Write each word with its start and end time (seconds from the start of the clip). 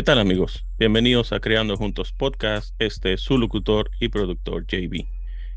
¿Qué 0.00 0.04
tal 0.04 0.18
amigos? 0.18 0.64
Bienvenidos 0.78 1.30
a 1.30 1.40
Creando 1.40 1.76
Juntos 1.76 2.14
Podcast. 2.14 2.74
Este 2.78 3.12
es 3.12 3.20
su 3.20 3.36
locutor 3.36 3.90
y 4.00 4.08
productor 4.08 4.64
JB. 4.66 5.04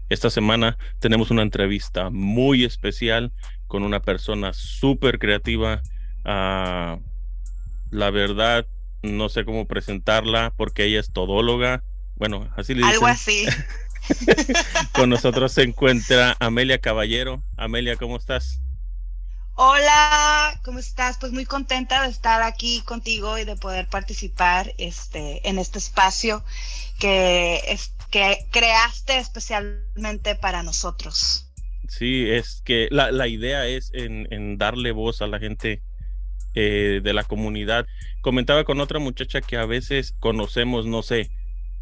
Esta 0.09 0.29
semana 0.29 0.77
tenemos 0.99 1.31
una 1.31 1.43
entrevista 1.43 2.09
muy 2.09 2.65
especial 2.65 3.31
con 3.67 3.83
una 3.83 4.01
persona 4.01 4.51
súper 4.51 5.17
creativa. 5.17 5.81
Ah, 6.25 6.99
la 7.89 8.11
verdad, 8.11 8.67
no 9.01 9.29
sé 9.29 9.45
cómo 9.45 9.65
presentarla 9.65 10.53
porque 10.57 10.83
ella 10.83 10.99
es 10.99 11.13
todóloga. 11.13 11.81
Bueno, 12.15 12.51
así 12.57 12.73
le 12.73 12.79
dicen. 12.79 12.95
Algo 12.95 13.07
así. 13.07 13.45
con 14.93 15.09
nosotros 15.09 15.53
se 15.53 15.63
encuentra 15.63 16.35
Amelia 16.41 16.79
Caballero. 16.79 17.41
Amelia, 17.55 17.95
¿cómo 17.95 18.17
estás? 18.17 18.61
Hola, 19.55 20.59
¿cómo 20.63 20.79
estás? 20.79 21.19
Pues 21.19 21.31
muy 21.31 21.45
contenta 21.45 22.01
de 22.01 22.09
estar 22.09 22.41
aquí 22.41 22.81
contigo 22.81 23.37
y 23.37 23.43
de 23.43 23.55
poder 23.55 23.87
participar 23.87 24.73
este, 24.79 25.47
en 25.47 25.59
este 25.59 25.77
espacio 25.77 26.43
que, 26.99 27.61
es, 27.67 27.93
que 28.09 28.47
creaste 28.49 29.19
especialmente 29.19 30.33
para 30.33 30.63
nosotros. 30.63 31.51
Sí, 31.87 32.27
es 32.27 32.63
que 32.65 32.87
la, 32.89 33.11
la 33.11 33.27
idea 33.27 33.67
es 33.67 33.91
en, 33.93 34.27
en, 34.31 34.57
darle 34.57 34.91
voz 34.91 35.21
a 35.21 35.27
la 35.27 35.37
gente 35.37 35.83
eh, 36.55 37.01
de 37.03 37.13
la 37.13 37.23
comunidad. 37.23 37.85
Comentaba 38.21 38.63
con 38.63 38.79
otra 38.79 38.97
muchacha 38.97 39.41
que 39.41 39.57
a 39.57 39.67
veces 39.67 40.15
conocemos, 40.19 40.87
no 40.87 41.03
sé, 41.03 41.29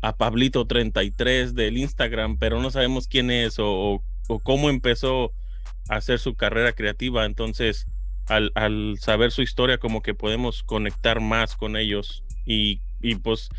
a 0.02 0.18
Pablito 0.18 0.68
33 0.68 1.56
del 1.56 1.78
Instagram, 1.78 2.38
pero 2.38 2.62
no 2.62 2.70
sabemos 2.70 3.08
quién 3.08 3.32
es 3.32 3.60
o, 3.60 4.04
o 4.28 4.40
cómo 4.40 4.70
empezó 4.70 5.32
hacer 5.92 6.20
su 6.20 6.36
carrera 6.36 6.74
creativa. 6.74 7.26
Entonces, 7.26 7.86
al, 8.28 8.52
al, 8.56 8.98
saber 9.00 9.32
su 9.32 9.42
historia, 9.42 9.78
como 9.78 10.02
que 10.02 10.16
podemos 10.16 10.64
conectar 10.64 11.20
más 11.20 11.56
con 11.56 11.76
ellos. 11.76 12.24
Y, 12.46 12.82
y, 13.02 13.16
pues, 13.16 13.50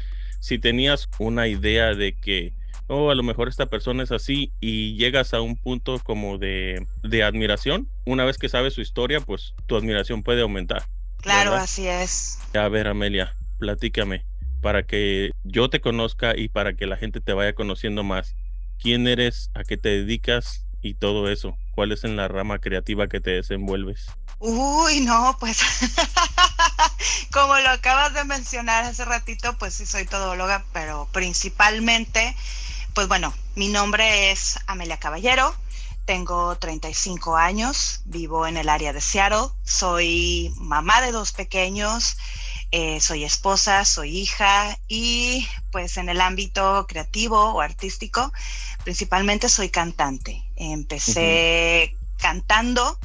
si 0.40 0.58
tenías 0.58 1.08
una 1.18 1.46
idea 1.46 1.94
de 1.94 2.14
que, 2.14 2.54
oh, 2.88 3.10
a 3.10 3.14
lo 3.14 3.22
mejor 3.22 3.48
esta 3.48 3.66
persona 3.66 4.02
es 4.02 4.12
así 4.12 4.52
y 4.60 4.96
llegas 4.96 5.34
a 5.34 5.40
un 5.40 5.56
punto 5.56 6.00
como 6.00 6.38
de, 6.38 6.86
de 7.02 7.22
admiración, 7.22 7.88
una 8.06 8.24
vez 8.24 8.38
que 8.38 8.48
sabes 8.48 8.74
su 8.74 8.80
historia, 8.80 9.20
pues 9.20 9.54
tu 9.66 9.76
admiración 9.76 10.22
puede 10.22 10.42
aumentar. 10.42 10.84
Claro, 11.18 11.50
¿verdad? 11.50 11.64
así 11.64 11.86
es. 11.86 12.38
A 12.54 12.68
ver, 12.68 12.88
Amelia, 12.88 13.36
platícame 13.58 14.24
para 14.62 14.84
que 14.84 15.32
yo 15.44 15.68
te 15.68 15.80
conozca 15.80 16.34
y 16.36 16.48
para 16.48 16.74
que 16.74 16.86
la 16.86 16.96
gente 16.96 17.20
te 17.20 17.32
vaya 17.34 17.52
conociendo 17.52 18.04
más. 18.04 18.36
¿Quién 18.78 19.06
eres? 19.06 19.50
¿A 19.54 19.64
qué 19.64 19.76
te 19.76 19.90
dedicas? 19.90 20.66
Y 20.82 20.94
todo 20.94 21.30
eso? 21.30 21.56
¿Cuál 21.74 21.92
es 21.92 22.04
en 22.04 22.16
la 22.16 22.28
rama 22.28 22.58
creativa 22.58 23.08
que 23.08 23.20
te 23.20 23.30
desenvuelves? 23.30 24.06
Uy, 24.38 25.00
no, 25.00 25.36
pues 25.38 25.60
como 27.32 27.56
lo 27.58 27.70
acabas 27.70 28.12
de 28.12 28.24
mencionar 28.24 28.84
hace 28.84 29.04
ratito, 29.04 29.56
pues 29.58 29.74
sí 29.74 29.86
soy 29.86 30.04
todóloga, 30.04 30.64
pero 30.72 31.08
principalmente, 31.12 32.36
pues 32.92 33.06
bueno, 33.08 33.32
mi 33.54 33.68
nombre 33.68 34.32
es 34.32 34.58
Amelia 34.66 34.98
Caballero, 34.98 35.54
tengo 36.04 36.56
35 36.56 37.36
años, 37.36 38.02
vivo 38.04 38.46
en 38.46 38.56
el 38.56 38.68
área 38.68 38.92
de 38.92 39.00
Seattle, 39.00 39.48
soy 39.62 40.52
mamá 40.56 41.00
de 41.00 41.12
dos 41.12 41.32
pequeños, 41.32 42.16
eh, 42.72 43.00
soy 43.00 43.22
esposa, 43.22 43.84
soy 43.84 44.18
hija 44.18 44.78
y 44.88 45.46
pues 45.70 45.98
en 45.98 46.08
el 46.08 46.20
ámbito 46.20 46.86
creativo 46.88 47.38
o 47.38 47.60
artístico, 47.60 48.32
principalmente 48.82 49.48
soy 49.48 49.68
cantante. 49.68 50.42
Empecé 50.70 51.90
uh 51.92 51.96
-huh. 51.96 52.16
cantando 52.18 52.98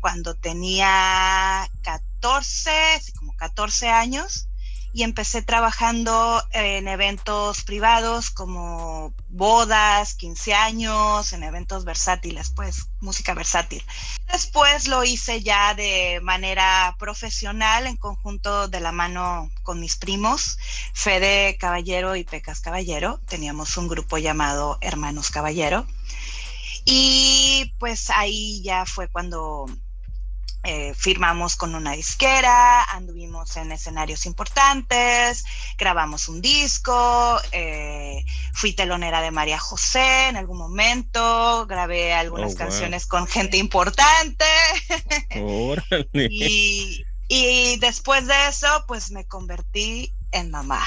cuando 0.00 0.34
tenía 0.34 1.70
14, 1.82 2.72
como 3.18 3.36
14 3.36 3.88
años, 3.90 4.48
y 4.94 5.04
empecé 5.04 5.40
trabajando 5.42 6.42
en 6.52 6.86
eventos 6.86 7.62
privados 7.62 8.30
como 8.30 9.14
bodas, 9.30 10.14
15 10.14 10.54
años, 10.54 11.32
en 11.32 11.42
eventos 11.42 11.84
versátiles, 11.84 12.50
pues 12.50 12.88
música 13.00 13.32
versátil. 13.32 13.82
Después 14.30 14.88
lo 14.88 15.02
hice 15.04 15.42
ya 15.42 15.74
de 15.74 16.20
manera 16.22 16.94
profesional 16.98 17.86
en 17.86 17.96
conjunto 17.96 18.68
de 18.68 18.80
la 18.80 18.92
mano 18.92 19.50
con 19.62 19.80
mis 19.80 19.96
primos, 19.96 20.58
Fede 20.92 21.56
Caballero 21.58 22.14
y 22.16 22.24
Pecas 22.24 22.60
Caballero. 22.60 23.18
Teníamos 23.26 23.76
un 23.78 23.88
grupo 23.88 24.18
llamado 24.18 24.78
Hermanos 24.82 25.30
Caballero. 25.30 25.86
Y 26.84 27.72
pues 27.78 28.10
ahí 28.10 28.62
ya 28.62 28.84
fue 28.86 29.08
cuando 29.08 29.66
eh, 30.64 30.94
firmamos 30.94 31.56
con 31.56 31.74
una 31.74 31.90
disquera, 31.90 32.84
anduvimos 32.84 33.56
en 33.56 33.72
escenarios 33.72 34.26
importantes, 34.26 35.44
grabamos 35.76 36.28
un 36.28 36.40
disco, 36.40 37.40
eh, 37.50 38.24
fui 38.54 38.72
telonera 38.72 39.20
de 39.20 39.32
María 39.32 39.58
José 39.58 40.28
en 40.28 40.36
algún 40.36 40.58
momento, 40.58 41.66
grabé 41.66 42.12
algunas 42.12 42.52
oh, 42.52 42.56
wow. 42.56 42.58
canciones 42.58 43.06
con 43.06 43.26
gente 43.26 43.56
importante. 43.56 44.44
y, 46.14 47.04
y 47.26 47.76
después 47.80 48.28
de 48.28 48.48
eso, 48.48 48.68
pues 48.86 49.10
me 49.10 49.26
convertí 49.26 50.14
en 50.30 50.52
mamá. 50.52 50.80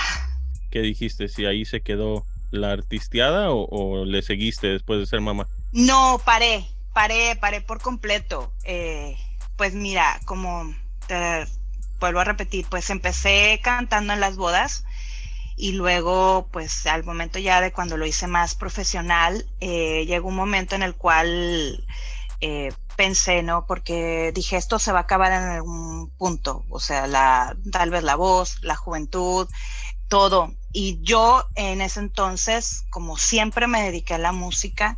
¿Qué 0.71 0.79
dijiste? 0.79 1.27
¿Si 1.27 1.45
ahí 1.45 1.65
se 1.65 1.81
quedó 1.81 2.25
la 2.49 2.71
artisteada 2.71 3.51
o, 3.51 3.65
o 3.65 4.05
le 4.05 4.21
seguiste 4.21 4.67
después 4.67 5.01
de 5.01 5.05
ser 5.05 5.19
mamá? 5.19 5.49
No, 5.75 6.21
paré, 6.23 6.65
paré, 6.93 7.35
paré 7.35 7.59
por 7.59 7.81
completo. 7.81 8.53
Eh, 8.63 9.17
pues 9.57 9.73
mira, 9.73 10.21
como 10.23 10.73
te 11.05 11.45
vuelvo 11.99 12.21
a 12.21 12.23
repetir, 12.23 12.65
pues 12.69 12.89
empecé 12.89 13.59
cantando 13.61 14.13
en 14.13 14.21
las 14.21 14.37
bodas 14.37 14.85
y 15.57 15.73
luego, 15.73 16.47
pues 16.49 16.87
al 16.87 17.03
momento 17.03 17.39
ya 17.39 17.59
de 17.59 17.73
cuando 17.73 17.97
lo 17.97 18.05
hice 18.05 18.25
más 18.25 18.55
profesional, 18.55 19.45
eh, 19.59 20.05
llegó 20.05 20.29
un 20.29 20.37
momento 20.37 20.75
en 20.75 20.83
el 20.83 20.95
cual 20.95 21.85
eh, 22.39 22.71
pensé, 22.95 23.43
¿no? 23.43 23.65
Porque 23.65 24.31
dije, 24.33 24.55
esto 24.55 24.79
se 24.79 24.93
va 24.93 24.99
a 24.99 25.01
acabar 25.01 25.33
en 25.33 25.43
algún 25.43 26.09
punto, 26.11 26.63
o 26.69 26.79
sea, 26.79 27.53
tal 27.73 27.89
vez 27.89 28.01
la 28.01 28.15
voz, 28.15 28.59
la 28.61 28.77
juventud, 28.77 29.49
todo. 30.07 30.53
Y 30.71 31.01
yo 31.01 31.45
en 31.55 31.81
ese 31.81 31.99
entonces, 31.99 32.85
como 32.89 33.17
siempre 33.17 33.67
me 33.67 33.83
dediqué 33.83 34.13
a 34.13 34.19
la 34.19 34.31
música, 34.31 34.97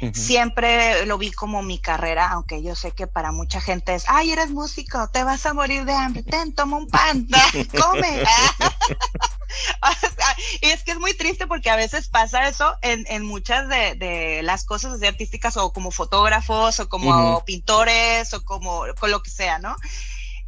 Uh 0.00 0.06
-huh. 0.06 0.14
Siempre 0.14 1.06
lo 1.06 1.16
vi 1.16 1.30
como 1.30 1.62
mi 1.62 1.78
carrera, 1.78 2.28
aunque 2.28 2.62
yo 2.62 2.74
sé 2.74 2.92
que 2.92 3.06
para 3.06 3.32
mucha 3.32 3.60
gente 3.60 3.94
es, 3.94 4.04
ay, 4.08 4.32
eres 4.32 4.50
músico, 4.50 5.08
te 5.08 5.24
vas 5.24 5.46
a 5.46 5.54
morir 5.54 5.84
de 5.84 5.94
hambre, 5.94 6.22
ten, 6.22 6.54
toma 6.54 6.76
un 6.76 6.88
pan, 6.88 7.26
come. 7.80 8.22
y 10.60 10.66
es 10.66 10.82
que 10.82 10.92
es 10.92 10.98
muy 10.98 11.14
triste 11.14 11.46
porque 11.46 11.70
a 11.70 11.76
veces 11.76 12.08
pasa 12.08 12.48
eso 12.48 12.76
en, 12.82 13.06
en 13.08 13.24
muchas 13.24 13.68
de, 13.68 13.94
de, 13.94 14.42
las 14.42 14.64
cosas 14.64 14.94
así 14.94 15.06
artísticas 15.06 15.56
o 15.56 15.72
como 15.72 15.90
fotógrafos 15.90 16.80
o 16.80 16.88
como 16.88 17.10
uh 17.10 17.38
-huh. 17.38 17.44
pintores 17.44 18.34
o 18.34 18.44
como 18.44 18.82
con 18.98 19.10
lo 19.10 19.22
que 19.22 19.30
sea, 19.30 19.58
¿no? 19.58 19.76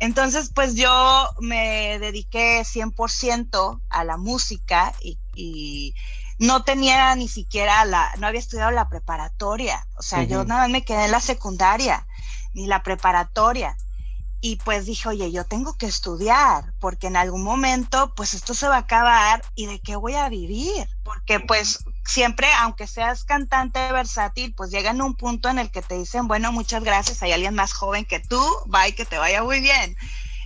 Entonces, 0.00 0.50
pues 0.54 0.76
yo 0.76 1.28
me 1.40 1.98
dediqué 1.98 2.60
100% 2.60 3.80
a 3.88 4.04
la 4.04 4.16
música 4.16 4.94
y, 5.00 5.18
y 5.34 5.94
no 6.38 6.62
tenía 6.62 7.14
ni 7.16 7.28
siquiera 7.28 7.84
la, 7.84 8.12
no 8.18 8.26
había 8.26 8.40
estudiado 8.40 8.70
la 8.70 8.88
preparatoria, 8.88 9.86
o 9.96 10.02
sea, 10.02 10.20
uh 10.20 10.22
-huh. 10.22 10.28
yo 10.28 10.44
nada 10.44 10.62
más 10.62 10.70
me 10.70 10.84
quedé 10.84 11.04
en 11.04 11.10
la 11.10 11.20
secundaria, 11.20 12.06
ni 12.54 12.66
la 12.66 12.82
preparatoria. 12.82 13.76
Y 14.40 14.54
pues 14.56 14.86
dije, 14.86 15.08
oye, 15.08 15.32
yo 15.32 15.44
tengo 15.44 15.74
que 15.74 15.86
estudiar, 15.86 16.72
porque 16.78 17.08
en 17.08 17.16
algún 17.16 17.42
momento, 17.42 18.14
pues 18.14 18.34
esto 18.34 18.54
se 18.54 18.68
va 18.68 18.76
a 18.76 18.86
acabar 18.86 19.42
y 19.56 19.66
de 19.66 19.80
qué 19.80 19.96
voy 19.96 20.14
a 20.14 20.28
vivir. 20.28 20.88
Porque 21.02 21.40
pues 21.40 21.80
siempre, 22.04 22.46
aunque 22.60 22.86
seas 22.86 23.24
cantante 23.24 23.80
versátil, 23.90 24.54
pues 24.54 24.70
llegan 24.70 25.00
a 25.00 25.04
un 25.04 25.16
punto 25.16 25.48
en 25.48 25.58
el 25.58 25.72
que 25.72 25.82
te 25.82 25.98
dicen, 25.98 26.28
bueno, 26.28 26.52
muchas 26.52 26.84
gracias, 26.84 27.20
hay 27.22 27.32
alguien 27.32 27.56
más 27.56 27.72
joven 27.72 28.04
que 28.04 28.20
tú, 28.20 28.40
bye, 28.66 28.94
que 28.94 29.04
te 29.04 29.18
vaya 29.18 29.42
muy 29.42 29.58
bien. 29.58 29.96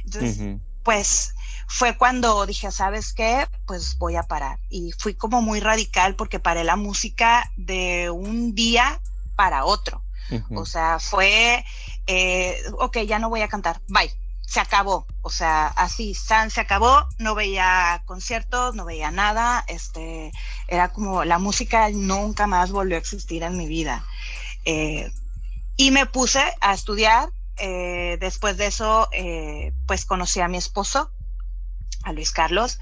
Entonces, 0.06 0.38
uh 0.38 0.42
-huh. 0.42 0.60
pues 0.84 1.34
fue 1.72 1.96
cuando 1.96 2.44
dije, 2.44 2.70
¿sabes 2.70 3.14
qué? 3.14 3.48
Pues 3.66 3.96
voy 3.96 4.16
a 4.16 4.24
parar. 4.24 4.58
Y 4.68 4.92
fui 4.92 5.14
como 5.14 5.40
muy 5.40 5.58
radical 5.58 6.14
porque 6.16 6.38
paré 6.38 6.64
la 6.64 6.76
música 6.76 7.50
de 7.56 8.10
un 8.10 8.54
día 8.54 9.00
para 9.36 9.64
otro. 9.64 10.02
Uh 10.30 10.34
-huh. 10.34 10.60
O 10.60 10.66
sea, 10.66 10.98
fue, 11.00 11.64
eh, 12.06 12.62
ok, 12.78 12.98
ya 12.98 13.18
no 13.18 13.30
voy 13.30 13.40
a 13.40 13.48
cantar, 13.48 13.80
bye. 13.88 14.12
Se 14.46 14.60
acabó, 14.60 15.06
o 15.22 15.30
sea, 15.30 15.68
así, 15.68 16.12
San 16.12 16.50
se 16.50 16.60
acabó, 16.60 17.06
no 17.16 17.34
veía 17.34 18.02
conciertos, 18.04 18.74
no 18.74 18.84
veía 18.84 19.10
nada, 19.10 19.64
este, 19.66 20.30
era 20.68 20.92
como 20.92 21.24
la 21.24 21.38
música 21.38 21.88
nunca 21.88 22.46
más 22.46 22.70
volvió 22.70 22.96
a 22.96 23.00
existir 23.00 23.42
en 23.44 23.56
mi 23.56 23.66
vida. 23.66 24.04
Eh, 24.66 25.10
y 25.78 25.90
me 25.90 26.04
puse 26.04 26.42
a 26.60 26.74
estudiar, 26.74 27.30
eh, 27.56 28.18
después 28.20 28.58
de 28.58 28.66
eso, 28.66 29.08
eh, 29.12 29.72
pues 29.86 30.04
conocí 30.04 30.40
a 30.40 30.48
mi 30.48 30.58
esposo, 30.58 31.10
a 32.02 32.12
Luis 32.12 32.30
Carlos, 32.30 32.78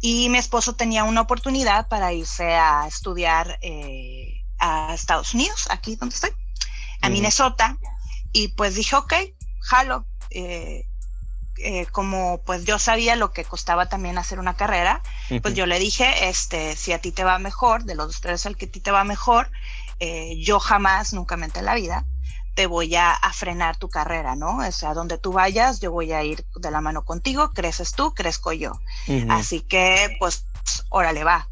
y 0.00 0.28
mi 0.28 0.38
esposo 0.38 0.74
tenía 0.74 1.04
una 1.04 1.20
oportunidad 1.20 1.88
para 1.88 2.12
irse 2.12 2.54
a 2.54 2.86
estudiar 2.86 3.58
eh, 3.62 4.44
a 4.58 4.94
Estados 4.94 5.34
Unidos, 5.34 5.66
aquí 5.70 5.96
donde 5.96 6.14
estoy, 6.14 6.30
a. 7.02 7.08
Minnesota, 7.10 7.76
y 8.32 8.48
pues 8.48 8.74
dije, 8.74 8.96
ok, 8.96 9.14
jalo. 9.60 10.06
Eh, 10.30 10.86
eh, 11.62 11.86
como 11.92 12.40
pues 12.46 12.64
yo 12.64 12.78
sabía 12.78 13.16
lo 13.16 13.32
que 13.32 13.44
costaba 13.44 13.86
también 13.86 14.16
hacer 14.16 14.38
una 14.38 14.56
carrera, 14.56 15.02
pues 15.42 15.54
yo 15.54 15.66
le 15.66 15.78
dije, 15.78 16.28
este, 16.30 16.74
si 16.74 16.92
a 16.92 17.00
ti 17.00 17.12
te 17.12 17.22
va 17.22 17.38
mejor, 17.38 17.84
de 17.84 17.94
los 17.94 18.22
tres 18.22 18.46
al 18.46 18.56
que 18.56 18.64
a 18.64 18.70
ti 18.70 18.80
te 18.80 18.90
va 18.90 19.04
mejor, 19.04 19.50
eh, 19.98 20.36
yo 20.42 20.58
jamás, 20.58 21.12
nunca 21.12 21.36
mente 21.36 21.58
en 21.58 21.66
la 21.66 21.74
vida, 21.74 22.06
te 22.54 22.66
voy 22.66 22.94
a, 22.96 23.18
frenar 23.32 23.76
tu 23.76 23.88
carrera, 23.88 24.36
¿no? 24.36 24.58
O 24.58 24.72
sea, 24.72 24.92
donde 24.92 25.18
tú 25.18 25.32
vayas, 25.32 25.80
yo 25.80 25.92
voy 25.92 26.12
a 26.12 26.22
ir 26.22 26.44
de 26.56 26.70
la 26.70 26.80
mano 26.80 27.04
contigo, 27.04 27.52
creces 27.52 27.92
tú, 27.92 28.12
crezco 28.12 28.52
yo. 28.52 28.72
Así 29.28 29.60
que, 29.60 30.16
pues, 30.18 30.44
órale, 30.90 31.24
va. 31.24 31.48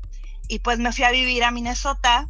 Y 0.48 0.60
pues 0.60 0.78
me 0.78 0.92
fui 0.92 1.04
a 1.04 1.10
vivir 1.10 1.44
a 1.44 1.50
Minnesota 1.50 2.28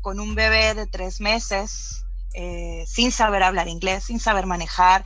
con 0.00 0.20
un 0.20 0.34
bebé 0.34 0.74
de 0.74 0.86
tres 0.86 1.20
meses, 1.20 2.04
eh, 2.34 2.84
sin 2.86 3.12
saber 3.12 3.42
hablar 3.42 3.68
inglés, 3.68 4.04
sin 4.04 4.18
saber 4.18 4.46
manejar, 4.46 5.04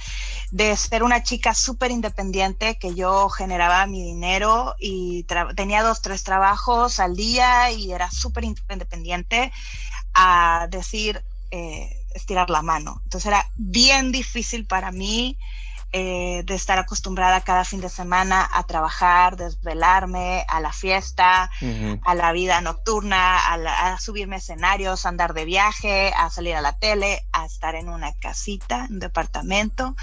de 0.53 0.77
ser 0.77 1.03
una 1.03 1.23
chica 1.25 1.55
súper 1.55 1.91
independiente 1.91 2.79
que 2.79 2.95
yo 2.95 3.29
generaba 3.29 3.85
mi 3.87 4.03
dinero 4.03 4.77
y 4.79 5.27
tenía 5.57 5.83
dos, 5.83 6.03
tres 6.03 6.23
trabajos 6.23 7.01
al 7.01 7.17
día 7.17 7.73
y 7.73 7.93
era 7.93 8.11
súper 8.11 8.45
independiente 8.45 9.53
a 10.15 10.69
decir, 10.71 11.23
eh, 11.51 12.06
estirar 12.17 12.51
la 12.51 12.63
mano. 12.63 13.01
Entonces 13.05 13.27
era 13.27 13.51
bien 13.57 14.11
difícil 14.13 14.67
para 14.67 14.91
mí 14.91 15.39
eh, 15.93 16.43
de 16.45 16.55
estar 16.55 16.79
acostumbrada 16.79 17.41
cada 17.43 17.65
fin 17.65 17.81
de 17.81 17.89
semana 17.89 18.49
a 18.53 18.65
trabajar, 18.65 19.37
desvelarme, 19.37 20.45
a 20.49 20.61
la 20.61 20.73
fiesta, 20.73 21.51
a 22.03 22.15
la 22.15 22.33
vida 22.33 22.61
nocturna, 22.61 23.39
a, 23.55 23.99
subirme 23.99 24.37
escenarios, 24.37 25.07
a 25.07 25.11
andar 25.11 25.33
de 25.33 25.45
viaje, 25.45 26.13
a 26.17 26.29
salir 26.29 26.57
a 26.57 26.61
la 26.61 26.77
tele, 26.77 27.25
a 27.33 27.47
estar 27.47 27.77
en 27.77 27.89
una 27.89 28.13
casita, 28.15 28.89
un 28.91 28.99
departamento, 28.99 29.95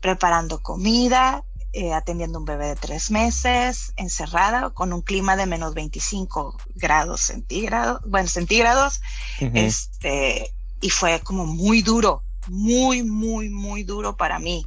preparando 0.00 0.62
comida, 0.62 1.42
eh, 1.72 1.92
atendiendo 1.92 2.38
un 2.38 2.46
bebé 2.46 2.68
de 2.68 2.76
tres 2.76 3.10
meses, 3.10 3.92
encerrada, 3.96 4.70
con 4.70 4.92
un 4.92 5.02
clima 5.02 5.36
de 5.36 5.46
menos 5.46 5.74
25 5.74 6.56
grados 6.76 7.20
centígrados, 7.20 8.00
bueno, 8.06 8.28
centígrados, 8.28 9.02
este, 9.40 10.54
y 10.80 10.90
fue 10.90 11.20
como 11.20 11.46
muy 11.46 11.82
duro, 11.82 12.22
muy, 12.48 13.02
muy, 13.02 13.48
muy 13.48 13.82
duro 13.82 14.16
para 14.16 14.38
mí 14.38 14.66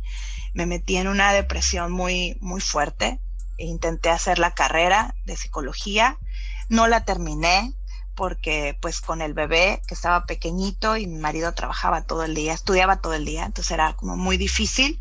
me 0.53 0.65
metí 0.65 0.97
en 0.97 1.07
una 1.07 1.33
depresión 1.33 1.91
muy, 1.91 2.37
muy 2.41 2.61
fuerte. 2.61 3.19
E 3.57 3.65
intenté 3.65 4.09
hacer 4.09 4.39
la 4.39 4.53
carrera 4.53 5.15
de 5.25 5.37
psicología, 5.37 6.17
no 6.69 6.87
la 6.87 7.05
terminé 7.05 7.73
porque 8.15 8.77
pues 8.81 9.01
con 9.01 9.21
el 9.21 9.33
bebé 9.33 9.81
que 9.87 9.93
estaba 9.93 10.25
pequeñito 10.25 10.97
y 10.97 11.07
mi 11.07 11.19
marido 11.19 11.53
trabajaba 11.53 12.03
todo 12.03 12.23
el 12.23 12.35
día, 12.35 12.53
estudiaba 12.53 13.01
todo 13.01 13.13
el 13.13 13.23
día, 13.23 13.45
entonces 13.45 13.71
era 13.71 13.93
como 13.93 14.17
muy 14.17 14.37
difícil. 14.37 14.99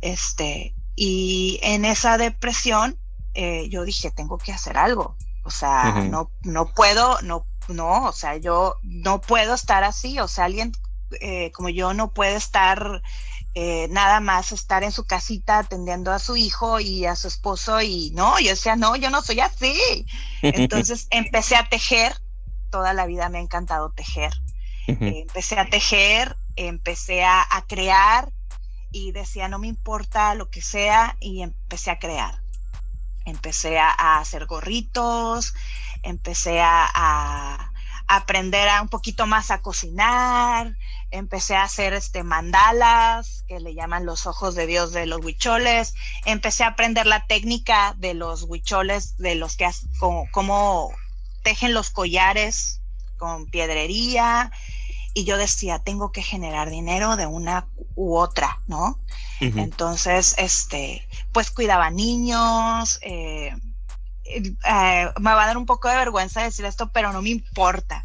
Este, 0.00 0.74
y 0.96 1.60
en 1.62 1.84
esa 1.84 2.18
depresión 2.18 2.98
eh, 3.34 3.68
yo 3.68 3.84
dije, 3.84 4.10
tengo 4.10 4.36
que 4.38 4.52
hacer 4.52 4.76
algo. 4.76 5.16
O 5.44 5.50
sea, 5.50 6.02
no, 6.10 6.30
no 6.42 6.74
puedo, 6.74 7.20
no, 7.22 7.46
no, 7.72 8.06
o 8.06 8.12
sea, 8.12 8.36
yo 8.36 8.76
no 8.82 9.20
puedo 9.20 9.54
estar 9.54 9.84
así. 9.84 10.18
O 10.20 10.28
sea, 10.28 10.44
alguien 10.46 10.72
eh, 11.20 11.50
como 11.52 11.68
yo 11.68 11.92
no 11.94 12.12
puede 12.12 12.36
estar 12.36 13.02
eh, 13.54 13.88
nada 13.90 14.20
más 14.20 14.52
estar 14.52 14.84
en 14.84 14.92
su 14.92 15.06
casita 15.06 15.58
atendiendo 15.58 16.12
a 16.12 16.20
su 16.20 16.36
hijo 16.36 16.78
y 16.78 17.04
a 17.04 17.16
su 17.16 17.26
esposo 17.26 17.80
y 17.80 18.12
no, 18.12 18.38
yo 18.38 18.50
decía, 18.50 18.76
no, 18.76 18.94
yo 18.94 19.10
no 19.10 19.22
soy 19.22 19.40
así. 19.40 20.06
Entonces 20.42 21.08
empecé 21.10 21.56
a 21.56 21.68
tejer, 21.68 22.14
toda 22.70 22.94
la 22.94 23.06
vida 23.06 23.28
me 23.28 23.38
ha 23.38 23.42
encantado 23.42 23.90
tejer. 23.90 24.32
Eh, 24.86 25.24
empecé 25.26 25.58
a 25.58 25.68
tejer, 25.68 26.36
empecé 26.56 27.24
a, 27.24 27.46
crear 27.68 28.32
y 28.92 29.12
decía, 29.12 29.48
no 29.48 29.58
me 29.58 29.68
importa 29.68 30.34
lo 30.34 30.50
que 30.50 30.62
sea 30.62 31.16
y 31.20 31.42
empecé 31.42 31.90
a 31.90 31.98
crear. 31.98 32.40
Empecé 33.24 33.78
a, 33.78 34.18
hacer 34.18 34.46
gorritos, 34.46 35.54
empecé 36.02 36.60
a 36.60 37.70
aprender 38.10 38.68
a 38.68 38.82
un 38.82 38.88
poquito 38.88 39.28
más 39.28 39.52
a 39.52 39.62
cocinar, 39.62 40.76
empecé 41.12 41.54
a 41.54 41.62
hacer 41.62 41.92
este 41.92 42.24
mandalas, 42.24 43.44
que 43.46 43.60
le 43.60 43.72
llaman 43.72 44.04
los 44.04 44.26
ojos 44.26 44.56
de 44.56 44.66
Dios 44.66 44.90
de 44.92 45.06
los 45.06 45.24
huicholes, 45.24 45.94
empecé 46.24 46.64
a 46.64 46.68
aprender 46.68 47.06
la 47.06 47.24
técnica 47.26 47.94
de 47.98 48.14
los 48.14 48.42
huicholes, 48.42 49.16
de 49.18 49.36
los 49.36 49.56
que 49.56 49.70
como, 50.00 50.26
cómo 50.32 50.90
tejen 51.44 51.72
los 51.72 51.90
collares 51.90 52.80
con 53.16 53.46
piedrería, 53.46 54.50
y 55.14 55.22
yo 55.22 55.36
decía, 55.36 55.78
tengo 55.78 56.10
que 56.10 56.22
generar 56.22 56.68
dinero 56.68 57.14
de 57.14 57.26
una 57.26 57.68
u 57.94 58.16
otra, 58.16 58.60
¿no? 58.66 58.98
Entonces, 59.40 60.34
este, 60.36 61.06
pues 61.32 61.50
cuidaba 61.50 61.90
niños, 61.90 62.98
eh, 63.02 63.56
eh, 64.36 65.10
me 65.18 65.34
va 65.34 65.42
a 65.42 65.46
dar 65.46 65.56
un 65.56 65.66
poco 65.66 65.88
de 65.88 65.96
vergüenza 65.96 66.42
decir 66.42 66.64
esto, 66.64 66.90
pero 66.92 67.12
no 67.12 67.22
me 67.22 67.30
importa. 67.30 68.04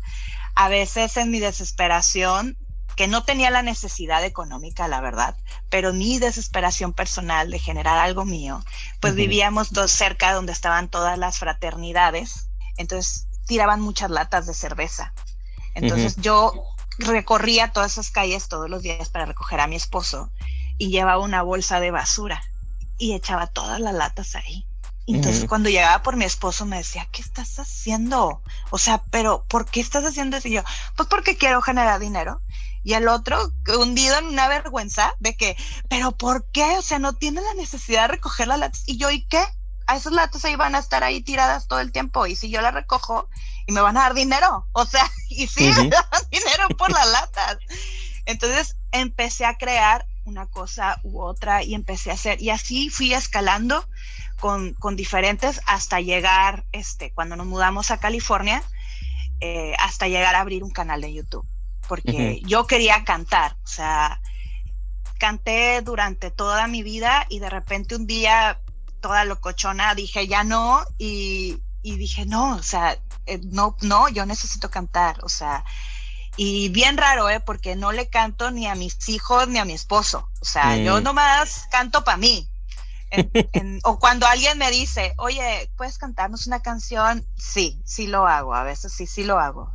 A 0.56 0.70
veces 0.70 1.18
en 1.18 1.32
mi 1.32 1.40
desesperación, 1.40 2.58
que 2.96 3.08
no 3.08 3.24
tenía 3.24 3.50
la 3.50 3.62
necesidad 3.62 4.24
económica, 4.24 4.88
la 4.88 5.02
verdad, 5.02 5.36
pero 5.70 5.94
mi 5.94 6.18
desesperación 6.18 6.94
personal 6.94 7.52
de 7.52 7.60
generar 7.60 7.98
algo 7.98 8.24
mío, 8.24 8.64
pues 9.02 9.16
vivíamos 9.16 9.74
dos 9.74 9.92
cerca 9.92 10.34
donde 10.34 10.54
estaban 10.54 10.90
todas 10.90 11.18
las 11.18 11.38
fraternidades, 11.38 12.48
entonces 12.78 13.28
tiraban 13.46 13.82
muchas 13.82 14.10
latas 14.10 14.46
de 14.46 14.54
cerveza. 14.54 15.14
Entonces 15.74 16.16
yo 16.18 16.54
recorría 16.98 17.74
todas 17.74 17.94
esas 17.94 18.12
calles 18.12 18.48
todos 18.48 18.70
los 18.70 18.82
días 18.82 19.10
para 19.10 19.26
recoger 19.26 19.60
a 19.60 19.68
mi 19.68 19.76
esposo 19.76 20.32
y 20.78 20.90
llevaba 20.90 21.22
una 21.22 21.42
bolsa 21.42 21.82
de 21.82 21.92
basura 21.92 22.42
y 22.98 23.14
echaba 23.14 23.48
todas 23.48 23.82
las 23.82 23.94
latas 23.94 24.36
ahí. 24.36 24.66
Entonces 25.08 25.46
cuando 25.48 25.70
llegaba 25.70 26.02
por 26.02 26.16
mi 26.16 26.26
esposo 26.26 26.66
me 26.66 26.78
decía, 26.78 27.08
¿qué 27.12 27.22
estás 27.22 27.60
haciendo? 27.60 28.42
O 28.72 28.78
sea, 28.78 29.04
pero 29.12 29.46
¿por 29.48 29.66
qué 29.66 29.80
estás 29.80 30.04
haciendo 30.04 30.38
eso? 30.38 30.48
Y 30.48 30.54
yo, 30.54 30.64
pues 30.96 31.08
porque 31.08 31.38
quiero 31.38 31.62
generar 31.62 32.00
dinero. 32.00 32.42
Y 32.84 32.94
el 32.94 33.08
otro 33.08 33.52
hundido 33.80 34.18
en 34.18 34.26
una 34.26 34.48
vergüenza 34.48 35.14
de 35.20 35.36
que, 35.36 35.58
pero 35.90 36.12
¿por 36.12 36.46
qué? 36.52 36.78
O 36.78 36.82
sea, 36.82 37.00
no 37.00 37.14
tiene 37.14 37.42
la 37.42 37.54
necesidad 37.56 38.04
de 38.04 38.16
recoger 38.16 38.48
las 38.48 38.60
latas. 38.60 38.84
Y 38.86 38.98
yo, 38.98 39.12
¿y 39.12 39.26
qué? 39.26 39.44
A 39.88 39.96
esos 39.96 40.14
latas 40.14 40.46
ahí 40.46 40.56
van 40.56 40.76
a 40.76 40.80
estar 40.80 41.04
ahí 41.04 41.22
tiradas 41.22 41.68
todo 41.68 41.80
el 41.80 41.92
tiempo. 41.92 42.26
Y 42.26 42.36
si 42.36 42.50
yo 42.50 42.62
las 42.62 42.74
recojo 42.74 43.30
y 43.68 43.72
me 43.72 43.82
van 43.82 43.98
a 43.98 44.02
dar 44.02 44.14
dinero. 44.16 44.68
O 44.72 44.86
sea, 44.86 45.10
y 45.30 45.48
sí, 45.48 45.66
me 45.66 45.90
dan 45.90 46.06
dinero 46.32 46.68
por 46.78 46.92
las 46.92 47.08
latas. 47.08 47.58
Entonces 48.26 48.76
empecé 48.92 49.46
a 49.46 49.58
crear 49.58 50.06
una 50.24 50.48
cosa 50.48 51.00
u 51.04 51.22
otra 51.22 51.64
y 51.64 51.76
empecé 51.76 52.12
a 52.12 52.16
hacer. 52.16 52.42
Y 52.42 52.50
así 52.50 52.90
fui 52.90 53.14
escalando 53.14 53.88
con, 54.40 54.96
diferentes 54.96 55.62
hasta 55.66 56.00
llegar, 56.02 56.66
este, 56.72 57.12
cuando 57.12 57.36
nos 57.36 57.48
mudamos 57.48 57.92
a 57.92 58.00
California, 58.00 58.64
eh, 59.40 59.74
hasta 59.80 60.08
llegar 60.08 60.36
a 60.36 60.42
abrir 60.42 60.64
un 60.64 60.72
canal 60.72 61.02
de 61.02 61.14
YouTube, 61.14 61.46
porque 61.88 62.42
yo 62.46 62.68
quería 62.68 63.04
cantar, 63.04 63.58
o 63.64 63.68
sea, 63.68 64.22
canté 65.18 65.82
durante 65.82 66.32
toda 66.32 66.68
mi 66.68 66.84
vida 66.84 67.26
y 67.30 67.40
de 67.40 67.50
repente 67.50 67.96
un 67.96 68.06
día 68.06 68.60
toda 69.02 69.24
locochona 69.24 69.96
dije 69.96 70.28
ya 70.28 70.44
no 70.44 70.84
y, 70.98 71.62
dije 71.84 72.26
no, 72.26 72.56
o 72.56 72.64
sea, 72.64 72.98
eh, 73.26 73.40
no, 73.44 73.78
no, 73.82 74.10
yo 74.10 74.26
necesito 74.26 74.70
cantar, 74.70 75.24
o 75.24 75.30
sea, 75.30 75.64
y 76.38 76.70
bien 76.70 76.98
raro, 76.98 77.30
¿eh? 77.30 77.40
Porque 77.40 77.76
no 77.76 77.92
le 77.92 78.10
canto 78.10 78.52
ni 78.52 78.68
a 78.68 78.76
mis 78.76 79.08
hijos 79.08 79.48
ni 79.48 79.60
a 79.60 79.66
mi 79.66 79.74
esposo, 79.74 80.30
o 80.42 80.46
sea, 80.46 80.76
yo 80.78 81.00
nomás 81.02 81.68
canto 81.72 82.04
para 82.04 82.18
mí, 82.18 82.50
o 83.84 84.00
cuando 84.00 84.26
alguien 84.26 84.58
me 84.58 84.72
dice, 84.72 85.14
oye, 85.18 85.70
¿puedes 85.78 85.98
cantarnos 85.98 86.48
una 86.48 86.62
canción? 86.62 87.26
Sí, 87.38 87.82
sí 87.86 88.08
lo 88.08 88.28
hago, 88.28 88.54
a 88.54 88.64
veces 88.64 88.94
sí, 88.94 89.08
sí 89.08 89.24
lo 89.24 89.40
hago. 89.40 89.72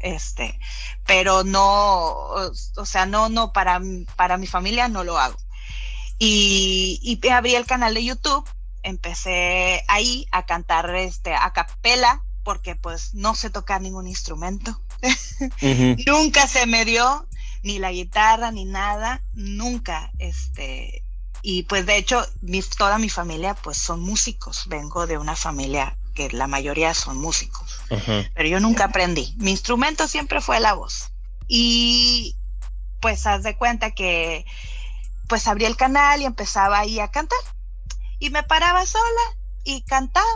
Este, 0.00 0.58
pero 1.06 1.42
no, 1.42 1.64
o, 1.66 2.86
sea, 2.86 3.06
no, 3.06 3.28
no, 3.28 3.52
para, 3.52 3.80
para 4.16 4.36
mi 4.36 4.46
familia 4.46 4.88
no 4.88 5.04
lo 5.04 5.18
hago. 5.18 5.36
Y, 6.18 7.00
y 7.02 7.28
abrí 7.28 7.54
el 7.54 7.66
canal 7.66 7.94
de 7.94 8.04
YouTube, 8.04 8.48
empecé 8.82 9.84
ahí 9.88 10.26
a 10.30 10.46
cantar 10.46 10.94
este, 10.94 11.34
a 11.34 11.52
capela, 11.52 12.22
porque 12.44 12.76
pues 12.76 13.14
no 13.14 13.34
sé 13.34 13.50
tocar 13.50 13.80
ningún 13.80 14.06
instrumento. 14.06 14.80
nunca 16.06 16.46
se 16.46 16.66
me 16.66 16.84
dio 16.84 17.28
ni 17.62 17.78
la 17.78 17.92
guitarra 17.92 18.50
ni 18.50 18.64
nada, 18.64 19.22
nunca, 19.34 20.10
este, 20.18 21.02
y 21.42 21.62
pues 21.64 21.86
de 21.86 21.96
hecho, 21.96 22.26
toda 22.76 22.98
mi 22.98 23.08
familia 23.08 23.54
pues 23.54 23.78
son 23.78 24.00
músicos. 24.00 24.64
Vengo 24.68 25.06
de 25.06 25.18
una 25.18 25.36
familia 25.36 25.96
que 26.14 26.30
la 26.30 26.46
mayoría 26.46 26.94
son 26.94 27.18
músicos. 27.18 27.80
Pero 28.34 28.48
yo 28.48 28.60
nunca 28.60 28.84
aprendí. 28.84 29.34
Mi 29.38 29.52
instrumento 29.52 30.08
siempre 30.08 30.40
fue 30.40 30.60
la 30.60 30.74
voz. 30.74 31.10
Y 31.46 32.36
pues 33.00 33.26
haz 33.26 33.42
de 33.42 33.56
cuenta 33.56 33.92
que 33.92 34.44
pues 35.28 35.46
abrí 35.46 35.64
el 35.64 35.76
canal 35.76 36.20
y 36.20 36.24
empezaba 36.24 36.80
ahí 36.80 36.98
a 36.98 37.08
cantar. 37.10 37.38
Y 38.18 38.30
me 38.30 38.42
paraba 38.42 38.84
sola 38.84 39.38
y 39.62 39.82
cantaba 39.82 40.26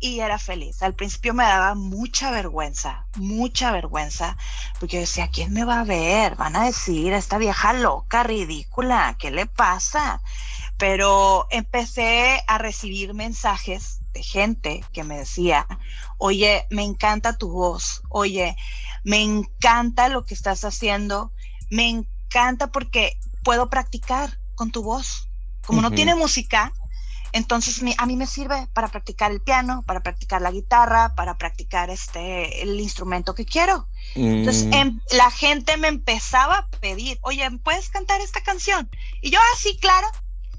y 0.00 0.20
era 0.20 0.38
feliz. 0.38 0.82
Al 0.82 0.94
principio 0.94 1.34
me 1.34 1.44
daba 1.44 1.74
mucha 1.74 2.30
vergüenza, 2.30 3.06
mucha 3.16 3.72
vergüenza, 3.72 4.36
porque 4.78 4.96
yo 4.96 5.00
decía, 5.00 5.28
¿quién 5.28 5.52
me 5.52 5.64
va 5.64 5.80
a 5.80 5.84
ver? 5.84 6.36
Van 6.36 6.56
a 6.56 6.64
decir, 6.64 7.12
esta 7.14 7.38
vieja 7.38 7.72
loca, 7.72 8.22
ridícula, 8.22 9.16
¿qué 9.18 9.30
le 9.30 9.46
pasa? 9.46 10.20
Pero 10.82 11.46
empecé 11.50 12.42
a 12.48 12.58
recibir 12.58 13.14
mensajes 13.14 14.00
de 14.12 14.20
gente 14.20 14.84
que 14.92 15.04
me 15.04 15.16
decía, 15.16 15.64
oye, 16.18 16.66
me 16.70 16.82
encanta 16.82 17.38
tu 17.38 17.52
voz, 17.52 18.02
oye, 18.08 18.56
me 19.04 19.22
encanta 19.22 20.08
lo 20.08 20.24
que 20.24 20.34
estás 20.34 20.64
haciendo, 20.64 21.30
me 21.70 21.88
encanta 21.88 22.72
porque 22.72 23.16
puedo 23.44 23.70
practicar 23.70 24.40
con 24.56 24.72
tu 24.72 24.82
voz. 24.82 25.28
Como 25.64 25.82
no 25.82 25.92
tiene 25.92 26.16
música, 26.16 26.72
entonces 27.30 27.80
a 27.96 28.06
mí 28.06 28.16
me 28.16 28.26
sirve 28.26 28.68
para 28.74 28.88
practicar 28.88 29.30
el 29.30 29.40
piano, 29.40 29.84
para 29.86 30.02
practicar 30.02 30.42
la 30.42 30.50
guitarra, 30.50 31.14
para 31.14 31.38
practicar 31.38 31.90
este 31.90 32.62
el 32.62 32.80
instrumento 32.80 33.36
que 33.36 33.46
quiero. 33.46 33.86
Entonces 34.16 34.66
mm. 34.66 34.72
em, 34.74 35.00
la 35.12 35.30
gente 35.30 35.76
me 35.76 35.86
empezaba 35.86 36.56
a 36.58 36.68
pedir, 36.80 37.18
oye, 37.22 37.48
¿puedes 37.62 37.88
cantar 37.88 38.20
esta 38.20 38.42
canción? 38.42 38.90
Y 39.20 39.30
yo 39.30 39.38
así, 39.54 39.74
ah, 39.76 39.78
claro, 39.80 40.08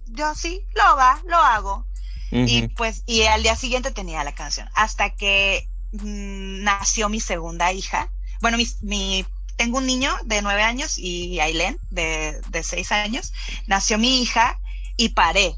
yo 0.08 0.34
sí, 0.36 0.66
lo 0.76 0.96
va, 0.96 1.22
lo 1.26 1.38
hago. 1.38 1.86
Y 2.32 2.68
pues, 2.70 3.04
y 3.06 3.22
al 3.24 3.44
día 3.44 3.56
siguiente 3.56 3.92
tenía 3.92 4.24
la 4.24 4.34
canción. 4.34 4.68
Hasta 4.74 5.12
que 5.12 5.70
mm, 5.92 6.64
nació 6.64 7.08
mi 7.08 7.20
segunda 7.20 7.72
hija. 7.72 8.10
Bueno, 8.42 8.58
mi, 8.82 9.26
tengo 9.56 9.78
un 9.78 9.86
niño 9.86 10.16
de 10.26 10.42
nueve 10.42 10.64
años 10.64 10.98
y 10.98 11.40
Ailén 11.40 11.78
de, 11.92 12.42
de 12.50 12.64
seis 12.64 12.92
años. 12.92 13.34
Nació 13.68 14.00
mi 14.00 14.20
hija 14.22 14.60
y 14.98 15.10
paré. 15.10 15.56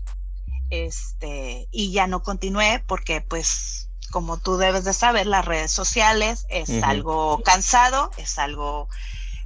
Este, 0.69 1.69
y 1.71 1.91
ya 1.93 2.07
no 2.07 2.23
continué 2.23 2.83
porque 2.85 3.21
pues 3.21 3.85
como 4.11 4.37
tú 4.37 4.57
debes 4.57 4.83
de 4.85 4.93
saber, 4.93 5.27
las 5.27 5.45
redes 5.45 5.71
sociales 5.71 6.45
es 6.49 6.69
algo 6.83 7.41
cansado, 7.43 8.11
es 8.17 8.39
algo 8.39 8.87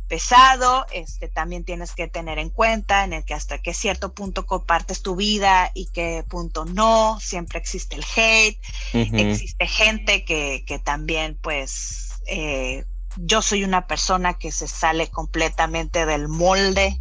pesado, 0.09 0.85
este, 0.91 1.29
también 1.29 1.63
tienes 1.63 1.93
que 1.93 2.07
tener 2.07 2.39
en 2.39 2.49
cuenta 2.49 3.05
en 3.05 3.13
el 3.13 3.23
que 3.23 3.35
hasta 3.35 3.59
qué 3.59 3.73
cierto 3.73 4.13
punto 4.13 4.45
compartes 4.45 5.01
tu 5.01 5.15
vida 5.15 5.71
y 5.73 5.85
qué 5.85 6.25
punto 6.27 6.65
no, 6.65 7.19
siempre 7.21 7.59
existe 7.59 7.95
el 7.95 8.03
hate, 8.15 8.59
existe 8.93 9.67
gente 9.67 10.25
que, 10.25 10.65
que 10.65 10.79
también 10.79 11.37
pues 11.41 12.19
eh, 12.25 12.85
yo 13.17 13.41
soy 13.41 13.63
una 13.63 13.87
persona 13.87 14.33
que 14.33 14.51
se 14.51 14.67
sale 14.67 15.07
completamente 15.07 16.05
del 16.05 16.27
molde 16.27 16.99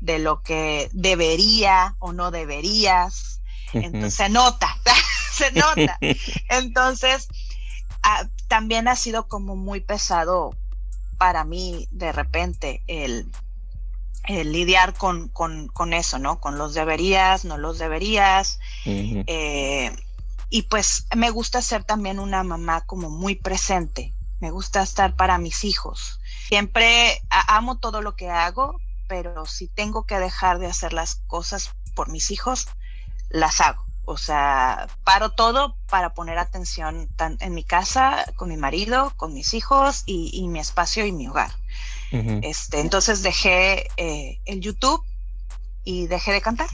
de 0.00 0.18
lo 0.18 0.42
que 0.42 0.90
debería 0.92 1.96
o 1.98 2.12
no 2.12 2.30
deberías, 2.30 3.40
entonces 3.72 4.14
se 4.14 4.28
nota, 4.28 4.68
se 5.32 5.50
nota. 5.52 5.98
Entonces, 6.48 7.28
ah, 8.02 8.26
también 8.48 8.88
ha 8.88 8.96
sido 8.96 9.28
como 9.28 9.56
muy 9.56 9.80
pesado 9.80 10.56
para 11.20 11.44
mí 11.44 11.86
de 11.90 12.12
repente 12.12 12.82
el, 12.86 13.30
lidiar 14.26 14.94
con, 14.94 15.28
con, 15.28 15.92
eso, 15.92 16.18
¿no? 16.18 16.40
Con 16.40 16.56
los 16.56 16.72
deberías, 16.72 17.44
no 17.44 17.58
los 17.58 17.78
deberías. 17.78 18.58
Eh, 18.86 19.94
y 20.48 20.62
pues 20.62 21.06
me 21.14 21.28
gusta 21.28 21.60
ser 21.60 21.84
también 21.84 22.20
una 22.20 22.42
mamá 22.42 22.86
como 22.86 23.10
muy 23.10 23.34
presente. 23.34 24.14
Me 24.40 24.50
gusta 24.50 24.82
estar 24.82 25.14
para 25.14 25.36
mis 25.36 25.62
hijos. 25.64 26.20
Siempre 26.48 27.20
amo 27.28 27.76
todo 27.76 28.00
lo 28.00 28.16
que 28.16 28.30
hago, 28.30 28.80
pero 29.06 29.44
si 29.44 29.68
tengo 29.68 30.06
que 30.06 30.18
dejar 30.18 30.58
de 30.58 30.68
hacer 30.68 30.94
las 30.94 31.16
cosas 31.26 31.74
por 31.94 32.08
mis 32.08 32.30
hijos, 32.30 32.66
las 33.28 33.60
hago. 33.60 33.84
O 34.10 34.18
sea, 34.18 34.88
paro 35.04 35.30
todo 35.30 35.76
para 35.88 36.14
poner 36.14 36.36
atención 36.36 37.08
en 37.38 37.54
mi 37.54 37.62
casa, 37.62 38.26
con 38.34 38.48
mi 38.48 38.56
marido, 38.56 39.12
con 39.16 39.32
mis 39.32 39.54
hijos 39.54 40.02
y, 40.04 40.48
mi 40.48 40.58
espacio 40.58 41.06
y 41.06 41.12
mi 41.12 41.28
hogar. 41.28 41.52
este, 42.10 42.80
entonces 42.80 43.22
dejé 43.22 43.86
eh, 43.96 44.40
el 44.46 44.60
YouTube 44.60 45.00
y 45.84 46.08
dejé 46.08 46.32
de 46.32 46.42
cantar. 46.42 46.66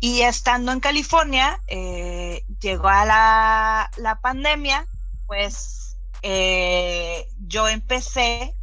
Y 0.00 0.22
estando 0.22 0.72
en 0.72 0.80
California, 0.80 1.60
eh, 1.66 2.42
llegó 2.58 2.88
a 2.88 3.04
la, 3.04 4.18
pandemia, 4.22 4.86
pues 5.26 5.98
eh, 6.22 7.28
yo 7.46 7.68
empecé, 7.68 8.54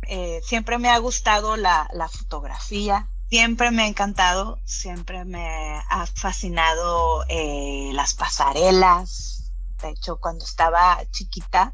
siempre 0.41 0.79
me 0.79 0.89
ha 0.89 0.97
gustado 0.97 1.57
la, 1.57 1.87
la 1.93 2.09
fotografía, 2.09 3.07
Siempre 3.35 3.69
me 3.69 3.83
ha 3.83 3.87
encantado, 3.87 4.59
siempre 4.63 5.25
me 5.25 5.45
ha 5.89 6.05
fascinado 6.05 7.25
eh, 7.27 7.89
las 7.91 8.13
pasarelas. 8.13 9.51
De 9.81 9.89
hecho, 9.89 10.21
cuando 10.21 10.45
estaba 10.45 11.03
chiquita, 11.11 11.73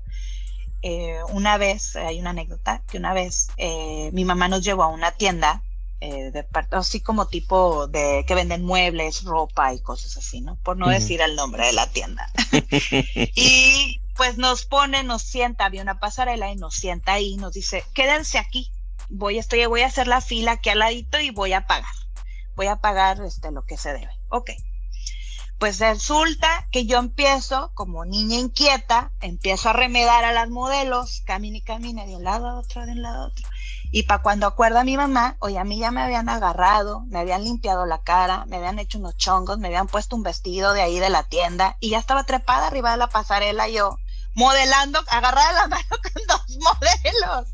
eh, 0.81 1.19
una 1.29 1.59
vez, 1.59 1.95
hay 1.95 2.19
una 2.19 2.31
anécdota, 2.31 2.81
que 2.89 2.97
una 2.97 3.13
vez 3.13 3.49
eh, 3.57 4.09
mi 4.11 4.25
mamá 4.25 4.47
nos 4.47 4.63
llevó 4.63 4.81
a 4.81 4.87
una 4.87 5.11
tienda, 5.11 5.61
de 5.99 6.47
así 6.71 6.99
como 6.99 7.27
tipo 7.27 7.85
de 7.85 8.25
que 8.25 8.33
venden 8.33 8.65
muebles, 8.65 9.23
ropa 9.23 9.71
y 9.71 9.81
cosas 9.81 10.17
así, 10.17 10.41
¿no? 10.41 10.55
Por 10.63 10.77
no 10.77 10.89
decir 10.89 11.21
el 11.21 11.35
nombre 11.35 11.67
de 11.67 11.73
la 11.73 11.85
tienda. 11.85 12.27
y 13.35 14.01
pues 14.15 14.39
nos 14.39 14.65
pone, 14.65 15.03
nos 15.03 15.21
sienta, 15.21 15.65
había 15.65 15.83
una 15.83 15.99
pasarela 15.99 16.51
y 16.51 16.55
nos 16.55 16.73
sienta 16.73 17.13
ahí, 17.13 17.37
nos 17.37 17.53
dice, 17.53 17.83
quédense 17.93 18.39
aquí, 18.39 18.71
voy, 19.11 19.37
estoy, 19.37 19.65
voy 19.65 19.81
a 19.81 19.87
hacer 19.87 20.07
la 20.07 20.21
fila 20.21 20.53
aquí 20.53 20.69
al 20.69 20.79
ladito 20.79 21.19
y 21.19 21.31
voy 21.31 21.53
a 21.53 21.67
pagar. 21.67 21.93
Voy 22.55 22.67
a 22.67 22.77
pagar 22.77 23.21
este, 23.21 23.51
lo 23.51 23.63
que 23.63 23.77
se 23.77 23.93
debe. 23.93 24.11
Ok. 24.29 24.51
Pues 25.59 25.79
resulta 25.79 26.67
que 26.71 26.87
yo 26.87 26.97
empiezo, 26.97 27.71
como 27.75 28.03
niña 28.03 28.37
inquieta, 28.37 29.11
empiezo 29.21 29.69
a 29.69 29.73
remedar 29.73 30.25
a 30.25 30.31
las 30.31 30.49
modelos, 30.49 31.21
camina 31.23 31.57
y 31.57 31.61
camina 31.61 32.03
de 32.07 32.15
un 32.15 32.23
lado 32.23 32.47
a 32.47 32.57
otro, 32.57 32.83
de 32.83 32.93
un 32.93 33.03
lado 33.03 33.23
a 33.23 33.27
otro. 33.27 33.47
Y 33.91 34.03
para 34.03 34.23
cuando 34.23 34.47
acuerda 34.47 34.81
a 34.81 34.83
mi 34.85 34.97
mamá, 34.97 35.35
oye, 35.39 35.59
a 35.59 35.63
mí 35.63 35.77
ya 35.77 35.91
me 35.91 36.01
habían 36.01 36.29
agarrado, 36.29 37.01
me 37.09 37.19
habían 37.19 37.43
limpiado 37.43 37.85
la 37.85 38.01
cara, 38.01 38.45
me 38.47 38.55
habían 38.55 38.79
hecho 38.79 38.97
unos 38.97 39.17
chongos, 39.17 39.59
me 39.59 39.67
habían 39.67 39.87
puesto 39.87 40.15
un 40.15 40.23
vestido 40.23 40.73
de 40.73 40.81
ahí 40.81 40.97
de 40.97 41.09
la 41.09 41.23
tienda 41.23 41.77
y 41.79 41.91
ya 41.91 41.99
estaba 41.99 42.23
trepada 42.23 42.67
arriba 42.67 42.91
de 42.91 42.97
la 42.97 43.09
pasarela 43.09 43.67
yo, 43.67 43.99
modelando, 44.35 45.03
agarrada 45.07 45.51
la 45.53 45.67
mano 45.67 45.97
con 46.01 46.23
dos 46.27 46.57
modelos. 46.57 47.47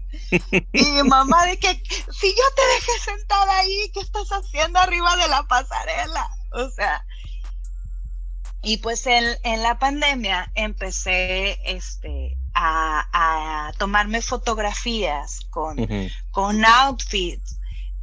Y 0.73 0.85
mi 0.91 1.03
mamá 1.03 1.45
de 1.45 1.57
que, 1.57 1.73
si 1.73 2.29
yo 2.29 2.43
te 2.55 2.67
dejé 2.75 2.99
sentada 3.03 3.59
ahí, 3.59 3.91
¿qué 3.93 4.01
estás 4.01 4.29
haciendo 4.29 4.79
arriba 4.79 5.15
de 5.15 5.27
la 5.27 5.43
pasarela? 5.43 6.29
O 6.53 6.69
sea, 6.69 7.05
y 8.61 8.77
pues 8.77 9.05
en, 9.07 9.23
en 9.43 9.63
la 9.63 9.79
pandemia 9.79 10.51
empecé 10.55 11.59
este, 11.63 12.37
a, 12.53 13.07
a 13.13 13.73
tomarme 13.73 14.21
fotografías 14.21 15.41
con, 15.49 15.77
con 16.31 16.65
outfits 16.65 17.59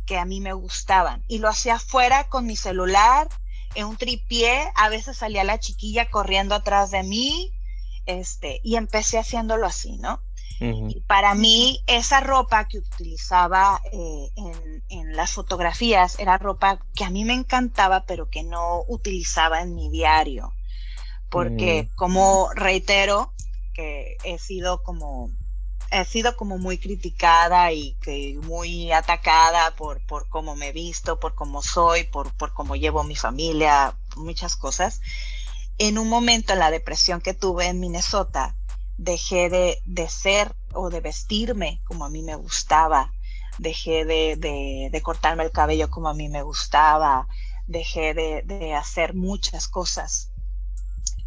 que 0.06 0.16
a 0.16 0.24
mí 0.24 0.40
me 0.40 0.52
gustaban. 0.52 1.24
Y 1.28 1.38
lo 1.38 1.48
hacía 1.48 1.74
afuera 1.74 2.28
con 2.28 2.46
mi 2.46 2.56
celular, 2.56 3.28
en 3.74 3.86
un 3.86 3.96
tripié, 3.96 4.70
a 4.76 4.88
veces 4.88 5.18
salía 5.18 5.44
la 5.44 5.58
chiquilla 5.58 6.08
corriendo 6.08 6.54
atrás 6.54 6.90
de 6.90 7.02
mí, 7.02 7.52
este, 8.06 8.60
y 8.62 8.76
empecé 8.76 9.18
haciéndolo 9.18 9.66
así, 9.66 9.96
¿no? 9.98 10.20
Y 10.60 11.00
para 11.00 11.34
mí 11.34 11.82
esa 11.86 12.20
ropa 12.20 12.68
que 12.68 12.78
utilizaba 12.78 13.82
eh, 13.92 14.30
en, 14.88 15.16
las 15.16 15.32
fotografías 15.32 16.18
era 16.18 16.38
ropa 16.38 16.78
que 16.94 17.04
a 17.04 17.10
mí 17.10 17.24
me 17.24 17.34
encantaba, 17.34 18.04
pero 18.06 18.30
que 18.30 18.44
no 18.44 18.82
utilizaba 18.88 19.60
en 19.60 19.74
mi 19.74 19.90
diario, 19.90 20.54
porque 21.28 21.90
como 21.96 22.48
reitero, 22.54 23.32
que 23.74 24.16
he 24.24 24.38
sido 24.38 24.82
como 24.82 25.30
he 25.90 26.04
sido 26.04 26.36
como 26.36 26.58
muy 26.58 26.78
criticada 26.78 27.70
y 27.72 27.94
que 28.00 28.38
muy 28.42 28.90
atacada 28.90 29.74
por, 29.76 30.04
por 30.06 30.28
cómo 30.28 30.56
me 30.56 30.68
he 30.68 30.72
visto, 30.72 31.20
por 31.20 31.34
cómo 31.34 31.62
soy, 31.62 32.04
por, 32.04 32.32
por 32.34 32.52
cómo 32.52 32.74
llevo 32.74 33.04
mi 33.04 33.16
familia, 33.16 33.94
muchas 34.16 34.56
cosas 34.56 35.00
en 35.78 35.98
un 35.98 36.08
momento 36.08 36.52
en 36.52 36.58
la 36.60 36.70
depresión 36.70 37.20
que 37.20 37.34
tuve 37.34 37.66
en 37.66 37.80
Minnesota, 37.80 38.54
dejé 38.96 39.50
de, 39.50 40.08
ser 40.08 40.54
o 40.72 40.90
de 40.90 41.00
vestirme 41.00 41.80
como 41.84 42.04
a 42.04 42.10
mí 42.10 42.22
me 42.22 42.36
gustaba, 42.36 43.12
dejé 43.58 44.04
de, 44.04 45.00
cortarme 45.02 45.44
el 45.44 45.50
cabello 45.50 45.90
como 45.90 46.08
a 46.08 46.14
mí 46.14 46.28
me 46.28 46.42
gustaba, 46.42 47.26
dejé 47.66 48.14
de, 48.14 48.74
hacer 48.74 49.14
muchas 49.14 49.68
cosas. 49.68 50.30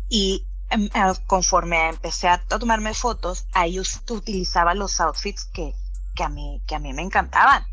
Y 0.09 0.45
em, 0.69 0.89
conforme 1.25 1.89
empecé 1.89 2.29
a 2.29 2.37
tomarme 2.37 2.93
fotos, 2.93 3.45
ahí 3.51 3.79
utilizaba 3.79 4.73
los 4.73 5.01
outfits 5.01 5.45
que, 5.45 5.73
a 6.23 6.29
mí, 6.29 6.61
que 6.65 6.75
a 6.75 6.79
mí 6.79 6.93
me 6.93 7.01
encantaban. 7.01 7.65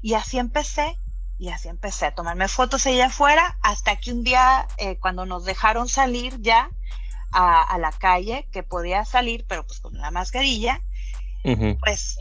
Y 0.00 0.14
así 0.14 0.38
empecé 0.38 0.98
y 1.42 1.48
así 1.48 1.66
empecé 1.66 2.06
a 2.06 2.14
tomarme 2.14 2.46
fotos 2.46 2.86
allá 2.86 3.06
afuera 3.06 3.58
hasta 3.62 3.96
que 3.96 4.12
un 4.12 4.22
día, 4.22 4.68
eh, 4.78 4.96
cuando 5.00 5.26
nos 5.26 5.44
dejaron 5.44 5.88
salir 5.88 6.40
ya 6.40 6.70
a, 7.32 7.76
la 7.78 7.90
calle, 7.90 8.46
que 8.52 8.62
podía 8.62 9.04
salir, 9.04 9.44
pero 9.48 9.66
pues 9.66 9.80
con 9.80 9.92
la 9.94 10.12
mascarilla, 10.12 10.80
pues 11.80 12.18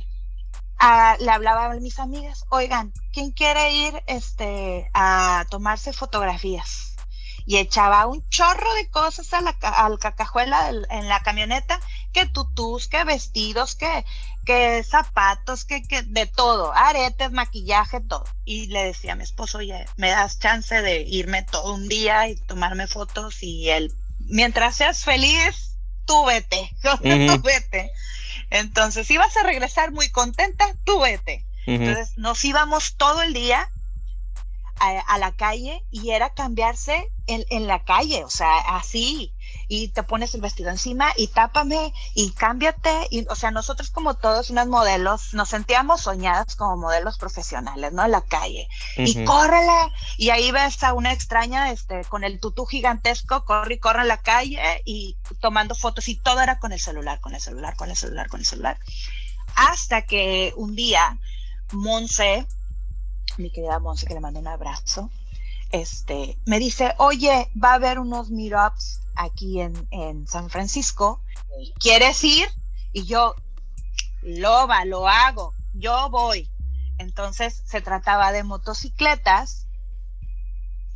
le 1.19 1.29
hablaba 1.29 1.65
a 1.65 1.75
mis 1.75 1.99
amigas, 1.99 2.45
oigan, 2.49 2.93
¿quién 3.13 3.29
quiere 3.29 3.71
ir 3.71 4.01
este, 4.07 4.89
a 4.95 5.45
tomarse 5.51 5.93
fotografías? 5.93 6.95
Y 7.45 7.57
echaba 7.57 8.07
un 8.07 8.27
chorro 8.29 8.73
de 8.73 8.89
cosas 8.89 9.31
a 9.33 9.41
la, 9.41 9.51
al 9.61 9.99
cacajuela 9.99 10.69
en 10.89 11.07
la 11.07 11.21
camioneta 11.21 11.79
que 12.11 12.25
tutús, 12.25 12.87
que 12.87 13.03
vestidos, 13.03 13.75
que, 13.75 14.05
que 14.45 14.83
zapatos, 14.83 15.65
que, 15.65 15.83
que 15.83 16.01
de 16.03 16.25
todo, 16.25 16.73
aretes, 16.73 17.31
maquillaje, 17.31 18.01
todo. 18.01 18.25
Y 18.45 18.67
le 18.67 18.85
decía 18.85 19.13
a 19.13 19.15
mi 19.15 19.23
esposo, 19.23 19.59
oye, 19.59 19.85
me 19.97 20.09
das 20.09 20.39
chance 20.39 20.81
de 20.81 21.01
irme 21.01 21.43
todo 21.43 21.73
un 21.73 21.87
día 21.87 22.27
y 22.27 22.35
tomarme 22.35 22.87
fotos 22.87 23.41
y 23.43 23.69
él, 23.69 23.93
mientras 24.19 24.75
seas 24.75 25.03
feliz, 25.03 25.77
tú 26.05 26.25
vete, 26.25 26.71
tú 26.81 27.41
vete. 27.41 27.91
Entonces, 28.49 29.07
si 29.07 29.17
vas 29.17 29.35
a 29.37 29.43
regresar 29.43 29.91
muy 29.91 30.09
contenta, 30.09 30.75
tú 30.83 30.99
vete. 30.99 31.45
Entonces, 31.65 32.17
nos 32.17 32.43
íbamos 32.43 32.95
todo 32.97 33.21
el 33.21 33.33
día 33.33 33.69
a, 34.79 35.17
la 35.19 35.31
calle 35.31 35.83
y 35.91 36.09
era 36.09 36.33
cambiarse 36.33 37.07
en, 37.27 37.45
en, 37.49 37.67
la 37.67 37.83
calle, 37.83 38.23
o 38.23 38.29
sea, 38.29 38.57
así. 38.59 39.31
Y 39.67 39.89
te 39.89 40.03
pones 40.03 40.35
el 40.35 40.41
vestido 40.41 40.69
encima 40.69 41.11
y 41.15 41.27
tápame 41.27 41.93
y 42.13 42.31
cámbiate. 42.31 43.07
Y, 43.09 43.25
o 43.27 43.35
sea, 43.35 43.51
nosotros 43.51 43.89
como 43.89 44.15
todos 44.15 44.49
unos 44.49 44.67
modelos, 44.67 45.33
nos 45.33 45.49
sentíamos 45.49 46.01
soñadas 46.01 46.55
como 46.55 46.77
modelos 46.77 47.17
profesionales, 47.17 47.93
¿no? 47.93 48.05
En 48.05 48.11
la 48.11 48.21
calle. 48.21 48.67
Y 48.97 49.23
córrele. 49.23 49.93
Y 50.17 50.29
ahí 50.29 50.51
ves 50.51 50.83
a 50.83 50.93
una 50.93 51.13
extraña 51.13 51.71
este, 51.71 52.03
con 52.05 52.23
el 52.23 52.39
tutú 52.39 52.65
gigantesco, 52.65 53.45
corre 53.45 53.75
y 53.75 53.79
corre 53.79 54.01
en 54.01 54.07
la 54.07 54.17
calle 54.17 54.81
y 54.85 55.17
tomando 55.39 55.75
fotos 55.75 56.07
y 56.07 56.15
todo 56.15 56.41
era 56.41 56.59
con 56.59 56.71
el 56.71 56.79
celular, 56.79 57.19
con 57.19 57.33
el 57.33 57.41
celular, 57.41 57.75
con 57.75 57.89
el 57.89 57.95
celular, 57.95 58.27
con 58.29 58.39
el 58.39 58.45
celular. 58.45 58.77
Hasta 59.55 60.03
que 60.03 60.53
un 60.55 60.75
día, 60.75 61.17
Monse, 61.71 62.45
mi 63.37 63.51
querida 63.51 63.79
Monse, 63.79 64.05
que 64.05 64.13
le 64.13 64.19
mando 64.19 64.39
un 64.39 64.47
abrazo, 64.47 65.09
este, 65.71 66.37
me 66.45 66.59
dice, 66.59 66.93
oye, 66.97 67.49
va 67.61 67.71
a 67.71 67.75
haber 67.75 67.99
unos 67.99 68.29
meetups 68.29 69.01
aquí 69.15 69.61
en, 69.61 69.87
en 69.91 70.27
San 70.27 70.49
Francisco, 70.49 71.21
¿quieres 71.79 72.23
ir? 72.23 72.47
Y 72.93 73.05
yo, 73.05 73.35
loba, 74.21 74.85
lo 74.85 75.07
hago, 75.07 75.53
yo 75.73 76.09
voy. 76.09 76.49
Entonces 76.97 77.63
se 77.65 77.81
trataba 77.81 78.31
de 78.31 78.43
motocicletas 78.43 79.67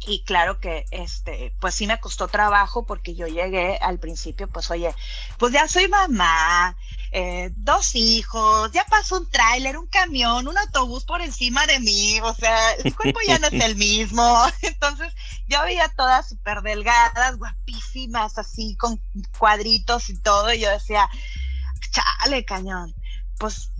y 0.08 0.24
claro 0.24 0.60
que 0.60 0.86
este 0.92 1.54
pues 1.60 1.76
sí 1.76 1.88
me 1.88 2.00
costó 2.00 2.28
trabajo 2.28 2.86
porque 2.86 3.16
yo 3.16 3.28
llegué 3.28 3.78
al 3.78 3.98
principio 3.98 4.48
pues 4.48 4.70
oye 4.70 4.94
pues 5.40 5.54
ya 5.54 5.68
soy 5.68 5.88
mamá 5.88 6.78
eh, 7.18 7.50
dos 7.56 7.96
hijos, 7.96 8.70
ya 8.74 8.84
pasó 8.90 9.20
un 9.22 9.30
tráiler, 9.30 9.78
un 9.78 9.88
camión, 9.88 10.50
un 10.50 10.58
autobús 10.58 11.06
por 11.06 11.22
encima 11.22 11.66
de 11.66 11.80
mí, 11.80 12.20
o 12.22 12.34
sea, 12.34 12.74
el 12.74 12.94
cuerpo 12.94 13.22
ya 13.26 13.40
no 13.40 13.48
es 13.48 13.54
el 13.54 13.78
mismo. 13.78 14.44
Entonces, 14.62 15.14
yo 15.48 15.62
veía 15.62 15.88
todas 15.96 16.28
súper 16.28 16.62
delgadas, 16.62 17.38
guapísimas, 17.38 18.38
así, 18.38 18.76
con 18.76 19.02
cuadritos 19.40 20.10
y 20.10 20.20
todo, 20.22 20.54
y 20.54 20.60
yo 20.60 20.70
decía, 20.70 21.10
chale, 21.92 22.44
cañón. 22.44 22.94
Pues, 23.40 23.72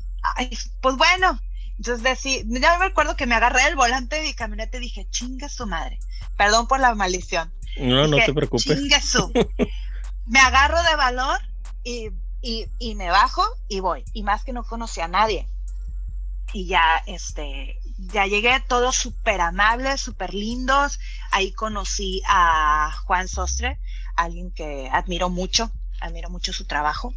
pues 0.80 0.96
bueno. 0.96 1.38
Entonces, 1.76 2.04
decí, 2.04 2.46
ya 2.48 2.78
me 2.80 2.86
recuerdo 2.86 3.18
que 3.18 3.26
me 3.28 3.36
agarré 3.36 3.68
el 3.68 3.76
volante 3.76 4.16
de 4.16 4.22
mi 4.22 4.34
camioneta 4.34 4.78
y 4.78 4.80
dije, 4.80 5.08
chinga 5.10 5.50
su 5.50 5.68
madre. 5.68 6.00
Perdón 6.38 6.70
por 6.70 6.80
la 6.80 6.96
maldición. 6.96 7.54
No, 7.76 8.08
no 8.08 8.16
te 8.16 8.34
preocupes. 8.34 8.64
Chinga 8.64 9.02
su. 9.02 9.30
me 10.26 10.40
agarro 10.40 10.82
de 10.84 10.96
valor 10.96 11.42
y 11.84 12.12
y, 12.46 12.96
me 12.96 13.10
bajo 13.10 13.44
y 13.68 13.80
voy. 13.80 14.06
Y 14.14 14.22
más 14.24 14.44
que 14.44 14.54
no 14.54 14.64
conocía 14.64 15.06
a 15.06 15.10
nadie. 15.10 15.48
Y 16.54 16.68
ya, 16.68 17.02
este, 17.08 17.80
ya 17.98 18.28
llegué, 18.28 18.60
todos 18.68 18.96
súper 18.96 19.42
amables, 19.42 20.00
súper 20.00 20.34
lindos. 20.34 21.00
Ahí 21.32 21.52
conocí 21.52 22.22
a 22.28 22.92
Juan 23.06 23.28
Sostre, 23.28 23.80
alguien 24.16 24.52
que 24.52 24.90
admiro 24.92 25.30
mucho, 25.30 25.72
admiro 26.00 26.30
mucho 26.30 26.54
su 26.54 26.66
trabajo. 26.66 27.16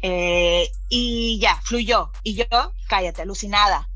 Eh, 0.00 0.70
y 0.88 1.40
ya, 1.40 1.60
fluyó. 1.62 2.12
Y 2.22 2.34
yo, 2.34 2.72
cállate, 2.88 3.22
alucinada. 3.22 3.88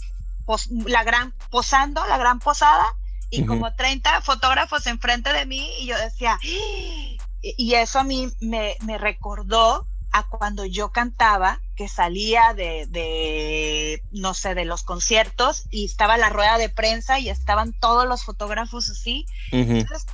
la 0.87 1.05
gran, 1.05 1.33
posando, 1.51 2.05
la 2.07 2.19
gran 2.19 2.41
posada, 2.41 2.87
y 3.31 3.45
como 3.45 3.73
30 3.75 4.21
fotógrafos 4.21 4.87
enfrente 4.87 5.33
de 5.33 5.47
mí, 5.47 5.71
y 5.81 5.87
yo 5.87 5.97
decía, 5.99 6.39
¡Ah!". 6.43 7.17
y 7.43 7.75
eso 7.75 8.01
a 8.01 8.05
mí 8.05 8.29
me, 8.41 8.77
me 8.81 8.99
recordó 8.99 9.87
cuando 10.25 10.65
yo 10.65 10.91
cantaba, 10.91 11.61
que 11.75 11.89
salía 11.89 12.55
de, 12.55 14.03
no 14.13 14.35
sé, 14.35 14.55
de 14.55 14.65
los 14.65 14.83
conciertos 14.83 15.65
y 15.71 15.85
estaba 15.85 16.17
la 16.17 16.31
rueda 16.31 16.59
de 16.59 16.69
prensa 16.69 17.19
y 17.19 17.29
estaban 17.29 17.73
todos 17.79 18.07
los 18.07 18.25
fotógrafos 18.25 18.89
así. 18.91 19.27
Entonces, 19.53 20.07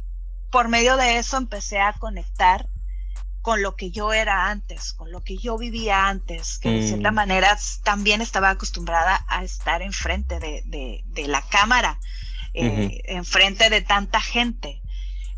por 0.51 0.69
medio 0.69 0.97
de 0.97 1.19
eso 1.19 1.37
empecé 1.37 1.81
a 1.81 1.93
conectar 1.95 2.69
con 3.43 3.61
lo 3.61 3.75
que 3.75 3.91
yo 3.91 4.13
era 4.13 4.51
antes, 4.51 4.93
con 4.93 5.11
lo 5.11 5.23
que 5.23 5.37
yo 5.37 5.59
vivía 5.59 6.09
antes, 6.09 6.59
que 6.59 6.71
de 6.71 6.87
cierta 6.87 7.11
mm. 7.11 7.15
manera 7.15 7.59
también 7.83 8.23
estaba 8.23 8.51
acostumbrada 8.51 9.25
a 9.29 9.43
estar 9.43 9.83
enfrente 9.83 10.39
de, 10.39 10.63
de, 11.05 11.27
la 11.27 11.43
cámara, 11.43 11.99
eh, 12.55 13.03
enfrente 13.07 13.69
de 13.69 13.83
tanta 13.83 14.21
gente. 14.21 14.81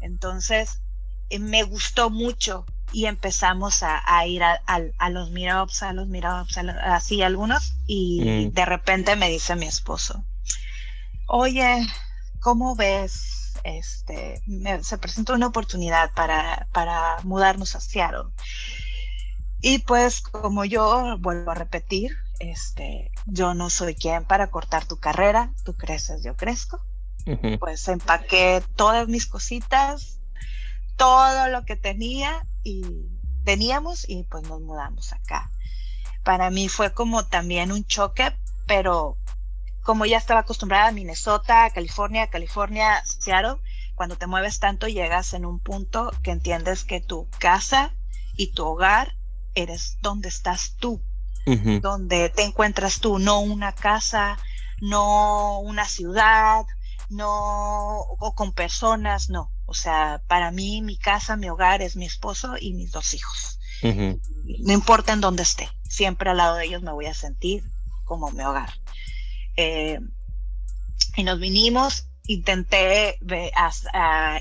Entonces, 0.03 0.83
eh, 1.31 1.39
me 1.39 1.63
gustó 1.63 2.11
mucho 2.11 2.67
y 2.95 3.07
empezamos 3.07 3.83
a, 3.83 4.27
ir 4.27 4.43
a, 4.45 5.11
los 5.11 5.31
meetups, 5.31 5.83
a 5.83 5.93
los 5.93 6.07
meetups, 6.07 6.59
así 6.59 7.23
algunos, 7.23 7.75
y 7.87 8.21
mm. 8.23 8.55
de 8.55 8.65
repente 8.65 9.17
me 9.17 9.29
dice 9.29 9.57
mi 9.57 9.67
esposo, 9.67 10.25
oye, 11.27 11.85
¿cómo 12.41 12.77
ves? 12.77 13.53
Este, 13.65 14.41
se 14.83 14.99
presentó 14.99 15.35
una 15.35 15.49
oportunidad 15.49 16.13
para, 16.15 16.69
para 16.73 17.17
mudarnos 17.25 17.75
a 17.75 17.81
Seattle. 17.81 18.31
Y 19.61 19.79
pues 19.79 20.21
como 20.21 20.65
yo 20.65 21.17
vuelvo 21.19 21.51
a 21.51 21.55
repetir, 21.55 22.13
este, 22.39 23.11
yo 23.27 23.55
no 23.55 23.71
soy 23.71 23.97
quien 23.97 24.25
para 24.25 24.51
cortar 24.51 24.85
tu 24.85 24.99
carrera, 24.99 25.53
tú 25.65 25.75
creces, 25.75 26.23
yo 26.23 26.37
crezco. 26.37 26.81
Pues 27.59 27.89
empaqué 27.89 28.63
todas 28.77 29.09
mis 29.09 29.27
cositas, 29.27 30.21
todo 30.97 31.49
lo 31.49 31.65
que 31.65 31.77
tenía 31.77 32.47
y 32.63 32.83
veníamos 33.43 34.09
y 34.09 34.25
pues 34.25 34.43
nos 34.45 34.61
mudamos 34.61 35.13
acá. 35.13 35.51
Para 36.23 36.51
mí 36.51 36.69
fue 36.69 36.93
como 36.93 37.27
también 37.27 37.73
un 37.73 37.85
choque, 37.85 38.37
pero 38.67 39.19
como 39.83 40.07
ya 40.07 40.17
estaba 40.17 40.41
acostumbrada 40.41 40.89
a 40.89 40.93
Minnesota, 40.93 41.69
California, 41.71 42.31
California, 42.31 43.03
Seattle, 43.05 43.61
cuando 43.95 44.17
te 44.17 44.27
mueves 44.27 44.59
tanto 44.59 44.89
llegas 44.89 45.35
en 45.35 45.45
un 45.45 45.61
punto 45.61 46.11
que 46.23 46.31
entiendes 46.31 46.85
que 46.85 47.01
tu 47.01 47.29
casa 47.39 47.95
y 48.37 48.53
tu 48.53 48.65
hogar 48.65 49.17
eres 49.55 49.99
donde 50.01 50.29
estás 50.29 50.77
tú, 50.79 51.01
donde 51.81 52.31
te 52.31 52.43
encuentras 52.43 53.01
tú, 53.01 53.19
no 53.19 53.41
una 53.41 53.73
casa, 53.73 54.39
no 54.81 55.61
una 55.61 55.85
ciudad, 55.85 56.65
no 57.11 58.01
o 58.01 58.35
con 58.35 58.53
personas, 58.53 59.29
no. 59.29 59.54
O 59.75 59.77
sea, 59.77 60.23
para 60.29 60.53
mí 60.53 60.83
mi 60.83 60.97
casa, 60.97 61.37
mi 61.37 61.51
hogar 61.51 61.83
es 61.83 61.97
mi 61.97 62.05
esposo 62.05 62.55
y 62.61 62.75
mis 62.75 62.93
dos 62.93 63.13
hijos. 63.13 63.59
No 63.83 64.73
importa 64.73 65.13
en 65.13 65.21
dónde 65.21 65.43
esté, 65.43 65.69
siempre 65.83 66.31
al 66.31 66.37
lado 66.37 66.55
de 66.55 66.67
ellos 66.67 66.83
me 66.83 66.93
voy 66.93 67.07
a 67.07 67.13
sentir 67.13 67.65
como 68.05 68.31
mi 68.31 68.45
hogar. 68.45 68.73
Eh, 69.57 69.99
y 71.17 71.25
nos 71.25 71.41
vinimos, 71.41 72.07
intenté 72.23 73.19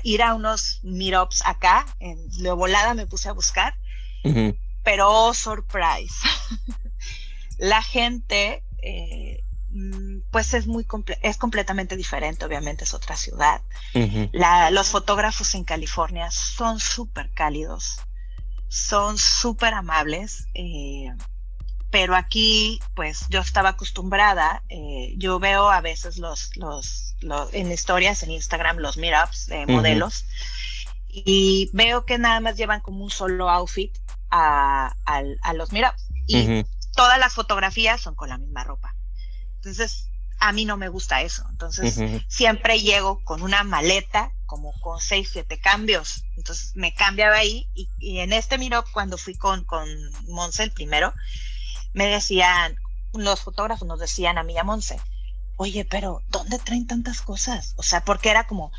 ir 0.04 0.22
a 0.22 0.34
unos 0.34 0.78
meetups 0.84 1.42
acá, 1.44 1.84
en 1.98 2.16
lo 2.38 2.54
volada 2.54 2.94
me 2.94 3.08
puse 3.08 3.28
a 3.28 3.32
buscar, 3.32 3.74
pero 4.84 5.10
oh, 5.10 5.34
surprise, 5.34 6.14
la 7.58 7.82
gente 7.82 8.62
eh, 8.82 9.43
pues 10.30 10.54
es 10.54 10.66
muy 10.66 10.86
es 11.22 11.36
completamente 11.36 11.96
diferente, 11.96 12.44
obviamente 12.44 12.84
es 12.84 12.94
otra 12.94 13.16
ciudad. 13.16 13.60
los 14.70 14.88
fotógrafos 14.88 15.54
en 15.54 15.64
California 15.64 16.30
son 16.30 16.78
súper 16.78 17.32
cálidos, 17.32 18.00
son 18.68 19.18
súper 19.18 19.74
amables, 19.74 20.46
eh, 20.54 21.10
pero 21.90 22.14
aquí 22.14 22.80
pues 22.94 23.26
yo 23.30 23.40
estaba 23.40 23.70
acostumbrada, 23.70 24.62
eh, 24.68 25.14
yo 25.16 25.40
veo 25.40 25.70
a 25.70 25.80
veces 25.80 26.18
los, 26.18 26.50
los, 26.56 27.16
en 27.52 27.72
historias 27.72 28.22
en 28.22 28.30
Instagram 28.30 28.78
los 28.78 28.96
meetups 28.96 29.46
de 29.46 29.66
modelos 29.66 30.24
y 31.08 31.70
veo 31.72 32.04
que 32.04 32.18
nada 32.18 32.40
más 32.40 32.56
llevan 32.56 32.80
como 32.80 33.02
un 33.02 33.10
solo 33.10 33.50
outfit 33.50 33.96
a, 34.30 34.94
los 35.54 35.72
meetups 35.72 36.06
y 36.26 36.64
todas 36.94 37.18
las 37.18 37.32
fotografías 37.32 38.00
son 38.00 38.14
con 38.14 38.28
la 38.28 38.38
misma 38.38 38.62
ropa. 38.64 38.94
Entonces, 39.64 40.08
a 40.38 40.52
mí 40.52 40.64
no 40.64 40.76
me 40.76 40.88
gusta 40.88 41.22
eso. 41.22 41.44
Entonces, 41.50 41.98
siempre 42.28 42.80
llego 42.80 43.22
con 43.24 43.42
una 43.42 43.64
maleta, 43.64 44.32
como 44.46 44.72
con 44.80 45.00
seis, 45.00 45.30
siete 45.32 45.58
cambios. 45.58 46.24
Entonces, 46.36 46.72
me 46.74 46.92
cambiaba 46.94 47.36
ahí. 47.36 47.68
Y, 47.74 48.18
en 48.18 48.32
este 48.32 48.58
miro, 48.58 48.84
cuando 48.92 49.16
fui 49.16 49.34
con, 49.34 49.64
con 49.64 49.88
Monse 50.28 50.64
el 50.64 50.72
primero, 50.72 51.14
me 51.92 52.06
decían, 52.06 52.76
los 53.14 53.40
fotógrafos 53.40 53.86
nos 53.88 54.00
decían 54.00 54.38
a 54.38 54.42
mí 54.42 54.54
y 54.54 54.58
a 54.58 54.64
Monse, 54.64 55.00
oye, 55.56 55.84
pero 55.84 56.22
¿dónde 56.28 56.58
traen 56.58 56.86
tantas 56.86 57.22
cosas? 57.22 57.74
O 57.76 57.82
sea, 57.82 58.04
porque 58.04 58.30
era 58.30 58.46
como, 58.46 58.72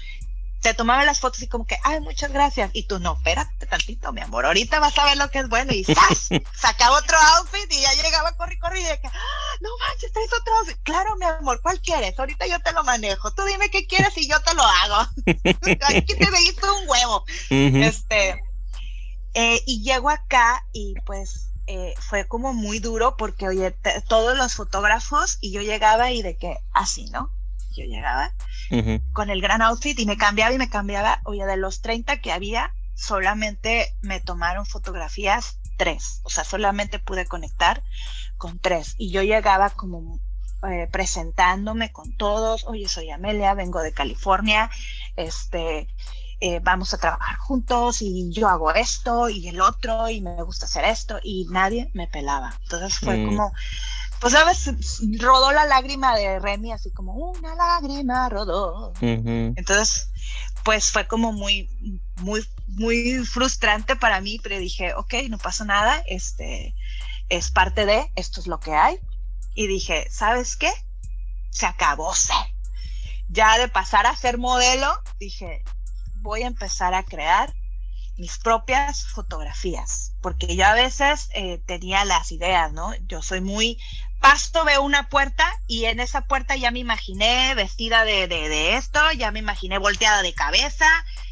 te 0.65 0.73
tomaba 0.73 1.06
las 1.06 1.19
fotos 1.19 1.43
y 1.43 1.47
como 1.47 1.67
que, 1.67 1.78
ay, 1.84 1.99
muchas 1.99 2.32
gracias. 2.32 2.71
Y 2.73 2.88
tú, 2.88 2.97
no, 2.97 3.13
espérate 3.13 3.67
tantito, 3.67 4.12
mi 4.12 4.21
amor, 4.21 4.47
ahorita 4.47 4.80
vas 4.80 4.97
a 4.97 5.06
ver 5.06 5.15
lo 5.15 5.30
que 5.30 5.38
es 5.38 5.47
bueno. 5.47 5.71
Y 5.71 5.84
¡zas! 5.93 6.30
sacaba 6.56 6.97
otro 6.97 7.15
outfit 7.38 7.71
y 7.71 7.82
ya 7.82 7.93
llegaba 8.01 8.36
corri, 8.36 8.58
corri, 8.58 8.80
y 8.80 8.84
de 8.84 8.99
que, 8.99 9.08
ah, 9.08 9.56
no 9.62 9.69
manches, 9.78 10.12
traes 10.12 10.34
otro 10.34 10.56
outfit. 10.56 10.78
Claro, 10.82 11.17
mi 11.17 11.25
amor, 11.25 11.62
¿cuál 11.62 11.80
quieres? 11.82 12.17
Ahorita 12.17 12.47
yo 12.47 12.60
te 12.62 12.71
lo 12.71 12.84
manejo. 12.84 13.32
Tú 13.32 13.43
dime 13.43 13.69
qué 13.69 13.86
quieres 13.86 14.17
y 14.17 14.28
yo 14.28 14.41
te 14.41 14.56
lo 14.56 14.63
hago. 14.63 15.08
Aquí 15.88 16.15
te 16.15 16.41
hizo 16.41 16.78
un 16.80 16.89
huevo. 16.89 17.25
Este, 17.51 18.43
eh, 19.36 19.62
y 19.67 19.84
llego 19.84 20.10
acá 20.10 20.65
y 20.73 20.95
pues 21.06 21.51
eh, 21.67 21.93
fue 21.99 22.28
como 22.28 22.56
muy 22.56 22.80
duro 22.80 23.17
porque, 23.17 23.47
oye, 23.47 23.69
todos 24.08 24.36
los 24.36 24.56
fotógrafos 24.56 25.38
y 25.41 25.51
yo 25.51 25.62
llegaba 25.62 26.12
y 26.12 26.23
de 26.23 26.38
que 26.38 26.58
así, 26.73 27.06
¿no? 27.12 27.30
Yo 27.78 27.84
llegaba 27.84 28.34
con 29.13 29.30
el 29.30 29.41
gran 29.41 29.62
outfit 29.62 29.99
y 29.99 30.06
me 30.06 30.17
cambiaba 30.17 30.54
y 30.54 30.58
me 30.58 30.69
cambiaba. 30.69 31.21
Oye, 31.23 31.45
de 31.45 31.58
los 31.58 31.82
30 31.82 32.21
que 32.21 32.32
había, 32.32 32.73
solamente 32.95 33.93
me 34.01 34.19
tomaron 34.19 34.65
fotografías 34.65 35.60
tres. 35.78 36.21
O 36.23 36.30
sea, 36.30 36.43
solamente 36.43 36.99
pude 36.99 37.25
conectar 37.25 37.84
con 38.38 38.60
tres. 38.60 38.95
Y 38.97 39.12
yo 39.12 39.21
llegaba 39.21 39.69
como 39.69 40.19
eh, 40.69 40.88
presentándome 40.91 41.91
con 41.91 42.15
todos. 42.17 42.65
Oye, 42.65 42.88
soy 42.88 43.12
Amelia, 43.12 43.54
vengo 43.54 43.82
de 43.82 43.93
California. 43.93 44.69
Este, 45.15 45.88
eh, 46.41 46.60
vamos 46.62 46.93
a 46.93 46.97
trabajar 46.97 47.38
juntos 47.38 48.01
y 48.01 48.30
yo 48.32 48.49
hago 48.49 48.73
esto 48.73 49.30
y 49.30 49.47
el 49.47 49.62
otro 49.62 50.10
y 50.10 50.21
me 50.21 50.43
gusta 50.43 50.65
hacer 50.65 50.84
esto 50.86 51.19
y 51.23 51.45
nadie 51.49 51.89
me 51.93 52.08
pelaba. 52.08 52.60
Entonces 52.63 52.99
fue 52.99 53.17
mm. 53.17 53.25
como, 53.28 53.54
pues 54.19 54.34
sabes, 54.34 54.71
rodó 55.19 55.51
la 55.51 55.65
lágrima 55.65 56.15
de 56.15 56.39
Remy 56.39 56.71
así 56.71 56.91
como 56.91 57.13
una 57.13 57.56
lágrima 57.56 58.30
rodó. 58.30 58.93
Entonces, 59.01 60.10
pues 60.63 60.91
fue 60.91 61.08
como 61.08 61.32
muy, 61.32 61.69
muy, 62.17 62.47
muy 62.67 63.25
frustrante 63.25 63.95
para 63.95 64.21
mí, 64.21 64.39
pero 64.41 64.58
dije, 64.58 64.93
ok, 64.95 65.13
no 65.30 65.38
pasa 65.38 65.65
nada, 65.65 66.01
este 66.08 66.73
es 67.30 67.51
parte 67.51 67.86
de, 67.86 68.12
esto 68.15 68.39
es 68.39 68.47
lo 68.47 68.60
que 68.60 68.73
hay. 68.73 68.99
Y 69.54 69.67
dije, 69.67 70.08
¿sabes 70.10 70.56
qué? 70.56 70.71
Se 71.51 71.65
acabó, 71.65 72.13
se. 72.13 72.34
Ya 73.30 73.58
de 73.58 73.67
pasar 73.67 74.06
a 74.06 74.15
ser 74.15 74.38
modelo, 74.38 74.93
dije, 75.19 75.63
voy 76.15 76.43
a 76.43 76.47
empezar 76.47 76.93
a 76.93 77.04
crear 77.04 77.54
mis 78.17 78.38
propias 78.38 79.08
fotografías, 79.08 80.13
porque 80.21 80.56
yo 80.56 80.65
a 80.65 80.73
veces 80.73 81.30
eh, 81.34 81.62
tenía 81.65 82.06
las 82.06 82.32
ideas, 82.32 82.71
¿no? 82.71 82.93
Yo 83.08 83.21
soy 83.21 83.41
muy 83.41 83.78
pasto, 84.19 84.65
veo 84.65 84.82
una 84.82 85.10
puerta 85.10 85.47
y 85.67 85.86
en 85.86 85.99
esa 85.99 86.21
puerta 86.21 86.56
ya 86.56 86.71
me 86.71 86.80
imaginé 86.80 87.54
vestida 87.56 88.04
de, 88.06 88.28
de, 88.28 88.75
esto, 88.75 88.99
ya 89.13 89.32
me 89.32 89.39
imaginé 89.39 89.78
volteada 89.78 90.21
de 90.21 90.34
cabeza, 90.34 90.88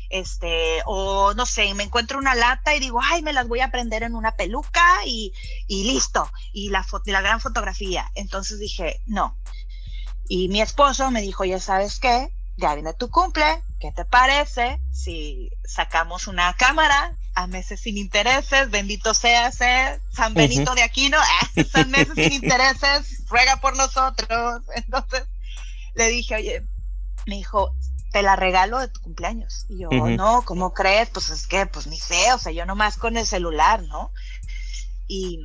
este, 0.09 0.81
o 0.85 1.33
no 1.33 1.45
sé, 1.45 1.73
me 1.73 1.83
encuentro 1.83 2.19
una 2.19 2.35
lata 2.35 2.75
y 2.75 2.79
digo, 2.79 2.99
ay, 3.01 3.21
me 3.21 3.33
las 3.33 3.47
voy 3.47 3.61
a 3.61 3.71
prender 3.71 4.03
en 4.03 4.15
una 4.15 4.35
peluca 4.35 5.05
y, 5.05 5.33
y 5.67 5.85
listo, 5.85 6.31
y 6.51 6.69
la, 6.69 6.85
la 7.05 7.21
gran 7.21 7.39
fotografía. 7.39 8.11
Entonces 8.15 8.59
dije, 8.59 9.01
no. 9.07 9.37
Y 10.27 10.49
mi 10.49 10.61
esposo 10.61 11.09
me 11.11 11.21
dijo, 11.21 11.45
ya 11.45 11.59
sabes 11.59 11.99
qué, 11.99 12.31
ya 12.57 12.75
viene 12.75 12.93
tu 12.93 13.09
cumple, 13.09 13.63
¿qué 13.79 13.91
te 13.91 14.05
parece 14.05 14.79
si 14.91 15.49
sacamos 15.65 16.27
una 16.27 16.53
cámara 16.55 17.17
a 17.35 17.47
meses 17.47 17.81
sin 17.81 17.97
intereses? 17.97 18.69
Bendito 18.69 19.13
sea 19.13 19.51
San 19.51 20.33
Benito 20.33 20.75
de 20.75 20.83
Aquino, 20.83 21.17
¿no? 21.17 21.63
San 21.71 21.89
meses 21.91 22.15
sin 22.15 22.33
intereses, 22.43 23.25
ruega 23.27 23.57
por 23.57 23.75
nosotros. 23.75 24.61
Entonces 24.75 25.23
le 25.95 26.07
dije, 26.07 26.35
oye, 26.35 26.67
me 27.25 27.35
dijo, 27.35 27.75
te 28.11 28.21
la 28.21 28.35
regalo 28.35 28.79
de 28.79 28.87
tu 28.87 29.01
cumpleaños. 29.01 29.65
Y 29.69 29.79
yo, 29.79 29.89
no, 29.89 30.43
¿cómo 30.43 30.73
crees? 30.73 31.09
Pues 31.09 31.29
es 31.29 31.47
que, 31.47 31.65
pues 31.65 31.87
ni 31.87 31.97
sé, 31.97 32.33
o 32.33 32.37
sea, 32.37 32.51
yo 32.51 32.65
nomás 32.65 32.97
con 32.97 33.17
el 33.17 33.25
celular, 33.25 33.83
¿no? 33.83 34.11
Y 35.07 35.39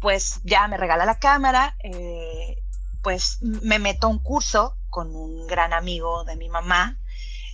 pues 0.00 0.40
ya 0.44 0.66
me 0.68 0.78
regala 0.78 1.04
la 1.04 1.18
cámara, 1.18 1.76
eh, 1.84 2.62
pues 3.02 3.38
me 3.42 3.78
meto 3.78 4.06
a 4.06 4.10
un 4.10 4.18
curso 4.18 4.76
con 4.88 5.14
un 5.14 5.46
gran 5.46 5.72
amigo 5.72 6.24
de 6.24 6.36
mi 6.36 6.48
mamá 6.48 6.99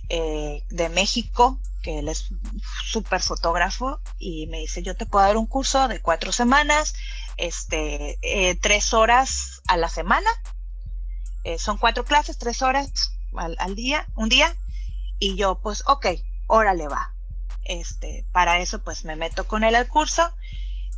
eh, 0.09 0.63
de 0.69 0.89
México, 0.89 1.59
que 1.83 1.99
él 1.99 2.09
es 2.09 2.29
súper 2.85 3.21
fotógrafo, 3.21 3.99
y 4.17 4.47
me 4.47 4.59
dice, 4.59 4.83
yo 4.83 4.95
te 4.95 5.05
puedo 5.05 5.25
dar 5.25 5.37
un 5.37 5.47
curso 5.47 5.87
de 5.87 6.01
cuatro 6.01 6.31
semanas, 6.31 6.93
este, 7.37 8.17
eh, 8.21 8.55
tres 8.55 8.93
horas 8.93 9.61
a 9.67 9.77
la 9.77 9.89
semana, 9.89 10.29
eh, 11.43 11.57
son 11.59 11.77
cuatro 11.77 12.03
clases, 12.03 12.37
tres 12.37 12.61
horas 12.61 13.11
al, 13.35 13.75
día, 13.75 14.07
un 14.15 14.29
día, 14.29 14.55
y 15.19 15.35
yo 15.35 15.59
pues, 15.59 15.83
ok, 15.87 16.07
órale 16.47 16.87
va. 16.87 17.13
Este, 17.63 18.25
para 18.31 18.59
eso 18.59 18.81
pues 18.83 19.03
me 19.03 19.15
meto 19.15 19.45
con 19.45 19.63
él 19.63 19.75
al 19.75 19.87
curso 19.87 20.31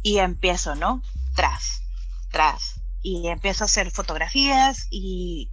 y 0.03 0.19
empiezo, 0.19 0.75
¿no? 0.75 1.01
Tras, 1.35 1.81
tras, 2.31 2.79
y 3.01 3.27
empiezo 3.27 3.63
a 3.63 3.65
hacer 3.65 3.91
fotografías 3.91 4.87
y, 4.89 5.49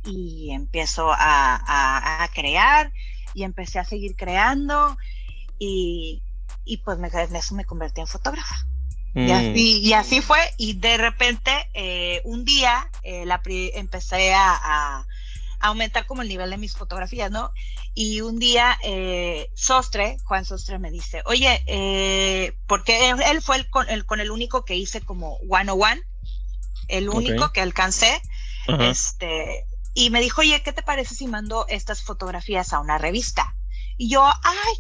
empiezo 0.51 1.11
a, 1.13 2.29
crear 2.35 2.93
y 3.37 3.45
empecé 3.45 3.79
a 3.79 3.85
seguir 3.85 4.17
creando 4.17 4.97
y, 5.59 6.23
pues 6.85 6.99
me, 6.99 7.09
en 7.09 7.37
eso 7.37 7.55
me 7.55 7.67
convertí 7.67 8.01
en 8.01 8.07
fotógrafa. 8.07 8.57
Y, 9.15 9.91
mm. 9.91 9.95
así, 9.95 10.21
fue 10.21 10.39
y 10.57 10.75
de 10.75 10.97
repente 10.97 11.53
eh, 11.75 12.23
un 12.25 12.45
día 12.45 12.91
eh, 13.03 13.25
la, 13.27 13.41
empecé 13.45 14.35
a, 14.35 15.07
aumentar 15.61 16.07
como 16.07 16.23
el 16.23 16.29
nivel 16.29 16.51
de 16.51 16.59
mis 16.59 16.77
fotografías, 16.77 17.31
¿no? 17.31 17.51
Y 17.95 18.21
un 18.21 18.39
día 18.39 18.79
eh, 18.83 19.51
Sostre, 19.55 20.19
Juan 20.25 20.45
Sostre 20.45 20.79
me 20.79 20.91
dice, 20.91 21.23
oye, 21.25 22.55
porque 22.67 23.11
él, 23.11 23.43
fue 23.43 23.57
el, 23.57 23.67
el, 23.89 24.07
con 24.07 24.21
el 24.21 24.31
único 24.31 24.65
que 24.65 24.77
hice 24.77 25.01
como 25.01 25.39
one 25.49 25.71
on 25.73 25.83
one 25.83 26.03
el 26.89 27.09
único 27.09 27.53
que 27.53 27.61
alcancé. 27.61 28.21
Este, 28.81 29.65
y 29.99 30.11
me 30.11 30.21
dijo, 30.21 30.43
oye, 30.43 30.63
¿qué 30.63 30.75
te 30.75 30.83
parece 30.83 31.15
si 31.15 31.27
mando 31.27 31.65
estas 31.69 32.03
fotografías 32.03 32.75
a 32.75 32.81
una 32.81 32.99
revista? 32.99 33.57
Y 33.97 34.11
yo, 34.11 34.23
ay, 34.27 34.75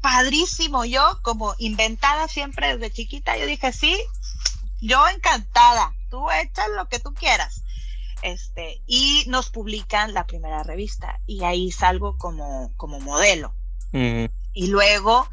padrísimo, 0.00 0.86
yo 0.86 1.18
como 1.20 1.54
inventada 1.58 2.28
siempre 2.28 2.78
desde 2.78 2.90
chiquita, 2.90 3.36
yo 3.36 3.44
dije, 3.44 3.74
sí, 3.74 3.94
yo 4.80 5.06
encantada, 5.06 5.94
tú 6.08 6.30
echas 6.30 6.66
lo 6.74 6.88
que 6.88 6.98
tú 6.98 7.12
quieras. 7.12 7.62
Este, 8.22 8.80
y 8.86 9.24
nos 9.26 9.50
publican 9.50 10.14
la 10.14 10.26
primera 10.26 10.62
revista 10.62 11.20
y 11.26 11.44
ahí 11.44 11.70
salgo 11.70 12.16
como, 12.16 12.72
como 12.78 13.00
modelo. 13.00 13.54
Y 13.92 14.68
luego, 14.68 15.28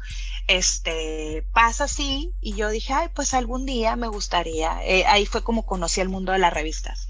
este, 0.46 1.46
pasa 1.54 1.84
así 1.84 2.34
y 2.42 2.52
yo 2.52 2.68
dije, 2.68 2.92
ay, 2.92 3.08
pues 3.14 3.32
algún 3.32 3.64
día 3.64 3.96
me 3.96 4.08
gustaría. 4.08 4.84
Eh, 4.84 5.06
ahí 5.06 5.24
fue 5.24 5.42
como 5.42 5.64
conocí 5.64 6.02
el 6.02 6.10
mundo 6.10 6.32
de 6.32 6.38
las 6.38 6.52
revistas. 6.52 7.08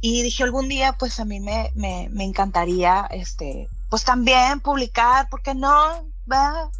Y 0.00 0.22
dije, 0.22 0.42
algún 0.42 0.68
día, 0.68 0.92
pues 0.92 1.18
a 1.20 1.24
mí 1.24 1.40
me, 1.40 1.70
me, 1.74 2.08
me 2.10 2.24
encantaría, 2.24 3.06
este, 3.10 3.68
pues 3.88 4.04
también 4.04 4.60
publicar, 4.60 5.28
¿por 5.28 5.42
qué 5.42 5.54
no? 5.54 6.06
¿Va? 6.30 6.70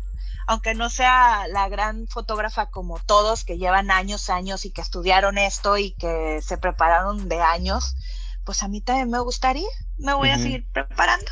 Aunque 0.46 0.74
no 0.74 0.90
sea 0.90 1.48
la 1.48 1.68
gran 1.68 2.06
fotógrafa 2.08 2.66
como 2.66 2.98
todos 3.00 3.44
que 3.44 3.58
llevan 3.58 3.90
años, 3.90 4.30
años 4.30 4.64
y 4.64 4.70
que 4.70 4.80
estudiaron 4.80 5.38
esto 5.38 5.76
y 5.76 5.92
que 5.92 6.40
se 6.42 6.58
prepararon 6.58 7.28
de 7.28 7.40
años, 7.40 7.96
pues 8.44 8.62
a 8.62 8.68
mí 8.68 8.80
también 8.80 9.10
me 9.10 9.18
gustaría, 9.18 9.68
me 9.98 10.14
voy 10.14 10.30
a 10.30 10.38
seguir 10.38 10.70
preparando. 10.72 11.30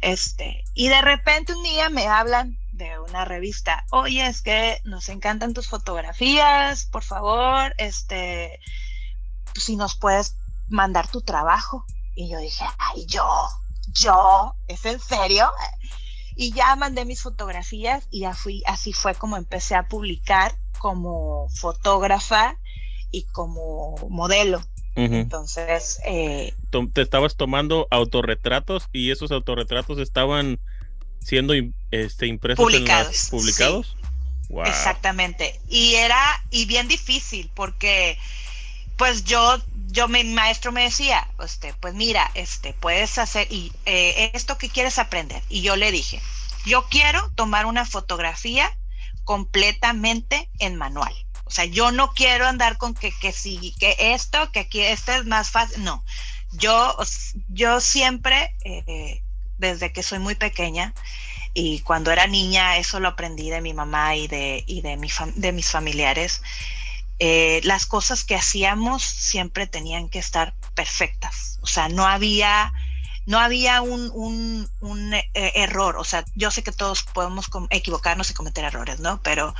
Este, 0.00 0.64
y 0.74 0.88
de 0.88 1.02
repente 1.02 1.54
un 1.54 1.62
día 1.62 1.90
me 1.90 2.06
hablan 2.06 2.56
de 2.72 2.98
una 3.00 3.24
revista, 3.24 3.84
oye, 3.90 4.26
es 4.26 4.40
que 4.40 4.80
nos 4.84 5.08
encantan 5.08 5.52
tus 5.52 5.68
fotografías, 5.68 6.86
por 6.86 7.02
favor, 7.02 7.74
este, 7.78 8.60
si 9.54 9.76
nos 9.76 9.96
puedes 9.96 10.36
mandar 10.70 11.08
tu 11.08 11.20
trabajo. 11.20 11.84
Y 12.14 12.30
yo 12.30 12.38
dije, 12.38 12.64
ay, 12.78 13.06
yo, 13.06 13.26
yo, 13.92 14.54
¿es 14.68 14.84
en 14.86 15.00
serio? 15.00 15.50
Y 16.36 16.52
ya 16.52 16.74
mandé 16.76 17.04
mis 17.04 17.20
fotografías 17.20 18.06
y 18.10 18.20
ya 18.20 18.34
fui, 18.34 18.62
así 18.66 18.92
fue 18.92 19.14
como 19.14 19.36
empecé 19.36 19.74
a 19.74 19.88
publicar 19.88 20.54
como 20.78 21.48
fotógrafa 21.50 22.56
y 23.10 23.24
como 23.24 23.96
modelo. 24.08 24.62
Entonces, 24.96 25.98
eh, 26.04 26.52
te 26.92 27.00
estabas 27.00 27.36
tomando 27.36 27.86
autorretratos 27.90 28.88
y 28.92 29.10
esos 29.10 29.30
autorretratos 29.30 29.98
estaban 29.98 30.58
siendo 31.20 31.54
este, 31.90 32.26
impresos 32.26 32.62
publicados. 32.62 33.28
publicados. 33.30 33.96
Exactamente. 34.66 35.60
Y 35.68 35.94
era 35.94 36.20
y 36.50 36.66
bien 36.66 36.88
difícil 36.88 37.50
porque 37.54 38.18
pues 38.96 39.24
yo 39.24 39.58
yo 39.90 40.08
mi 40.08 40.24
maestro 40.24 40.72
me 40.72 40.84
decía, 40.84 41.28
este, 41.42 41.74
pues 41.74 41.94
mira, 41.94 42.30
este, 42.34 42.72
puedes 42.74 43.18
hacer 43.18 43.46
y 43.50 43.72
eh, 43.86 44.30
esto 44.34 44.58
que 44.58 44.68
quieres 44.68 44.98
aprender. 44.98 45.42
Y 45.48 45.62
yo 45.62 45.76
le 45.76 45.90
dije, 45.90 46.20
yo 46.64 46.86
quiero 46.88 47.30
tomar 47.34 47.66
una 47.66 47.84
fotografía 47.84 48.76
completamente 49.24 50.48
en 50.58 50.76
manual. 50.76 51.14
O 51.44 51.50
sea, 51.50 51.64
yo 51.64 51.90
no 51.90 52.12
quiero 52.12 52.46
andar 52.46 52.78
con 52.78 52.94
que, 52.94 53.12
que 53.20 53.32
si, 53.32 53.74
que 53.78 53.96
esto, 53.98 54.52
que 54.52 54.60
aquí 54.60 54.80
esto 54.80 55.12
es 55.12 55.26
más 55.26 55.50
fácil. 55.50 55.82
No, 55.82 56.04
yo, 56.52 56.96
yo 57.48 57.80
siempre 57.80 58.54
eh, 58.64 59.22
desde 59.58 59.92
que 59.92 60.02
soy 60.02 60.18
muy 60.18 60.34
pequeña 60.34 60.94
y 61.52 61.80
cuando 61.80 62.10
era 62.12 62.26
niña 62.26 62.78
eso 62.78 63.00
lo 63.00 63.08
aprendí 63.08 63.50
de 63.50 63.60
mi 63.60 63.74
mamá 63.74 64.14
y 64.16 64.28
de, 64.28 64.62
y 64.66 64.80
de, 64.82 64.96
mi 64.96 65.08
de 65.34 65.52
mis 65.52 65.70
familiares. 65.70 66.42
Eh, 67.22 67.60
las 67.64 67.84
cosas 67.84 68.24
que 68.24 68.34
hacíamos 68.34 69.04
siempre 69.04 69.66
tenían 69.66 70.08
que 70.08 70.18
estar 70.18 70.54
perfectas. 70.74 71.58
O 71.60 71.66
sea, 71.66 71.90
no 71.90 72.06
había, 72.06 72.72
no 73.26 73.38
había 73.38 73.82
un, 73.82 74.10
un, 74.80 75.12
eh, 75.12 75.28
error. 75.34 75.98
O 75.98 76.04
sea, 76.04 76.24
yo 76.34 76.50
sé 76.50 76.62
que 76.62 76.72
todos 76.72 77.02
podemos 77.02 77.50
equivocarnos 77.68 78.30
y 78.30 78.34
cometer 78.34 78.64
errores, 78.64 79.00
¿no? 79.00 79.20
Pero 79.22 79.54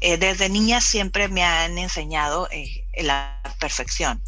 eh, 0.00 0.16
desde 0.16 0.48
niña 0.48 0.80
siempre 0.80 1.28
me 1.28 1.44
han 1.44 1.78
enseñado 1.78 2.48
la 2.96 3.40
perfección 3.60 4.20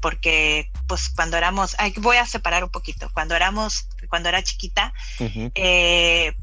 porque 0.00 0.68
pues 0.88 1.10
cuando 1.10 1.36
éramos, 1.36 1.76
voy 1.98 2.16
a 2.16 2.26
separar 2.26 2.64
un 2.64 2.70
poquito, 2.70 3.08
cuando 3.14 3.36
éramos, 3.36 3.86
cuando 4.08 4.30
era 4.30 4.42
chiquita, 4.42 4.92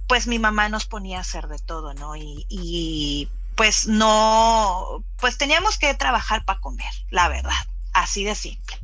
pues 0.08 0.28
mi 0.28 0.40
mamá 0.40 0.70
nos 0.70 0.86
ponía 0.86 1.18
a 1.18 1.22
hacer 1.22 1.50
de 1.50 1.60
todo, 1.60 1.94
¿no? 1.94 2.16
Y, 2.16 3.28
pues 3.60 3.88
no, 3.88 5.04
pues 5.17 5.38
teníamos 5.38 5.78
que 5.78 5.93
trabajar 5.93 6.45
para 6.45 6.62
comer, 6.62 6.88
la 7.10 7.28
verdad, 7.28 7.52
así 7.91 8.24
de 8.24 8.34
simple. 8.34 8.80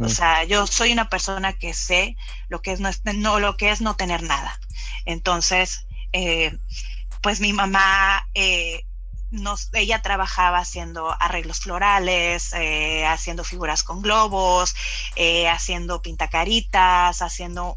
O 0.00 0.08
sea, 0.08 0.44
yo 0.44 0.66
soy 0.66 0.92
una 0.92 1.10
persona 1.10 1.52
que 1.52 1.74
sé 1.74 2.16
lo 2.48 2.62
que 2.62 2.72
es 2.72 2.80
no, 2.80 3.38
lo 3.38 3.58
que 3.58 3.70
es 3.70 3.82
no 3.82 3.96
tener 3.96 4.22
nada. 4.22 4.58
Entonces, 5.04 5.86
eh, 6.14 6.56
pues 7.20 7.40
mi 7.40 7.52
mamá 7.52 8.26
eh, 8.32 8.86
ella 9.74 10.00
trabajaba 10.00 10.56
haciendo 10.56 11.14
arreglos 11.20 11.60
florales, 11.60 12.54
eh, 12.54 13.04
haciendo 13.04 13.44
figuras 13.44 13.82
con 13.82 14.00
globos, 14.00 14.74
eh, 15.16 15.50
haciendo 15.50 16.00
pintacaritas, 16.00 17.20
haciendo 17.20 17.76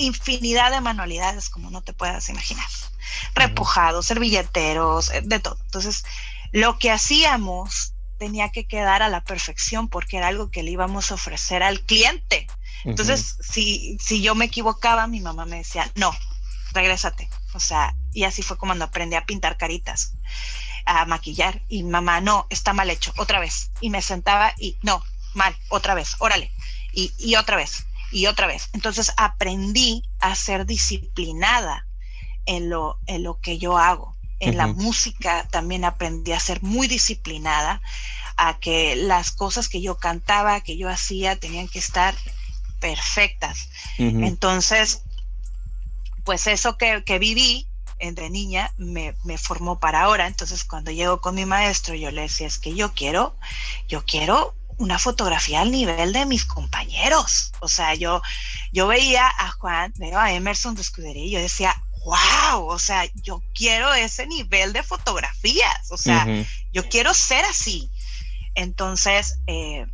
infinidad 0.00 0.70
de 0.70 0.80
manualidades 0.80 1.48
como 1.48 1.70
no 1.70 1.82
te 1.82 1.92
puedas 1.92 2.28
imaginar. 2.28 2.66
Repujados, 3.34 4.06
servilleteros, 4.06 5.10
eh, 5.10 5.22
de 5.22 5.40
todo. 5.40 5.58
Entonces, 5.64 6.04
lo 6.52 6.78
que 6.78 6.90
hacíamos 6.90 7.94
tenía 8.18 8.50
que 8.50 8.66
quedar 8.66 9.02
a 9.02 9.08
la 9.08 9.24
perfección 9.24 9.88
porque 9.88 10.18
era 10.18 10.28
algo 10.28 10.50
que 10.50 10.62
le 10.62 10.72
íbamos 10.72 11.10
a 11.10 11.14
ofrecer 11.14 11.62
al 11.62 11.80
cliente. 11.80 12.46
Entonces, 12.84 13.36
si, 13.40 13.96
si 14.00 14.20
yo 14.22 14.34
me 14.34 14.46
equivocaba, 14.46 15.06
mi 15.06 15.20
mamá 15.20 15.46
me 15.46 15.56
decía, 15.56 15.90
no, 15.94 16.14
regrésate. 16.72 17.28
O 17.54 17.60
sea, 17.60 17.94
y 18.12 18.24
así 18.24 18.42
fue 18.42 18.58
como 18.58 18.72
aprendí 18.72 19.16
a 19.16 19.26
pintar 19.26 19.56
caritas, 19.56 20.12
a 20.84 21.04
maquillar. 21.06 21.62
Y 21.68 21.82
mamá, 21.82 22.20
no, 22.20 22.46
está 22.50 22.72
mal 22.72 22.90
hecho, 22.90 23.12
otra 23.16 23.40
vez. 23.40 23.70
Y 23.80 23.90
me 23.90 24.02
sentaba 24.02 24.54
y 24.58 24.78
no, 24.82 25.02
mal, 25.34 25.56
otra 25.68 25.94
vez, 25.94 26.16
órale. 26.18 26.52
Y, 26.92 27.12
y 27.18 27.36
otra 27.36 27.56
vez, 27.56 27.86
y 28.10 28.26
otra 28.26 28.46
vez. 28.46 28.68
Entonces 28.72 29.12
aprendí 29.16 30.02
a 30.18 30.34
ser 30.34 30.66
disciplinada 30.66 31.86
en 32.46 32.70
lo, 32.70 32.98
en 33.06 33.22
lo 33.22 33.40
que 33.40 33.58
yo 33.58 33.78
hago. 33.78 34.16
En 34.40 34.56
la 34.56 34.68
música 34.68 35.46
también 35.50 35.84
aprendí 35.84 36.32
a 36.32 36.40
ser 36.40 36.62
muy 36.62 36.88
disciplinada, 36.88 37.82
a 38.38 38.58
que 38.58 38.96
las 38.96 39.32
cosas 39.32 39.68
que 39.68 39.82
yo 39.82 39.98
cantaba, 39.98 40.62
que 40.62 40.78
yo 40.78 40.88
hacía, 40.88 41.36
tenían 41.36 41.68
que 41.68 41.78
estar 41.78 42.14
perfectas. 42.80 43.68
Entonces, 43.98 45.02
pues 46.24 46.46
eso 46.46 46.78
que, 46.78 47.04
que 47.04 47.18
viví 47.18 47.68
de 47.98 48.30
niña 48.30 48.72
me, 48.78 49.14
me, 49.24 49.36
formó 49.36 49.78
para 49.78 50.02
ahora. 50.02 50.26
Entonces, 50.26 50.64
cuando 50.64 50.90
llego 50.90 51.20
con 51.20 51.34
mi 51.34 51.44
maestro, 51.44 51.94
yo 51.94 52.10
le 52.10 52.22
decía, 52.22 52.46
es 52.46 52.58
que 52.58 52.74
yo 52.74 52.94
quiero, 52.94 53.36
yo 53.88 54.04
quiero 54.06 54.54
una 54.80 54.98
fotografía 54.98 55.60
al 55.60 55.70
nivel 55.70 56.12
de 56.12 56.26
mis 56.26 56.46
compañeros. 56.46 57.52
O 57.60 57.68
sea, 57.68 57.94
yo, 57.94 58.22
yo 58.72 58.86
veía 58.86 59.26
a 59.26 59.50
Juan, 59.52 59.92
veo 59.96 60.18
a 60.18 60.32
Emerson 60.32 60.74
de 60.74 60.80
Escudería 60.80 61.24
y 61.24 61.30
yo 61.30 61.38
decía, 61.38 61.76
wow, 62.04 62.64
o 62.64 62.78
sea, 62.78 63.04
yo 63.22 63.42
quiero 63.54 63.92
ese 63.92 64.26
nivel 64.26 64.72
de 64.72 64.82
fotografías. 64.82 65.90
O 65.90 65.98
sea, 65.98 66.26
yo 66.72 66.88
quiero 66.88 67.12
ser 67.12 67.44
así. 67.44 67.90
Entonces, 68.54 69.38
eh, 69.46 69.86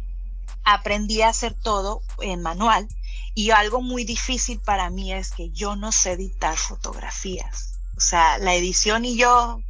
aprendí 0.64 1.22
a 1.22 1.28
hacer 1.28 1.54
todo 1.54 2.02
en 2.20 2.42
manual 2.42 2.88
y 3.34 3.50
algo 3.50 3.82
muy 3.82 4.04
difícil 4.04 4.60
para 4.60 4.88
mí 4.88 5.12
es 5.12 5.32
que 5.32 5.50
yo 5.50 5.74
no 5.74 5.90
sé 5.90 6.12
editar 6.12 6.56
fotografías. 6.56 7.80
O 7.96 8.00
sea, 8.00 8.38
la 8.38 8.54
edición 8.54 9.04
y 9.04 9.16
yo, 9.16 9.60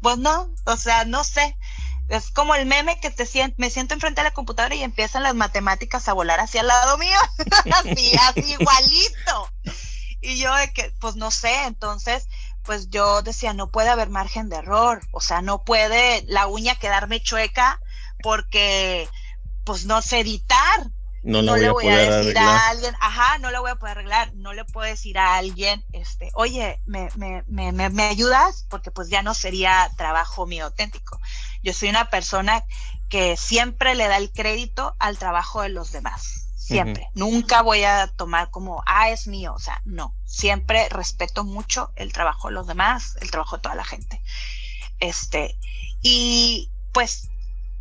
pues 0.00 0.16
no, 0.16 0.50
o 0.64 0.76
sea, 0.78 1.04
no 1.04 1.22
sé. 1.22 1.56
Es 2.08 2.30
como 2.30 2.54
el 2.54 2.66
meme 2.66 3.00
que 3.00 3.10
te 3.10 3.26
siento, 3.26 3.56
me 3.58 3.70
siento 3.70 3.94
enfrente 3.94 4.20
de 4.20 4.28
la 4.28 4.34
computadora 4.34 4.74
y 4.74 4.82
empiezan 4.82 5.22
las 5.22 5.34
matemáticas 5.34 6.08
a 6.08 6.14
volar 6.14 6.40
hacia 6.40 6.62
el 6.62 6.66
lado 6.66 6.96
mío. 6.98 7.18
así, 7.72 8.12
así 8.16 8.52
igualito. 8.58 9.50
Y 10.20 10.38
yo 10.38 10.54
de 10.54 10.72
que, 10.72 10.92
pues 11.00 11.16
no 11.16 11.30
sé, 11.30 11.64
entonces, 11.64 12.28
pues 12.64 12.88
yo 12.90 13.22
decía, 13.22 13.52
no 13.52 13.70
puede 13.70 13.90
haber 13.90 14.08
margen 14.08 14.48
de 14.48 14.56
error. 14.56 15.02
O 15.12 15.20
sea, 15.20 15.42
no 15.42 15.64
puede 15.64 16.24
la 16.28 16.46
uña 16.46 16.76
quedarme 16.76 17.22
chueca 17.22 17.80
porque, 18.22 19.08
pues 19.64 19.84
no 19.84 20.02
sé 20.02 20.20
editar 20.20 20.90
no, 21.22 21.56
le 21.56 21.70
voy, 21.70 21.88
a, 21.88 21.96
decir 21.96 22.38
a 22.38 22.68
alguien, 22.68 22.94
ajá, 23.00 23.38
no 23.38 23.50
le 23.50 23.58
voy 23.58 23.70
a 23.70 23.76
poder 23.76 23.98
arreglar, 23.98 24.34
no 24.34 24.52
le 24.52 24.64
puedo 24.64 24.88
decir 24.88 25.18
a 25.18 25.36
alguien, 25.36 25.84
este, 25.92 26.30
oye, 26.34 26.80
me, 26.86 27.08
me, 27.16 27.42
me, 27.46 27.72
me 27.72 28.02
ayudas, 28.04 28.66
porque 28.70 28.90
pues 28.90 29.08
ya 29.08 29.22
no 29.22 29.34
sería 29.34 29.90
trabajo 29.96 30.46
mío 30.46 30.66
auténtico. 30.66 31.20
Yo 31.62 31.72
soy 31.72 31.88
una 31.88 32.10
persona 32.10 32.64
que 33.08 33.36
siempre 33.36 33.94
le 33.94 34.08
da 34.08 34.16
el 34.16 34.32
crédito 34.32 34.94
al 34.98 35.18
trabajo 35.18 35.62
de 35.62 35.70
los 35.70 35.92
demás. 35.92 36.48
Siempre. 36.56 37.08
Nunca 37.14 37.62
voy 37.62 37.84
a 37.84 38.08
tomar 38.08 38.50
como, 38.50 38.82
ah, 38.84 39.08
es 39.08 39.26
mío. 39.26 39.54
O 39.54 39.58
sea, 39.58 39.80
no. 39.86 40.14
Siempre 40.26 40.88
respeto 40.90 41.44
mucho 41.44 41.92
el 41.96 42.12
trabajo 42.12 42.48
de 42.48 42.54
los 42.54 42.66
demás, 42.66 43.16
el 43.22 43.30
trabajo 43.30 43.56
de 43.56 43.62
toda 43.62 43.74
la 43.74 43.84
gente. 43.84 44.22
Este, 45.00 45.58
y 46.02 46.70
pues 46.92 47.28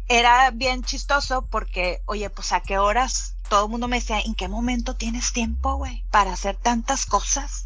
era 0.07 0.51
bien 0.51 0.83
chistoso 0.83 1.45
porque, 1.47 2.01
oye, 2.05 2.29
pues 2.29 2.53
a 2.53 2.61
qué 2.61 2.77
horas 2.77 3.35
todo 3.49 3.65
el 3.65 3.71
mundo 3.71 3.87
me 3.87 3.99
decía, 3.99 4.19
¿en 4.19 4.35
qué 4.35 4.47
momento 4.47 4.95
tienes 4.95 5.33
tiempo, 5.33 5.75
güey, 5.75 6.03
para 6.11 6.33
hacer 6.33 6.55
tantas 6.55 7.05
cosas? 7.05 7.65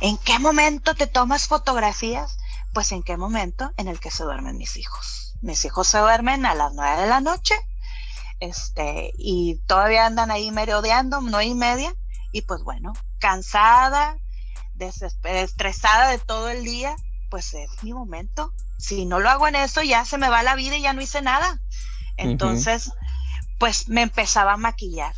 ¿En 0.00 0.16
qué 0.18 0.38
momento 0.38 0.94
te 0.94 1.06
tomas 1.06 1.48
fotografías? 1.48 2.38
Pues 2.72 2.92
en 2.92 3.02
qué 3.02 3.16
momento 3.16 3.72
en 3.76 3.88
el 3.88 3.98
que 3.98 4.10
se 4.10 4.24
duermen 4.24 4.56
mis 4.56 4.76
hijos. 4.76 5.19
Mis 5.40 5.64
hijos 5.64 5.88
se 5.88 5.98
duermen 5.98 6.46
a 6.46 6.54
las 6.54 6.72
nueve 6.74 7.00
de 7.00 7.06
la 7.06 7.20
noche, 7.20 7.54
este, 8.40 9.12
y 9.16 9.56
todavía 9.66 10.06
andan 10.06 10.30
ahí 10.30 10.50
merodeando, 10.50 11.20
nueve 11.20 11.46
y 11.46 11.54
media, 11.54 11.94
y 12.32 12.42
pues 12.42 12.62
bueno, 12.62 12.92
cansada, 13.18 14.16
estresada 15.24 16.08
de 16.10 16.18
todo 16.18 16.48
el 16.48 16.64
día, 16.64 16.94
pues 17.30 17.54
es 17.54 17.70
mi 17.82 17.92
momento. 17.92 18.52
Si 18.78 19.04
no 19.04 19.20
lo 19.20 19.28
hago 19.28 19.46
en 19.46 19.56
eso, 19.56 19.82
ya 19.82 20.04
se 20.04 20.18
me 20.18 20.30
va 20.30 20.42
la 20.42 20.54
vida 20.54 20.76
y 20.76 20.82
ya 20.82 20.92
no 20.92 21.02
hice 21.02 21.20
nada. 21.22 21.60
Entonces, 22.16 22.92
pues 23.58 23.88
me 23.88 24.02
empezaba 24.02 24.54
a 24.54 24.58
maquillar 24.58 25.14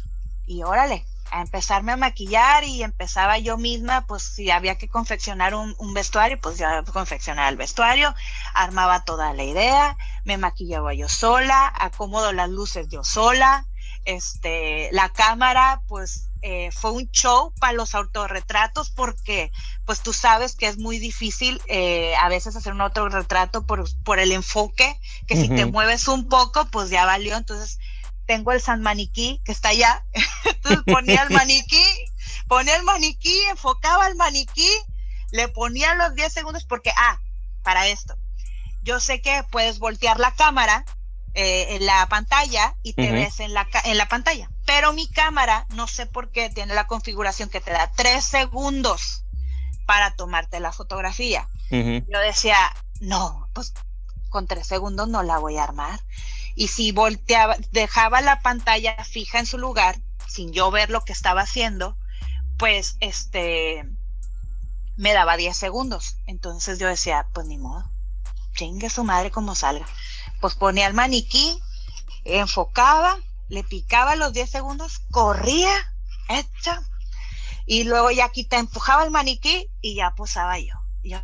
y 0.46 0.62
órale, 0.62 1.06
a 1.32 1.40
empezarme 1.40 1.92
a 1.92 1.96
maquillar 1.96 2.62
y 2.62 2.82
empezaba 2.82 3.38
yo 3.38 3.56
misma, 3.56 4.06
pues 4.06 4.22
si 4.22 4.50
había 4.50 4.76
que 4.76 4.88
confeccionar 4.88 5.54
un, 5.54 5.94
vestuario, 5.94 6.38
pues 6.38 6.58
ya 6.58 6.84
confeccionaba 6.84 7.48
el 7.48 7.56
vestuario, 7.56 8.14
armaba 8.52 9.04
toda 9.04 9.32
la 9.32 9.42
idea, 9.42 9.96
me 10.24 10.36
maquillaba 10.36 10.92
yo 10.92 11.08
sola, 11.08 11.72
acomodo 11.74 12.32
las 12.32 12.50
luces 12.50 12.88
yo 12.88 13.02
sola, 13.02 13.66
este, 14.04 14.90
la 14.92 15.08
cámara, 15.08 15.80
pues 15.88 16.28
eh, 16.42 16.70
fue 16.70 16.90
un 16.90 17.10
show 17.12 17.54
para 17.58 17.72
los 17.72 17.94
autorretratos 17.94 18.90
porque 18.90 19.50
pues 19.86 20.00
tú 20.00 20.12
sabes 20.12 20.54
que 20.54 20.66
es 20.66 20.76
muy 20.76 20.98
difícil 20.98 21.62
eh, 21.66 22.14
a 22.16 22.28
veces 22.28 22.56
hacer 22.56 22.74
un 22.74 22.82
autorretrato 22.82 23.64
por, 23.64 23.84
por 24.04 24.18
el 24.18 24.32
enfoque, 24.32 25.00
que 25.26 25.36
si 25.36 25.48
te 25.48 25.64
mueves 25.64 26.08
un 26.08 26.28
poco 26.28 26.66
pues 26.66 26.90
ya 26.90 27.06
valió, 27.06 27.36
entonces 27.38 27.78
tengo 28.26 28.52
el 28.52 28.60
San 28.60 28.82
Maniquí 28.82 29.40
que 29.44 29.52
está 29.52 29.70
allá, 29.70 30.04
entonces 30.44 30.82
ponía 30.86 31.22
el 31.22 31.30
maniquí, 31.30 31.84
ponía 32.48 32.76
el 32.76 32.84
maniquí, 32.84 33.36
enfocaba 33.50 34.06
el 34.08 34.16
maniquí, 34.16 34.68
le 35.30 35.48
ponía 35.48 35.94
los 35.94 36.14
10 36.14 36.32
segundos 36.32 36.64
porque, 36.64 36.90
ah, 36.96 37.18
para 37.62 37.88
esto, 37.88 38.16
yo 38.82 39.00
sé 39.00 39.20
que 39.20 39.44
puedes 39.50 39.78
voltear 39.78 40.20
la 40.20 40.34
cámara 40.34 40.84
eh, 41.34 41.76
en 41.76 41.86
la 41.86 42.06
pantalla 42.08 42.76
y 42.82 42.92
te 42.92 43.10
ves 43.10 43.40
en 43.40 43.54
la, 43.54 43.66
en 43.84 43.96
la 43.96 44.06
pantalla. 44.08 44.50
Pero 44.66 44.92
mi 44.92 45.08
cámara, 45.08 45.66
no 45.70 45.86
sé 45.86 46.06
por 46.06 46.30
qué, 46.30 46.50
tiene 46.50 46.74
la 46.74 46.86
configuración 46.86 47.48
que 47.48 47.60
te 47.60 47.70
da 47.70 47.90
tres 47.96 48.24
segundos 48.24 49.24
para 49.86 50.14
tomarte 50.14 50.60
la 50.60 50.72
fotografía. 50.72 51.48
Yo 51.70 52.18
decía, 52.18 52.56
no, 53.00 53.48
pues 53.54 53.72
con 54.28 54.46
tres 54.46 54.66
segundos 54.66 55.08
no 55.08 55.22
la 55.22 55.38
voy 55.38 55.56
a 55.56 55.64
armar. 55.64 56.00
Y 56.54 56.68
si 56.68 56.92
volteaba, 56.92 57.56
dejaba 57.70 58.20
la 58.20 58.40
pantalla 58.40 59.02
fija 59.04 59.38
en 59.38 59.46
su 59.46 59.58
lugar, 59.58 59.98
sin 60.28 60.52
yo 60.52 60.70
ver 60.70 60.90
lo 60.90 61.02
que 61.02 61.12
estaba 61.12 61.42
haciendo, 61.42 61.96
pues 62.58 62.96
este 63.00 63.84
me 64.96 65.12
daba 65.12 65.36
10 65.36 65.56
segundos. 65.56 66.16
Entonces 66.26 66.78
yo 66.78 66.88
decía, 66.88 67.26
pues 67.32 67.46
ni 67.46 67.58
modo, 67.58 67.90
chingue 68.54 68.90
su 68.90 69.04
madre 69.04 69.30
como 69.30 69.54
salga 69.54 69.86
pues 70.42 70.56
ponía 70.56 70.88
el 70.88 70.92
maniquí, 70.92 71.62
enfocaba, 72.24 73.16
le 73.48 73.62
picaba 73.62 74.16
los 74.16 74.32
10 74.32 74.50
segundos, 74.50 74.98
corría, 75.10 75.72
hecha, 76.28 76.82
Y 77.64 77.84
luego 77.84 78.10
ya 78.10 78.28
quita, 78.28 78.58
empujaba 78.58 79.04
el 79.04 79.12
maniquí 79.12 79.68
y 79.80 79.94
ya 79.94 80.16
posaba 80.16 80.58
yo. 80.58 80.74
Y 81.04 81.14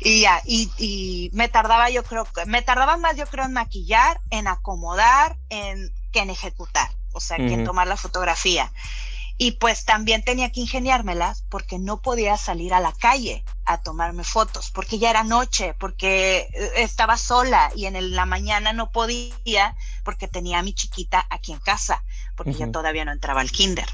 y 0.00 0.22
ya, 0.22 0.40
y, 0.46 0.70
y, 0.78 1.30
me 1.34 1.48
tardaba 1.48 1.90
yo 1.90 2.02
creo 2.04 2.26
me 2.46 2.62
tardaba 2.62 2.96
más 2.96 3.16
yo 3.16 3.26
creo 3.26 3.44
en 3.44 3.52
maquillar, 3.52 4.20
en 4.30 4.48
acomodar, 4.48 5.36
en 5.50 5.92
que 6.10 6.20
en 6.20 6.30
ejecutar, 6.30 6.90
o 7.12 7.20
sea, 7.20 7.36
que 7.36 7.52
en 7.52 7.64
tomar 7.64 7.86
la 7.86 7.96
fotografía. 7.96 8.72
Y 9.36 9.52
pues 9.52 9.86
también 9.86 10.22
tenía 10.22 10.52
que 10.52 10.60
ingeniármelas 10.60 11.44
porque 11.48 11.78
no 11.78 12.02
podía 12.02 12.36
salir 12.36 12.74
a 12.74 12.80
la 12.80 12.92
calle 12.92 13.42
a 13.64 13.78
tomarme 13.78 14.22
fotos, 14.22 14.70
porque 14.70 14.98
ya 14.98 15.08
era 15.08 15.22
noche, 15.22 15.74
porque 15.78 16.50
eh, 16.52 16.72
estaba 16.76 17.16
sola 17.16 17.72
y 17.74 17.86
en 17.86 18.14
la 18.14 18.26
mañana 18.26 18.74
no 18.74 18.92
podía 18.92 19.76
porque 20.04 20.28
tenía 20.28 20.58
a 20.58 20.62
mi 20.62 20.74
chiquita 20.74 21.26
aquí 21.30 21.52
en 21.52 21.58
casa, 21.58 22.04
porque 22.36 22.52
ya 22.52 22.70
todavía 22.70 23.06
no 23.06 23.12
entraba 23.12 23.40
al 23.40 23.50
kinder. 23.50 23.88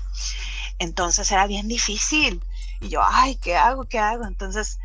Entonces 0.78 1.30
era 1.30 1.46
bien 1.46 1.68
difícil. 1.68 2.42
Y 2.80 2.88
yo, 2.88 3.00
ay, 3.02 3.36
¿qué 3.36 3.56
hago? 3.56 3.84
¿Qué 3.84 3.98
hago? 3.98 4.26
Entonces, 4.26 4.78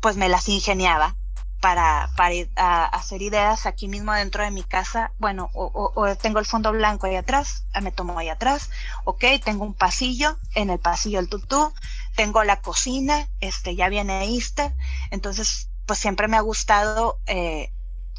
pues 0.00 0.16
me 0.16 0.28
las 0.28 0.48
ingeniaba 0.48 1.16
para, 1.60 2.10
para 2.16 2.34
a, 2.56 2.84
hacer 2.86 3.22
ideas 3.22 3.66
aquí 3.66 3.88
mismo 3.88 4.12
dentro 4.12 4.42
de 4.44 4.50
mi 4.50 4.62
casa. 4.62 5.12
Bueno, 5.18 5.50
o, 5.54 6.16
tengo 6.20 6.38
el 6.38 6.46
fondo 6.46 6.72
blanco 6.72 7.06
ahí 7.06 7.16
atrás, 7.16 7.64
ah, 7.72 7.80
me 7.80 7.92
tomo 7.92 8.18
ahí 8.18 8.28
atrás, 8.28 8.70
ok, 9.04 9.24
tengo 9.44 9.64
un 9.64 9.74
pasillo, 9.74 10.38
en 10.54 10.70
el 10.70 10.78
pasillo 10.78 11.18
el 11.18 11.28
tutú, 11.28 11.72
tengo 12.16 12.44
la 12.44 12.60
cocina, 12.60 13.28
este, 13.40 13.74
ya 13.74 13.88
viene 13.88 14.24
Easter, 14.24 14.74
entonces, 15.10 15.70
pues 15.86 15.98
siempre 15.98 16.28
me 16.28 16.36
ha 16.36 16.42
gustado, 16.42 17.18
eh, 17.26 17.72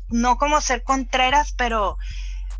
no 0.09 0.37
como 0.37 0.59
ser 0.61 0.83
contreras, 0.83 1.53
pero 1.53 1.97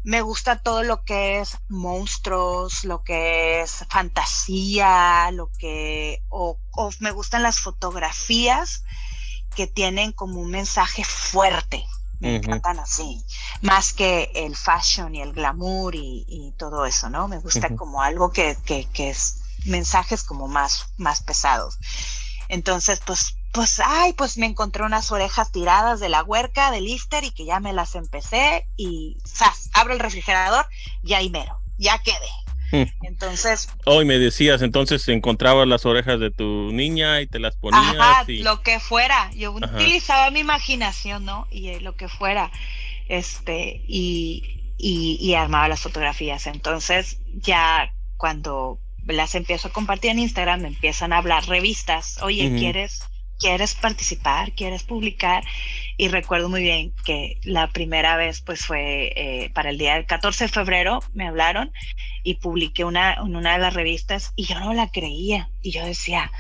me 0.04 0.22
gusta 0.22 0.60
todo 0.60 0.84
lo 0.84 1.04
que 1.04 1.40
es 1.40 1.58
monstruos, 1.68 2.86
lo 2.86 3.04
que 3.04 3.62
es 3.62 3.86
fantasía, 3.90 5.30
lo 5.32 5.52
que, 5.58 6.24
o 6.30 6.58
me 7.00 7.12
gustan 7.12 7.44
las 7.44 7.60
fotografías 7.60 8.84
que 9.60 9.68
tienen 9.68 10.14
como 10.14 10.40
un 10.40 10.52
mensaje 10.52 11.04
fuerte. 11.04 11.86
Me 12.20 12.38
encantan 12.38 12.80
así, 12.80 13.22
más 13.62 13.92
que 13.92 14.32
el 14.34 14.56
fashion 14.56 15.14
y 15.14 15.22
el 15.22 15.34
glamour 15.34 15.96
y, 15.96 16.54
todo 16.58 16.86
eso, 16.86 17.10
¿no? 17.10 17.28
Me 17.28 17.40
gusta 17.40 17.76
como 17.76 18.02
algo 18.02 18.32
que, 18.32 18.58
que, 18.64 18.88
que, 18.94 19.10
es 19.10 19.42
mensajes 19.66 20.24
como 20.24 20.48
más, 20.48 20.86
más 20.96 21.22
pesados. 21.24 21.78
Entonces, 22.48 23.02
pues, 23.06 23.36
pues, 23.52 23.82
ay, 23.84 24.14
pues 24.14 24.38
me 24.38 24.46
encontré 24.46 24.86
unas 24.86 25.12
orejas 25.12 25.52
tiradas 25.52 26.00
de 26.00 26.08
la 26.08 26.24
huerca 26.24 26.72
del 26.72 26.88
Easter 26.88 27.26
y 27.26 27.32
que 27.32 27.44
ya 27.44 27.60
me 27.60 27.74
las 27.74 27.96
empecé 27.96 28.66
y, 28.78 29.18
¡zas! 29.28 29.70
Abro 29.74 29.92
el 29.92 30.00
refrigerador 30.00 30.66
y 31.04 31.16
ahí 31.16 31.30
mero, 31.30 31.60
ya 31.78 31.98
quedé. 31.98 32.32
Entonces. 33.04 33.70
Hoy 33.86 34.06
me 34.06 34.18
decías, 34.20 34.62
entonces 34.62 35.08
encontrabas 35.08 35.68
las 35.68 35.86
orejas 35.86 36.20
de 36.20 36.32
tu 36.32 36.72
niña 36.72 37.22
y 37.22 37.28
te 37.28 37.40
las 37.40 37.56
ponías. 37.56 37.96
Ajá, 37.98 38.26
lo 38.28 38.62
que 38.62 38.80
fuera. 38.80 39.32
Yo 39.36 39.52
utilizaba 39.52 40.32
mi 40.32 40.40
imaginación, 40.40 41.26
¿no? 41.26 41.48
Y 41.52 41.70
eh, 41.70 41.82
lo 41.82 41.96
que 41.96 42.08
fuera. 42.08 42.52
Este, 43.08 43.82
y, 43.88 44.44
y, 44.78 45.34
armaba 45.34 45.68
las 45.68 45.82
fotografías. 45.82 46.46
Entonces, 46.48 47.20
ya 47.34 47.92
cuando 48.18 48.80
las 49.08 49.34
empiezo 49.36 49.70
a 49.70 49.72
compartir 49.72 50.12
en 50.12 50.20
Instagram, 50.20 50.62
me 50.62 50.68
empiezan 50.68 51.14
a 51.14 51.18
hablar 51.18 51.48
revistas. 51.48 52.22
Oye, 52.22 52.54
¿quieres, 52.58 53.02
¿quieres 53.40 53.74
participar? 53.74 54.52
¿Quieres 54.52 54.84
publicar? 54.84 55.44
Y 56.00 56.08
recuerdo 56.08 56.48
muy 56.48 56.62
bien 56.62 56.94
que 57.04 57.42
la 57.44 57.68
primera 57.68 58.16
vez 58.16 58.40
pues 58.40 58.66
fue 58.66 59.12
eh, 59.18 59.52
para 59.54 59.70
el 59.70 59.78
día 59.78 59.96
del 59.96 60.06
14 60.06 60.46
de 60.46 60.48
febrero 60.48 61.02
me 61.14 61.28
hablaron 61.28 61.74
y 62.24 62.36
publiqué 62.36 62.86
una 62.86 63.16
en 63.16 63.36
una 63.36 63.52
de 63.52 63.60
las 63.60 63.74
revistas 63.74 64.32
y 64.38 64.46
yo 64.46 64.58
no 64.62 64.74
la 64.74 64.90
creía. 64.90 65.50
Y 65.62 65.72
yo 65.72 65.86
decía 65.86 66.32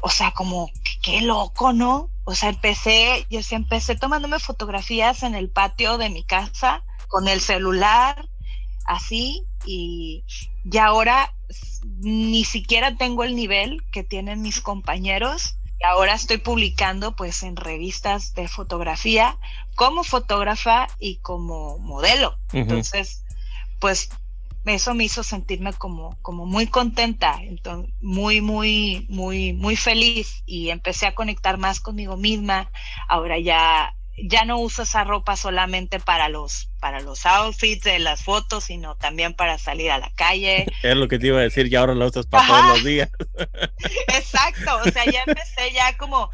o 0.00 0.08
sea 0.08 0.30
como 0.30 0.70
qué 1.02 1.20
loco 1.20 1.74
no 1.74 2.08
o 2.24 2.34
sea 2.34 2.48
empecé 2.48 3.26
yo 3.28 3.42
sí 3.42 3.54
empecé 3.54 3.96
tomándome 3.96 4.38
fotografías 4.38 5.24
en 5.24 5.34
el 5.34 5.50
patio 5.50 5.98
de 5.98 6.08
mi 6.08 6.24
casa 6.24 6.82
con 7.08 7.28
el 7.28 7.42
celular 7.42 8.30
así 8.86 9.44
y, 9.66 10.24
y 10.64 10.78
ahora 10.78 11.34
ni 11.98 12.44
siquiera 12.44 12.96
tengo 12.96 13.24
el 13.24 13.36
nivel 13.36 13.82
que 13.92 14.04
tienen 14.04 14.40
mis 14.40 14.62
compañeros 14.62 15.58
y 15.80 15.84
ahora 15.84 16.14
estoy 16.14 16.38
publicando 16.38 17.14
pues 17.14 17.42
en 17.42 17.56
revistas 17.56 18.34
de 18.34 18.48
fotografía 18.48 19.38
como 19.74 20.02
fotógrafa 20.04 20.88
y 20.98 21.16
como 21.16 21.78
modelo. 21.78 22.38
Entonces, 22.52 23.24
pues 23.78 24.10
eso 24.64 24.94
me 24.94 25.04
hizo 25.04 25.22
sentirme 25.22 25.72
como, 25.72 26.18
como 26.20 26.46
muy 26.46 26.66
contenta, 26.66 27.38
entonces, 27.40 27.92
muy, 28.00 28.40
muy, 28.40 29.06
muy, 29.08 29.52
muy 29.52 29.76
feliz 29.76 30.42
y 30.46 30.70
empecé 30.70 31.06
a 31.06 31.14
conectar 31.14 31.58
más 31.58 31.80
conmigo 31.80 32.16
misma. 32.16 32.70
Ahora 33.08 33.38
ya 33.38 33.94
ya 34.22 34.44
no 34.44 34.58
uso 34.58 34.82
esa 34.82 35.04
ropa 35.04 35.36
solamente 35.36 36.00
para 36.00 36.28
los, 36.28 36.70
para 36.80 37.00
los 37.00 37.26
outfits 37.26 37.84
de 37.84 37.98
las 37.98 38.22
fotos, 38.22 38.64
sino 38.64 38.96
también 38.96 39.34
para 39.34 39.58
salir 39.58 39.90
a 39.90 39.98
la 39.98 40.10
calle. 40.10 40.66
Es 40.82 40.96
lo 40.96 41.08
que 41.08 41.18
te 41.18 41.28
iba 41.28 41.38
a 41.38 41.42
decir, 41.42 41.68
ya 41.68 41.80
ahora 41.80 41.94
lo 41.94 42.06
usas 42.06 42.26
para 42.26 42.46
todos 42.46 42.66
los 42.68 42.84
días. 42.84 43.10
Exacto, 44.08 44.78
o 44.84 44.90
sea, 44.90 45.04
ya 45.04 45.22
empecé 45.26 45.72
ya 45.72 45.96
como, 45.96 46.30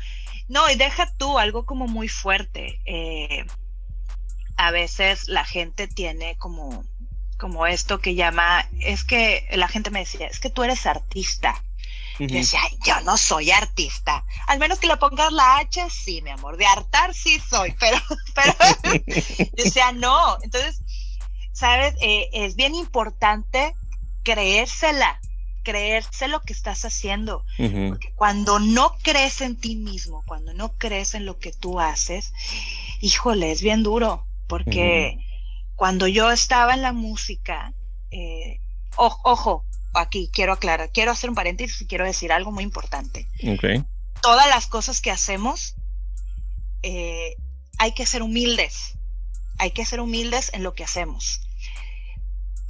no, 0.48 0.70
y 0.70 0.76
deja 0.76 1.12
tú 1.16 1.38
algo 1.38 1.66
como 1.66 1.86
muy 1.86 2.08
fuerte. 2.08 2.80
Eh, 2.84 3.44
a 4.56 4.70
veces 4.70 5.28
la 5.28 5.44
gente 5.44 5.88
tiene 5.88 6.36
como, 6.38 6.84
como 7.38 7.66
esto 7.66 8.00
que 8.00 8.14
llama, 8.14 8.68
es 8.80 9.04
que 9.04 9.46
la 9.52 9.68
gente 9.68 9.90
me 9.90 10.00
decía, 10.00 10.26
es 10.26 10.40
que 10.40 10.50
tú 10.50 10.62
eres 10.62 10.86
artista. 10.86 11.62
Y 12.18 12.26
decía, 12.26 12.60
yo 12.84 13.00
no 13.00 13.16
soy 13.16 13.50
artista. 13.50 14.24
Al 14.46 14.58
menos 14.58 14.78
que 14.78 14.86
le 14.86 14.96
pongas 14.96 15.32
la 15.32 15.58
H, 15.58 15.88
sí, 15.90 16.22
mi 16.22 16.30
amor. 16.30 16.56
De 16.56 16.66
hartar 16.66 17.14
sí 17.14 17.40
soy, 17.40 17.74
pero, 17.80 17.98
pero, 18.34 18.54
decía, 19.52 19.92
no. 19.92 20.38
Entonces, 20.42 20.82
¿sabes? 21.52 21.94
Eh, 22.00 22.28
es 22.32 22.56
bien 22.56 22.74
importante 22.74 23.74
creérsela, 24.22 25.20
creerse 25.62 26.28
lo 26.28 26.40
que 26.40 26.52
estás 26.52 26.84
haciendo. 26.84 27.44
Porque 27.56 28.12
cuando 28.14 28.58
no 28.58 28.96
crees 29.02 29.40
en 29.40 29.56
ti 29.56 29.76
mismo, 29.76 30.22
cuando 30.26 30.54
no 30.54 30.72
crees 30.76 31.14
en 31.14 31.26
lo 31.26 31.38
que 31.38 31.52
tú 31.52 31.80
haces, 31.80 32.32
híjole, 33.00 33.52
es 33.52 33.62
bien 33.62 33.82
duro. 33.82 34.26
Porque 34.46 35.18
cuando 35.76 36.06
yo 36.06 36.30
estaba 36.30 36.74
en 36.74 36.82
la 36.82 36.92
música, 36.92 37.72
eh, 38.10 38.60
ojo, 38.96 39.64
aquí 39.94 40.30
quiero 40.32 40.52
aclarar, 40.52 40.90
quiero 40.92 41.12
hacer 41.12 41.30
un 41.30 41.36
paréntesis 41.36 41.80
y 41.80 41.86
quiero 41.86 42.04
decir 42.04 42.32
algo 42.32 42.52
muy 42.52 42.64
importante. 42.64 43.28
Todas 44.22 44.48
las 44.48 44.66
cosas 44.66 45.00
que 45.00 45.10
hacemos, 45.10 45.74
eh, 46.82 47.36
hay 47.78 47.92
que 47.92 48.06
ser 48.06 48.22
humildes, 48.22 48.96
hay 49.58 49.70
que 49.70 49.84
ser 49.84 50.00
humildes 50.00 50.50
en 50.54 50.62
lo 50.62 50.74
que 50.74 50.84
hacemos. 50.84 51.40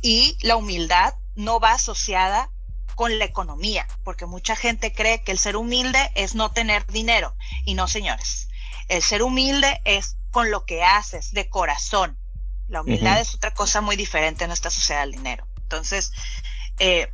Y 0.02 0.37
la 0.42 0.56
humildad 0.56 1.14
no 1.34 1.60
va 1.60 1.72
asociada 1.72 2.50
con 2.94 3.18
la 3.18 3.24
economía, 3.24 3.87
porque 4.04 4.26
mucha 4.26 4.56
gente 4.56 4.92
cree 4.92 5.22
que 5.22 5.32
el 5.32 5.38
ser 5.38 5.56
humilde 5.56 6.10
es 6.14 6.34
no 6.34 6.52
tener 6.52 6.87
dinero. 6.87 7.34
Y 7.64 7.74
no, 7.74 7.88
señores, 7.88 8.48
el 8.88 9.02
ser 9.02 9.22
humilde 9.22 9.80
es 9.84 10.16
con 10.30 10.50
lo 10.50 10.64
que 10.64 10.82
haces, 10.82 11.32
de 11.32 11.48
corazón. 11.48 12.18
La 12.68 12.82
humildad 12.82 13.20
es 13.20 13.34
otra 13.34 13.52
cosa 13.52 13.80
muy 13.80 13.96
diferente 13.96 14.44
en 14.44 14.50
esta 14.50 14.70
sociedad 14.70 15.02
del 15.02 15.12
dinero. 15.12 15.46
Entonces, 15.62 16.12
eh, 16.78 17.12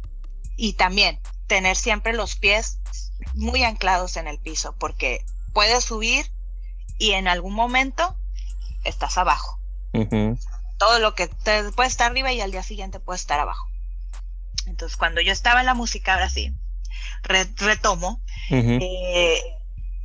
y 0.57 0.75
también 0.75 1.21
tener 1.47 1.77
siempre 1.77 2.13
los 2.13 2.37
pies 2.37 2.81
muy 3.35 3.65
anclados 3.65 4.17
en 4.17 4.27
el 4.27 4.39
piso, 4.39 4.75
porque 4.79 5.25
puedes 5.53 5.85
subir 5.85 6.31
y 6.99 7.13
en 7.13 7.29
algún 7.29 7.55
momento 7.55 8.17
estás 8.85 9.19
abajo. 9.19 9.59
Todo 10.79 10.99
lo 10.99 11.15
que 11.15 11.27
te 11.27 11.71
puede 11.73 11.89
estar 11.89 12.11
arriba 12.11 12.33
y 12.33 12.41
al 12.41 12.53
día 12.53 12.63
siguiente 12.63 13.01
puede 13.01 13.17
estar 13.17 13.41
abajo. 13.41 13.67
Entonces, 14.67 14.97
cuando 14.97 15.21
yo 15.21 15.33
estaba 15.33 15.61
en 15.61 15.67
la 15.67 15.75
música, 15.75 16.15
ahora 16.15 16.31
sí, 16.31 16.55
retomo, 17.23 18.23
eh, 18.51 19.41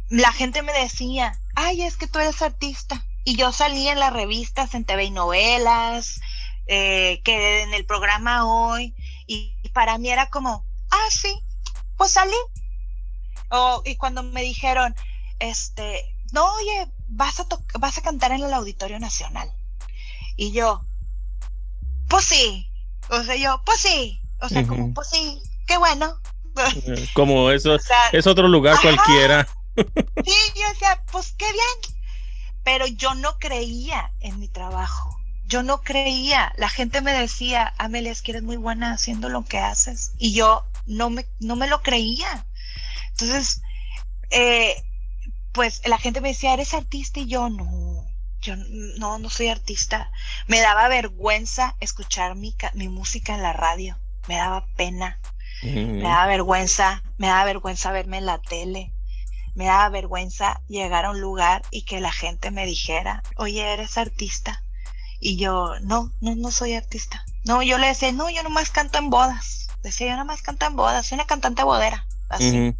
la 0.10 0.32
gente 0.32 0.62
me 0.62 0.74
decía, 0.74 1.40
ay, 1.56 1.84
es 1.84 1.98
que 1.98 2.08
tú 2.08 2.20
eres 2.20 2.42
artista. 2.42 3.06
Y 3.24 3.36
yo 3.36 3.52
salí 3.52 3.88
en 3.88 4.00
las 4.00 4.14
revistas, 4.14 4.74
en 4.74 4.86
TV 4.86 5.06
y 5.06 5.12
novelas, 5.12 6.22
eh, 6.68 7.22
que 7.24 7.64
en 7.64 7.74
el 7.74 7.86
programa 7.86 8.46
hoy, 8.46 8.96
y 9.28 9.56
para 9.74 9.98
mí 9.98 10.10
era 10.10 10.30
como, 10.30 10.66
ah, 10.92 11.08
sí, 11.10 11.36
pues 11.98 12.12
salí. 12.12 12.36
y 13.86 13.96
cuando 13.96 14.24
me 14.24 14.42
dijeron, 14.42 14.96
este, 15.40 16.16
no, 16.34 16.54
oye, 16.56 16.88
vas 17.08 17.40
a, 17.40 17.48
vas 17.80 17.98
a 17.98 18.02
cantar 18.02 18.32
en 18.32 18.44
el 18.44 18.54
Auditorio 18.54 19.00
Nacional. 19.00 19.52
Y 20.36 20.52
yo, 20.52 20.84
pues 22.10 22.26
sí. 22.26 22.70
O 23.10 23.24
sea, 23.24 23.36
yo, 23.36 23.62
pues 23.66 23.80
sí. 23.80 24.20
O 24.42 24.50
sea, 24.50 24.66
como, 24.66 24.94
pues 24.94 25.10
sí, 25.10 25.42
qué 25.68 25.78
bueno. 25.78 26.20
Como 27.14 27.52
eso 27.52 27.78
es 28.12 28.28
otro 28.28 28.48
lugar 28.48 28.80
cualquiera. 28.82 29.48
Sí, 29.76 30.34
yo 30.56 30.68
decía, 30.70 31.04
pues 31.12 31.34
qué 31.38 31.52
bien. 31.52 31.96
Pero 32.64 32.88
yo 32.88 33.14
no 33.14 33.38
creía 33.38 34.12
en 34.22 34.40
mi 34.40 34.48
trabajo. 34.48 35.15
Yo 35.48 35.64
no 35.64 35.82
creía. 35.82 36.54
La 36.58 36.70
gente 36.70 37.02
me 37.02 37.14
decía, 37.14 37.74
Amelia, 37.78 38.12
es 38.12 38.22
que 38.22 38.32
eres 38.32 38.44
muy 38.44 38.58
buena 38.58 38.94
haciendo 38.94 39.30
lo 39.30 39.46
que 39.46 39.60
haces. 39.60 40.14
Y 40.18 40.34
yo 40.34 40.66
no 40.86 41.10
me, 41.10 41.26
no 41.40 41.56
me 41.56 41.68
lo 41.68 41.82
creía. 41.82 42.46
Entonces, 43.12 43.62
eh, 44.32 44.76
pues 45.52 45.82
la 45.86 45.98
gente 45.98 46.22
me 46.22 46.30
decía, 46.30 46.54
¿eres 46.54 46.74
artista? 46.74 47.20
Y 47.20 47.28
yo 47.28 47.50
no, 47.50 48.06
yo 48.42 48.56
no, 48.58 49.20
no 49.20 49.30
soy 49.30 49.48
artista. 49.48 50.12
Me 50.48 50.60
daba 50.60 50.88
vergüenza 50.88 51.76
escuchar 51.80 52.36
mi, 52.36 52.56
mi 52.74 52.90
música 52.90 53.36
en 53.36 53.44
la 53.44 53.54
radio. 53.54 53.98
Me 54.28 54.36
daba 54.36 54.66
pena. 54.76 55.20
Me 55.64 56.02
daba 56.02 56.28
vergüenza, 56.28 57.02
me 57.18 57.28
daba 57.28 57.46
vergüenza 57.46 57.92
verme 57.92 58.18
en 58.18 58.26
la 58.26 58.40
tele. 58.40 58.92
Me 59.56 59.66
daba 59.66 59.88
vergüenza 59.90 60.62
llegar 60.68 61.06
a 61.06 61.12
un 61.12 61.22
lugar 61.22 61.64
y 61.72 61.84
que 61.84 62.02
la 62.02 62.12
gente 62.12 62.52
me 62.52 62.66
dijera, 62.66 63.24
oye, 63.38 63.74
eres 63.74 63.98
artista. 63.98 64.65
Y 65.20 65.38
yo, 65.38 65.74
no, 65.82 66.12
no, 66.22 66.36
no 66.36 66.52
soy 66.52 66.74
artista. 66.74 67.26
No, 67.46 67.62
yo 67.62 67.78
le 67.78 67.88
decía, 67.88 68.12
no, 68.12 68.30
yo 68.30 68.44
nomás 68.44 68.70
canto 68.70 68.98
en 68.98 69.10
bodas. 69.10 69.68
Decía, 69.84 70.10
yo 70.10 70.18
nomás 70.18 70.42
canto 70.42 70.66
en 70.66 70.76
bodas, 70.76 71.06
soy 71.06 71.16
una 71.16 71.28
cantante 71.28 71.64
bodera. 71.64 72.06
Así. 72.30 72.76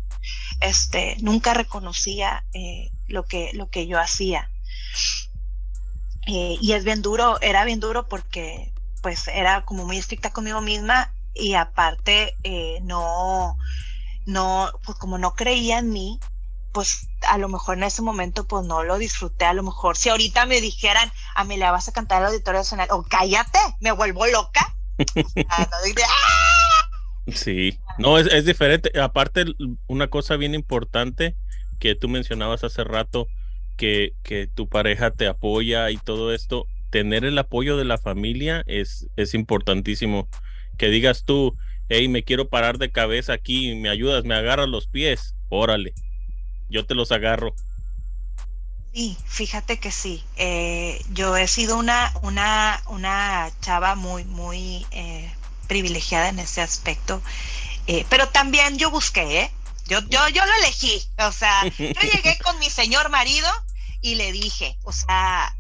Este, 0.60 1.18
nunca 1.22 1.54
reconocía 1.54 2.44
eh, 2.54 2.90
lo, 3.08 3.26
que, 3.26 3.52
lo 3.54 3.70
que 3.70 3.88
yo 3.88 4.00
hacía. 4.00 4.50
Eh, 6.28 6.58
y 6.60 6.72
es 6.72 6.84
bien 6.84 7.02
duro, 7.02 7.40
era 7.42 7.64
bien 7.66 7.80
duro 7.80 8.08
porque 8.08 8.74
pues 9.04 9.28
era 9.28 9.64
como 9.64 9.86
muy 9.86 9.98
estricta 9.98 10.34
conmigo 10.34 10.62
misma 10.62 11.14
y 11.36 11.54
aparte 11.54 12.36
eh, 12.42 12.80
no, 12.82 13.58
no, 14.26 14.72
pues 14.84 14.98
como 14.98 15.20
no 15.20 15.36
creía 15.36 15.78
en 15.78 15.92
mí, 15.92 16.20
pues 16.76 17.08
a 17.26 17.38
lo 17.38 17.48
mejor 17.48 17.78
en 17.78 17.84
ese 17.84 18.02
momento 18.02 18.46
pues 18.46 18.66
no 18.66 18.84
lo 18.84 18.98
disfruté, 18.98 19.46
a 19.46 19.54
lo 19.54 19.64
mejor 19.64 19.96
si 19.96 20.10
ahorita 20.10 20.46
me 20.46 20.60
dijeran, 20.60 21.10
a 21.34 21.46
mí 21.46 21.56
le 21.56 21.64
vas 21.72 21.88
a 21.88 21.94
cantar 21.94 22.22
el 22.22 22.28
auditorio 22.28 22.60
nacional, 22.60 22.90
o 22.92 23.02
cállate, 23.04 23.60
me 23.80 23.94
vuelvo 23.94 24.28
loca. 24.28 24.76
¡ah! 25.50 25.70
Sí, 27.34 27.80
no, 27.98 28.18
es, 28.18 28.28
es 28.28 28.46
diferente. 28.46 28.92
Aparte, 29.00 29.46
una 29.88 30.10
cosa 30.10 30.36
bien 30.36 30.54
importante 30.54 31.38
que 31.80 31.96
tú 31.96 32.10
mencionabas 32.10 32.66
hace 32.66 32.84
rato, 32.84 33.28
que, 33.78 34.12
que 34.22 34.48
tu 34.48 34.68
pareja 34.68 35.12
te 35.12 35.28
apoya 35.28 35.90
y 35.92 35.98
todo 35.98 36.34
esto, 36.34 36.66
tener 36.90 37.24
el 37.24 37.38
apoyo 37.38 37.78
de 37.78 37.86
la 37.86 37.98
familia 37.98 38.64
es, 38.68 39.08
es 39.16 39.34
importantísimo. 39.34 40.28
Que 40.78 40.90
digas 40.90 41.24
tú, 41.24 41.56
hey, 41.88 42.10
me 42.10 42.24
quiero 42.24 42.50
parar 42.50 42.80
de 42.80 42.92
cabeza 42.92 43.32
aquí, 43.32 43.76
me 43.76 43.88
ayudas, 43.88 44.26
me 44.26 44.36
agarras 44.36 44.68
los 44.68 44.88
pies, 44.88 45.36
órale, 45.48 45.94
yo 46.70 46.86
te 46.86 46.96
los 46.96 47.12
agarro. 47.12 47.56
Sí, 48.94 49.18
fíjate 49.26 49.78
que 49.78 49.92
sí. 49.92 50.24
Eh, 50.38 51.04
yo 51.10 51.36
he 51.36 51.48
sido 51.48 51.78
una, 51.78 52.14
una, 52.22 52.82
una 52.88 53.52
chava 53.62 53.96
muy, 53.96 54.24
muy 54.24 54.86
eh, 54.92 55.30
privilegiada 55.68 56.30
en 56.30 56.40
ese 56.40 56.62
aspecto. 56.62 57.22
Eh, 57.88 58.06
pero 58.10 58.30
también 58.30 58.78
yo 58.78 58.90
busqué, 58.90 59.42
¿eh? 59.42 59.52
Yo, 59.88 60.00
yo, 60.08 60.28
yo 60.30 60.46
lo 60.46 60.54
elegí. 60.60 61.04
O 61.20 61.32
sea, 61.32 61.64
yo 61.64 61.70
llegué 62.14 62.38
con 62.44 62.58
mi 62.60 62.70
señor 62.70 63.10
marido 63.10 63.50
y 64.02 64.16
le 64.16 64.32
dije, 64.32 64.78
o 64.84 64.94
sea, 64.94 65.56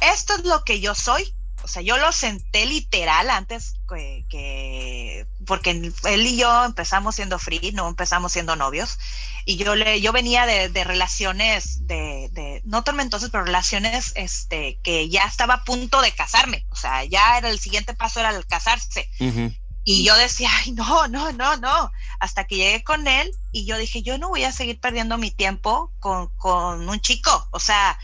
esto 0.00 0.34
es 0.34 0.44
lo 0.44 0.64
que 0.64 0.80
yo 0.80 0.94
soy. 0.94 1.32
O 1.62 1.68
sea, 1.68 1.82
yo 1.82 1.96
lo 1.96 2.10
senté 2.10 2.66
literal 2.66 3.30
antes 3.30 3.76
que, 4.28 5.26
porque 5.46 5.70
él 5.70 6.26
y 6.26 6.36
yo 6.36 6.64
empezamos 6.64 7.14
siendo 7.14 7.38
free, 7.38 7.72
no 7.72 7.88
empezamos 7.88 8.32
siendo 8.32 8.56
novios. 8.56 8.98
Y 9.44 9.56
yo 9.56 9.74
le, 9.74 10.00
yo 10.00 10.12
venía 10.12 10.46
de, 10.46 10.68
de 10.68 10.84
relaciones 10.84 11.86
de, 11.86 12.28
de, 12.32 12.62
no 12.64 12.84
tormentosas, 12.84 13.30
pero 13.30 13.44
relaciones 13.44 14.12
este, 14.14 14.78
que 14.82 15.08
ya 15.08 15.24
estaba 15.24 15.54
a 15.54 15.64
punto 15.64 16.00
de 16.00 16.12
casarme. 16.12 16.66
O 16.70 16.76
sea, 16.76 17.04
ya 17.04 17.38
era 17.38 17.48
el 17.48 17.58
siguiente 17.58 17.94
paso 17.94 18.20
era 18.20 18.30
el 18.30 18.46
casarse. 18.46 19.10
Y 19.84 20.04
yo 20.04 20.16
decía, 20.16 20.48
ay, 20.52 20.72
no, 20.72 21.08
no, 21.08 21.32
no, 21.32 21.56
no. 21.56 21.90
Hasta 22.20 22.46
que 22.46 22.56
llegué 22.56 22.84
con 22.84 23.08
él 23.08 23.32
y 23.50 23.64
yo 23.64 23.76
dije, 23.78 24.02
yo 24.02 24.16
no 24.18 24.28
voy 24.28 24.44
a 24.44 24.52
seguir 24.52 24.78
perdiendo 24.78 25.18
mi 25.18 25.30
tiempo 25.30 25.92
con, 25.98 26.28
con 26.36 26.88
un 26.88 27.00
chico. 27.00 27.48
O 27.50 27.58
sea, 27.58 27.98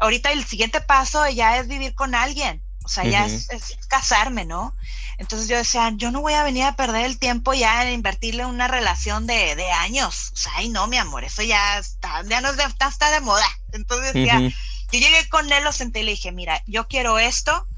ahorita 0.00 0.32
el 0.32 0.44
siguiente 0.44 0.80
paso 0.80 1.28
ya 1.28 1.58
es 1.58 1.68
vivir 1.68 1.94
con 1.94 2.14
alguien. 2.16 2.62
O 2.90 2.92
sea, 2.92 3.04
ya 3.04 3.24
es, 3.24 3.46
casarme, 3.86 4.44
¿no? 4.44 4.74
Entonces 5.16 5.48
yo 5.48 5.56
decía, 5.56 5.92
yo 5.94 6.10
no 6.10 6.22
voy 6.22 6.32
a 6.32 6.42
venir 6.42 6.64
a 6.64 6.74
perder 6.74 7.04
el 7.04 7.20
tiempo 7.20 7.54
ya 7.54 7.84
en 7.84 7.94
invertirle 7.94 8.44
una 8.46 8.66
relación 8.66 9.28
de, 9.28 9.54
de 9.54 9.70
años. 9.70 10.32
O 10.32 10.36
sea, 10.36 10.52
ay, 10.56 10.70
no, 10.70 10.88
mi 10.88 10.96
amor, 10.96 11.22
eso 11.22 11.42
ya 11.44 11.78
está, 11.78 12.24
ya 12.24 12.40
no 12.40 12.50
está, 12.50 12.88
está 12.88 13.12
de 13.12 13.20
moda. 13.20 13.46
Entonces 13.70 14.12
decía, 14.12 14.40
yo 14.40 14.98
llegué 14.98 15.28
con 15.28 15.52
él, 15.52 15.62
lo 15.62 15.70
senté 15.70 16.00
y 16.00 16.02
le 16.02 16.10
dije, 16.10 16.32
mira, 16.32 16.64
yo 16.66 16.88
quiero 16.88 17.20
esto, 17.20 17.68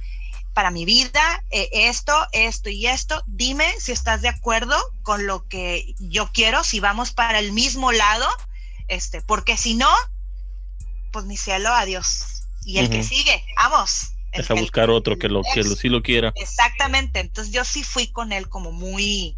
para 0.55 0.71
mi 0.71 0.87
vida, 0.87 1.45
eh, 1.51 1.69
esto, 1.73 2.15
esto 2.33 2.71
y 2.71 2.87
esto. 2.87 3.23
Dime 3.27 3.71
si 3.79 3.93
estás 3.93 4.23
de 4.23 4.31
acuerdo 4.31 4.79
con 5.03 5.27
lo 5.27 5.47
que 5.47 5.95
yo 5.99 6.33
quiero, 6.33 6.65
si 6.65 6.81
vamos 6.81 7.13
para 7.13 7.39
el 7.39 7.53
mismo 7.53 7.93
lado, 7.93 8.27
este, 8.89 9.21
porque 9.21 9.59
si 9.59 9.75
no, 9.75 9.91
pues 11.13 11.27
mi 11.27 11.37
cielo, 11.37 11.69
adiós. 11.69 12.45
Y 12.65 12.79
el 12.79 12.89
que 12.89 13.03
sigue, 13.03 13.45
vamos. 13.57 14.13
Deja 14.33 14.55
buscar 14.55 14.91
otro 14.91 15.19
que 15.19 15.29
lo 15.29 15.43
que 15.55 15.63
lo, 15.63 15.77
sí 15.77 15.89
lo 15.89 16.03
quiera. 16.03 16.33
Exactamente. 16.37 17.21
Entonces 17.21 17.53
yo 17.53 17.65
sí 17.65 17.85
fui 17.85 18.07
con 18.09 18.33
él 18.33 18.49
como 18.49 18.73
muy 18.73 19.37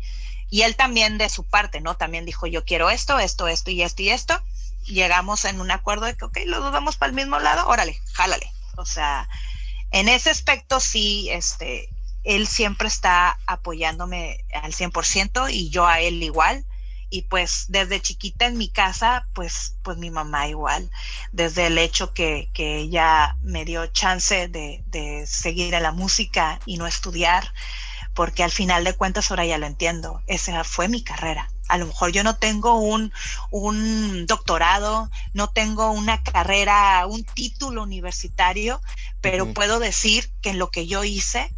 y 0.51 0.63
él 0.63 0.77
también 0.77 1.19
de 1.19 1.29
su 1.29 1.45
parte, 1.45 1.81
¿no? 1.81 1.97
También 1.97 2.25
dijo, 2.25 2.47
yo 2.47 2.65
quiero 2.65 2.91
esto, 2.91 3.19
esto, 3.19 3.49
esto 3.49 3.71
y 3.71 3.83
esto 3.83 4.03
y 4.03 4.11
esto. 4.11 4.41
Llegamos 4.87 5.45
en 5.47 5.61
un 5.61 5.71
acuerdo 5.71 6.07
de 6.07 6.17
que, 6.17 6.27
ok, 6.27 6.39
los 6.47 6.63
dos 6.63 6.71
vamos 6.71 6.97
para 6.97 7.11
el 7.11 7.17
mismo 7.17 7.39
lado, 7.41 7.67
órale, 7.67 8.01
jálale. 8.13 8.53
O 8.77 8.85
sea, 8.85 9.29
en 9.91 10.09
ese 10.09 10.31
aspecto 10.31 10.79
sí, 10.79 11.29
este, 11.31 11.89
él 12.23 12.47
siempre 12.47 12.89
está 12.89 13.39
apoyándome 13.47 14.45
al 14.53 14.73
100% 14.73 15.53
y 15.53 15.71
yo 15.71 15.87
a 15.87 16.01
él 16.01 16.23
igual. 16.23 16.65
Y 17.15 17.23
pues 17.23 17.67
desde 17.69 18.03
chiquita 18.03 18.47
en 18.47 18.59
mi 18.59 18.69
casa, 18.69 19.29
pues, 19.35 19.77
pues 19.85 19.99
mi 19.99 20.11
mamá 20.11 20.49
igual, 20.49 20.91
desde 21.31 21.69
el 21.69 21.79
hecho 21.79 22.13
que, 22.13 22.51
que 22.53 22.79
ella 22.79 23.37
me 23.41 23.65
dio 23.65 23.87
chance 23.87 24.49
de, 24.49 24.83
de 24.89 25.25
seguir 25.25 25.77
a 25.77 25.81
la 25.81 25.93
música 25.93 26.59
y 26.67 26.77
no 26.77 26.89
estudiar, 26.89 27.55
porque 28.15 28.43
al 28.43 28.51
final 28.51 28.83
de 28.83 28.95
cuentas 28.95 29.31
ahora 29.31 29.47
ya 29.47 29.59
lo 29.59 29.67
entiendo, 29.67 30.23
esa 30.27 30.65
fue 30.65 30.89
mi 30.89 31.05
carrera. 31.05 31.49
A 31.69 31.79
lo 31.79 31.87
mejor 31.87 32.11
yo 32.11 32.25
no 32.25 32.35
tengo 32.35 32.81
un, 32.81 33.13
un 33.53 34.27
doctorado, 34.27 35.09
no 35.35 35.51
tengo 35.51 35.93
una 35.93 36.21
carrera, 36.21 37.07
un 37.07 37.23
título 37.23 37.85
universitario, 37.85 38.83
pero 39.21 39.55
puedo 39.55 39.79
decir 39.79 40.33
que 40.43 40.51
en 40.51 40.59
lo 40.59 40.69
que 40.73 40.89
yo 40.89 41.05
hice 41.05 41.55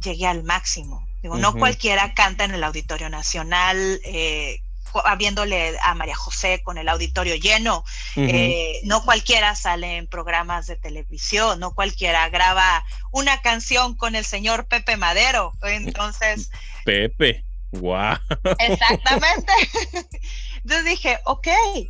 llegué 0.00 0.26
al 0.26 0.42
máximo. 0.42 1.06
Digo, 1.22 1.38
no 1.38 1.54
cualquiera 1.54 2.12
canta 2.12 2.44
en 2.44 2.54
el 2.54 2.64
Auditorio 2.64 3.08
Nacional, 3.08 4.00
eh, 4.04 4.62
habiéndole 5.04 5.76
a 5.82 5.94
María 5.94 6.16
José 6.16 6.62
con 6.62 6.78
el 6.78 6.88
auditorio 6.88 7.34
lleno. 7.36 7.84
Eh, 8.16 8.80
no 8.84 9.04
cualquiera 9.04 9.54
sale 9.54 9.96
en 9.96 10.06
programas 10.06 10.66
de 10.66 10.76
televisión, 10.76 11.60
no 11.60 11.74
cualquiera 11.74 12.28
graba 12.28 12.84
una 13.12 13.40
canción 13.42 13.94
con 13.94 14.14
el 14.14 14.24
señor 14.24 14.66
Pepe 14.66 14.96
Madero. 14.96 15.52
Entonces. 15.62 16.50
Pepe. 16.84 17.44
Wow. 17.72 18.16
Exactamente. 18.58 19.52
Entonces 20.56 20.84
dije, 20.84 21.18
ok, 21.24 21.48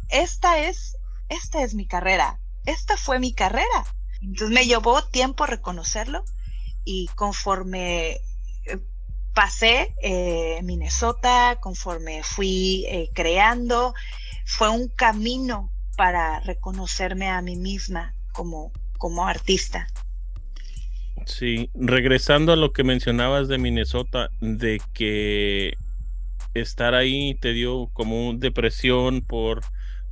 esta 0.09 0.59
es, 0.59 0.97
esta 1.29 1.63
es 1.63 1.75
mi 1.75 1.87
carrera. 1.87 2.41
Esta 2.65 2.97
fue 2.97 3.19
mi 3.19 3.33
carrera. 3.33 3.85
Entonces 4.21 4.55
me 4.55 4.67
llevó 4.67 5.05
tiempo 5.05 5.47
reconocerlo 5.47 6.25
y 6.85 7.09
conforme 7.15 8.21
pasé 9.37 9.95
eh, 10.03 10.61
Minnesota, 10.65 11.59
conforme 11.61 12.23
fui 12.23 12.87
eh, 12.89 13.11
creando, 13.13 13.93
fue 14.47 14.71
un 14.71 14.89
camino 14.89 15.71
para 15.95 16.41
reconocerme 16.41 17.29
a 17.29 17.43
mí 17.43 17.55
misma 17.55 18.15
como, 18.33 18.73
como 18.97 19.29
artista. 19.29 19.89
Sí, 21.27 21.69
regresando 21.75 22.53
a 22.53 22.57
lo 22.57 22.73
que 22.73 22.83
mencionabas 22.83 23.47
de 23.47 23.59
Minnesota, 23.59 24.31
de 24.41 24.81
que 24.95 25.75
estar 26.55 26.95
ahí 26.95 27.35
te 27.35 27.53
dio 27.53 27.91
como 27.93 28.33
depresión 28.33 29.21
por 29.21 29.61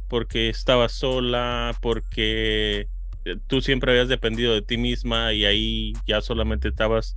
porque 0.08 0.50
estabas 0.50 0.92
sola, 0.92 1.74
porque 1.80 2.88
eh, 3.24 3.36
tú 3.46 3.62
siempre 3.62 3.92
habías 3.92 4.08
dependido 4.08 4.52
de 4.52 4.60
ti 4.60 4.76
misma 4.76 5.32
y 5.32 5.46
ahí 5.46 5.94
ya 6.06 6.20
solamente 6.20 6.68
estabas 6.68 7.16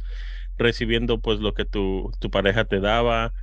recibiendo 0.57 1.19
pues 1.19 1.39
lo 1.39 1.53
que 1.53 1.65
tu, 1.65 2.11
tu 2.19 2.29
pareja 2.29 2.65
te 2.65 2.79
daba. 2.79 3.33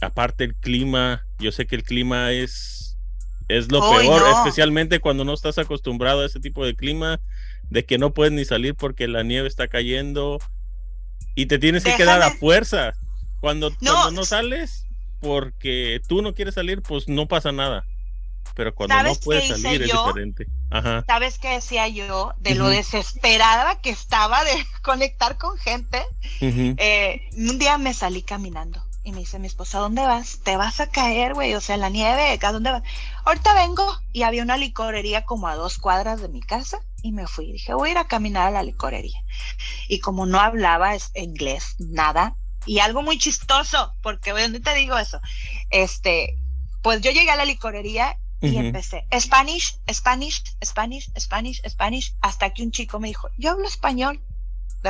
aparte 0.00 0.44
el 0.44 0.54
clima, 0.54 1.26
yo 1.38 1.52
sé 1.52 1.66
que 1.66 1.76
el 1.76 1.82
clima 1.82 2.32
es, 2.32 2.98
es 3.48 3.70
lo 3.70 3.80
peor, 3.80 4.22
especialmente 4.38 5.00
cuando 5.00 5.24
no 5.24 5.34
estás 5.34 5.58
acostumbrado 5.58 6.22
a 6.22 6.26
ese 6.26 6.40
tipo 6.40 6.64
de 6.64 6.74
clima 6.74 7.20
de 7.70 7.84
que 7.84 7.98
no 7.98 8.12
puedes 8.12 8.32
ni 8.32 8.44
salir 8.44 8.74
porque 8.74 9.08
la 9.08 9.22
nieve 9.22 9.48
está 9.48 9.68
cayendo 9.68 10.38
y 11.34 11.46
te 11.46 11.58
tienes 11.58 11.84
que 11.84 11.96
quedar 11.96 12.22
a 12.22 12.30
fuerza. 12.30 12.92
Cuando 13.40 13.70
no. 13.80 14.10
no 14.10 14.24
sales 14.24 14.86
porque 15.20 16.00
tú 16.08 16.22
no 16.22 16.34
quieres 16.34 16.54
salir, 16.54 16.82
pues 16.82 17.08
no 17.08 17.26
pasa 17.26 17.52
nada. 17.52 17.84
Pero 18.54 18.74
cuando 18.74 19.02
no 19.02 19.14
puedes 19.16 19.48
salir 19.48 19.82
es 19.82 19.92
diferente. 19.92 20.46
¿Sabes 21.06 21.38
qué 21.38 21.50
decía 21.50 21.88
yo? 21.88 22.32
De 22.38 22.54
lo 22.54 22.68
desesperada 22.68 23.80
que 23.80 23.90
estaba 23.90 24.44
de 24.44 24.52
conectar 24.82 25.38
con 25.38 25.56
gente. 25.58 26.02
Eh, 26.40 27.28
un 27.36 27.58
día 27.58 27.78
me 27.78 27.94
salí 27.94 28.22
caminando 28.22 28.84
y 29.04 29.12
me 29.12 29.18
dice 29.18 29.38
mi 29.38 29.46
esposa, 29.46 29.78
¿dónde 29.78 30.02
vas? 30.02 30.40
Te 30.42 30.56
vas 30.56 30.80
a 30.80 30.88
caer, 30.88 31.34
güey, 31.34 31.54
o 31.54 31.60
sea, 31.60 31.74
en 31.74 31.82
la 31.82 31.90
nieve, 31.90 32.38
¿a 32.40 32.52
dónde 32.52 32.70
vas? 32.70 32.82
Ahorita 33.24 33.54
vengo 33.54 33.86
y 34.12 34.22
había 34.22 34.42
una 34.42 34.56
licorería 34.56 35.24
como 35.24 35.46
a 35.46 35.56
dos 35.56 35.78
cuadras 35.78 36.22
de 36.22 36.28
mi 36.28 36.40
casa 36.40 36.78
y 37.02 37.12
me 37.12 37.26
fui. 37.26 37.52
Dije, 37.52 37.74
voy 37.74 37.90
a 37.90 37.92
ir 37.92 37.98
a 37.98 38.08
caminar 38.08 38.48
a 38.48 38.50
la 38.50 38.62
licorería. 38.62 39.22
Y 39.88 40.00
como 40.00 40.24
no 40.24 40.40
hablaba 40.40 40.94
inglés, 41.14 41.76
nada, 41.78 42.34
y 42.66 42.78
algo 42.78 43.02
muy 43.02 43.18
chistoso, 43.18 43.94
porque 44.02 44.30
¿dónde 44.30 44.60
te 44.60 44.74
digo 44.74 44.96
eso? 44.96 45.20
Este, 45.68 46.36
pues 46.82 47.02
yo 47.02 47.10
llegué 47.10 47.30
a 47.30 47.36
la 47.36 47.44
licorería 47.44 48.18
y 48.46 48.58
empecé 48.58 49.06
Spanish, 49.18 49.78
Spanish, 49.90 50.42
Spanish, 50.64 51.10
Spanish, 51.18 51.62
Spanish, 51.68 52.14
hasta 52.20 52.50
que 52.50 52.62
un 52.62 52.70
chico 52.70 53.00
me 53.00 53.08
dijo, 53.08 53.28
yo 53.38 53.52
hablo 53.52 53.66
español. 53.66 54.20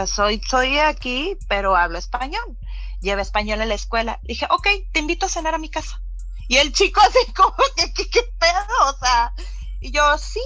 Soy, 0.07 0.41
soy 0.49 0.79
aquí, 0.79 1.37
pero 1.49 1.77
hablo 1.77 1.99
español. 1.99 2.59
Llevo 3.01 3.21
español 3.21 3.61
en 3.61 3.69
la 3.69 3.75
escuela. 3.75 4.19
Dije, 4.25 4.47
ok, 4.51 4.67
te 4.93 5.01
invito 5.01 5.27
a 5.27 5.29
cenar 5.29 5.55
a 5.55 5.59
mi 5.59 5.71
casa. 5.71 6.01
Y 6.49 6.57
el 6.57 6.73
chico 6.73 7.01
así 7.01 7.33
como, 7.37 7.55
¿qué, 7.77 7.93
qué, 7.93 8.11
qué 8.11 8.23
pedo? 8.39 8.91
O 8.93 8.99
sea, 8.99 9.33
y 9.81 9.93
yo, 9.93 10.19
sí, 10.19 10.41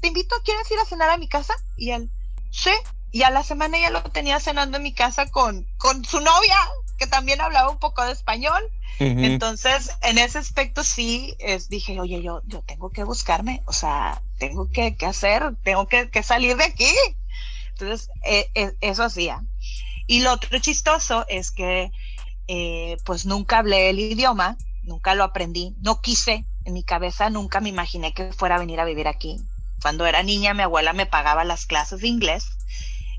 te 0.00 0.08
invito, 0.08 0.36
¿quieres 0.44 0.70
ir 0.70 0.78
a 0.78 0.84
cenar 0.84 1.10
a 1.10 1.18
mi 1.18 1.28
casa? 1.28 1.54
Y 1.76 1.90
él, 1.90 2.10
sí. 2.50 2.72
Y 3.10 3.22
a 3.22 3.30
la 3.30 3.42
semana 3.42 3.78
ya 3.78 3.90
lo 3.90 4.02
tenía 4.02 4.38
cenando 4.38 4.76
en 4.76 4.82
mi 4.82 4.94
casa 4.94 5.26
con, 5.30 5.66
con 5.78 6.04
su 6.04 6.20
novia, 6.20 6.56
que 6.98 7.06
también 7.06 7.40
hablaba 7.40 7.70
un 7.70 7.78
poco 7.78 8.04
de 8.04 8.12
español. 8.12 8.62
Entonces, 8.98 9.96
en 10.02 10.18
ese 10.18 10.38
aspecto 10.38 10.82
sí, 10.82 11.36
es, 11.38 11.68
dije, 11.68 12.00
oye, 12.00 12.20
yo, 12.20 12.42
yo 12.46 12.62
tengo 12.62 12.90
que 12.90 13.04
buscarme, 13.04 13.62
o 13.66 13.72
sea, 13.72 14.20
tengo 14.38 14.68
que, 14.70 14.96
hacer, 15.06 15.54
tengo 15.62 15.86
que, 15.86 16.22
salir 16.22 16.56
de 16.56 16.64
aquí. 16.64 16.90
Entonces, 17.70 18.10
e, 18.24 18.50
e, 18.54 18.74
eso 18.80 19.04
hacía. 19.04 19.44
Y 20.08 20.20
lo 20.20 20.32
otro 20.32 20.58
chistoso 20.58 21.24
es 21.28 21.52
que, 21.52 21.92
eh, 22.48 22.96
pues 23.04 23.24
nunca 23.24 23.58
hablé 23.58 23.90
el 23.90 24.00
idioma, 24.00 24.58
nunca 24.82 25.14
lo 25.14 25.22
aprendí, 25.22 25.76
no 25.80 26.00
quise, 26.00 26.44
en 26.64 26.72
mi 26.72 26.82
cabeza 26.82 27.30
nunca 27.30 27.60
me 27.60 27.68
imaginé 27.68 28.12
que 28.12 28.32
fuera 28.32 28.56
a 28.56 28.58
venir 28.58 28.80
a 28.80 28.84
vivir 28.84 29.06
aquí. 29.06 29.38
Cuando 29.80 30.06
era 30.06 30.24
niña, 30.24 30.54
mi 30.54 30.62
abuela 30.62 30.92
me 30.92 31.06
pagaba 31.06 31.44
las 31.44 31.66
clases 31.66 32.00
de 32.00 32.08
inglés 32.08 32.46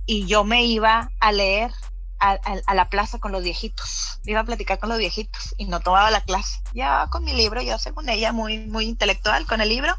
y 0.05 0.25
yo 0.25 0.43
me 0.43 0.65
iba 0.65 1.11
a 1.19 1.31
leer 1.31 1.71
a, 2.19 2.73
la 2.73 2.89
plaza 2.89 3.19
con 3.19 3.31
los 3.31 3.43
viejitos, 3.43 4.19
iba 4.25 4.41
a 4.41 4.43
platicar 4.43 4.79
con 4.79 4.89
los 4.89 4.97
viejitos 4.97 5.55
y 5.57 5.65
no 5.65 5.79
tomaba 5.79 6.11
la 6.11 6.21
clase. 6.21 6.61
Ya 6.73 7.07
con 7.11 7.23
mi 7.23 7.33
libro, 7.33 7.61
yo 7.61 7.79
según 7.79 8.09
ella 8.09 8.31
muy, 8.31 8.59
muy 8.59 8.85
intelectual 8.85 9.45
con 9.45 9.61
el 9.61 9.69
libro, 9.69 9.97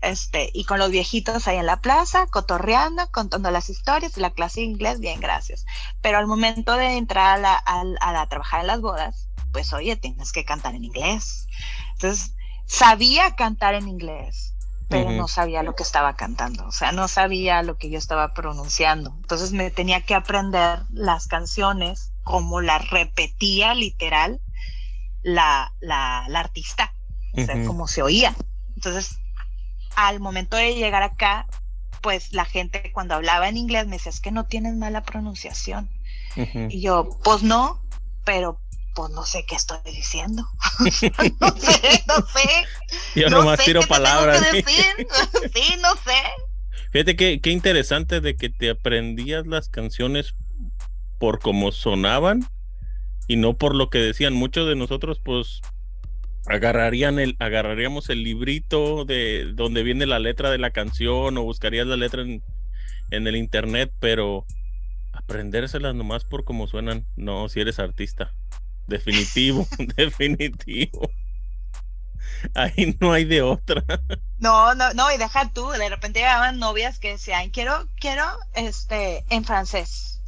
este, 0.00 0.50
y 0.52 0.64
con 0.64 0.78
los 0.78 0.90
viejitos 0.90 1.46
ahí 1.46 1.58
en 1.58 1.66
la 1.66 1.80
plaza, 1.80 2.26
cotorreando, 2.26 3.08
contando 3.10 3.50
las 3.50 3.70
historias 3.70 4.16
la 4.16 4.30
clase 4.30 4.60
de 4.60 4.66
inglés, 4.66 5.00
bien, 5.00 5.20
gracias. 5.20 5.64
Pero 6.00 6.18
al 6.18 6.26
momento 6.26 6.76
de 6.76 6.96
entrar 6.96 7.38
a, 7.38 7.38
la, 7.38 7.62
a, 8.00 8.28
trabajar 8.28 8.60
en 8.60 8.66
las 8.66 8.80
bodas, 8.80 9.28
pues 9.52 9.72
oye, 9.72 9.96
tienes 9.96 10.32
que 10.32 10.44
cantar 10.44 10.74
en 10.74 10.84
inglés. 10.84 11.46
Entonces, 11.94 12.34
sabía 12.66 13.36
cantar 13.36 13.74
en 13.74 13.88
inglés, 13.88 14.51
pero 14.88 15.10
no 15.10 15.26
sabía 15.28 15.62
lo 15.62 15.74
que 15.74 15.82
estaba 15.82 16.16
cantando, 16.16 16.66
o 16.66 16.72
sea, 16.72 16.92
no 16.92 17.08
sabía 17.08 17.62
lo 17.62 17.78
que 17.78 17.90
yo 17.90 17.98
estaba 17.98 18.34
pronunciando. 18.34 19.14
Entonces 19.20 19.52
me 19.52 19.70
tenía 19.70 20.02
que 20.02 20.14
aprender 20.14 20.80
las 20.90 21.26
canciones 21.28 22.12
como 22.24 22.60
las 22.60 22.90
repetía 22.90 23.74
literal 23.74 24.40
la, 25.22 25.72
la, 25.80 26.24
la 26.28 26.40
artista, 26.40 26.94
o 27.32 27.44
sea, 27.44 27.64
como 27.64 27.88
se 27.88 28.02
oía. 28.02 28.34
Entonces, 28.74 29.18
al 29.96 30.20
momento 30.20 30.56
de 30.56 30.74
llegar 30.74 31.02
acá, 31.02 31.46
pues 32.00 32.32
la 32.32 32.44
gente 32.44 32.90
cuando 32.92 33.14
hablaba 33.14 33.48
en 33.48 33.56
inglés 33.56 33.86
me 33.86 33.96
decía, 33.96 34.10
es 34.10 34.20
que 34.20 34.32
no 34.32 34.44
tienes 34.44 34.74
mala 34.74 35.02
pronunciación. 35.02 35.90
Y 36.34 36.80
yo, 36.80 37.10
pues 37.22 37.42
no, 37.42 37.82
pero 38.24 38.58
pues 38.94 39.10
no 39.10 39.24
sé 39.24 39.44
qué 39.46 39.54
estoy 39.54 39.78
diciendo. 39.84 40.44
no 40.80 40.90
sé, 40.90 42.04
no 42.06 42.26
sé. 42.26 42.66
Yo 43.14 43.30
no 43.30 43.38
nomás 43.38 43.64
tiro 43.64 43.82
palabras. 43.82 44.44
sí, 44.52 45.74
no 45.80 45.94
sé. 45.96 46.18
Fíjate 46.90 47.16
que, 47.16 47.40
qué 47.40 47.50
interesante 47.50 48.20
de 48.20 48.36
que 48.36 48.50
te 48.50 48.70
aprendías 48.70 49.46
las 49.46 49.68
canciones 49.68 50.34
por 51.18 51.38
cómo 51.38 51.72
sonaban 51.72 52.46
y 53.28 53.36
no 53.36 53.56
por 53.56 53.74
lo 53.74 53.88
que 53.88 53.98
decían. 53.98 54.34
Muchos 54.34 54.68
de 54.68 54.76
nosotros, 54.76 55.20
pues, 55.24 55.62
agarrarían 56.46 57.18
el, 57.18 57.36
agarraríamos 57.38 58.10
el 58.10 58.22
librito 58.24 59.04
de 59.04 59.52
donde 59.54 59.82
viene 59.82 60.06
la 60.06 60.18
letra 60.18 60.50
de 60.50 60.58
la 60.58 60.70
canción 60.70 61.38
o 61.38 61.44
buscarías 61.44 61.86
la 61.86 61.96
letra 61.96 62.22
en, 62.22 62.42
en 63.10 63.26
el 63.26 63.36
internet, 63.36 63.92
pero 64.00 64.44
aprendérselas 65.12 65.94
nomás 65.94 66.24
por 66.24 66.44
cómo 66.44 66.66
suenan, 66.66 67.06
no, 67.16 67.48
si 67.48 67.60
eres 67.60 67.78
artista. 67.78 68.34
Definitivo, 68.86 69.66
definitivo. 69.96 71.10
Ahí 72.54 72.96
no 73.00 73.12
hay 73.12 73.24
de 73.24 73.42
otra. 73.42 73.84
No, 74.38 74.74
no, 74.74 74.92
no, 74.94 75.12
y 75.12 75.18
deja 75.18 75.50
tú, 75.50 75.70
de 75.70 75.88
repente 75.88 76.20
llegaban 76.20 76.58
novias 76.58 76.98
que 76.98 77.10
decían, 77.10 77.50
quiero, 77.50 77.86
quiero, 78.00 78.24
este, 78.54 79.24
en 79.30 79.44
francés, 79.44 80.20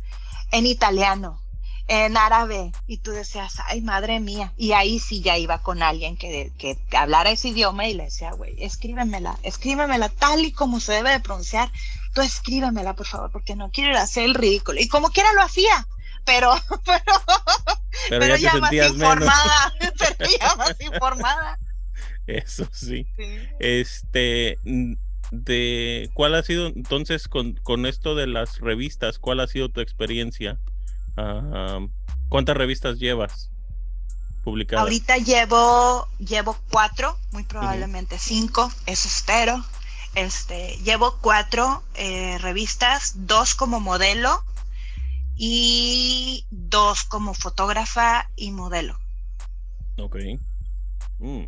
en 0.53 0.67
italiano, 0.67 1.41
en 1.89 2.17
árabe, 2.17 2.73
y 2.87 2.99
tú 2.99 3.11
decías, 3.11 3.57
ay, 3.67 3.81
madre 3.83 4.21
mía, 4.21 4.53
y 4.57 4.73
ahí 4.73 5.01
sí 5.01 5.21
ya 5.21 5.37
iba 5.37 5.59
con 5.59 5.83
alguien 5.83 6.17
que, 6.17 6.53
que 6.57 6.79
hablara 6.97 7.31
ese 7.31 7.49
idioma 7.49 7.89
y 7.89 7.95
le 7.95 8.05
decía, 8.05 8.33
güey, 8.33 8.55
escríbemela, 8.63 9.39
escríbemela 9.43 10.09
tal 10.09 10.45
y 10.45 10.53
como 10.53 10.81
se 10.81 10.93
debe 10.93 11.11
de 11.11 11.21
pronunciar, 11.21 11.71
tú 12.15 12.23
escríbemela, 12.23 12.95
por 12.95 13.07
favor, 13.07 13.31
porque 13.33 13.57
no 13.57 13.71
quiero 13.71 13.99
hacer 13.99 14.25
el 14.25 14.35
ridículo, 14.35 14.81
y 14.81 14.89
como 14.89 15.11
quiera 15.11 15.33
lo 15.33 15.43
hacía, 15.43 15.87
pero, 16.27 16.53
pero, 18.09 18.37
ya, 18.37 18.55
más 18.55 18.73
informada, 18.73 19.75
pero 19.79 20.31
ya 20.41 20.57
más 20.57 20.81
informada. 20.81 21.59
Eso 22.27 22.67
sí. 22.73 23.07
Este, 23.59 24.59
de 25.31 26.11
cuál 26.15 26.35
ha 26.35 26.43
sido 26.43 26.69
entonces 26.69 27.29
con, 27.29 27.55
con, 27.63 27.85
esto 27.87 28.15
de 28.15 28.27
las 28.27 28.61
revistas, 28.61 29.19
cuál 29.19 29.41
ha 29.41 29.47
sido 29.47 29.69
tu 29.69 29.81
experiencia? 29.81 30.59
Ah, 31.17 31.81
¿Cuántas 32.29 32.57
revistas 32.57 32.99
llevas 32.99 33.51
publicadas? 34.43 34.83
Ahorita 34.83 35.19
llevo, 35.19 36.09
llevo 36.19 36.57
cuatro, 36.71 37.19
muy 37.33 37.45
probablemente 37.45 38.19
cinco, 38.19 38.73
eso 38.87 39.09
espero. 39.09 39.63
Este, 40.15 40.79
llevo 40.85 41.19
cuatro 41.21 41.83
eh, 41.95 42.39
revistas, 42.39 43.27
dos 43.27 43.55
como 43.55 43.81
modelo 43.81 44.45
y 45.37 46.47
dos 46.51 47.05
como 47.05 47.35
fotógrafa 47.35 48.31
y 48.37 48.51
modelo. 48.53 48.99
Ok. 49.99 50.17
Mm. 51.19 51.45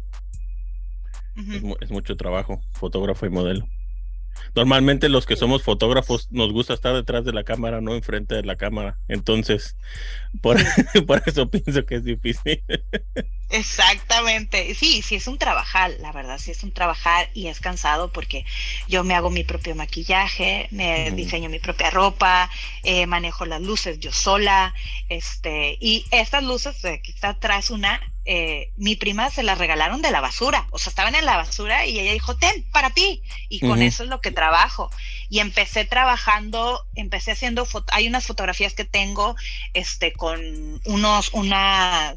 es, 1.80 1.91
mucho 1.91 2.16
trabajo, 2.16 2.61
fotógrafo 2.72 3.26
y 3.26 3.30
modelo. 3.30 3.66
Normalmente 4.55 5.09
los 5.09 5.26
que 5.26 5.37
somos 5.37 5.62
fotógrafos 5.62 6.28
nos 6.30 6.53
gusta 6.53 6.74
estar 6.74 6.95
detrás 6.95 7.24
de 7.24 7.32
la 7.32 7.45
cámara, 7.45 7.80
no 7.80 7.95
enfrente 7.95 8.34
de 8.34 8.43
la 8.43 8.57
cámara. 8.57 8.99
Entonces, 9.09 9.76
por, 10.41 10.57
por 11.07 11.22
eso 11.26 11.51
pienso 11.51 11.84
que 11.84 11.97
es 11.97 12.05
difícil. 12.05 12.62
Exactamente. 13.51 14.74
Sí, 14.74 15.03
sí 15.03 15.16
es 15.16 15.26
un 15.26 15.39
trabajar, 15.39 15.93
la 16.01 16.12
verdad, 16.12 16.39
sí 16.39 16.51
es 16.51 16.62
un 16.62 16.72
trabajar 16.72 17.30
y 17.32 17.47
es 17.47 17.61
cansado 17.61 18.12
porque 18.12 18.45
yo 18.89 19.05
me 19.05 19.14
hago 19.14 19.30
mi 19.30 19.45
propio 19.45 19.74
maquillaje, 19.74 20.68
me 20.70 21.11
diseño 21.12 21.49
mi 21.49 21.59
propia 21.59 21.91
ropa, 21.91 22.51
eh, 22.82 23.07
manejo 23.07 23.47
las 23.47 23.62
luces 23.62 24.01
yo 24.01 24.12
sola, 24.12 24.74
este, 25.09 25.76
y 25.80 26.07
estas 26.11 26.43
luces, 26.43 26.84
aquí 26.84 27.12
está 27.12 27.30
atrás 27.30 27.70
una, 27.70 28.01
eh, 28.29 28.72
mi 28.77 28.97
prima 28.97 29.31
se 29.31 29.45
las 29.45 29.57
regalaron 29.57 30.03
de 30.03 30.11
la 30.11 30.20
basura, 30.20 30.66
o 30.72 30.79
sea, 30.79 30.91
estaban 30.91 31.14
en 31.14 31.24
la 31.24 31.37
basura 31.37 31.87
y 31.87 32.01
ella 32.01 32.12
dijo, 32.12 32.37
ten, 32.37 32.68
para 32.72 32.91
ti, 32.91 33.22
y 33.49 33.61
con 33.61 33.83
eso 33.83 34.03
es 34.03 34.09
lo 34.09 34.20
que 34.20 34.33
trabajo. 34.33 34.91
Y 35.29 35.39
empecé 35.39 35.85
trabajando, 35.85 36.85
empecé 36.97 37.31
haciendo, 37.31 37.68
hay 37.93 38.09
unas 38.09 38.27
fotografías 38.27 38.74
que 38.74 38.85
tengo, 38.85 39.37
este, 39.74 40.12
con 40.12 40.41
unos, 40.87 41.31
una, 41.35 42.14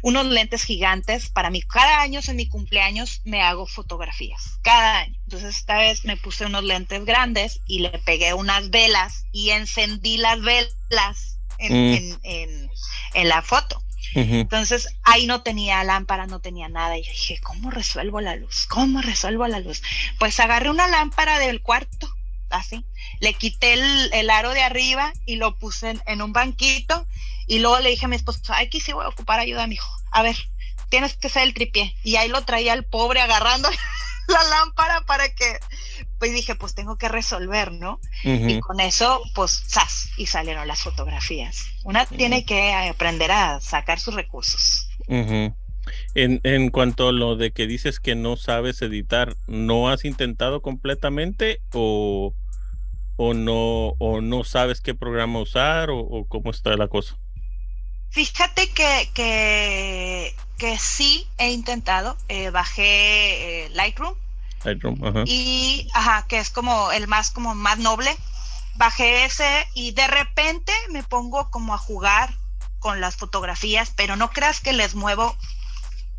unos 0.00 0.26
lentes 0.26 0.62
gigantes, 0.62 1.28
para 1.28 1.50
mí, 1.50 1.60
cada 1.60 2.00
año 2.00 2.20
en 2.26 2.36
mi 2.36 2.48
cumpleaños 2.48 3.20
me 3.24 3.42
hago 3.42 3.66
fotografías, 3.66 4.58
cada 4.62 5.00
año. 5.00 5.18
Entonces 5.24 5.58
esta 5.58 5.76
vez 5.76 6.06
me 6.06 6.16
puse 6.16 6.46
unos 6.46 6.64
lentes 6.64 7.04
grandes 7.04 7.60
y 7.66 7.80
le 7.80 7.90
pegué 7.90 8.32
unas 8.32 8.70
velas 8.70 9.26
y 9.32 9.50
encendí 9.50 10.16
las 10.16 10.40
velas 10.40 11.38
en, 11.58 12.18
en, 12.22 12.70
en 13.12 13.28
la 13.28 13.42
foto. 13.42 13.82
Entonces 14.14 14.88
ahí 15.04 15.26
no 15.26 15.42
tenía 15.42 15.82
lámpara, 15.84 16.26
no 16.26 16.40
tenía 16.40 16.68
nada. 16.68 16.98
Y 16.98 17.04
yo 17.04 17.10
dije, 17.10 17.40
¿cómo 17.42 17.70
resuelvo 17.70 18.20
la 18.20 18.36
luz? 18.36 18.66
¿Cómo 18.68 19.00
resuelvo 19.00 19.46
la 19.48 19.60
luz? 19.60 19.82
Pues 20.18 20.38
agarré 20.40 20.70
una 20.70 20.88
lámpara 20.88 21.38
del 21.38 21.62
cuarto, 21.62 22.14
así. 22.50 22.84
Le 23.20 23.34
quité 23.34 23.74
el, 23.74 24.30
aro 24.30 24.50
de 24.50 24.62
arriba 24.62 25.12
y 25.26 25.36
lo 25.36 25.56
puse 25.56 25.98
en, 26.06 26.22
un 26.22 26.32
banquito. 26.32 27.06
Y 27.46 27.58
luego 27.58 27.80
le 27.80 27.90
dije 27.90 28.06
a 28.06 28.08
mi 28.08 28.16
esposo, 28.16 28.40
aquí 28.54 28.80
sí 28.80 28.92
voy 28.92 29.04
a 29.04 29.08
ocupar 29.08 29.40
ayuda, 29.40 29.66
mijo. 29.66 29.90
A 30.10 30.22
ver, 30.22 30.36
tienes 30.88 31.16
que 31.16 31.28
ser 31.28 31.42
el 31.42 31.54
tripié. 31.54 31.94
Y 32.04 32.16
ahí 32.16 32.28
lo 32.28 32.44
traía 32.44 32.74
el 32.74 32.84
pobre 32.84 33.20
agarrando 33.20 33.68
la 34.28 34.42
lámpara 34.44 35.02
para 35.02 35.28
que, 35.34 35.58
pues 36.18 36.32
dije, 36.32 36.54
pues 36.54 36.74
tengo 36.74 36.96
que 36.96 37.08
resolver, 37.08 37.72
¿no? 37.72 38.00
Y 38.24 38.60
con 38.60 38.80
eso, 38.80 39.22
pues, 39.34 39.64
¡zas! 39.68 40.10
Y 40.16 40.26
salieron 40.26 40.66
las 40.68 40.82
fotografías. 40.82 41.66
Una 41.84 42.06
tiene 42.06 42.44
que 42.44 42.72
aprender 42.72 43.32
a 43.32 43.60
sacar 43.60 44.00
sus 44.00 44.14
recursos. 44.14 44.88
en, 45.08 46.40
en 46.44 46.70
cuanto 46.70 47.08
a 47.08 47.12
lo 47.12 47.36
de 47.36 47.52
que 47.52 47.66
dices 47.66 48.00
que 48.00 48.14
no 48.14 48.36
sabes 48.36 48.82
editar, 48.82 49.36
¿no 49.46 49.88
has 49.88 50.04
intentado 50.04 50.62
completamente 50.62 51.60
o, 51.72 52.34
o, 53.16 53.34
no, 53.34 53.94
o 53.98 54.20
no 54.20 54.44
sabes 54.44 54.80
qué 54.80 54.94
programa 54.94 55.40
usar 55.40 55.90
o 55.90 56.24
cómo 56.28 56.50
está 56.50 56.76
la 56.76 56.88
cosa? 56.88 57.18
Fíjate 58.12 58.68
que, 58.68 59.10
que, 59.14 60.36
que 60.58 60.78
sí 60.78 61.26
he 61.38 61.50
intentado, 61.50 62.16
eh, 62.28 62.50
bajé 62.50 63.64
eh, 63.64 63.70
Lightroom. 63.70 64.14
Lightroom, 64.64 65.02
ajá. 65.02 65.24
Y, 65.26 65.88
ajá, 65.94 66.26
que 66.28 66.38
es 66.38 66.50
como 66.50 66.92
el 66.92 67.08
más, 67.08 67.30
como 67.30 67.54
más 67.54 67.78
noble. 67.78 68.14
Bajé 68.74 69.24
ese 69.24 69.66
y 69.74 69.92
de 69.92 70.06
repente 70.06 70.72
me 70.90 71.02
pongo 71.02 71.50
como 71.50 71.72
a 71.72 71.78
jugar 71.78 72.34
con 72.80 73.00
las 73.00 73.16
fotografías, 73.16 73.92
pero 73.96 74.16
no 74.16 74.30
creas 74.30 74.60
que 74.60 74.74
les 74.74 74.94
muevo 74.94 75.34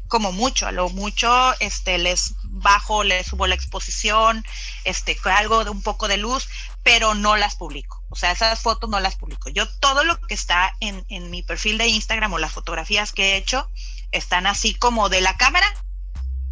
como 0.08 0.32
mucho, 0.32 0.68
a 0.68 0.72
lo 0.72 0.90
mucho 0.90 1.54
este 1.60 1.98
les 1.98 2.36
bajo, 2.44 3.04
les 3.04 3.28
subo 3.28 3.48
la 3.48 3.56
exposición, 3.56 4.46
este 4.84 5.18
algo 5.26 5.64
de 5.64 5.72
un 5.72 5.82
poco 5.82 6.08
de 6.08 6.18
luz, 6.18 6.48
pero 6.84 7.16
no 7.16 7.36
las 7.36 7.56
publico. 7.56 8.03
O 8.14 8.16
sea, 8.16 8.32
esas 8.32 8.60
fotos 8.60 8.90
no 8.90 9.00
las 9.00 9.16
publico. 9.16 9.50
Yo 9.50 9.68
todo 9.80 10.04
lo 10.04 10.20
que 10.22 10.34
está 10.34 10.74
en, 10.80 11.04
en 11.10 11.32
mi 11.32 11.42
perfil 11.42 11.78
de 11.78 11.88
Instagram 11.88 12.34
o 12.34 12.38
las 12.38 12.52
fotografías 12.52 13.12
que 13.12 13.34
he 13.34 13.38
hecho 13.38 13.70
están 14.12 14.46
así 14.46 14.76
como 14.76 15.10
de 15.10 15.22
la 15.22 15.36
cámara 15.36 15.68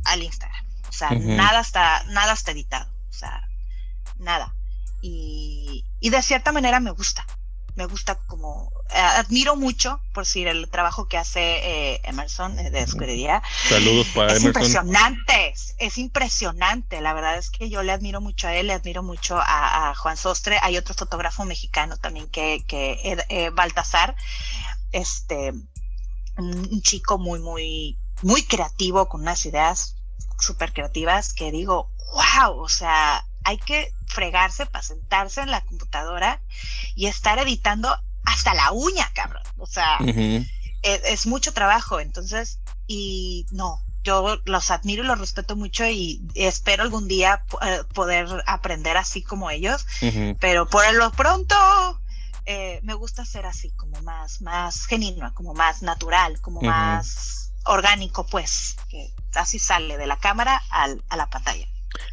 al 0.05 0.23
Instagram. 0.23 0.65
O 0.89 0.91
sea, 0.91 1.11
nada 1.11 1.61
está, 1.61 2.03
nada 2.05 2.33
está 2.33 2.51
editado. 2.51 2.91
O 3.09 3.13
sea, 3.13 3.47
nada. 4.17 4.55
Y, 5.01 5.85
y 5.99 6.09
de 6.09 6.21
cierta 6.21 6.51
manera 6.51 6.79
me 6.79 6.91
gusta 6.91 7.25
me 7.75 7.85
gusta 7.85 8.15
como 8.27 8.71
admiro 8.93 9.55
mucho 9.55 10.01
por 10.13 10.25
si 10.25 10.43
el 10.43 10.69
trabajo 10.69 11.07
que 11.07 11.17
hace 11.17 11.39
eh, 11.93 12.01
Emerson 12.03 12.57
eh, 12.59 12.69
de 12.69 12.81
escudería. 12.81 13.41
Saludos 13.67 14.07
para 14.13 14.33
es 14.33 14.43
Impresionante, 14.43 15.53
es, 15.77 15.97
impresionante. 15.97 17.01
La 17.01 17.13
verdad 17.13 17.37
es 17.37 17.49
que 17.49 17.69
yo 17.69 17.83
le 17.83 17.91
admiro 17.91 18.21
mucho 18.21 18.47
a 18.47 18.55
él, 18.55 18.67
le 18.67 18.73
admiro 18.73 19.03
mucho 19.03 19.39
a, 19.39 19.93
Juan 19.95 20.17
Sostre. 20.17 20.59
Hay 20.61 20.77
otro 20.77 20.93
fotógrafo 20.93 21.45
mexicano 21.45 21.97
también 21.97 22.27
que, 22.27 22.63
que 22.67 23.51
Baltasar, 23.53 24.15
este, 24.91 25.53
un, 26.37 26.81
chico 26.81 27.17
muy, 27.17 27.39
muy, 27.39 27.97
muy 28.21 28.43
creativo 28.43 29.07
con 29.07 29.21
unas 29.21 29.45
ideas 29.45 29.95
súper 30.39 30.73
creativas 30.73 31.33
que 31.33 31.51
digo, 31.51 31.89
wow, 32.13 32.59
o 32.59 32.69
sea, 32.69 33.25
hay 33.43 33.57
que 33.57 33.93
fregarse 34.07 34.65
para 34.65 34.83
sentarse 34.83 35.41
en 35.41 35.51
la 35.51 35.61
computadora 35.61 36.41
y 36.95 37.07
estar 37.07 37.39
editando 37.39 37.97
hasta 38.23 38.53
la 38.53 38.71
uña, 38.71 39.09
cabrón. 39.13 39.43
O 39.57 39.65
sea, 39.65 39.97
es, 40.83 41.25
mucho 41.25 41.53
trabajo. 41.53 41.99
Entonces, 41.99 42.59
y 42.87 43.45
no, 43.51 43.83
yo 44.03 44.39
los 44.45 44.71
admiro 44.71 45.03
y 45.03 45.07
los 45.07 45.19
respeto 45.19 45.55
mucho 45.55 45.85
y 45.87 46.21
espero 46.35 46.83
algún 46.83 47.07
día 47.07 47.43
eh, 47.61 47.81
poder 47.93 48.27
aprender 48.45 48.97
así 48.97 49.21
como 49.21 49.49
ellos. 49.49 49.85
Pero 50.39 50.67
por 50.67 50.93
lo 50.93 51.11
pronto, 51.11 51.55
eh, 52.45 52.79
me 52.83 52.93
gusta 52.93 53.25
ser 53.25 53.45
así, 53.45 53.71
como 53.71 54.01
más, 54.01 54.41
más 54.41 54.85
genuino, 54.85 55.33
como 55.33 55.53
más 55.53 55.81
natural, 55.81 56.41
como 56.41 56.61
más 56.61 57.53
orgánico, 57.65 58.25
pues, 58.25 58.75
que 58.89 59.13
así 59.35 59.59
sale 59.59 59.97
de 59.97 60.07
la 60.07 60.17
cámara 60.17 60.61
al, 60.69 61.03
a 61.09 61.17
la 61.17 61.29
pantalla. 61.29 61.67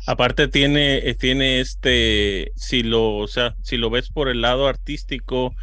Aparte 0.07 0.49
tiene, 0.49 0.99
eh, 1.09 1.15
tiene 1.15 1.61
este, 1.61 2.53
si 2.57 2.83
lo, 2.83 3.17
o 3.17 3.29
sea, 3.29 3.55
si 3.63 3.77
lo 3.77 3.91
ves 3.91 4.11
por 4.11 4.29
el 4.29 4.41
lado 4.41 4.69
artístico, 4.69 5.55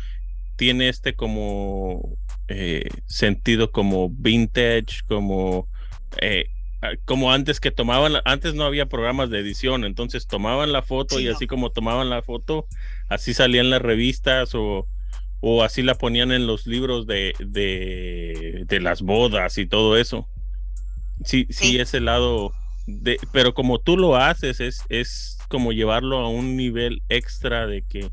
tiene 0.56 0.89
este 0.89 1.16
como 1.16 2.18
eh, 2.47 2.88
sentido 3.06 3.72
como 3.72 4.10
vintage, 4.10 5.03
como 5.08 5.68
eh, 6.22 6.45
como 7.06 7.32
antes 7.32 7.60
que 7.60 7.72
tomaban, 7.72 8.14
antes 8.26 8.53
no 8.53 8.64
había 8.64 8.86
programas 8.86 9.30
de 9.30 9.39
edición, 9.39 9.86
entonces 9.86 10.28
tomaban 10.28 10.72
la 10.72 10.84
foto 10.84 11.20
y 11.20 11.28
así 11.28 11.47
como 11.47 11.72
tomaban 11.72 12.10
la 12.12 12.22
foto, 12.22 12.68
así 13.10 13.34
salían 13.34 13.72
las 13.72 13.82
revistas 13.82 14.53
o, 14.53 14.88
o 15.39 15.64
así 15.64 15.82
la 15.82 15.95
ponían 15.95 16.32
en 16.32 16.45
los 16.45 16.68
libros 16.68 17.08
de, 17.08 17.34
de, 17.39 18.66
de 18.68 18.80
las 18.80 19.01
bodas 19.01 19.58
y 19.58 19.66
todo 19.66 19.97
eso. 19.97 20.28
Sí, 21.24 21.47
sí, 21.49 21.70
sí, 21.70 21.80
ese 21.80 22.01
lado 22.01 22.51
pero 23.32 23.53
como 23.53 23.80
tú 23.80 23.97
lo 23.97 24.16
haces, 24.16 24.60
es, 24.60 24.82
es 24.89 25.39
como 25.49 25.72
llevarlo 25.72 26.20
a 26.20 26.30
un 26.30 26.56
nivel 26.56 27.01
extra 27.10 27.66
de 27.66 27.82
que 27.82 28.12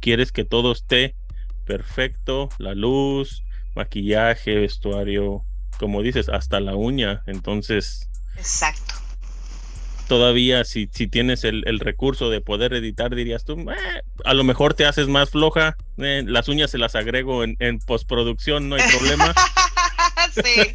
quieres 0.00 0.32
que 0.32 0.44
todo 0.44 0.72
esté 0.72 1.14
perfecto, 1.64 2.48
la 2.58 2.74
luz, 2.74 3.44
maquillaje, 3.74 4.56
vestuario, 4.56 5.44
como 5.78 6.02
dices, 6.02 6.28
hasta 6.28 6.60
la 6.60 6.76
uña. 6.76 7.22
Entonces. 7.26 8.08
Exacto. 8.36 8.94
Todavía, 10.08 10.64
si, 10.64 10.90
si 10.92 11.06
tienes 11.06 11.44
el, 11.44 11.80
recurso 11.80 12.28
de 12.28 12.40
poder 12.40 12.74
editar, 12.74 13.14
dirías 13.14 13.44
tú, 13.44 13.54
eh, 13.70 14.02
a 14.24 14.34
lo 14.34 14.44
mejor 14.44 14.74
te 14.74 14.84
haces 14.84 15.08
más 15.08 15.30
floja. 15.30 15.76
Eh, 15.96 16.22
las 16.26 16.48
uñas 16.48 16.70
se 16.70 16.78
las 16.78 16.94
agrego 16.94 17.44
en, 17.44 17.56
en 17.60 17.78
postproducción, 17.78 18.68
no 18.68 18.74
hay 18.74 18.82
problema. 18.90 19.32
sí, 20.34 20.74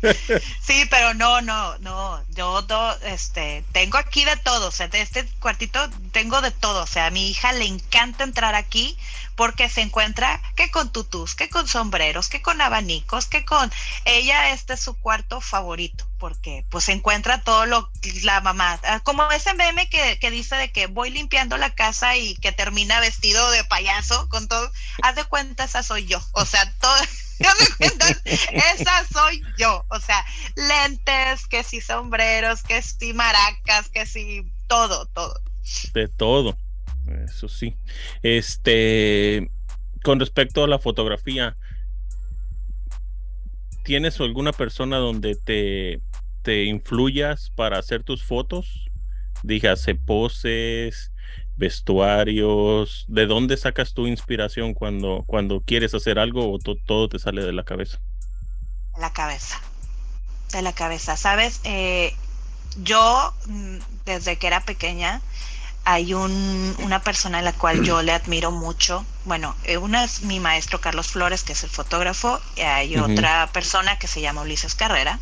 sí, 0.61 0.85
pero 0.89 1.13
no, 1.13 1.41
no, 1.41 1.77
no, 1.79 2.23
yo 2.29 2.65
este, 3.03 3.63
tengo 3.71 3.97
aquí 3.97 4.25
de 4.25 4.37
todo, 4.37 4.67
o 4.67 4.71
sea, 4.71 4.87
de 4.87 5.01
este 5.01 5.25
cuartito 5.39 5.89
tengo 6.11 6.41
de 6.41 6.51
todo, 6.51 6.83
o 6.83 6.87
sea, 6.87 7.07
a 7.07 7.11
mi 7.11 7.29
hija 7.29 7.51
le 7.53 7.65
encanta 7.65 8.23
entrar 8.23 8.55
aquí 8.55 8.97
porque 9.37 9.69
se 9.69 9.81
encuentra 9.81 10.41
que 10.55 10.71
con 10.71 10.91
tutús, 10.91 11.35
que 11.35 11.47
con 11.47 11.67
sombreros, 11.67 12.27
que 12.27 12.41
con 12.41 12.59
abanicos, 12.59 13.27
que 13.27 13.45
con 13.45 13.71
ella 14.03 14.49
este 14.49 14.73
es 14.73 14.79
su 14.79 14.95
cuarto 14.95 15.41
favorito, 15.41 16.07
porque 16.17 16.65
pues 16.69 16.89
encuentra 16.89 17.43
todo 17.43 17.67
lo 17.67 17.91
la 18.23 18.41
mamá, 18.41 18.79
ah, 18.83 18.99
como 19.01 19.29
ese 19.31 19.53
meme 19.53 19.89
que, 19.89 20.17
que 20.19 20.31
dice 20.31 20.55
de 20.55 20.71
que 20.71 20.87
voy 20.87 21.11
limpiando 21.11 21.55
la 21.57 21.75
casa 21.75 22.17
y 22.17 22.35
que 22.37 22.51
termina 22.51 22.99
vestido 22.99 23.51
de 23.51 23.63
payaso 23.63 24.27
con 24.29 24.47
todo, 24.47 24.71
haz 25.03 25.15
de 25.15 25.23
cuenta 25.25 25.65
esa 25.65 25.83
soy 25.83 26.07
yo, 26.07 26.19
o 26.31 26.43
sea, 26.43 26.73
todo 26.79 26.95
esa 28.51 29.07
soy 29.11 29.41
yo. 29.57 29.85
O 29.89 29.99
sea, 29.99 30.25
lentes, 30.55 31.47
que 31.47 31.63
si 31.63 31.81
sombreros, 31.81 32.63
que 32.63 32.81
si 32.81 33.13
maracas, 33.13 33.89
que 33.89 34.05
si 34.05 34.51
todo, 34.67 35.05
todo. 35.07 35.39
De 35.93 36.07
todo. 36.07 36.57
Eso 37.25 37.47
sí. 37.47 37.75
Este, 38.21 39.49
con 40.03 40.19
respecto 40.19 40.63
a 40.63 40.67
la 40.67 40.79
fotografía, 40.79 41.55
¿tienes 43.83 44.19
alguna 44.19 44.51
persona 44.51 44.97
donde 44.97 45.35
te, 45.35 46.01
te 46.41 46.65
influyas 46.65 47.51
para 47.55 47.77
hacer 47.79 48.03
tus 48.03 48.23
fotos? 48.23 48.89
Dígase 49.43 49.95
poses, 49.95 51.11
vestuarios, 51.57 53.05
¿de 53.07 53.25
dónde 53.25 53.57
sacas 53.57 53.93
tu 53.93 54.07
inspiración 54.07 54.73
cuando, 54.73 55.23
cuando 55.25 55.61
quieres 55.61 55.93
hacer 55.93 56.19
algo 56.19 56.53
o 56.53 56.59
todo 56.59 57.09
te 57.09 57.19
sale 57.19 57.43
de 57.43 57.51
la 57.51 57.63
cabeza? 57.63 57.99
De 58.95 59.01
la 59.01 59.11
cabeza, 59.11 59.59
de 60.51 60.61
la 60.61 60.73
cabeza, 60.73 61.17
¿sabes? 61.17 61.59
Eh, 61.63 62.13
yo, 62.77 63.33
mm, 63.47 63.77
desde 64.05 64.37
que 64.37 64.47
era 64.47 64.63
pequeña, 64.65 65.21
hay 65.83 66.13
un, 66.13 66.75
una 66.79 67.01
persona 67.01 67.39
a 67.39 67.41
la 67.41 67.53
cual 67.53 67.83
yo 67.83 68.01
le 68.01 68.11
admiro 68.11 68.51
mucho. 68.51 69.05
Bueno, 69.25 69.55
eh, 69.63 69.77
una 69.77 70.03
es 70.03 70.21
mi 70.21 70.39
maestro 70.39 70.79
Carlos 70.79 71.07
Flores, 71.07 71.43
que 71.43 71.53
es 71.53 71.63
el 71.63 71.69
fotógrafo, 71.69 72.39
y 72.55 72.61
hay 72.61 72.97
otra 72.97 73.49
persona 73.53 73.97
que 73.97 74.07
se 74.07 74.21
llama 74.21 74.41
Ulises 74.41 74.75
Carrera. 74.75 75.19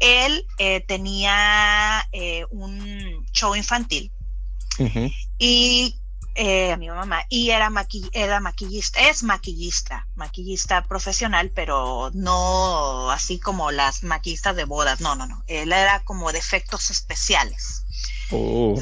Él 0.00 0.46
eh, 0.58 0.80
tenía 0.80 2.06
un 2.50 3.26
show 3.32 3.54
infantil 3.54 4.10
y 5.38 6.00
eh, 6.34 6.72
a 6.72 6.76
mi 6.76 6.88
mamá, 6.88 7.24
y 7.30 7.50
era, 7.50 7.70
era 8.12 8.40
maquillista, 8.40 9.00
es 9.08 9.22
maquillista, 9.22 10.06
maquillista 10.16 10.84
profesional, 10.84 11.50
pero 11.54 12.10
no 12.12 13.10
así 13.10 13.38
como 13.38 13.70
las 13.70 14.02
maquillistas 14.02 14.54
de 14.54 14.64
bodas, 14.64 15.00
no, 15.00 15.14
no, 15.14 15.26
no, 15.26 15.42
él 15.46 15.72
era 15.72 16.04
como 16.04 16.32
de 16.32 16.38
efectos 16.38 16.90
especiales. 16.90 17.84
Oh, 18.30 18.78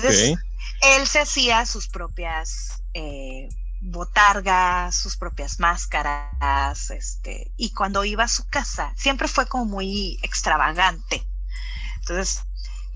él 0.80 1.06
se 1.06 1.20
hacía 1.20 1.64
sus 1.64 1.86
propias 1.86 2.82
eh, 2.92 3.48
botargas, 3.80 4.96
sus 4.96 5.16
propias 5.16 5.60
máscaras, 5.60 6.90
este, 6.90 7.52
y 7.56 7.70
cuando 7.70 8.04
iba 8.04 8.24
a 8.24 8.28
su 8.28 8.48
casa, 8.48 8.92
siempre 8.96 9.28
fue 9.28 9.46
como 9.46 9.66
muy 9.66 10.18
extravagante. 10.22 11.24
Entonces, 12.00 12.42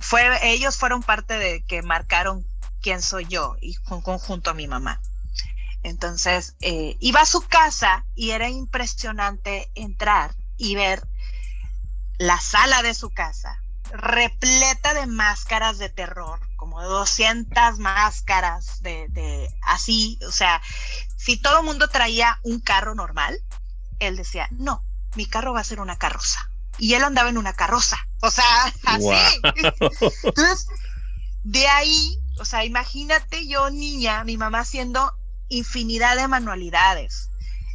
fue, 0.00 0.52
ellos 0.52 0.76
fueron 0.76 1.02
parte 1.02 1.38
de 1.38 1.62
que 1.64 1.82
marcaron 1.82 2.44
quién 2.82 3.02
soy 3.02 3.26
yo 3.26 3.56
y 3.60 3.74
con 3.76 4.02
conjunto 4.02 4.50
a 4.50 4.54
mi 4.54 4.66
mamá. 4.66 5.00
Entonces, 5.82 6.56
eh, 6.60 6.96
iba 7.00 7.20
a 7.20 7.26
su 7.26 7.42
casa 7.42 8.04
y 8.14 8.30
era 8.30 8.48
impresionante 8.48 9.70
entrar 9.74 10.34
y 10.56 10.74
ver 10.74 11.06
la 12.18 12.40
sala 12.40 12.82
de 12.82 12.94
su 12.94 13.10
casa 13.10 13.60
repleta 13.90 14.94
de 14.94 15.06
máscaras 15.06 15.78
de 15.78 15.88
terror, 15.88 16.40
como 16.56 16.82
200 16.82 17.78
máscaras 17.78 18.82
de, 18.82 19.08
de 19.08 19.48
así, 19.62 20.18
o 20.26 20.32
sea, 20.32 20.60
si 21.16 21.36
todo 21.36 21.60
el 21.60 21.64
mundo 21.64 21.88
traía 21.88 22.38
un 22.42 22.60
carro 22.60 22.94
normal, 22.94 23.38
él 23.98 24.16
decía, 24.16 24.48
no, 24.52 24.84
mi 25.16 25.26
carro 25.26 25.52
va 25.52 25.60
a 25.60 25.64
ser 25.64 25.80
una 25.80 25.96
carroza. 25.96 26.50
Y 26.78 26.94
él 26.94 27.02
andaba 27.02 27.28
en 27.28 27.38
una 27.38 27.54
carroza, 27.54 27.96
o 28.20 28.30
sea, 28.30 28.72
así. 28.86 29.40
Entonces, 30.22 30.68
de 31.44 31.66
ahí, 31.68 32.18
o 32.38 32.44
sea, 32.44 32.64
imagínate 32.64 33.46
yo 33.46 33.70
niña, 33.70 34.24
mi 34.24 34.36
mamá 34.36 34.60
haciendo 34.60 35.12
infinidad 35.48 36.16
de 36.16 36.28
manualidades, 36.28 37.30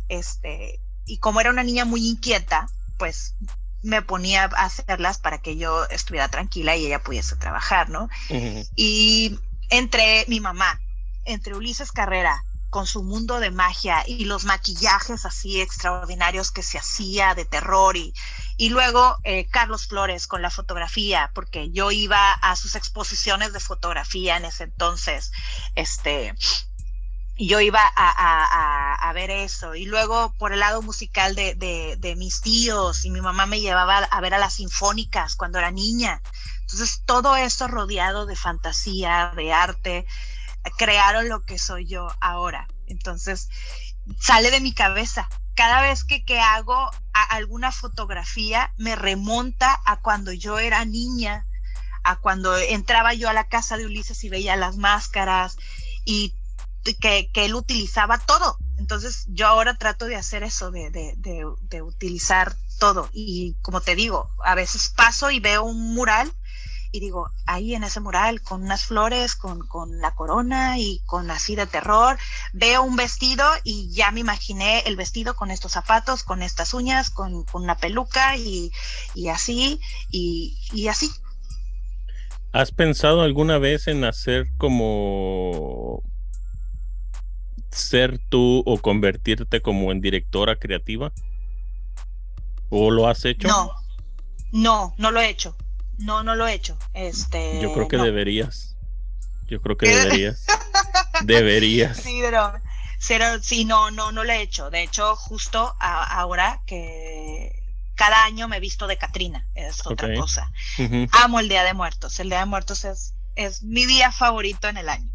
este, 0.09 0.79
y 1.05 1.17
como 1.17 1.41
era 1.41 1.49
una 1.49 1.63
niña 1.63 1.85
muy 1.85 2.07
inquieta, 2.07 2.67
pues 2.97 3.35
me 3.81 4.01
ponía 4.01 4.45
a 4.45 4.65
hacerlas 4.65 5.17
para 5.17 5.39
que 5.39 5.57
yo 5.57 5.85
estuviera 5.89 6.29
tranquila 6.29 6.75
y 6.75 6.85
ella 6.85 7.03
pudiese 7.03 7.35
trabajar, 7.35 7.89
¿no? 7.89 8.09
Y 8.75 9.37
entre 9.69 10.25
mi 10.27 10.39
mamá, 10.39 10.79
entre 11.25 11.55
Ulises 11.55 11.91
Carrera, 11.91 12.43
con 12.69 12.87
su 12.87 13.03
mundo 13.03 13.39
de 13.39 13.51
magia 13.51 14.03
y 14.07 14.25
los 14.25 14.45
maquillajes 14.45 15.25
así 15.25 15.61
extraordinarios 15.61 16.51
que 16.51 16.63
se 16.63 16.79
hacía 16.79 17.35
de 17.35 17.45
terror 17.45 17.97
y, 17.97 18.13
y 18.57 18.69
luego 18.69 19.17
eh, 19.23 19.47
Carlos 19.49 19.87
Flores 19.87 20.27
con 20.27 20.41
la 20.41 20.49
fotografía, 20.49 21.31
porque 21.33 21.71
yo 21.71 21.91
iba 21.91 22.33
a 22.33 22.55
sus 22.55 22.75
exposiciones 22.75 23.53
de 23.53 23.59
fotografía 23.59 24.37
en 24.37 24.45
ese 24.45 24.65
entonces, 24.65 25.31
este, 25.75 26.35
yo 27.35 27.59
iba 27.59 27.81
a, 27.95 29.11
ver 29.13 29.29
eso. 29.29 29.75
Y 29.75 29.85
luego 29.85 30.33
por 30.39 30.53
el 30.53 30.59
lado 30.59 30.81
musical 30.81 31.35
de, 31.35 31.55
de, 31.55 32.15
mis 32.15 32.41
tíos 32.41 33.05
y 33.05 33.11
mi 33.11 33.21
mamá 33.21 33.45
me 33.45 33.59
llevaba 33.59 33.97
a 33.99 34.21
ver 34.21 34.33
a 34.33 34.39
las 34.39 34.55
sinfónicas 34.55 35.35
cuando 35.35 35.59
era 35.59 35.69
niña. 35.69 36.21
Entonces 36.61 37.01
todo 37.05 37.35
eso 37.35 37.67
rodeado 37.67 38.25
de 38.25 38.35
fantasía, 38.35 39.33
de 39.35 39.53
arte, 39.53 40.05
crearon 40.77 41.29
lo 41.29 41.43
que 41.43 41.59
soy 41.59 41.85
yo 41.85 42.07
ahora. 42.21 42.67
Entonces 42.87 43.49
sale 44.19 44.49
de 44.49 44.61
mi 44.61 44.73
cabeza. 44.73 45.29
Cada 45.55 45.81
vez 45.81 46.03
que, 46.03 46.25
que 46.25 46.39
hago 46.39 46.89
alguna 47.13 47.71
fotografía 47.71 48.73
me 48.77 48.95
remonta 48.95 49.79
a 49.85 50.01
cuando 50.01 50.31
yo 50.31 50.59
era 50.59 50.85
niña, 50.85 51.45
a 52.03 52.17
cuando 52.17 52.57
entraba 52.57 53.13
yo 53.13 53.29
a 53.29 53.33
la 53.33 53.47
casa 53.47 53.77
de 53.77 53.85
Ulises 53.85 54.23
y 54.23 54.29
veía 54.29 54.55
las 54.55 54.77
máscaras 54.77 55.57
y 56.05 56.33
que, 56.99 57.29
él 57.33 57.55
utilizaba 57.55 58.17
todo. 58.17 58.57
Entonces 58.77 59.25
yo 59.29 59.47
ahora 59.47 59.77
trato 59.77 60.05
de 60.05 60.15
hacer 60.15 60.43
eso, 60.43 60.71
de, 60.71 60.89
de, 61.15 61.81
utilizar 61.81 62.55
todo. 62.79 63.09
Y 63.13 63.55
como 63.61 63.81
te 63.81 63.95
digo, 63.95 64.29
a 64.43 64.55
veces 64.55 64.89
paso 64.89 65.31
y 65.31 65.39
veo 65.39 65.63
un 65.63 65.93
mural 65.93 66.33
y 66.93 66.99
digo, 66.99 67.31
ahí 67.47 67.73
en 67.73 67.83
ese 67.83 67.99
mural, 67.99 68.43
con 68.43 68.61
unas 68.61 68.85
flores, 68.85 69.33
con, 69.35 69.67
con, 69.67 69.99
la 69.99 70.13
corona 70.13 70.77
y 70.77 70.99
con 71.07 71.31
así 71.31 71.55
de 71.55 71.65
terror, 71.65 72.19
veo 72.53 72.83
un 72.83 72.95
vestido 72.95 73.43
y 73.63 73.89
ya 73.91 74.11
me 74.11 74.19
imaginé 74.19 74.81
el 74.81 74.95
vestido 74.95 75.35
con 75.35 75.49
estos 75.49 75.71
zapatos, 75.71 76.21
con 76.21 76.43
estas 76.43 76.75
uñas, 76.75 77.09
con, 77.09 77.45
con 77.45 77.63
una 77.63 77.77
peluca 77.77 78.37
y, 78.37 78.71
y 79.15 79.29
así, 79.29 79.81
y, 80.11 80.55
y, 80.71 80.87
así. 80.87 81.09
¿Has 82.51 82.71
pensado 82.71 83.23
alguna 83.23 83.57
vez 83.57 83.87
en 83.87 84.03
hacer 84.03 84.45
como 84.59 86.03
ser 87.71 88.19
tú 88.29 88.61
o 88.67 88.77
convertirte 88.77 89.63
como 89.63 89.91
en 89.91 89.99
directora 89.99 90.57
creativa? 90.57 91.11
¿O 92.69 92.91
lo 92.91 93.07
has 93.07 93.25
hecho? 93.25 93.47
No, 93.47 93.71
no, 94.51 94.93
no 94.99 95.09
lo 95.09 95.19
he 95.21 95.29
hecho. 95.29 95.57
No, 95.97 96.23
no 96.23 96.35
lo 96.35 96.47
he 96.47 96.53
hecho. 96.53 96.77
Este, 96.93 97.61
Yo 97.61 97.73
creo 97.73 97.87
que 97.87 97.97
deberías. 97.97 98.75
Yo 99.47 99.61
creo 99.61 99.77
que 99.77 99.87
deberías. 99.87 100.45
deberías. 101.23 101.97
Sí, 101.97 102.21
pero, 102.99 103.41
sí, 103.41 103.65
no, 103.65 103.91
no, 103.91 104.11
no 104.11 104.23
lo 104.23 104.31
he 104.31 104.41
hecho. 104.41 104.69
De 104.69 104.83
hecho, 104.83 105.15
justo 105.15 105.75
ahora 105.79 106.61
que 106.65 107.63
cada 107.95 108.25
año 108.25 108.47
me 108.47 108.57
he 108.57 108.59
visto 108.59 108.87
de 108.87 108.97
Catrina, 108.97 109.47
es 109.55 109.85
otra 109.85 110.13
cosa. 110.15 110.51
Amo 111.11 111.39
el 111.39 111.49
Día 111.49 111.63
de 111.63 111.73
Muertos. 111.73 112.19
El 112.19 112.29
Día 112.29 112.39
de 112.39 112.45
Muertos 112.45 112.85
es, 112.85 113.13
es 113.35 113.63
mi 113.63 113.85
día 113.85 114.11
favorito 114.11 114.67
en 114.67 114.77
el 114.77 114.89
año. 114.89 115.11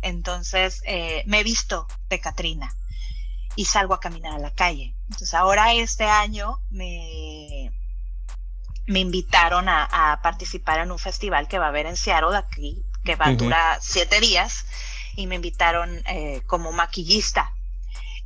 Entonces 0.00 0.82
eh, 0.86 1.22
me 1.26 1.40
he 1.40 1.44
visto 1.44 1.86
de 2.08 2.20
Catrina 2.20 2.74
y 3.56 3.64
salgo 3.64 3.94
a 3.94 4.00
caminar 4.00 4.34
a 4.34 4.38
la 4.38 4.52
calle. 4.52 4.94
Entonces 5.10 5.34
ahora 5.34 5.74
este 5.74 6.04
año 6.04 6.60
me, 6.70 7.72
me 8.88 9.00
invitaron 9.00 9.68
a, 9.68 10.18
participar 10.22 10.80
en 10.80 10.90
un 10.90 10.98
festival 10.98 11.46
que 11.46 11.58
va 11.58 11.66
a 11.66 11.68
haber 11.68 11.86
en 11.86 11.96
Seattle, 11.96 12.36
aquí, 12.36 12.82
que 13.04 13.16
va 13.16 13.26
a 13.26 13.34
durar 13.34 13.78
siete 13.82 14.18
días, 14.18 14.64
y 15.14 15.26
me 15.26 15.36
invitaron 15.36 16.02
eh, 16.06 16.42
como 16.46 16.72
maquillista. 16.72 17.52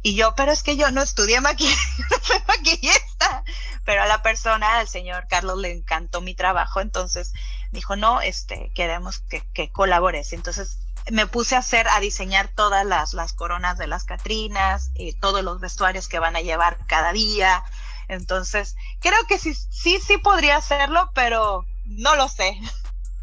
Y 0.02 0.14
yo, 0.14 0.34
pero 0.36 0.52
es 0.52 0.62
que 0.62 0.76
yo 0.76 0.90
no 0.92 1.02
estudié 1.02 1.40
maquillaje, 1.40 2.02
no 2.10 2.16
soy 2.22 2.38
maquillista. 2.46 3.44
Pero 3.84 4.02
a 4.02 4.06
la 4.06 4.22
persona, 4.22 4.78
al 4.78 4.88
señor 4.88 5.26
Carlos, 5.28 5.58
le 5.58 5.72
encantó 5.72 6.20
mi 6.20 6.34
trabajo, 6.34 6.80
entonces 6.80 7.32
dijo, 7.72 7.96
no, 7.96 8.20
este, 8.20 8.70
queremos 8.74 9.18
que, 9.18 9.42
que 9.52 9.72
colabores. 9.72 10.32
Entonces 10.32 10.78
me 11.10 11.26
puse 11.26 11.56
a 11.56 11.60
hacer, 11.60 11.88
a 11.88 11.98
diseñar 11.98 12.48
todas 12.48 12.86
las, 12.86 13.14
las 13.14 13.32
coronas 13.32 13.78
de 13.78 13.88
las 13.88 14.04
Catrinas, 14.04 14.92
y 14.94 15.12
todos 15.14 15.42
los 15.42 15.60
vestuarios 15.60 16.06
que 16.06 16.20
van 16.20 16.36
a 16.36 16.40
llevar 16.40 16.78
cada 16.86 17.12
día. 17.12 17.64
Entonces, 18.12 18.76
creo 19.00 19.18
que 19.28 19.38
sí, 19.38 19.54
sí, 19.54 19.98
sí 20.00 20.18
podría 20.18 20.56
hacerlo, 20.56 21.10
pero 21.14 21.64
no 21.86 22.16
lo 22.16 22.28
sé. 22.28 22.58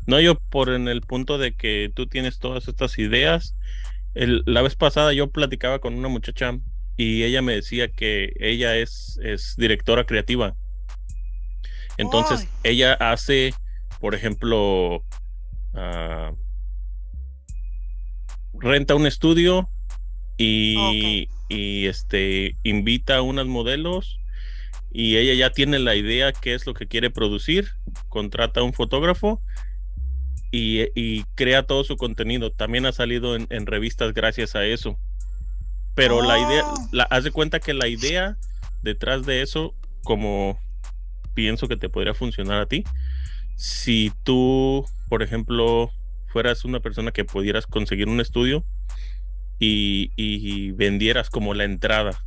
No, 0.07 0.19
yo 0.19 0.35
por 0.35 0.69
en 0.69 0.87
el 0.87 1.01
punto 1.01 1.37
de 1.37 1.55
que 1.55 1.91
tú 1.93 2.07
tienes 2.07 2.39
todas 2.39 2.67
estas 2.67 2.97
ideas. 2.97 3.55
El, 4.15 4.41
la 4.47 4.63
vez 4.63 4.75
pasada 4.75 5.13
yo 5.13 5.29
platicaba 5.29 5.79
con 5.79 5.93
una 5.93 6.07
muchacha 6.07 6.57
y 6.97 7.23
ella 7.23 7.43
me 7.43 7.53
decía 7.53 7.89
que 7.89 8.33
ella 8.39 8.75
es, 8.75 9.19
es 9.23 9.55
directora 9.55 10.05
creativa. 10.05 10.55
Entonces, 11.97 12.47
ella 12.63 12.93
hace, 12.93 13.53
por 13.99 14.15
ejemplo, 14.15 15.03
uh, 15.73 16.35
renta 18.53 18.95
un 18.95 19.05
estudio 19.05 19.69
y, 20.37 21.29
y, 21.49 21.87
este 21.87 22.55
invita 22.63 23.17
a 23.17 23.21
unos 23.21 23.47
modelos 23.47 24.18
y 24.91 25.17
ella 25.17 25.33
ya 25.33 25.51
tiene 25.51 25.79
la 25.79 25.95
idea 25.95 26.31
qué 26.31 26.53
es 26.53 26.65
lo 26.65 26.73
que 26.73 26.87
quiere 26.87 27.09
producir, 27.09 27.69
contrata 28.07 28.61
a 28.61 28.63
un 28.63 28.73
fotógrafo 28.73 29.41
y, 30.51 30.87
y, 30.99 31.23
crea 31.35 31.63
todo 31.63 31.83
su 31.83 31.95
contenido. 31.95 32.51
También 32.51 32.85
ha 32.85 32.91
salido 32.91 33.35
en, 33.35 33.47
en 33.49 33.65
revistas 33.67 34.13
gracias 34.13 34.55
a 34.55 34.65
eso. 34.65 34.97
Pero 35.95 36.21
la 36.21 36.39
idea, 36.39 36.63
oh. 36.65 36.89
la, 36.91 37.03
haz 37.03 37.23
de 37.23 37.31
cuenta 37.31 37.59
que 37.59 37.73
la 37.73 37.87
idea 37.87 38.37
detrás 38.81 39.25
de 39.25 39.41
eso, 39.41 39.75
como 40.03 40.59
pienso 41.33 41.67
que 41.67 41.77
te 41.77 41.89
podría 41.89 42.13
funcionar 42.13 42.61
a 42.61 42.65
ti, 42.65 42.83
si 43.55 44.11
tú, 44.23 44.85
por 45.09 45.21
ejemplo, 45.21 45.91
fueras 46.27 46.63
una 46.63 46.79
persona 46.79 47.11
que 47.11 47.25
pudieras 47.25 47.67
conseguir 47.67 48.07
un 48.07 48.21
estudio 48.21 48.63
y, 49.59 50.71
vendieras 50.71 51.29
como 51.29 51.53
la 51.53 51.65
entrada. 51.65 52.17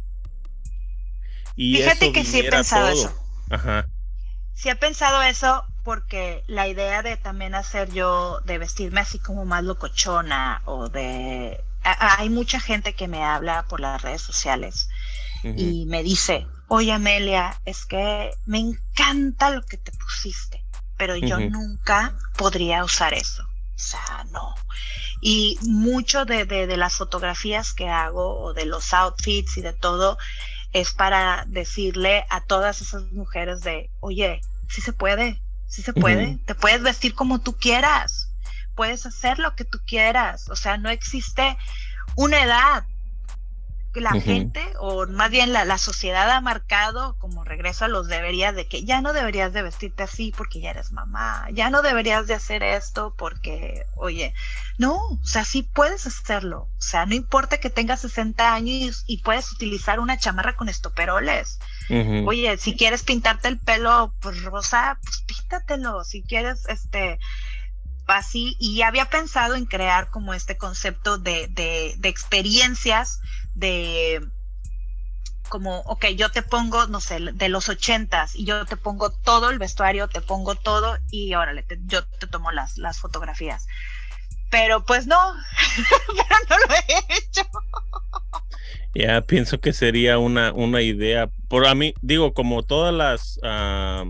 Y 1.56 1.76
Fíjate 1.76 2.12
que 2.12 2.24
sí 2.24 2.40
he 2.40 2.50
pensado 2.50 2.88
eso. 2.88 3.12
Ajá. 3.50 3.86
Sí 4.54 4.68
he 4.68 4.76
pensado 4.76 5.22
eso 5.22 5.64
porque 5.82 6.44
la 6.46 6.68
idea 6.68 7.02
de 7.02 7.16
también 7.16 7.54
hacer 7.54 7.90
yo, 7.92 8.40
de 8.44 8.58
vestirme 8.58 9.00
así 9.00 9.18
como 9.18 9.44
más 9.44 9.64
locochona 9.64 10.62
o 10.64 10.88
de... 10.88 11.62
hay 11.82 12.28
mucha 12.28 12.60
gente 12.60 12.94
que 12.94 13.08
me 13.08 13.24
habla 13.24 13.64
por 13.68 13.80
las 13.80 14.00
redes 14.02 14.22
sociales 14.22 14.88
y 15.42 15.86
me 15.86 16.04
dice, 16.04 16.46
oye 16.68 16.92
Amelia, 16.92 17.60
es 17.64 17.84
que 17.84 18.30
me 18.46 18.60
encanta 18.60 19.50
lo 19.50 19.62
que 19.62 19.76
te 19.76 19.90
pusiste, 19.90 20.64
pero 20.96 21.16
yo 21.16 21.40
nunca 21.40 22.16
podría 22.36 22.84
usar 22.84 23.12
eso. 23.14 23.42
O 23.74 23.78
sea, 23.78 24.24
no. 24.30 24.54
Y 25.20 25.58
mucho 25.62 26.24
de, 26.24 26.44
de, 26.44 26.76
las 26.76 26.94
fotografías 26.94 27.72
que 27.72 27.88
hago 27.88 28.40
o 28.40 28.52
de 28.54 28.66
los 28.66 28.92
outfits 28.92 29.56
y 29.56 29.62
de 29.62 29.72
todo 29.72 30.18
es 30.72 30.92
para 30.92 31.44
decirle 31.46 32.24
a 32.30 32.40
todas 32.40 32.80
esas 32.80 33.10
mujeres 33.12 33.60
de, 33.60 33.90
oye, 34.00 34.40
sí 34.68 34.80
se 34.80 34.92
puede, 34.92 35.40
sí 35.66 35.82
se 35.82 35.92
puede, 35.92 36.38
te 36.46 36.54
puedes 36.54 36.82
vestir 36.82 37.14
como 37.14 37.40
tú 37.40 37.56
quieras, 37.56 38.30
puedes 38.74 39.04
hacer 39.06 39.38
lo 39.38 39.54
que 39.54 39.64
tú 39.64 39.78
quieras, 39.86 40.48
o 40.48 40.56
sea, 40.56 40.76
no 40.78 40.88
existe 40.88 41.56
una 42.16 42.42
edad, 42.42 42.84
la 44.00 44.12
gente, 44.12 44.64
o 44.78 45.06
más 45.06 45.30
bien 45.30 45.52
la, 45.52 45.64
la, 45.64 45.78
sociedad 45.78 46.30
ha 46.30 46.40
marcado 46.40 47.16
como 47.18 47.44
regreso 47.44 47.84
a 47.84 47.88
los 47.88 48.08
deberías 48.08 48.54
de 48.54 48.66
que 48.66 48.84
ya 48.84 49.00
no 49.00 49.12
deberías 49.12 49.52
de 49.52 49.62
vestirte 49.62 50.02
así 50.02 50.32
porque 50.36 50.60
ya 50.60 50.70
eres 50.70 50.92
mamá, 50.92 51.46
ya 51.52 51.70
no 51.70 51.82
deberías 51.82 52.26
de 52.26 52.34
hacer 52.34 52.62
esto 52.62 53.14
porque, 53.16 53.84
oye, 53.96 54.34
no, 54.78 54.96
o 54.96 55.24
sea, 55.24 55.44
sí 55.44 55.62
puedes 55.62 56.06
hacerlo, 56.06 56.68
o 56.78 56.82
sea, 56.82 57.06
no 57.06 57.14
importa 57.14 57.58
que 57.58 57.70
tengas 57.70 58.00
60 58.00 58.54
años 58.54 59.04
y, 59.06 59.18
puedes 59.22 59.52
utilizar 59.52 60.00
una 60.00 60.18
chamarra 60.18 60.56
con 60.56 60.68
estoperoles. 60.68 61.58
Oye, 62.26 62.56
si 62.56 62.74
quieres 62.74 63.02
pintarte 63.02 63.48
el 63.48 63.58
pelo 63.58 64.14
pues, 64.20 64.42
rosa, 64.42 64.98
pues 65.04 65.18
quítatelo, 65.26 66.02
si 66.04 66.22
quieres, 66.22 66.66
este, 66.68 67.18
así, 68.06 68.56
y 68.58 68.82
había 68.82 69.06
pensado 69.06 69.54
en 69.54 69.66
crear 69.66 70.10
como 70.10 70.34
este 70.34 70.56
concepto 70.56 71.18
de, 71.18 71.48
de, 71.48 71.94
de 71.98 72.08
experiencias, 72.08 73.20
de 73.54 74.20
como, 75.48 75.80
ok, 75.80 76.06
yo 76.16 76.30
te 76.30 76.40
pongo, 76.40 76.86
no 76.86 77.00
sé, 77.00 77.18
de 77.20 77.48
los 77.50 77.68
ochentas 77.68 78.34
y 78.34 78.46
yo 78.46 78.64
te 78.64 78.78
pongo 78.78 79.10
todo 79.10 79.50
el 79.50 79.58
vestuario, 79.58 80.08
te 80.08 80.22
pongo 80.22 80.54
todo 80.54 80.96
y 81.10 81.34
órale, 81.34 81.66
yo 81.84 82.06
te 82.06 82.26
tomo 82.26 82.52
las, 82.52 82.78
las 82.78 82.98
fotografías. 82.98 83.66
Pero 84.50 84.84
pues 84.86 85.06
no, 85.06 85.16
pero 86.06 86.36
no 86.48 86.56
lo 86.56 86.74
he 86.74 87.16
hecho. 87.16 87.42
Ya 88.94 89.20
pienso 89.22 89.60
que 89.60 89.72
sería 89.72 90.18
una, 90.18 90.52
una 90.52 90.80
idea. 90.80 91.28
Por 91.48 91.66
a 91.66 91.74
mí, 91.74 91.92
digo, 92.00 92.32
como 92.32 92.62
todas 92.62 92.94
las 92.94 93.38
ah, 93.42 94.04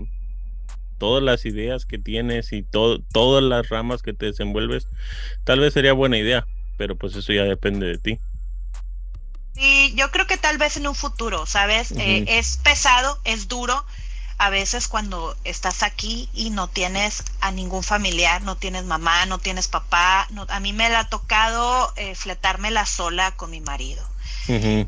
todas 0.97 1.21
las 1.21 1.45
ideas 1.45 1.85
que 1.85 1.99
tienes 1.99 2.53
y 2.53 2.63
todas 2.63 3.43
las 3.43 3.67
ramas 3.67 4.01
que 4.01 4.13
te 4.13 4.27
desenvuelves, 4.27 4.87
tal 5.43 5.59
vez 5.59 5.73
sería 5.73 5.91
buena 5.91 6.17
idea, 6.17 6.47
pero 6.77 6.95
pues 6.95 7.17
eso 7.17 7.33
ya 7.33 7.43
depende 7.43 7.87
de 7.87 7.97
ti. 7.97 8.19
Sí, 9.55 9.93
yo 9.95 10.09
creo 10.11 10.25
que 10.25 10.37
tal 10.37 10.57
vez 10.57 10.77
en 10.77 10.87
un 10.87 10.95
futuro, 10.95 11.45
¿sabes? 11.45 11.91
Eh, 11.91 12.25
es 12.27 12.57
pesado, 12.57 13.19
es 13.23 13.47
duro. 13.47 13.85
A 14.39 14.49
veces 14.49 14.87
cuando 14.87 15.37
estás 15.43 15.83
aquí 15.83 16.27
y 16.33 16.49
no 16.49 16.67
tienes 16.67 17.23
a 17.39 17.51
ningún 17.51 17.83
familiar, 17.83 18.41
no 18.41 18.57
tienes 18.57 18.83
mamá, 18.83 19.25
no 19.27 19.37
tienes 19.37 19.67
papá, 19.67 20.27
a 20.49 20.59
mí 20.59 20.73
me 20.73 20.87
ha 20.87 21.07
tocado 21.07 21.93
eh, 21.95 22.15
fletármela 22.15 22.85
sola 22.85 23.35
con 23.35 23.51
mi 23.51 23.61
marido. 23.61 24.03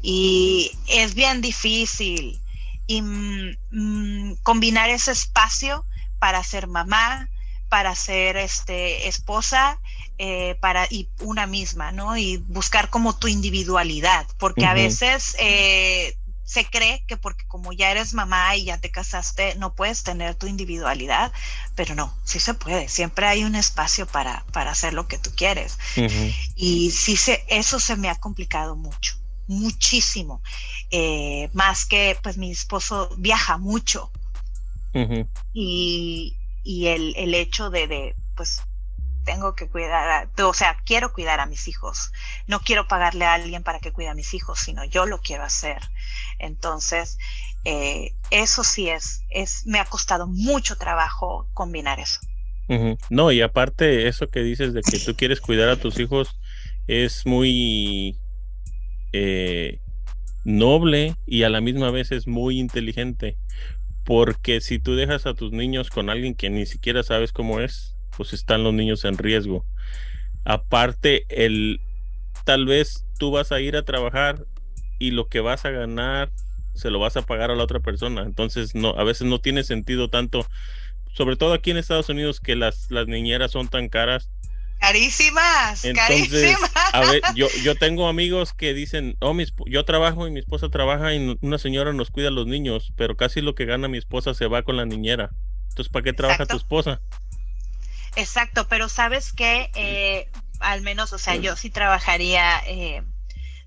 Y 0.01 0.71
es 0.87 1.13
bien 1.13 1.41
difícil 1.41 2.41
y, 2.87 3.01
mm, 3.01 3.57
mm, 3.71 4.35
combinar 4.43 4.89
ese 4.89 5.11
espacio 5.11 5.85
para 6.19 6.43
ser 6.43 6.67
mamá, 6.67 7.29
para 7.75 7.93
ser 7.93 8.37
este, 8.37 9.09
esposa 9.09 9.81
eh, 10.17 10.55
para 10.61 10.87
y 10.89 11.09
una 11.19 11.45
misma, 11.45 11.91
¿no? 11.91 12.15
Y 12.15 12.37
buscar 12.37 12.89
como 12.89 13.17
tu 13.17 13.27
individualidad, 13.27 14.25
porque 14.39 14.65
a 14.65 14.73
veces 14.73 15.35
eh, 15.39 16.15
se 16.45 16.63
cree 16.63 17.03
que 17.05 17.17
porque 17.17 17.43
como 17.47 17.73
ya 17.73 17.91
eres 17.91 18.13
mamá 18.13 18.55
y 18.55 18.63
ya 18.63 18.77
te 18.77 18.91
casaste, 18.91 19.55
no 19.55 19.75
puedes 19.75 20.03
tener 20.03 20.35
tu 20.35 20.47
individualidad, 20.47 21.33
pero 21.75 21.95
no, 21.95 22.15
sí 22.23 22.39
se 22.39 22.53
puede, 22.53 22.87
siempre 22.87 23.27
hay 23.27 23.43
un 23.43 23.55
espacio 23.55 24.05
para, 24.05 24.45
para 24.53 24.71
hacer 24.71 24.93
lo 24.93 25.09
que 25.09 25.17
tú 25.17 25.31
quieres. 25.35 25.77
Y 26.55 26.91
sí 26.91 27.17
se, 27.17 27.43
eso 27.49 27.81
se 27.81 27.97
me 27.97 28.07
ha 28.07 28.15
complicado 28.15 28.77
mucho, 28.77 29.17
muchísimo, 29.47 30.41
eh, 30.91 31.49
más 31.51 31.85
que 31.85 32.17
pues 32.23 32.37
mi 32.37 32.51
esposo 32.51 33.09
viaja 33.17 33.57
mucho. 33.57 34.09
Y, 35.53 36.37
y 36.65 36.87
el, 36.87 37.13
el 37.15 37.33
hecho 37.35 37.69
de, 37.69 37.87
de, 37.87 38.15
pues 38.35 38.61
tengo 39.23 39.55
que 39.55 39.69
cuidar, 39.69 40.29
o 40.37 40.53
sea, 40.53 40.77
quiero 40.85 41.13
cuidar 41.13 41.39
a 41.39 41.45
mis 41.45 41.67
hijos. 41.67 42.11
No 42.47 42.59
quiero 42.59 42.87
pagarle 42.87 43.25
a 43.25 43.33
alguien 43.33 43.63
para 43.63 43.79
que 43.79 43.93
cuide 43.93 44.09
a 44.09 44.13
mis 44.15 44.33
hijos, 44.33 44.59
sino 44.59 44.83
yo 44.83 45.05
lo 45.05 45.19
quiero 45.19 45.43
hacer. 45.43 45.81
Entonces, 46.39 47.17
eh, 47.65 48.13
eso 48.31 48.63
sí 48.63 48.89
es, 48.89 49.23
es, 49.29 49.65
me 49.65 49.79
ha 49.79 49.85
costado 49.85 50.27
mucho 50.27 50.75
trabajo 50.77 51.47
combinar 51.53 51.99
eso. 51.99 52.19
No, 53.11 53.31
y 53.31 53.41
aparte 53.41 54.07
eso 54.07 54.29
que 54.29 54.39
dices 54.39 54.73
de 54.73 54.81
que 54.81 54.97
tú 54.97 55.15
quieres 55.15 55.39
cuidar 55.39 55.69
a 55.69 55.75
tus 55.75 55.99
hijos 55.99 56.39
es 56.87 57.23
muy 57.27 58.17
eh, 59.13 59.79
noble 60.45 61.15
y 61.27 61.43
a 61.43 61.49
la 61.49 61.61
misma 61.61 61.91
vez 61.91 62.11
es 62.11 62.27
muy 62.27 62.59
inteligente. 62.59 63.37
Porque 64.05 64.61
si 64.61 64.79
tú 64.79 64.95
dejas 64.95 65.25
a 65.25 65.33
tus 65.33 65.51
niños 65.51 65.89
con 65.89 66.09
alguien 66.09 66.35
que 66.35 66.49
ni 66.49 66.65
siquiera 66.65 67.03
sabes 67.03 67.33
cómo 67.33 67.59
es, 67.59 67.95
pues 68.15 68.33
están 68.33 68.63
los 68.63 68.73
niños 68.73 69.03
en 69.03 69.17
riesgo. 69.17 69.65
Aparte, 70.45 71.25
el 71.29 71.81
tal 72.45 72.65
vez 72.65 73.05
tú 73.17 73.31
vas 73.31 73.51
a 73.51 73.59
ir 73.59 73.75
a 73.75 73.83
trabajar 73.83 74.45
y 74.99 75.11
lo 75.11 75.27
que 75.27 75.39
vas 75.41 75.65
a 75.65 75.71
ganar 75.71 76.31
se 76.73 76.91
lo 76.91 76.99
vas 76.99 77.17
a 77.17 77.23
pagar 77.23 77.51
a 77.51 77.55
la 77.55 77.63
otra 77.63 77.79
persona. 77.79 78.21
Entonces, 78.23 78.75
no, 78.75 78.89
a 78.89 79.03
veces 79.03 79.27
no 79.27 79.39
tiene 79.39 79.63
sentido 79.63 80.09
tanto, 80.09 80.45
sobre 81.13 81.35
todo 81.35 81.53
aquí 81.53 81.71
en 81.71 81.77
Estados 81.77 82.09
Unidos, 82.09 82.39
que 82.39 82.55
las, 82.55 82.91
las 82.91 83.07
niñeras 83.07 83.51
son 83.51 83.69
tan 83.69 83.89
caras. 83.89 84.29
Carísimas, 84.85 85.81
carísimas. 85.95 86.71
A 86.93 86.99
ver, 87.01 87.21
yo, 87.35 87.47
yo 87.63 87.75
tengo 87.75 88.07
amigos 88.07 88.53
que 88.53 88.73
dicen, 88.73 89.17
oh, 89.19 89.35
yo 89.65 89.83
trabajo 89.83 90.27
y 90.27 90.31
mi 90.31 90.39
esposa 90.39 90.69
trabaja 90.69 91.13
y 91.13 91.37
una 91.41 91.57
señora 91.57 91.91
nos 91.91 92.11
cuida 92.11 92.27
a 92.27 92.31
los 92.31 92.45
niños, 92.45 92.93
pero 92.95 93.17
casi 93.17 93.41
lo 93.41 93.55
que 93.55 93.65
gana 93.65 93.87
mi 93.87 93.97
esposa 93.97 94.35
se 94.35 94.47
va 94.47 94.61
con 94.61 94.77
la 94.77 94.85
niñera. 94.85 95.31
Entonces, 95.69 95.91
¿para 95.91 96.03
qué 96.03 96.13
trabaja 96.13 96.45
tu 96.45 96.55
esposa? 96.55 97.01
Exacto, 98.15 98.67
pero 98.69 98.87
sabes 98.87 99.33
que 99.33 99.71
eh, 99.73 100.29
al 100.59 100.81
menos, 100.81 101.13
o 101.13 101.17
sea, 101.17 101.35
yo 101.35 101.55
sí 101.55 101.69
trabajaría, 101.69 102.59
eh, 102.67 103.03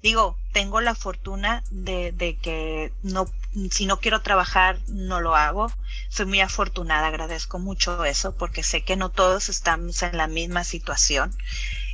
digo, 0.03 0.39
tengo 0.53 0.81
la 0.81 0.95
fortuna 0.95 1.63
de, 1.71 2.13
de, 2.13 2.37
que 2.37 2.93
no, 3.03 3.27
si 3.71 3.87
no 3.87 4.01
quiero 4.01 4.23
trabajar, 4.23 4.79
no 4.89 5.21
lo 5.21 5.35
hago. 5.35 5.73
Soy 6.09 6.27
muy 6.27 6.41
afortunada, 6.41 7.09
agradezco 7.09 7.59
mucho 7.59 8.05
eso, 8.05 8.37
porque 8.37 8.63
sé 8.63 8.85
que 8.85 8.97
no 8.97 9.11
todos 9.11 9.49
estamos 9.49 10.03
en 10.03 10.17
la 10.17 10.27
misma 10.27 10.65
situación 10.65 11.37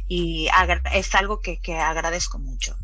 y 0.08 0.48
es 0.92 1.14
algo 1.14 1.40
que, 1.40 1.60
que 1.60 1.78
agradezco 1.78 2.38
mucho. 2.38 2.76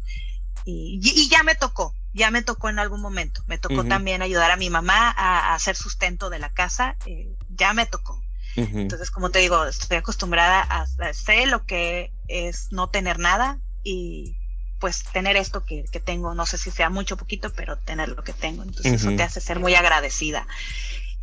Y, 0.64 1.00
y, 1.02 1.28
ya 1.28 1.42
me 1.42 1.54
tocó, 1.54 1.94
ya 2.12 2.30
me 2.30 2.42
tocó 2.42 2.68
en 2.68 2.78
algún 2.78 3.00
momento. 3.00 3.42
Me 3.46 3.58
tocó 3.58 3.84
también 3.84 4.22
ayudar 4.22 4.50
a 4.50 4.56
mi 4.56 4.70
mamá 4.70 5.10
a, 5.16 5.54
hacer 5.54 5.76
sustento 5.76 6.30
de 6.30 6.38
la 6.38 6.50
casa. 6.50 6.96
Eh, 7.06 7.34
ya 7.48 7.72
me 7.72 7.86
tocó. 7.86 8.22
Entonces, 8.56 9.10
como 9.10 9.30
te 9.30 9.38
digo, 9.38 9.64
estoy 9.64 9.98
acostumbrada 9.98 10.60
a, 10.62 10.86
hacer 11.08 11.48
lo 11.48 11.64
que 11.66 12.12
es 12.28 12.72
no 12.72 12.90
tener 12.90 13.18
nada 13.18 13.58
y 13.84 14.36
pues 14.80 15.04
tener 15.04 15.36
esto 15.36 15.64
que, 15.64 15.84
tengo, 16.04 16.34
no 16.34 16.46
sé 16.46 16.58
si 16.58 16.70
sea 16.70 16.90
mucho 16.90 17.14
o 17.14 17.18
poquito, 17.18 17.52
pero 17.52 17.78
tener 17.78 18.08
lo 18.08 18.24
que 18.24 18.32
tengo. 18.32 18.62
Entonces, 18.62 18.94
eso 18.94 19.14
te 19.14 19.22
hace 19.22 19.40
ser 19.40 19.60
muy 19.60 19.74
agradecida. 19.74 20.46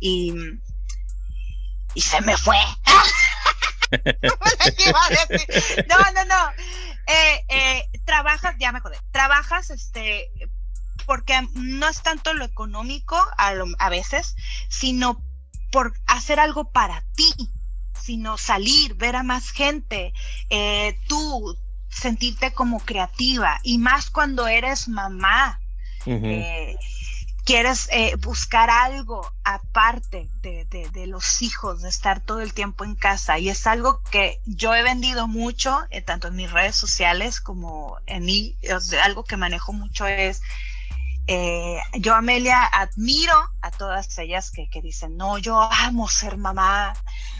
Y, 0.00 0.32
y 1.94 2.00
se 2.00 2.20
me 2.22 2.36
fue. 2.36 2.56
no, 5.88 5.96
no, 6.14 6.24
no. 6.24 6.50
Eh, 7.06 7.44
eh, 7.48 7.88
trabajas, 8.04 8.54
ya 8.58 8.70
me 8.70 8.78
acordé, 8.78 8.98
trabajas 9.12 9.70
este 9.70 10.30
porque 11.06 11.40
no 11.54 11.88
es 11.88 12.02
tanto 12.02 12.34
lo 12.34 12.44
económico 12.44 13.16
a, 13.38 13.54
a 13.78 13.88
veces, 13.88 14.36
sino 14.68 15.24
por 15.72 15.94
hacer 16.06 16.38
algo 16.38 16.70
para 16.70 17.02
ti, 17.16 17.32
sino 17.98 18.36
salir, 18.36 18.94
ver 18.94 19.16
a 19.16 19.22
más 19.22 19.50
gente, 19.50 20.12
eh, 20.50 20.98
tú 21.08 21.56
sentirte 21.98 22.52
como 22.52 22.80
creativa 22.80 23.58
y 23.62 23.78
más 23.78 24.10
cuando 24.10 24.46
eres 24.48 24.88
mamá. 24.88 25.60
Eh, 26.06 26.76
quieres 27.44 27.88
eh, 27.92 28.14
buscar 28.16 28.70
algo 28.70 29.30
aparte 29.44 30.30
de, 30.40 30.64
de, 30.64 31.06
los 31.06 31.42
hijos, 31.42 31.82
de 31.82 31.90
estar 31.90 32.20
todo 32.20 32.40
el 32.40 32.54
tiempo 32.54 32.84
en 32.84 32.94
casa. 32.94 33.38
Y 33.38 33.50
es 33.50 33.66
algo 33.66 34.00
que 34.10 34.40
yo 34.46 34.74
he 34.74 34.82
vendido 34.82 35.28
mucho, 35.28 35.80
tanto 36.06 36.28
en 36.28 36.36
mis 36.36 36.50
redes 36.50 36.76
sociales 36.76 37.40
como 37.40 37.98
en 38.06 38.24
mí. 38.24 38.56
algo 39.02 39.24
que 39.24 39.36
manejo 39.36 39.72
mucho 39.72 40.06
es 40.06 40.40
eh, 41.30 41.78
yo, 41.98 42.14
Amelia, 42.14 42.64
admiro 42.64 43.34
a 43.60 43.70
todas 43.70 44.18
ellas 44.18 44.50
que, 44.50 44.66
dicen, 44.80 45.18
no, 45.18 45.36
yo 45.36 45.60
amo 45.60 46.08
ser 46.08 46.38
mamá, 46.38 46.94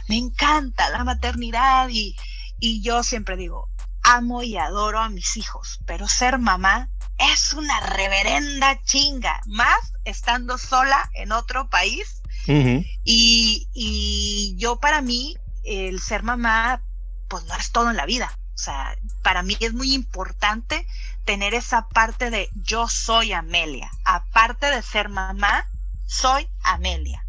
me 0.09 0.18
encanta 0.18 0.90
la 0.90 1.04
maternidad 1.04 1.88
y, 1.88 2.14
y 2.61 2.82
yo 2.82 3.02
siempre 3.02 3.38
digo, 3.38 3.70
amo 4.09 4.42
y 4.42 4.56
adoro 4.56 5.00
a 5.00 5.09
mis 5.09 5.36
hijos, 5.36 5.80
pero 5.86 6.09
ser 6.09 6.38
mamá 6.38 6.88
es 7.18 7.52
una 7.52 7.78
reverenda 7.80 8.80
chinga, 8.82 9.40
más 9.46 9.92
estando 10.04 10.56
sola 10.56 11.11
en 11.14 11.32
otro 11.32 11.68
país. 11.68 12.22
y, 12.46 13.68
y 13.74 14.56
yo 14.56 14.80
para 14.80 15.02
mí, 15.02 15.36
el 15.64 16.00
ser 16.00 16.22
mamá, 16.22 16.82
pues 17.28 17.44
no 17.44 17.54
es 17.54 17.70
todo 17.72 17.90
en 17.90 17.96
la 17.96 18.06
vida. 18.06 18.32
O 18.54 18.59
sea, 18.59 18.96
para 19.22 19.42
mí 19.42 19.56
es 19.61 19.74
muy 19.74 19.92
importante 19.92 20.86
tener 21.24 21.52
esa 21.52 21.86
parte 21.88 22.30
de 22.30 22.48
yo 22.54 22.88
soy 22.88 23.32
Amelia. 23.32 23.90
Aparte 24.04 24.66
de 24.70 24.80
ser 24.80 25.11
mamá, 25.11 25.68
soy 26.06 26.48
Amelia. 26.62 27.22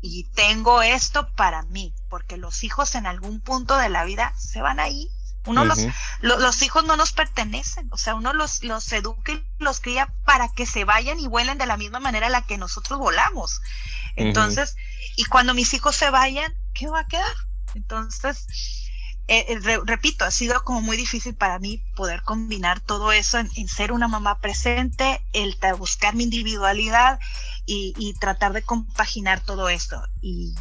Y 0.00 0.24
tengo 0.34 0.82
esto 0.82 1.28
para 1.34 1.62
mí, 1.64 1.92
porque 2.08 2.36
los 2.36 2.62
hijos 2.62 2.94
en 2.94 3.06
algún 3.06 3.40
punto 3.40 3.76
de 3.76 3.88
la 3.88 4.04
vida 4.04 4.32
se 4.38 4.62
van 4.62 4.78
ahí. 4.78 5.10
Uno 5.46 5.64
los, 5.64 5.78
los 6.20 6.62
hijos 6.62 6.84
no 6.84 6.96
nos 6.96 7.12
pertenecen, 7.12 7.88
o 7.92 7.98
sea, 7.98 8.14
uno 8.14 8.32
los, 8.32 8.62
los 8.64 8.90
educa 8.92 9.32
y 9.32 9.44
los 9.58 9.80
cría 9.80 10.12
para 10.24 10.48
que 10.48 10.64
se 10.64 10.84
vayan 10.84 11.20
y 11.20 11.26
vuelen 11.26 11.58
de 11.58 11.66
la 11.66 11.76
misma 11.76 12.00
manera 12.00 12.28
a 12.28 12.30
la 12.30 12.46
que 12.46 12.56
nosotros 12.56 12.98
volamos. 12.98 13.60
Entonces, 14.16 14.76
y 15.16 15.24
cuando 15.24 15.54
mis 15.54 15.74
hijos 15.74 15.96
se 15.96 16.10
vayan, 16.10 16.54
¿qué 16.72 16.88
va 16.88 17.00
a 17.00 17.06
quedar? 17.06 17.34
Entonces, 17.74 18.46
eh, 19.26 19.46
eh, 19.48 19.80
repito, 19.84 20.24
ha 20.24 20.30
sido 20.30 20.62
como 20.64 20.82
muy 20.82 20.96
difícil 20.96 21.34
para 21.34 21.58
mí 21.58 21.82
poder 21.96 22.22
combinar 22.22 22.80
todo 22.80 23.10
eso 23.10 23.38
en, 23.38 23.68
ser 23.68 23.92
una 23.92 24.06
mamá 24.06 24.38
presente, 24.38 25.24
el 25.32 25.56
buscar 25.78 26.14
mi 26.14 26.24
individualidad 26.24 27.18
y, 27.66 28.14
tratar 28.20 28.52
de 28.52 28.62
compaginar 28.62 29.40
todo 29.40 29.70
esto. 29.70 30.02
Y 30.20 30.54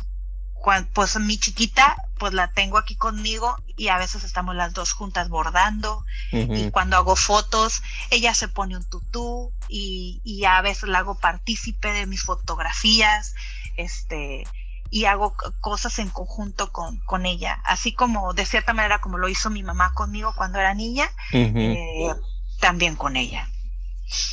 pues 0.94 1.20
mi 1.20 1.38
chiquita, 1.38 1.98
pues 2.24 2.34
la 2.34 2.48
tengo 2.48 2.78
aquí 2.78 2.96
conmigo 2.96 3.58
y 3.76 3.90
a 3.90 3.98
veces 3.98 4.24
estamos 4.24 4.56
las 4.56 4.74
dos 4.74 4.94
juntas 4.94 5.28
bordando 5.28 6.06
y 6.32 6.72
cuando 6.72 6.96
hago 6.96 7.18
fotos, 7.18 7.84
ella 8.12 8.34
se 8.34 8.48
pone 8.48 8.78
un 8.78 8.90
tutú 8.90 9.52
y, 9.68 10.22
y 10.24 10.46
a 10.46 10.62
veces 10.62 10.88
la 10.88 11.00
hago 11.00 11.20
partícipe 11.20 11.92
de 11.92 12.06
mis 12.06 12.24
fotografías, 12.24 13.36
este, 13.76 14.46
y 14.90 15.04
hago 15.04 15.36
cosas 15.60 16.00
en 16.00 16.12
conjunto 16.12 16.72
con, 16.72 16.98
con, 17.00 17.26
ella, 17.26 17.60
así 17.66 17.92
como 17.92 18.34
de 18.34 18.46
cierta 18.46 18.72
manera 18.72 19.02
como 19.02 19.18
lo 19.18 19.28
hizo 19.28 19.50
mi 19.50 19.62
mamá 19.62 19.92
conmigo 19.94 20.34
cuando 20.38 20.60
era 20.60 20.74
niña, 20.74 21.10
eh, 21.34 22.16
también 22.62 22.96
con 22.96 23.18
ella. 23.18 23.50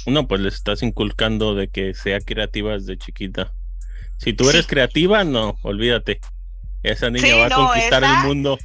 No, 0.06 0.28
pues 0.28 0.40
le 0.40 0.48
estás 0.48 0.84
inculcando 0.84 1.56
de 1.56 1.66
que 1.70 1.92
sea 1.94 2.20
creativa 2.20 2.74
desde 2.74 2.96
chiquita. 2.96 3.52
Si 4.18 4.32
tú 4.32 4.48
eres 4.48 4.68
creativa, 4.68 5.24
no, 5.24 5.58
olvídate. 5.62 6.20
Esa 6.82 7.10
niña 7.10 7.36
va 7.36 7.46
a 7.46 7.50
conquistar 7.50 8.04
el 8.04 8.16
mundo. 8.26 8.58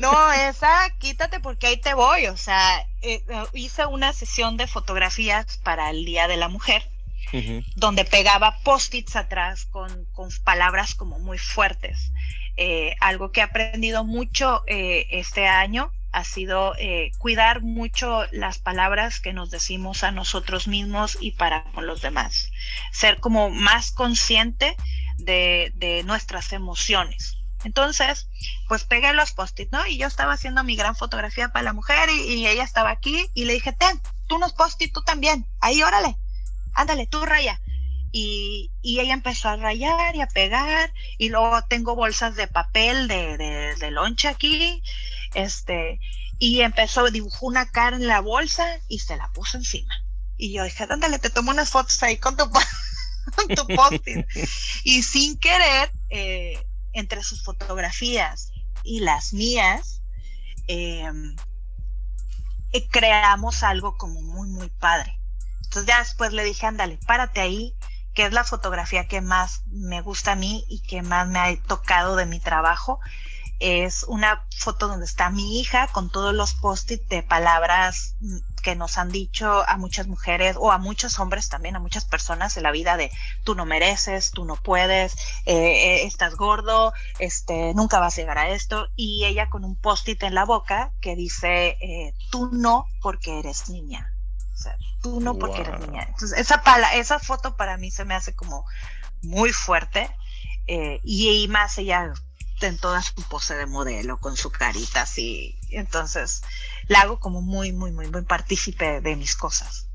No, 0.00 0.32
esa, 0.32 0.88
quítate 0.98 1.40
porque 1.40 1.66
ahí 1.66 1.76
te 1.76 1.94
voy. 1.94 2.26
O 2.26 2.36
sea, 2.36 2.80
eh, 3.02 3.22
eh, 3.28 3.44
hice 3.52 3.86
una 3.86 4.12
sesión 4.12 4.56
de 4.56 4.66
fotografías 4.66 5.58
para 5.58 5.90
el 5.90 6.04
Día 6.04 6.28
de 6.28 6.36
la 6.36 6.48
Mujer, 6.48 6.82
donde 7.76 8.04
pegaba 8.04 8.58
post-its 8.64 9.16
atrás 9.16 9.66
con, 9.66 10.06
con, 10.12 10.30
palabras 10.44 10.94
como 10.94 11.18
muy 11.18 11.38
fuertes. 11.38 12.12
Eh, 12.56 12.94
algo 13.00 13.32
que 13.32 13.40
he 13.40 13.42
aprendido 13.42 14.04
mucho 14.04 14.62
este 14.66 15.46
año 15.46 15.90
ha 16.12 16.24
sido 16.24 16.74
cuidar 17.18 17.62
mucho 17.62 18.26
las 18.32 18.58
palabras 18.58 19.20
que 19.20 19.32
nos 19.32 19.50
decimos 19.50 20.04
a 20.04 20.10
nosotros 20.10 20.68
mismos 20.68 21.16
y 21.20 21.32
para 21.32 21.64
con 21.72 21.86
los 21.86 22.02
demás. 22.02 22.50
Ser 22.92 23.18
como 23.18 23.48
más 23.48 23.92
consciente 23.92 24.76
de, 25.16 25.72
de 25.76 26.02
nuestras 26.02 26.52
emociones. 26.52 27.41
Entonces, 27.64 28.28
pues 28.68 28.84
pegué 28.84 29.12
los 29.12 29.32
post-it, 29.32 29.70
¿no? 29.70 29.86
Y 29.86 29.98
yo 29.98 30.06
estaba 30.06 30.32
haciendo 30.32 30.64
mi 30.64 30.76
gran 30.76 30.96
fotografía 30.96 31.52
para 31.52 31.64
la 31.64 31.72
mujer 31.72 32.08
y, 32.10 32.46
ella 32.46 32.64
estaba 32.64 32.90
aquí 32.90 33.28
y 33.34 33.44
le 33.44 33.54
dije, 33.54 33.72
ten, 33.72 34.00
tú 34.26 34.36
unos 34.36 34.52
post-it, 34.52 34.92
tú 34.92 35.02
también. 35.02 35.46
Ahí, 35.60 35.82
órale, 35.82 36.16
ándale, 36.74 37.06
tú 37.06 37.24
raya. 37.24 37.60
Y, 38.10 38.70
y, 38.82 39.00
ella 39.00 39.14
empezó 39.14 39.48
a 39.48 39.56
rayar 39.56 40.14
y 40.16 40.20
a 40.20 40.26
pegar 40.26 40.92
y 41.18 41.30
luego 41.30 41.62
tengo 41.68 41.94
bolsas 41.94 42.34
de 42.36 42.46
papel 42.46 43.08
de, 43.08 43.38
de, 43.38 43.74
de 43.76 43.90
lonche 43.90 44.28
aquí, 44.28 44.82
este, 45.34 45.98
y 46.38 46.60
empezó, 46.60 47.08
dibujó 47.10 47.46
una 47.46 47.70
cara 47.70 47.96
en 47.96 48.06
la 48.06 48.20
bolsa 48.20 48.66
y 48.88 48.98
se 48.98 49.16
la 49.16 49.30
puso 49.32 49.56
encima. 49.56 49.94
Y 50.36 50.52
yo 50.52 50.64
dije, 50.64 50.84
ándale, 50.90 51.20
te 51.20 51.30
tomo 51.30 51.52
unas 51.52 51.70
fotos 51.70 52.02
ahí 52.02 52.16
con 52.16 52.36
tu, 52.36 52.50
tu 53.56 53.66
post-it. 53.68 54.26
y 54.84 55.02
sin 55.04 55.38
querer, 55.38 55.92
eh, 56.10 56.60
entre 56.92 57.22
sus 57.22 57.42
fotografías 57.42 58.52
y 58.84 59.00
las 59.00 59.32
mías, 59.32 60.02
em, 60.66 61.36
eh, 62.72 62.88
creamos 62.88 63.62
algo 63.62 63.96
como 63.96 64.22
muy, 64.22 64.48
muy 64.48 64.70
padre. 64.70 65.18
Entonces 65.64 65.86
ya 65.86 65.98
después 65.98 66.32
le 66.32 66.44
dije, 66.44 66.66
ándale, 66.66 66.98
párate 67.06 67.40
ahí, 67.40 67.74
que 68.14 68.26
es 68.26 68.32
la 68.32 68.44
fotografía 68.44 69.08
que 69.08 69.20
más 69.20 69.62
me 69.66 70.02
gusta 70.02 70.32
a 70.32 70.36
mí 70.36 70.64
y 70.68 70.80
que 70.82 71.02
más 71.02 71.26
me 71.28 71.38
ha 71.38 71.62
tocado 71.62 72.16
de 72.16 72.26
mi 72.26 72.40
trabajo 72.40 73.00
es 73.62 74.04
una 74.08 74.44
foto 74.58 74.88
donde 74.88 75.06
está 75.06 75.30
mi 75.30 75.60
hija 75.60 75.86
con 75.88 76.10
todos 76.10 76.34
los 76.34 76.54
post-it 76.54 77.02
de 77.08 77.22
palabras 77.22 78.16
que 78.62 78.74
nos 78.74 78.98
han 78.98 79.10
dicho 79.10 79.64
a 79.68 79.76
muchas 79.76 80.08
mujeres 80.08 80.56
o 80.58 80.72
a 80.72 80.78
muchos 80.78 81.18
hombres 81.20 81.48
también, 81.48 81.76
a 81.76 81.80
muchas 81.80 82.04
personas 82.04 82.56
en 82.56 82.64
la 82.64 82.72
vida 82.72 82.96
de 82.96 83.12
tú 83.44 83.54
no 83.54 83.64
mereces, 83.64 84.32
tú 84.32 84.44
no 84.44 84.56
puedes, 84.56 85.14
eh, 85.46 85.54
eh, 85.54 86.06
estás 86.06 86.34
gordo, 86.34 86.92
este, 87.20 87.72
nunca 87.74 88.00
vas 88.00 88.14
a 88.14 88.20
llegar 88.20 88.38
a 88.38 88.48
esto. 88.48 88.88
Y 88.96 89.24
ella 89.26 89.48
con 89.48 89.64
un 89.64 89.76
post-it 89.76 90.22
en 90.24 90.34
la 90.34 90.44
boca 90.44 90.92
que 91.00 91.14
dice 91.14 91.76
eh, 91.80 92.14
tú 92.30 92.50
no 92.52 92.86
porque 93.00 93.38
eres 93.38 93.68
niña. 93.68 94.12
O 94.54 94.56
sea, 94.56 94.76
tú 95.02 95.20
no 95.20 95.38
porque 95.38 95.60
eres 95.60 95.78
niña. 95.80 96.04
Entonces, 96.08 96.38
esa, 96.38 96.62
pala, 96.62 96.94
esa 96.94 97.18
foto 97.20 97.56
para 97.56 97.76
mí 97.76 97.90
se 97.90 98.04
me 98.04 98.14
hace 98.14 98.34
como 98.34 98.64
muy 99.22 99.52
fuerte. 99.52 100.10
y, 100.66 101.42
y 101.42 101.48
más 101.48 101.78
ella 101.78 102.12
en 102.66 102.78
toda 102.78 103.02
su 103.02 103.14
pose 103.28 103.54
de 103.54 103.66
modelo, 103.66 104.18
con 104.18 104.36
su 104.36 104.50
carita 104.50 105.02
así. 105.02 105.58
Entonces, 105.70 106.42
la 106.88 107.02
hago 107.02 107.18
como 107.18 107.42
muy, 107.42 107.72
muy, 107.72 107.92
muy, 107.92 108.08
muy 108.08 108.22
partícipe 108.22 109.00
de 109.00 109.16
mis 109.16 109.36
cosas. 109.36 109.88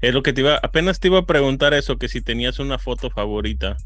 Es 0.00 0.14
lo 0.14 0.22
que 0.22 0.32
te 0.32 0.40
iba, 0.40 0.58
apenas 0.62 1.00
te 1.00 1.08
iba 1.08 1.20
a 1.20 1.26
preguntar 1.26 1.74
eso, 1.74 1.98
que 1.98 2.08
si 2.08 2.20
tenías 2.20 2.58
una 2.58 2.78
foto 2.78 3.10
favorita. 3.10 3.76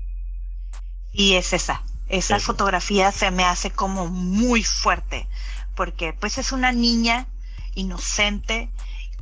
Y 1.13 1.35
es 1.35 1.53
esa. 1.53 1.83
Esa 2.09 2.39
fotografía 2.39 3.11
se 3.11 3.31
me 3.31 3.45
hace 3.45 3.71
como 3.71 4.07
muy 4.07 4.63
fuerte, 4.63 5.27
porque 5.75 6.13
pues 6.13 6.39
es 6.39 6.53
una 6.53 6.71
niña 6.71 7.27
inocente, 7.75 8.71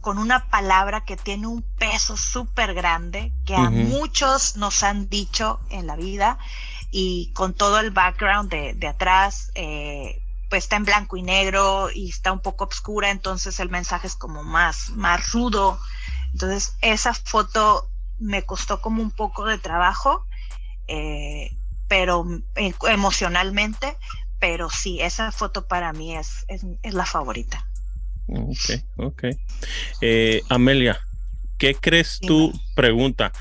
con 0.02 0.18
una 0.18 0.50
palabra 0.50 1.02
que 1.04 1.16
tiene 1.16 1.46
un 1.46 1.62
peso 1.62 2.18
súper 2.18 2.74
grande, 2.74 3.32
que 3.46 3.56
a 3.56 3.70
muchos 3.70 4.56
nos 4.56 4.82
han 4.82 5.08
dicho 5.08 5.60
en 5.70 5.86
la 5.86 5.96
vida, 5.96 6.38
y 6.96 7.32
con 7.32 7.54
todo 7.54 7.80
el 7.80 7.90
background 7.90 8.48
de, 8.48 8.86
atrás, 8.86 9.50
eh, 9.56 10.22
pues 10.48 10.62
está 10.62 10.76
en 10.76 10.84
blanco 10.84 11.16
y 11.16 11.22
negro 11.22 11.88
y 11.92 12.08
está 12.08 12.30
un 12.30 12.38
poco 12.38 12.66
oscura, 12.66 13.10
entonces 13.10 13.58
el 13.58 13.68
mensaje 13.68 14.06
es 14.06 14.14
como 14.14 14.44
más, 14.44 14.90
más 14.90 15.32
rudo. 15.32 15.80
Entonces 16.30 16.76
esa 16.82 17.12
foto 17.12 17.90
me 18.20 18.44
costó 18.44 18.80
como 18.80 19.02
un 19.02 19.10
poco 19.10 19.44
de 19.44 19.58
trabajo, 19.58 20.24
eh, 20.86 21.50
pero 21.88 22.24
eh, 22.54 22.72
emocionalmente, 22.88 23.96
pero 24.38 24.70
sí, 24.70 25.00
esa 25.00 25.32
foto 25.32 25.66
para 25.66 25.92
mí 25.92 26.14
es, 26.16 26.46
es, 26.46 26.62
la 26.94 27.06
favorita. 27.06 27.66
Ok, 28.28 28.84
ok. 28.98 29.24
Amelia, 30.48 31.00
¿qué 31.58 31.74
crees 31.74 32.20
tú? 32.20 32.52
Pregunta, 32.76 33.32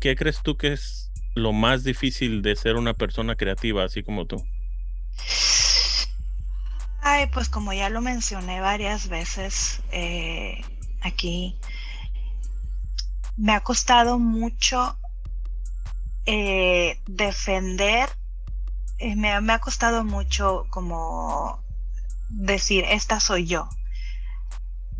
¿qué 0.00 0.16
crees 0.16 0.42
tú 0.42 0.56
que 0.56 0.72
es 0.72 1.03
lo 1.34 1.52
más 1.52 1.84
difícil 1.84 2.42
de 2.42 2.56
ser 2.56 2.76
una 2.76 2.94
persona 2.94 3.36
creativa, 3.36 3.84
así 3.84 4.02
como 4.02 4.26
tú? 4.26 4.44
Ay, 7.00 7.26
pues 7.26 7.48
como 7.48 7.72
ya 7.72 7.90
lo 7.90 8.00
mencioné 8.00 8.60
varias 8.60 9.08
veces 9.08 9.82
eh, 9.92 10.62
aquí, 11.02 11.58
me 13.36 13.52
ha 13.52 13.60
costado 13.60 14.18
mucho 14.18 14.96
eh, 16.24 16.98
defender, 17.06 18.08
eh, 18.98 19.16
me, 19.16 19.38
me, 19.40 19.52
ha 19.52 19.58
costado 19.58 20.02
mucho 20.04 20.66
como 20.70 21.62
decir, 22.30 22.84
esta 22.88 23.20
soy 23.20 23.46
yo. 23.46 23.68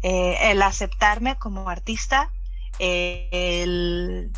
el 0.03 0.61
aceptarme 0.61 1.37
como 1.37 1.71
artista, 1.71 2.31
el 2.79 4.31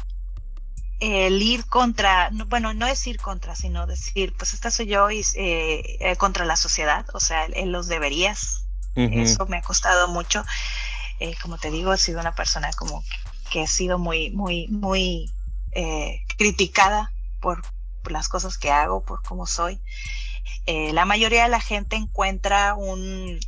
el 1.00 1.42
ir 1.42 1.66
contra, 1.66 2.30
bueno, 2.48 2.72
no 2.72 2.86
es 2.86 3.06
ir 3.06 3.20
contra, 3.20 3.54
sino 3.54 3.86
decir, 3.86 4.34
pues 4.36 4.54
esta 4.54 4.70
soy 4.70 4.86
yo 4.86 5.10
y 5.10 5.20
eh, 5.34 5.96
eh, 6.00 6.16
contra 6.16 6.44
la 6.44 6.56
sociedad, 6.56 7.04
o 7.12 7.20
sea, 7.20 7.44
en 7.46 7.72
los 7.72 7.88
deberías. 7.88 8.62
Eso 8.94 9.44
me 9.44 9.58
ha 9.58 9.62
costado 9.62 10.08
mucho. 10.08 10.42
Eh, 11.20 11.34
como 11.42 11.58
te 11.58 11.70
digo, 11.70 11.92
he 11.92 11.98
sido 11.98 12.18
una 12.18 12.34
persona 12.34 12.70
como 12.72 13.04
que, 13.50 13.64
he 13.64 13.66
sido 13.66 13.98
muy, 13.98 14.30
muy, 14.30 14.68
muy 14.68 15.30
criticada 16.38 17.12
por, 17.42 17.60
por, 18.02 18.12
las 18.12 18.30
cosas 18.30 18.56
que 18.56 18.70
hago, 18.70 19.04
por 19.04 19.22
cómo 19.22 19.46
soy. 19.46 19.78
la 20.66 21.04
mayoría 21.04 21.42
de 21.42 21.50
la 21.50 21.60
gente 21.60 21.96
encuentra 21.96 22.72
un, 22.72 23.38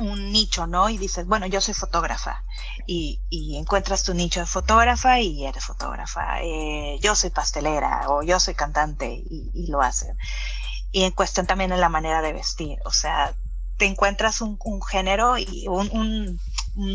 un 0.00 0.32
nicho, 0.32 0.66
¿no? 0.66 0.88
Y 0.88 0.98
dices, 0.98 1.26
bueno, 1.26 1.46
yo 1.46 1.60
soy 1.60 1.74
fotógrafa 1.74 2.44
y, 2.86 3.20
encuentras 3.56 4.02
tu 4.02 4.14
nicho 4.14 4.40
de 4.40 4.46
fotógrafa 4.46 5.20
y 5.20 5.46
eres 5.46 5.64
fotógrafa. 5.64 6.42
Eh, 6.42 6.98
yo 7.00 7.14
soy 7.14 7.30
pastelera 7.30 8.08
o 8.08 8.22
yo 8.22 8.40
soy 8.40 8.54
cantante 8.54 9.22
y, 9.28 9.66
lo 9.68 9.82
hacen. 9.82 10.16
Y 10.92 11.02
en 11.02 11.12
cuestión 11.12 11.46
también 11.46 11.72
en 11.72 11.80
la 11.80 11.88
manera 11.88 12.22
de 12.22 12.32
vestir, 12.32 12.78
o 12.84 12.92
sea, 12.92 13.34
te 13.78 13.86
encuentras 13.86 14.40
un, 14.40 14.58
género 14.82 15.38
y 15.38 15.66
un, 15.68 16.40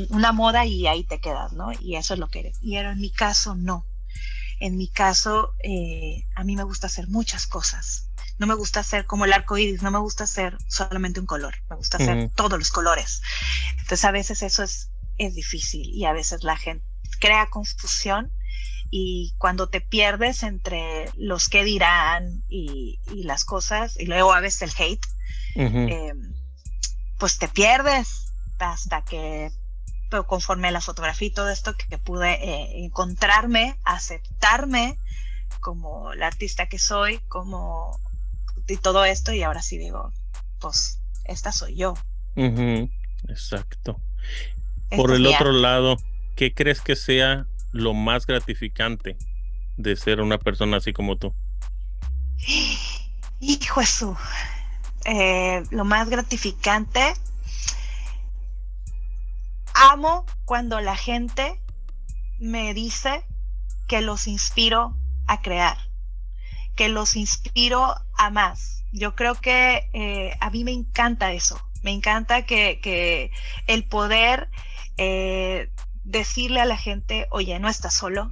una 0.10 0.32
moda 0.32 0.66
y 0.66 0.88
ahí 0.88 1.04
te 1.04 1.20
quedas, 1.20 1.52
¿no? 1.54 1.72
Y 1.74 1.95
eso 1.95 2.14
es 2.14 2.20
lo 2.20 2.30
que 2.30 2.39
eres. 2.41 2.58
Y 2.62 2.78
en 2.78 3.00
mi 3.00 3.12
caso, 3.12 3.56
no. 3.56 3.86
En 4.62 4.78
mi 4.78 4.88
caso, 4.89 5.54
eh, 5.64 6.26
a 6.36 6.43
mí 6.43 6.56
me 6.56 6.64
gusta 6.64 6.88
hacer 6.88 7.08
muchas 7.08 7.47
cosas 7.47 8.09
no 8.39 8.47
me 8.47 8.55
gusta 8.55 8.79
hacer 8.79 9.05
como 9.05 9.25
el 9.25 9.33
arco 9.33 9.57
iris, 9.57 9.81
no 9.81 9.91
me 9.91 9.99
gusta 9.99 10.23
hacer 10.23 10.57
solamente 10.67 11.19
un 11.19 11.25
color, 11.25 11.55
me 11.69 11.75
gusta 11.75 11.97
hacer 11.97 12.29
todos 12.35 12.57
los 12.57 12.71
colores. 12.71 13.21
Entonces 13.73 14.05
a 14.05 14.11
veces 14.11 14.41
eso 14.41 14.63
es, 14.63 14.89
es 15.17 15.35
difícil 15.35 15.89
y 15.93 16.05
a 16.05 16.13
veces 16.13 16.43
la 16.43 16.57
gente 16.57 16.85
crea 17.19 17.47
confusión 17.47 18.31
y 18.89 19.35
cuando 19.37 19.69
te 19.69 19.81
pierdes 19.81 20.43
entre 20.43 21.11
los 21.15 21.49
que 21.49 21.63
dirán 21.63 22.43
y, 22.47 22.99
las 23.23 23.45
cosas, 23.45 23.99
y 23.99 24.05
luego 24.05 24.33
a 24.33 24.39
veces 24.39 24.61
el 24.63 24.71
hate, 24.77 25.05
eh, 25.55 26.13
pues 27.19 27.37
te 27.37 27.47
pierdes 27.47 28.31
hasta 28.57 29.03
que 29.03 29.51
pero 30.09 30.25
conforme 30.25 30.71
la 30.71 30.81
fotografía 30.81 31.27
y 31.27 31.31
todo 31.31 31.49
esto 31.49 31.75
que 31.75 31.97
pude 31.99 32.31
eh, 32.43 32.83
encontrarme, 32.83 33.77
aceptarme 33.83 34.97
como 35.59 36.13
la 36.15 36.27
artista 36.27 36.67
que 36.67 36.79
soy, 36.79 37.19
como 37.27 37.99
y 38.74 38.78
todo 38.78 39.05
esto, 39.05 39.34
y 39.34 39.43
ahora 39.43 39.61
sí 39.61 39.78
digo, 39.78 40.11
pues 40.59 40.99
esta 41.26 41.51
soy 41.51 41.76
yo. 41.76 41.93
Exacto. 43.28 44.01
Por 44.95 45.13
el 45.13 45.28
otro 45.28 45.51
lado, 45.51 45.97
¿qué 46.36 46.53
crees 46.53 46.82
que 46.82 46.95
sea 46.95 47.45
lo 47.72 47.93
más 47.93 48.26
gratificante 48.26 49.17
de 49.78 49.95
ser 49.95 50.22
una 50.22 50.38
persona 50.38 50.78
así 50.78 50.93
como 50.93 51.17
tú? 51.17 51.34
Hijo 53.39 53.80
Jesús, 53.80 54.17
eh, 55.05 55.63
lo 55.72 55.86
más 55.86 56.09
gratificante, 56.09 57.13
amo 59.74 60.26
cuando 60.45 60.82
la 60.82 60.95
gente 60.95 61.61
me 62.39 62.74
dice 62.74 63.24
que 63.88 64.01
los 64.01 64.28
inspiro 64.28 64.95
a 65.28 65.41
crear, 65.41 65.78
que 66.80 66.88
los 66.88 67.17
inspiro 67.17 67.93
a 68.17 68.30
más. 68.30 68.86
Yo 68.93 69.13
creo 69.13 69.36
que 69.36 69.89
eh, 69.91 70.38
a 70.39 70.49
mí 70.49 70.63
me 70.63 70.71
encanta 70.71 71.34
eso, 71.34 71.61
me 71.84 71.91
encanta 71.91 72.45
que, 72.45 73.32
el 73.67 73.84
poder 73.84 74.47
eh, 74.95 75.69
decirle 76.05 76.61
a 76.61 76.65
la 76.65 76.77
gente, 76.77 77.27
oye, 77.32 77.59
no 77.59 77.67
estás 77.67 77.93
solo, 77.93 78.32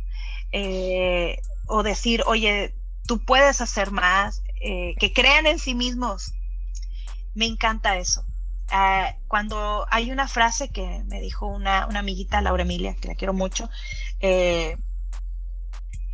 eh, 0.53 1.41
o 1.65 1.83
decir, 1.83 2.23
oye, 2.25 2.73
tú 3.05 3.19
puedes 3.19 3.59
hacer 3.59 3.91
más, 3.91 4.41
que 4.61 5.11
crean 5.13 5.45
en 5.45 5.59
sí 5.59 5.75
mismos. 5.75 6.31
Me 7.35 7.47
encanta 7.47 7.97
eso. 7.97 8.23
Ah, 8.69 9.13
cuando 9.27 9.85
hay 9.91 10.09
una 10.09 10.29
frase 10.29 10.69
que 10.69 11.03
me 11.07 11.19
dijo 11.19 11.47
una, 11.47 11.85
una, 11.87 11.99
amiguita, 11.99 12.39
Laura 12.39 12.63
Emilia, 12.63 12.95
que 12.95 13.09
la 13.09 13.15
quiero 13.15 13.33
mucho, 13.33 13.69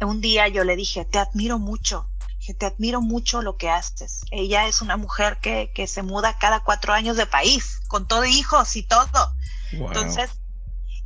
un 0.04 0.22
día 0.22 0.48
yo 0.48 0.64
le 0.64 0.76
dije, 0.76 1.06
te 1.06 1.20
admiro 1.20 1.60
mucho, 1.60 2.10
que 2.46 2.54
te 2.54 2.66
admiro 2.66 3.02
mucho 3.02 3.42
lo 3.42 3.58
que 3.58 3.70
haces. 3.70 4.22
Ella 4.32 4.68
es 4.68 4.82
una 4.82 4.98
mujer 4.98 5.40
que, 5.40 5.88
se 5.88 6.04
muda 6.04 6.38
cada 6.38 6.62
cuatro 6.62 6.94
años 6.94 7.18
de 7.18 7.26
país, 7.26 7.82
con 7.88 8.08
todo 8.08 8.26
hijos 8.26 8.76
y 8.76 8.84
todo. 8.84 9.34
Entonces, 9.72 10.30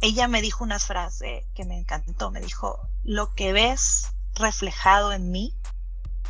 ella 0.02 0.28
me 0.28 0.42
dijo 0.42 0.64
una 0.64 0.80
frase 0.80 1.46
que 1.56 1.66
me 1.66 1.78
encantó, 1.78 2.32
me 2.32 2.42
dijo, 2.42 2.80
lo 3.04 3.34
que 3.34 3.54
ves 3.54 4.12
reflejado 4.36 5.14
en 5.14 5.32
mí 5.32 5.56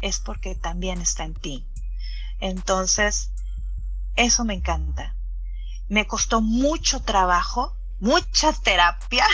es 0.01 0.19
porque 0.19 0.55
también 0.55 1.01
está 1.01 1.23
en 1.23 1.33
ti. 1.33 1.67
Entonces, 2.39 3.31
eso 4.15 4.45
me 4.45 4.53
encanta. 4.53 5.15
Me 5.87 6.05
costó 6.05 6.41
mucho 6.41 7.01
trabajo, 7.01 7.75
mucha 7.99 8.51
terapia, 8.53 9.25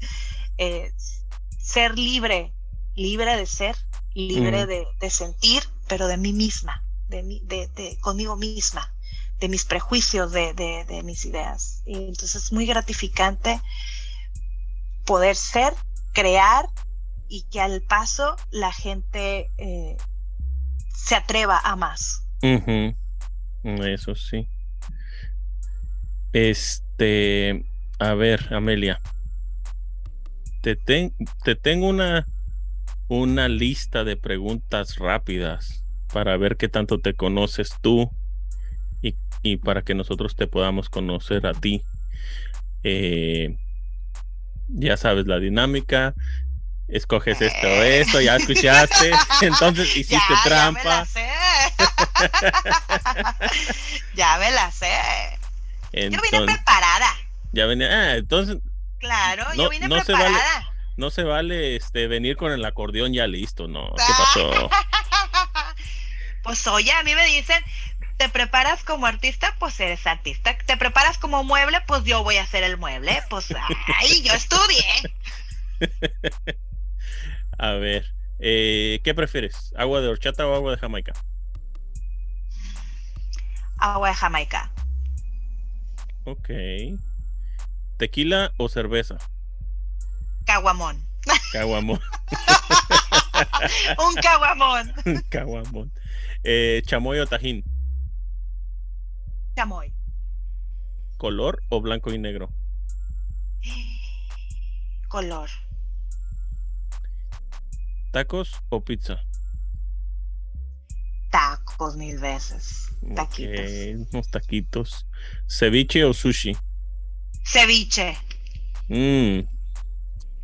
eh, 0.58 0.92
ser 1.58 1.98
libre 1.98 2.52
libre 2.96 3.36
de 3.36 3.46
ser, 3.46 3.76
libre 4.16 4.66
de, 4.66 5.10
sentir, 5.10 5.62
pero 5.88 6.08
de 6.08 6.16
mí 6.16 6.32
misma, 6.32 6.82
de, 7.08 7.22
de, 7.44 7.98
conmigo 8.00 8.34
misma, 8.34 8.92
de 9.38 9.48
mis 9.48 9.64
prejuicios, 9.66 10.32
de, 10.32 11.02
mis 11.04 11.26
ideas. 11.26 11.82
Y 11.84 11.96
entonces 11.96 12.44
es 12.44 12.52
muy 12.52 12.64
gratificante 12.66 13.60
poder 15.04 15.36
ser, 15.36 15.74
crear 16.14 16.66
y 17.28 17.42
que 17.50 17.60
al 17.60 17.82
paso 17.82 18.36
la 18.50 18.72
gente 18.72 19.50
eh, 19.58 19.96
se 20.94 21.14
atreva 21.14 21.60
a 21.62 21.76
más. 21.76 22.22
Eso 23.62 24.14
sí. 24.14 24.48
Este, 26.32 27.66
a 27.98 28.14
ver, 28.14 28.54
Amelia, 28.54 29.00
te, 30.62 30.74
te 30.76 31.54
tengo 31.54 31.88
una, 31.88 32.26
una 33.08 33.48
lista 33.48 34.04
de 34.04 34.16
preguntas 34.16 34.96
rápidas 34.96 35.84
para 36.12 36.36
ver 36.36 36.56
qué 36.56 36.68
tanto 36.68 37.00
te 37.00 37.14
conoces 37.14 37.70
tú 37.80 38.10
y, 39.42 39.56
para 39.58 39.82
que 39.82 39.94
nosotros 39.94 40.34
te 40.34 40.48
podamos 40.48 40.88
conocer 40.88 41.46
a 41.46 41.52
ti. 41.52 41.84
Eh, 42.82 43.56
ya 44.68 44.96
sabes 44.96 45.26
la 45.26 45.38
dinámica. 45.38 46.14
Escoges 46.88 47.40
esto 47.40 47.66
o 47.66 47.82
esto, 47.82 48.20
ya 48.20 48.36
escuchaste, 48.36 49.12
entonces 49.42 49.96
hiciste 49.96 50.34
trampa. 50.44 51.06
Ya 54.14 54.38
me 54.38 54.50
la 54.50 54.70
sé. 54.72 54.90
yo 55.92 56.20
vine 56.22 56.46
preparada. 56.46 57.06
Ya 57.52 57.66
venía, 57.66 57.88
ah, 57.88 58.16
entonces. 58.16 58.56
Claro, 58.98 59.44
yo 59.54 59.68
vine 59.68 59.88
preparada 59.88 60.75
no 60.96 61.10
se 61.10 61.24
vale 61.24 61.76
este 61.76 62.06
venir 62.08 62.36
con 62.36 62.52
el 62.52 62.64
acordeón 62.64 63.12
ya 63.12 63.26
listo, 63.26 63.68
¿no? 63.68 63.92
¿Qué 63.96 64.12
pasó? 64.16 64.70
pues 66.42 66.66
oye, 66.66 66.90
a 66.92 67.02
mí 67.02 67.14
me 67.14 67.26
dicen, 67.26 67.62
te 68.16 68.28
preparas 68.28 68.82
como 68.82 69.06
artista, 69.06 69.54
pues 69.58 69.78
eres 69.80 70.06
artista. 70.06 70.56
Te 70.64 70.76
preparas 70.76 71.18
como 71.18 71.44
mueble, 71.44 71.80
pues 71.86 72.04
yo 72.04 72.22
voy 72.24 72.36
a 72.36 72.42
hacer 72.42 72.62
el 72.62 72.78
mueble. 72.78 73.22
Pues 73.28 73.48
ay, 73.98 74.22
yo 74.22 74.32
estudié. 74.32 74.84
a 77.58 77.72
ver, 77.72 78.10
eh, 78.38 79.00
¿qué 79.04 79.14
prefieres? 79.14 79.74
¿Agua 79.76 80.00
de 80.00 80.08
horchata 80.08 80.46
o 80.46 80.54
agua 80.54 80.72
de 80.72 80.78
Jamaica? 80.78 81.12
Agua 83.78 84.08
de 84.08 84.14
Jamaica. 84.14 84.72
Ok. 86.24 86.48
¿Tequila 87.98 88.52
o 88.56 88.68
cerveza? 88.70 89.18
Caguamón. 90.46 91.04
Caguamón. 91.52 92.00
Un 93.98 94.14
caguamón. 94.22 94.92
Un 95.04 95.22
caguamón. 95.28 95.92
Eh, 96.44 96.82
chamoy 96.86 97.18
o 97.18 97.26
tajín. 97.26 97.64
Chamoy. 99.56 99.92
¿Color 101.18 101.62
o 101.68 101.80
blanco 101.80 102.12
y 102.12 102.18
negro? 102.18 102.48
Color. 105.08 105.50
¿Tacos 108.12 108.62
o 108.70 108.84
pizza? 108.84 109.22
Tacos 111.30 111.96
mil 111.96 112.18
veces. 112.18 112.92
Taquitos. 113.14 113.70
unos 114.12 114.30
taquitos. 114.30 115.06
¿Ceviche 115.48 116.04
o 116.04 116.14
sushi? 116.14 116.56
Ceviche. 117.44 118.16
Mmm, 118.88 119.40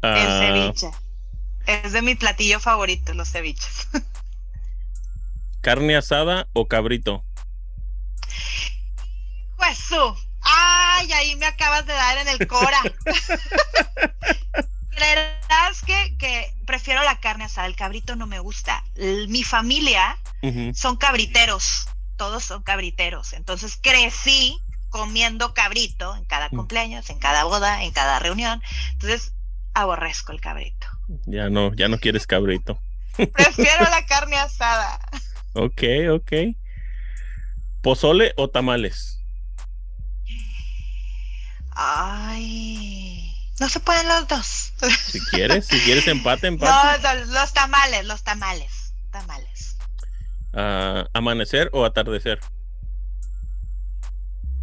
el 0.03 0.11
ah. 0.11 0.41
ceviche. 0.41 0.91
Es 1.67 1.93
de 1.93 2.03
mi 2.03 2.15
platillo 2.15 2.61
favorito, 2.61 3.15
los 3.15 3.31
ceviches. 3.31 3.89
¿Carne 5.61 5.97
asada 5.97 6.49
o 6.53 6.67
cabrito? 6.67 7.25
Jesús. 9.61 10.29
Ay, 10.43 11.13
ahí 11.13 11.37
me 11.37 11.47
acabas 11.47 11.87
de 11.87 11.93
dar 11.93 12.19
en 12.19 12.29
el 12.29 12.47
cora. 12.49 12.81
Creerás 14.91 15.83
que, 15.87 16.17
que 16.19 16.53
prefiero 16.67 17.03
la 17.05 17.21
carne 17.21 17.45
asada, 17.45 17.67
el 17.67 17.77
cabrito 17.77 18.17
no 18.17 18.27
me 18.27 18.41
gusta. 18.41 18.85
mi 19.29 19.45
familia 19.45 20.19
son 20.75 20.97
cabriteros, 20.97 21.89
todos 22.17 22.45
son 22.45 22.63
cabriteros. 22.63 23.33
Entonces 23.33 23.79
crecí 23.81 24.59
comiendo 24.91 25.55
cabrito 25.55 26.15
en 26.17 26.25
cada 26.25 26.49
mm. 26.49 26.57
cumpleaños, 26.57 27.09
en 27.09 27.19
cada 27.19 27.45
boda, 27.45 27.85
en 27.85 27.93
cada 27.93 28.19
reunión. 28.19 28.61
Entonces 28.93 29.33
aborrezco 29.75 30.33
el 30.33 30.41
cabrito. 30.41 30.87
Ya 31.27 31.51
no, 31.51 31.75
ya 31.75 31.89
no 31.89 31.99
quieres 31.99 32.27
cabrito. 32.27 32.79
Prefiero 33.17 33.85
la 33.91 34.05
carne 34.09 34.37
asada. 34.37 34.99
Ok, 35.55 35.83
ok. 36.11 36.33
¿Pozole 37.83 38.33
o 38.37 38.49
tamales? 38.49 39.19
Ay, 41.75 43.35
no 43.61 43.69
se 43.69 43.81
pueden 43.81 44.07
los 44.09 44.29
dos. 44.29 44.73
Si 45.07 45.21
quieres, 45.27 45.67
si 45.67 45.79
quieres 45.81 46.07
empate, 46.07 46.47
empate. 46.49 46.73
No, 47.03 47.33
los 47.33 47.53
tamales, 47.53 48.05
los 48.07 48.23
tamales, 48.23 48.95
tamales. 49.11 49.77
Ah, 50.53 51.07
¿Amanecer 51.15 51.71
o 51.73 51.85
atardecer? 51.85 52.41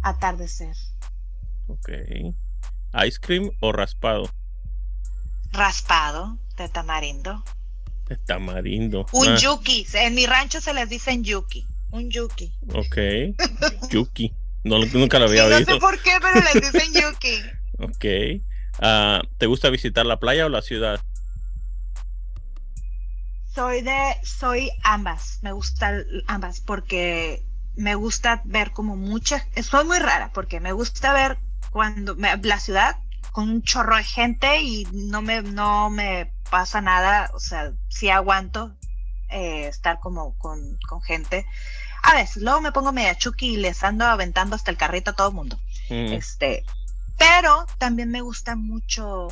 Atardecer. 0.02 0.74
Ok. 1.66 1.88
¿Ice 3.06 3.18
cream 3.20 3.50
o 3.60 3.72
raspado? 3.72 4.30
Raspado 5.52 6.38
de 6.56 6.68
tamarindo. 6.68 7.42
De 8.08 8.16
tamarindo. 8.16 9.06
Un 9.12 9.28
ah. 9.28 9.36
yuki. 9.36 9.86
En 9.94 10.14
mi 10.14 10.26
rancho 10.26 10.60
se 10.60 10.74
les 10.74 10.88
dicen 10.88 11.24
yuki. 11.24 11.66
Un 11.90 12.10
yuki. 12.10 12.52
Ok. 12.74 12.96
yuki. 13.90 14.32
No, 14.62 14.78
nunca 14.78 15.18
lo 15.18 15.26
había 15.26 15.46
oído. 15.46 15.60
No 15.60 15.66
sé 15.66 15.76
por 15.80 16.00
qué, 16.02 16.12
pero 16.20 16.40
les 16.40 16.72
dicen 16.72 16.92
yuki. 16.92 17.42
ok. 17.78 18.42
Ah, 18.80 19.22
¿Te 19.38 19.46
gusta 19.46 19.70
visitar 19.70 20.06
la 20.06 20.18
playa 20.18 20.46
o 20.46 20.48
la 20.48 20.62
ciudad? 20.62 21.00
Soy 23.54 23.82
de, 23.82 24.16
soy 24.22 24.70
ambas, 24.84 25.40
me 25.42 25.52
gustan 25.52 26.04
ambas 26.28 26.60
porque 26.60 27.42
me 27.74 27.96
gusta 27.96 28.42
ver 28.44 28.70
como 28.70 28.96
muchas, 28.96 29.44
soy 29.62 29.84
muy 29.84 29.98
rara 29.98 30.30
porque 30.32 30.60
me 30.60 30.72
gusta 30.72 31.12
ver 31.12 31.38
cuando 31.70 32.16
la 32.16 32.60
ciudad 32.60 32.96
con 33.32 33.48
un 33.48 33.62
chorro 33.62 33.96
de 33.96 34.04
gente 34.04 34.62
y 34.62 34.86
no 34.92 35.22
me, 35.22 35.42
no 35.42 35.90
me 35.90 36.32
pasa 36.50 36.80
nada, 36.80 37.30
o 37.34 37.40
sea, 37.40 37.72
sí 37.88 38.10
aguanto 38.10 38.74
eh, 39.28 39.68
estar 39.68 40.00
como 40.00 40.36
con, 40.38 40.78
con, 40.88 41.00
gente. 41.02 41.46
A 42.02 42.14
veces, 42.14 42.42
luego 42.42 42.60
me 42.60 42.72
pongo 42.72 42.92
media 42.92 43.16
chuki 43.16 43.54
y 43.54 43.56
les 43.56 43.84
ando 43.84 44.04
aventando 44.04 44.56
hasta 44.56 44.70
el 44.70 44.76
carrito 44.76 45.12
a 45.12 45.16
todo 45.16 45.28
el 45.28 45.34
mundo. 45.34 45.60
Mm. 45.88 46.12
Este, 46.12 46.64
pero 47.18 47.66
también 47.78 48.10
me 48.10 48.22
gustan 48.22 48.60
mucho 48.66 49.28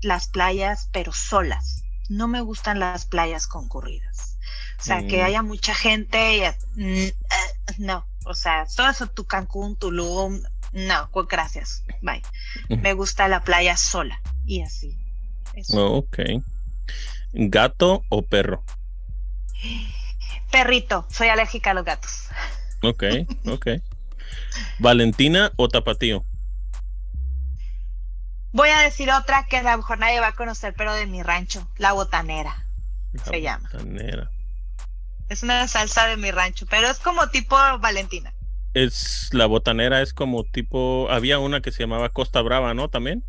las 0.00 0.28
playas, 0.28 0.88
pero 0.92 1.12
solas. 1.12 1.82
No 2.08 2.28
me 2.28 2.40
gustan 2.40 2.78
las 2.78 3.04
playas 3.04 3.46
concurridas. 3.46 4.38
O 4.78 4.82
sea, 4.82 5.06
que 5.06 5.22
mm. 5.22 5.24
haya 5.24 5.42
mucha 5.42 5.74
gente 5.74 6.36
y, 6.36 6.80
mm, 6.80 6.84
eh, 6.86 7.14
no, 7.78 8.06
o 8.24 8.34
sea, 8.34 8.66
todo 8.74 8.88
eso, 8.88 9.06
tu 9.06 9.24
Cancún, 9.24 9.76
Tulum, 9.76 10.42
no, 10.76 11.08
gracias, 11.26 11.82
bye. 12.02 12.22
Me 12.68 12.92
gusta 12.92 13.28
la 13.28 13.42
playa 13.42 13.78
sola 13.78 14.20
y 14.44 14.60
así. 14.60 14.94
ok. 15.74 16.18
¿Gato 17.32 18.04
o 18.10 18.20
perro? 18.20 18.62
Perrito, 20.50 21.06
soy 21.10 21.28
alérgica 21.28 21.70
a 21.70 21.74
los 21.74 21.84
gatos. 21.86 22.28
Ok, 22.82 23.04
ok. 23.46 23.68
¿Valentina 24.78 25.50
o 25.56 25.68
Tapatío? 25.68 26.26
Voy 28.52 28.68
a 28.68 28.82
decir 28.82 29.10
otra 29.10 29.46
que 29.46 29.56
a 29.56 29.62
lo 29.62 29.78
mejor 29.78 29.98
nadie 29.98 30.20
va 30.20 30.28
a 30.28 30.34
conocer, 30.34 30.74
pero 30.76 30.92
de 30.92 31.06
mi 31.06 31.22
rancho, 31.22 31.66
la 31.78 31.92
botanera. 31.92 32.66
se 33.24 33.40
llama. 33.40 33.66
Botanera. 33.72 34.30
Es 35.30 35.42
una 35.42 35.66
salsa 35.68 36.06
de 36.06 36.18
mi 36.18 36.30
rancho, 36.30 36.66
pero 36.68 36.88
es 36.88 36.98
como 36.98 37.30
tipo 37.30 37.56
Valentina. 37.80 38.34
Es 38.76 39.30
la 39.32 39.46
botanera, 39.46 40.02
es 40.02 40.12
como 40.12 40.44
tipo. 40.44 41.08
Había 41.10 41.38
una 41.38 41.62
que 41.62 41.72
se 41.72 41.78
llamaba 41.78 42.10
Costa 42.10 42.42
Brava, 42.42 42.74
¿no? 42.74 42.90
También. 42.90 43.24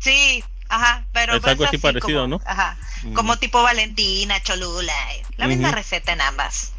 Sí, 0.00 0.44
ajá, 0.68 1.06
pero 1.14 1.36
es 1.36 1.44
algo 1.46 1.64
así, 1.64 1.78
parecido, 1.78 2.28
¿no? 2.28 2.42
Ajá, 2.44 2.76
como 3.14 3.38
tipo 3.38 3.62
Valentina, 3.62 4.38
Cholula, 4.42 4.92
la 5.38 5.48
misma 5.48 5.72
receta 5.72 6.12
en 6.12 6.20
ambas. 6.20 6.74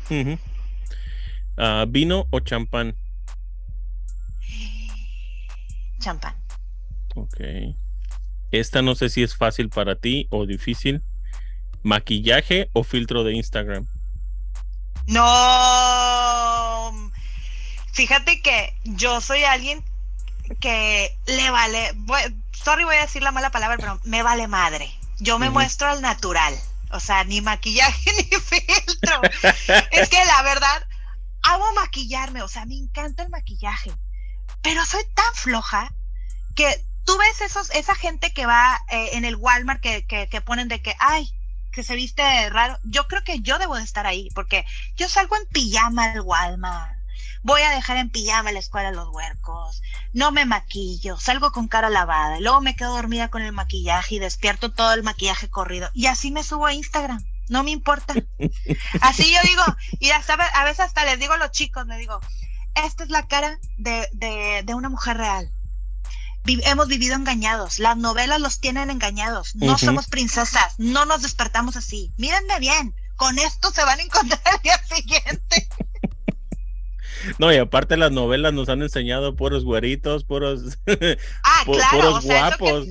Ah, 1.57 1.86
¿Vino 1.88 2.28
o 2.30 2.40
champán? 2.40 2.95
Champán. 5.99 6.36
Ok. 7.15 7.40
Esta 8.52 8.84
no 8.84 8.94
sé 8.94 9.10
si 9.10 9.24
es 9.24 9.36
fácil 9.36 9.69
para 9.69 9.95
ti 9.95 10.28
o 10.30 10.45
difícil. 10.45 11.02
¿Maquillaje 11.82 12.69
o 12.74 12.84
filtro 12.84 13.24
de 13.24 13.34
Instagram? 13.34 13.88
No, 15.07 15.24
fíjate 17.98 18.44
que 18.44 18.80
yo 18.84 19.22
soy 19.22 19.44
alguien 19.44 19.84
que 20.61 21.18
le 21.26 21.49
vale, 21.49 21.95
sorry 22.53 22.84
voy 22.84 22.95
a 22.95 23.02
decir 23.02 23.24
la 23.24 23.32
mala 23.32 23.49
palabra, 23.49 23.78
pero 23.78 23.99
me 24.03 24.22
vale 24.22 24.48
madre. 24.48 24.95
Yo 25.18 25.40
me 25.40 25.49
muestro 25.49 25.90
al 25.90 25.99
natural, 25.99 26.56
o 26.91 26.99
sea, 26.99 27.24
ni 27.24 27.41
maquillaje 27.41 28.11
ni 28.18 28.38
filtro. 28.38 29.22
es 29.90 30.10
que 30.10 30.24
la 30.26 30.44
verdad, 30.44 30.88
amo 31.41 31.74
maquillarme, 31.74 32.44
o 32.44 32.48
sea, 32.48 32.68
me 32.68 32.76
encanta 32.76 33.24
el 33.24 33.30
maquillaje, 33.30 33.91
pero 34.61 34.86
soy 34.86 35.03
tan 35.15 35.34
floja 35.34 35.91
que 36.56 36.86
tú 37.03 37.18
ves 37.18 37.41
esos, 37.41 37.72
esa 37.72 37.95
gente 37.95 38.32
que 38.32 38.45
va 38.45 38.80
eh, 38.90 39.10
en 39.14 39.26
el 39.26 39.38
Walmart 39.38 39.82
que, 39.82 40.06
que, 40.06 40.30
que 40.30 40.41
ponen 40.41 40.68
de 40.68 40.84
que, 40.84 40.95
ay, 40.99 41.34
que 41.72 41.82
se 41.82 41.95
viste 41.95 42.22
raro, 42.52 42.78
yo 42.84 43.07
creo 43.07 43.24
que 43.24 43.40
yo 43.40 43.57
debo 43.57 43.76
de 43.76 43.84
estar 43.84 44.06
ahí, 44.06 44.30
porque 44.36 44.65
yo 44.95 45.10
salgo 45.10 45.36
en 45.36 45.48
pijama 45.48 46.11
al 46.11 46.22
Walmart, 46.22 46.97
voy 47.48 47.61
a 47.61 47.72
dejar 47.72 47.95
en 47.95 48.10
pijama 48.10 48.52
la 48.52 48.60
escuela 48.60 48.91
los 48.91 49.07
huercos, 49.07 49.82
no 50.11 50.34
me 50.34 50.45
maquillo, 50.45 51.18
salgo 51.18 51.53
con 51.53 51.69
cara 51.69 51.90
lavada, 51.90 52.38
y 52.38 52.41
luego 52.41 52.60
me 52.60 52.76
quedo 52.76 52.94
dormida 52.94 53.30
con 53.30 53.41
el 53.41 53.53
maquillaje 53.53 54.15
y 54.15 54.19
despierto 54.19 54.74
todo 54.74 54.94
el 54.94 55.02
maquillaje 55.02 55.49
corrido, 55.49 55.90
y 55.94 56.07
así 56.07 56.30
me 56.30 56.44
subo 56.44 56.65
a 56.65 56.74
Instagram, 56.74 57.24
no 57.48 57.64
me 57.64 57.72
importa. 57.72 58.14
Así 59.02 59.34
yo 59.34 59.40
digo, 59.44 59.64
y 59.99 60.10
hasta, 60.10 60.34
a 60.34 60.64
veces 60.65 60.82
hasta 60.82 61.06
les 61.06 61.19
digo 61.19 61.34
a 61.34 61.38
los 61.38 61.52
chicos, 61.52 61.88
les 61.88 61.99
digo, 61.99 62.19
esta 62.76 63.06
es 63.06 63.10
la 63.10 63.26
cara 63.28 63.57
de, 63.78 64.10
de, 64.11 64.64
de 64.65 64.74
una 64.74 64.90
mujer 64.90 65.15
real 65.15 65.49
hemos 66.64 66.88
vivido 66.88 67.15
engañados. 67.15 67.78
Las 67.78 67.98
novelas 67.98 68.40
los 68.40 68.61
tienen 68.61 68.90
engañados. 68.90 69.53
No 69.56 69.78
somos 69.78 70.07
princesas. 70.07 70.76
No 70.78 71.03
nos 71.03 71.22
despertamos 71.22 71.76
así. 71.76 72.14
Mírenme 72.15 72.57
bien. 72.61 72.95
Con 73.18 73.38
esto 73.38 73.69
se 73.72 73.84
van 73.84 73.99
a 73.99 74.03
encontrar 74.03 74.40
el 74.56 74.61
día 74.61 74.82
siguiente. 74.86 75.68
No, 77.40 77.52
y 77.52 77.58
aparte 77.58 77.98
las 77.98 78.12
novelas 78.12 78.54
nos 78.54 78.70
han 78.70 78.82
enseñado 78.82 79.36
puros 79.36 79.64
güeritos, 79.64 80.24
puros, 80.24 80.78
ah, 81.44 81.64
claro, 81.66 82.20
guapos. 82.22 82.88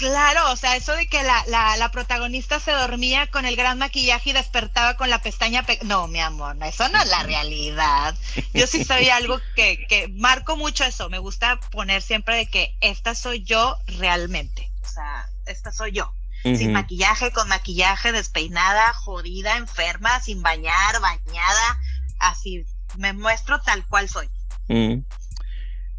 Claro, 0.00 0.50
o 0.50 0.56
sea, 0.56 0.76
eso 0.76 0.92
de 0.96 1.06
que 1.08 1.22
la, 1.22 1.44
la, 1.48 1.76
la, 1.76 1.90
protagonista 1.90 2.58
se 2.58 2.70
dormía 2.70 3.26
con 3.26 3.44
el 3.44 3.54
gran 3.54 3.76
maquillaje 3.76 4.30
y 4.30 4.32
despertaba 4.32 4.96
con 4.96 5.10
la 5.10 5.20
pestaña... 5.20 5.62
no, 5.82 6.08
mi 6.08 6.20
amor, 6.20 6.56
eso 6.64 6.88
no 6.88 7.02
es 7.02 7.08
la 7.10 7.22
realidad. 7.22 8.14
Yo 8.54 8.66
sí 8.66 8.82
soy 8.82 9.08
algo 9.10 9.38
que, 9.54 9.86
que 9.88 10.08
marco 10.08 10.56
mucho 10.56 10.84
eso. 10.84 11.10
Me 11.10 11.18
gusta 11.18 11.60
poner 11.70 12.00
siempre 12.00 12.36
de 12.36 12.46
que 12.46 12.74
esta 12.80 13.14
soy 13.14 13.42
yo 13.42 13.76
realmente. 13.98 14.70
O 14.82 14.88
sea, 14.88 15.28
esta 15.44 15.70
soy 15.70 15.92
yo. 15.92 16.10
Sin 16.42 16.72
maquillaje, 16.72 17.32
con 17.32 17.48
maquillaje, 17.48 18.12
despeinada, 18.12 18.94
jodida, 18.94 19.58
enferma, 19.58 20.18
sin 20.22 20.40
bañar, 20.40 20.98
bañada. 20.98 21.78
Así, 22.18 22.64
me 22.98 23.12
muestro 23.12 23.60
tal 23.60 23.86
cual 23.86 24.08
soy. 24.08 24.28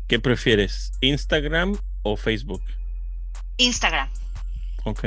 ¿Qué 0.08 0.20
prefieres, 0.20 0.92
Instagram 1.02 1.78
o 2.04 2.18
Facebook? 2.18 2.64
Instagram. 3.58 4.10
Ok. 4.84 5.04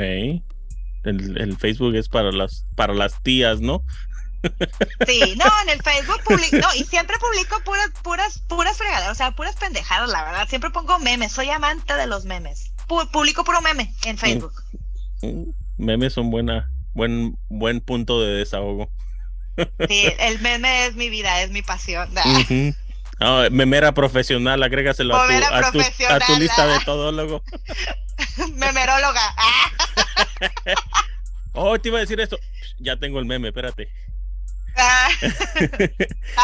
El, 1.03 1.57
Facebook 1.59 1.95
es 1.95 2.09
para 2.09 2.31
las, 2.31 2.65
para 2.75 2.93
las 2.93 3.21
tías, 3.21 3.61
¿no? 3.61 3.83
Sí, 5.05 5.35
no, 5.37 5.45
en 5.63 5.69
el 5.69 5.81
Facebook 5.83 6.21
publico, 6.23 6.57
no, 6.57 6.73
y 6.75 6.83
siempre 6.83 7.17
publico 7.19 7.59
puras, 7.63 7.89
puras, 8.03 8.39
puras 8.47 8.77
fregadas, 8.77 9.11
o 9.11 9.15
sea, 9.15 9.31
puras 9.31 9.55
pendejadas, 9.55 10.09
la 10.09 10.23
verdad. 10.23 10.47
Siempre 10.47 10.69
pongo 10.69 10.99
memes, 10.99 11.31
soy 11.31 11.49
amante 11.49 11.93
de 11.95 12.07
los 12.07 12.25
memes. 12.25 12.71
publico 13.11 13.43
puro 13.43 13.61
meme 13.61 13.93
en 14.05 14.17
Facebook. 14.17 14.53
Mm, 15.21 15.43
memes 15.77 16.13
son 16.13 16.29
buena, 16.29 16.71
buen, 16.93 17.37
buen 17.49 17.81
punto 17.81 18.21
de 18.21 18.33
desahogo. 18.33 18.89
Sí, 19.87 20.13
el 20.19 20.39
meme 20.41 20.87
es 20.87 20.95
mi 20.95 21.09
vida, 21.09 21.41
es 21.41 21.51
mi 21.51 21.61
pasión. 21.61 22.09
Ah, 23.21 23.47
memera 23.49 23.93
profesional, 23.93 24.61
agrégaselo 24.61 25.15
a 25.15 25.25
tu, 25.71 25.79
a, 25.79 26.19
tu, 26.19 26.35
lista 26.37 26.67
de 26.67 26.83
todólogo. 26.83 27.41
Memeróloga. 28.55 29.21
oh, 31.53 31.79
te 31.79 31.87
iba 31.87 31.99
a 31.99 32.01
decir 32.01 32.19
esto. 32.19 32.37
Ya 32.77 32.97
tengo 32.97 33.19
el 33.19 33.25
meme, 33.25 33.47
espérate. 33.47 33.87
Ah. 34.75 35.07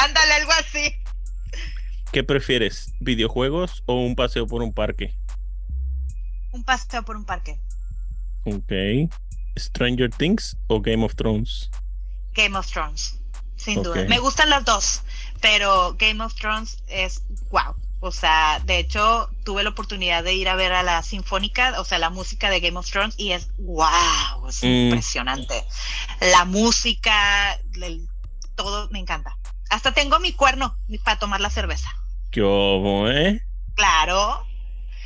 ándale, 0.06 0.34
algo 0.36 0.52
así. 0.54 0.96
¿Qué 2.14 2.24
prefieres? 2.24 2.94
¿Videojuegos 3.02 3.84
o 3.86 3.96
un 3.96 4.16
paseo 4.16 4.48
por 4.48 4.62
un 4.62 4.74
parque? 4.74 5.14
Un 6.54 6.64
paseo 6.64 7.04
por 7.04 7.18
un 7.18 7.26
parque. 7.26 7.60
Ok. 8.46 8.72
¿Stranger 9.58 10.10
Things 10.10 10.56
o 10.68 10.80
Game 10.80 11.04
of 11.04 11.16
Thrones? 11.16 11.70
Game 12.34 12.58
of 12.58 12.68
Thrones, 12.72 13.20
sin 13.56 13.84
duda. 13.84 14.06
Me 14.06 14.20
gustan 14.20 14.50
las 14.50 14.66
dos 14.66 15.02
pero 15.42 15.96
Game 15.98 16.24
of 16.24 16.36
Thrones 16.36 16.82
es 16.88 17.24
wow. 17.50 17.76
O 18.04 18.12
sea, 18.12 18.60
de 18.66 18.80
hecho, 18.80 19.30
tuve 19.44 19.64
la 19.64 19.72
oportunidad 19.72 20.24
de 20.24 20.34
ir 20.34 20.50
a 20.50 20.56
ver 20.56 20.72
a 20.72 20.82
la 20.82 21.04
sinfónica, 21.04 21.80
o 21.80 21.84
sea, 21.84 22.00
la 22.00 22.10
música 22.10 22.50
de 22.50 22.60
Game 22.60 22.78
of 22.78 22.90
Thrones 22.90 23.14
y 23.18 23.32
es 23.32 23.50
wow, 23.60 24.48
es 24.48 24.64
mm. 24.64 24.66
impresionante. 24.66 25.64
La 26.20 26.46
música, 26.46 27.60
todo 28.56 28.90
me 28.90 29.00
encanta. 29.00 29.38
Hasta 29.70 29.94
tengo 29.94 30.20
mi 30.20 30.34
cuerno 30.34 30.76
para 31.04 31.20
tomar 31.20 31.42
la 31.42 31.52
cerveza. 31.52 31.90
¿Cómo, 32.34 33.08
eh? 33.08 33.44
Claro. 33.76 34.48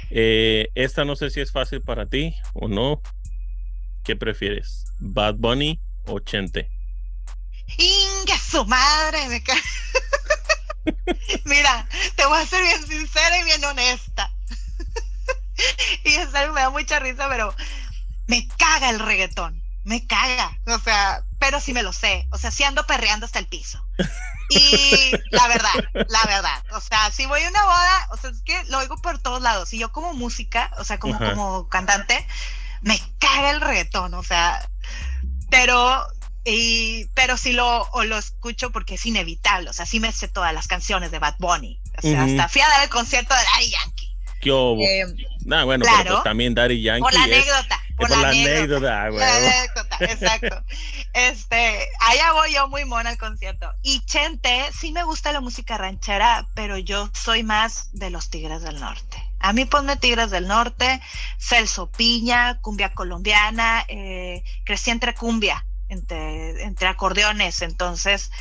Eh, 0.09 0.69
esta 0.75 1.03
no 1.03 1.17
sé 1.17 1.31
si 1.31 1.41
es 1.41 1.51
fácil 1.51 1.81
para 1.81 2.05
ti 2.05 2.33
o 2.53 2.69
no. 2.69 3.01
¿Qué 4.05 4.15
prefieres? 4.15 4.85
¿Bad 4.99 5.35
Bunny 5.35 5.81
o 6.05 6.19
Chente? 6.19 6.74
¡Inga 7.77 8.37
su 8.37 8.65
madre! 8.65 9.27
Me 9.27 9.43
Mira, 11.45 11.87
te 12.15 12.25
voy 12.25 12.41
a 12.41 12.45
ser 12.45 12.61
bien 12.61 12.87
sincera 12.87 13.39
y 13.39 13.43
bien 13.43 13.63
honesta. 13.65 14.31
y 16.03 16.13
es 16.13 16.33
algo 16.35 16.53
me 16.53 16.61
da 16.61 16.69
mucha 16.69 16.99
risa, 16.99 17.27
pero 17.29 17.55
me 18.27 18.47
caga 18.57 18.89
el 18.89 18.99
reggaetón. 18.99 19.63
Me 19.83 20.05
caga. 20.07 20.57
O 20.67 20.79
sea, 20.79 21.23
pero 21.39 21.59
sí 21.59 21.73
me 21.73 21.83
lo 21.83 21.93
sé. 21.93 22.27
O 22.31 22.37
sea, 22.37 22.51
sí 22.51 22.63
ando 22.63 22.85
perreando 22.87 23.25
hasta 23.25 23.39
el 23.39 23.47
piso. 23.47 23.83
Y 24.49 25.11
la 25.31 25.47
verdad, 25.47 25.73
la 25.93 26.23
verdad. 26.25 26.63
O 26.71 26.81
sea, 26.81 27.11
si 27.11 27.25
voy 27.25 27.43
a 27.43 27.49
una 27.49 27.63
boda, 27.63 28.07
o 28.11 28.17
sea, 28.17 28.29
es 28.29 28.41
que 28.41 28.63
lo 28.65 28.79
oigo 28.79 28.97
por 28.97 29.19
todos 29.19 29.41
lados. 29.41 29.73
Y 29.73 29.79
yo 29.79 29.91
como 29.91 30.13
música, 30.13 30.71
o 30.77 30.83
sea, 30.83 30.99
como, 30.99 31.17
como 31.17 31.67
cantante, 31.69 32.27
me 32.81 32.99
caga 33.19 33.51
el 33.51 33.61
reggaetón. 33.61 34.13
O 34.13 34.23
sea, 34.23 34.67
pero 35.49 36.05
y, 36.45 37.05
pero 37.15 37.35
sí 37.37 37.51
lo, 37.53 37.89
lo 38.05 38.17
escucho 38.17 38.71
porque 38.71 38.95
es 38.95 39.05
inevitable, 39.05 39.69
o 39.69 39.73
sea, 39.73 39.85
sí 39.85 39.99
me 39.99 40.11
sé 40.11 40.27
todas 40.27 40.53
las 40.53 40.67
canciones 40.67 41.11
de 41.11 41.19
Bad 41.19 41.35
Bunny, 41.39 41.79
o 41.97 42.01
sea, 42.01 42.23
hasta 42.23 42.47
fui 42.47 42.61
a 42.61 42.67
dar 42.69 42.83
el 42.83 42.89
concierto 42.89 43.33
de 43.33 43.41
Daddy 43.41 43.69
Yankee. 43.71 44.11
¿Qué 44.41 44.51
hubo? 44.51 44.79
Eh, 44.81 45.05
Ah, 45.51 45.63
bueno, 45.63 45.83
claro. 45.83 45.97
pero 46.03 46.15
pues 46.15 46.23
también 46.23 46.53
Daddy 46.55 46.81
Yankee. 46.81 47.01
por 47.01 47.13
la 47.13 47.19
es- 47.19 47.25
anécdota. 47.25 47.81
Por, 47.97 48.07
por 48.09 48.17
la, 48.17 48.21
la 48.23 48.29
anécdota. 48.29 48.57
anécdota, 48.57 49.03
La 49.03 49.09
güey. 49.09 49.23
anécdota, 49.23 49.97
exacto. 50.01 50.63
Este, 51.13 51.87
allá 52.01 52.33
voy 52.33 52.53
yo 52.53 52.67
muy 52.67 52.83
mona 52.83 53.11
al 53.11 53.17
concierto. 53.17 53.71
Y 53.81 54.03
Chente, 54.05 54.65
sí 54.77 54.91
me 54.91 55.03
gusta 55.03 55.31
la 55.31 55.39
música 55.39 55.77
ranchera, 55.77 56.47
pero 56.55 56.77
yo 56.77 57.09
soy 57.13 57.43
más 57.43 57.89
de 57.93 58.09
los 58.09 58.29
Tigres 58.29 58.63
del 58.63 58.79
Norte. 58.79 59.17
A 59.39 59.53
mí 59.53 59.65
ponme 59.65 59.95
Tigres 59.95 60.29
del 60.31 60.47
Norte, 60.47 60.99
Celso 61.39 61.89
Piña, 61.91 62.59
cumbia 62.61 62.93
colombiana, 62.93 63.85
eh, 63.87 64.43
crecí 64.65 64.91
entre 64.91 65.13
cumbia, 65.13 65.65
entre, 65.89 66.63
entre 66.63 66.87
acordeones, 66.87 67.61
entonces, 67.61 68.31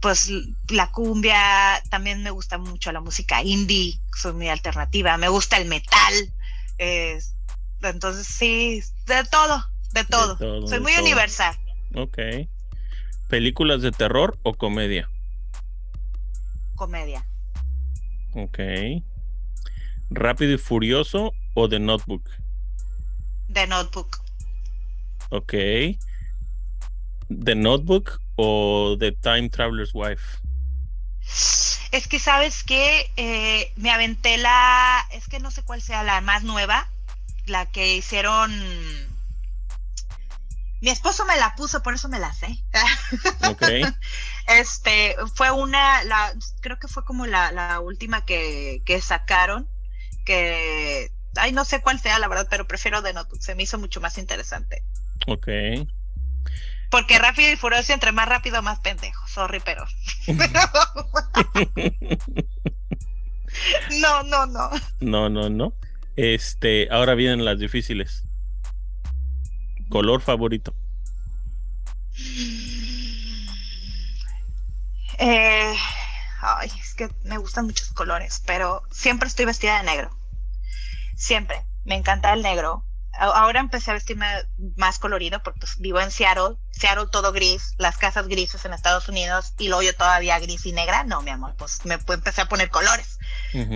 pues 0.00 0.30
la 0.68 0.90
cumbia, 0.90 1.82
también 1.90 2.22
me 2.22 2.30
gusta 2.30 2.58
mucho 2.58 2.90
la 2.92 3.00
música 3.00 3.42
indie, 3.42 3.98
soy 4.16 4.32
muy 4.32 4.48
alternativa, 4.48 5.16
me 5.16 5.28
gusta 5.28 5.56
el 5.58 5.68
metal, 5.68 6.32
eh, 6.78 7.18
entonces 7.82 8.26
sí, 8.26 8.82
de 9.06 9.24
todo, 9.24 9.64
de 9.92 10.04
todo. 10.04 10.36
todo, 10.36 10.66
Soy 10.66 10.78
de 10.78 10.80
muy 10.80 10.92
todo. 10.92 11.02
universal. 11.04 11.56
Ok. 11.94 12.18
¿Películas 13.28 13.82
de 13.82 13.92
terror 13.92 14.38
o 14.42 14.54
comedia? 14.54 15.08
Comedia. 16.74 17.24
Ok. 18.34 18.58
¿Rápido 20.10 20.54
y 20.54 20.58
Furioso 20.58 21.32
o 21.54 21.68
The 21.68 21.78
Notebook? 21.78 22.28
The 23.52 23.66
Notebook. 23.66 24.18
Ok. 25.30 25.54
¿The 27.30 27.54
Notebook 27.54 28.20
o 28.36 28.96
The 28.98 29.12
Time 29.12 29.48
Traveler's 29.48 29.92
Wife? 29.94 30.38
Es 31.92 32.08
que 32.08 32.18
sabes 32.18 32.64
que 32.64 33.10
eh, 33.16 33.72
me 33.76 33.90
aventé 33.90 34.36
la, 34.36 35.04
es 35.12 35.28
que 35.28 35.40
no 35.40 35.50
sé 35.50 35.62
cuál 35.62 35.80
sea 35.80 36.02
la 36.02 36.20
más 36.20 36.42
nueva, 36.42 36.88
la 37.46 37.66
que 37.66 37.96
hicieron. 37.96 38.50
Mi 40.80 40.88
esposo 40.88 41.24
me 41.26 41.36
la 41.36 41.54
puso, 41.56 41.82
por 41.82 41.94
eso 41.94 42.08
me 42.08 42.18
la 42.18 42.32
sé. 42.32 42.62
Ok. 43.48 43.62
Este, 44.46 45.16
fue 45.34 45.50
una, 45.50 46.02
la, 46.04 46.34
creo 46.60 46.78
que 46.78 46.88
fue 46.88 47.04
como 47.04 47.26
la, 47.26 47.52
la 47.52 47.80
última 47.80 48.24
que, 48.24 48.82
que 48.84 49.00
sacaron, 49.00 49.68
que, 50.24 51.12
ay, 51.36 51.52
no 51.52 51.64
sé 51.64 51.80
cuál 51.80 52.00
sea 52.00 52.18
la 52.18 52.28
verdad, 52.28 52.48
pero 52.50 52.66
prefiero 52.66 53.02
de 53.02 53.12
Notebook, 53.12 53.40
se 53.40 53.54
me 53.54 53.62
hizo 53.62 53.78
mucho 53.78 54.00
más 54.00 54.18
interesante. 54.18 54.82
Ok. 55.26 55.48
Porque 56.90 57.18
rápido 57.18 57.52
y 57.52 57.56
furioso, 57.56 57.92
entre 57.92 58.12
más 58.12 58.28
rápido, 58.28 58.62
más 58.62 58.80
pendejo. 58.80 59.26
Sorry, 59.28 59.60
pero. 59.60 59.86
no, 64.00 64.22
no, 64.24 64.46
no. 64.46 64.70
No, 65.00 65.28
no, 65.28 65.48
no. 65.48 65.72
Este, 66.16 66.88
ahora 66.90 67.14
vienen 67.14 67.44
las 67.44 67.58
difíciles. 67.58 68.24
Color 69.88 70.20
favorito. 70.20 70.74
Eh, 75.18 75.76
ay, 76.40 76.70
es 76.80 76.94
que 76.94 77.08
me 77.24 77.38
gustan 77.38 77.66
muchos 77.66 77.90
colores, 77.90 78.42
pero 78.46 78.82
siempre 78.90 79.28
estoy 79.28 79.44
vestida 79.44 79.78
de 79.78 79.84
negro. 79.84 80.10
Siempre. 81.14 81.64
Me 81.84 81.94
encanta 81.94 82.32
el 82.32 82.42
negro. 82.42 82.84
Ahora 83.22 83.60
empecé 83.60 83.90
a 83.90 83.94
vestirme 83.94 84.26
más 84.76 84.98
colorido 84.98 85.42
porque 85.42 85.60
pues, 85.60 85.78
vivo 85.78 86.00
en 86.00 86.10
Seattle. 86.10 86.56
Seattle 86.70 87.08
todo 87.12 87.32
gris, 87.32 87.74
las 87.76 87.98
casas 87.98 88.28
grises 88.28 88.64
en 88.64 88.72
Estados 88.72 89.10
Unidos 89.10 89.52
y 89.58 89.68
luego 89.68 89.82
yo 89.82 89.94
todavía 89.94 90.38
gris 90.38 90.64
y 90.64 90.72
negra. 90.72 91.04
No, 91.04 91.20
mi 91.20 91.30
amor, 91.30 91.54
pues 91.58 91.84
me 91.84 91.94
empecé 91.94 92.40
a 92.40 92.48
poner 92.48 92.70
colores. 92.70 93.18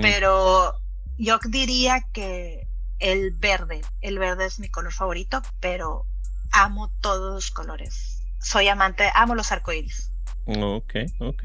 Pero 0.00 0.80
yo 1.18 1.38
diría 1.44 2.00
que 2.14 2.66
el 3.00 3.32
verde, 3.32 3.82
el 4.00 4.18
verde 4.18 4.46
es 4.46 4.58
mi 4.60 4.70
color 4.70 4.94
favorito, 4.94 5.42
pero 5.60 6.06
amo 6.50 6.90
todos 7.02 7.34
los 7.34 7.50
colores. 7.50 8.22
Soy 8.40 8.68
amante, 8.68 9.10
amo 9.14 9.34
los 9.34 9.52
arcoíris. 9.52 10.10
Ok, 10.46 10.94
ok. 11.20 11.44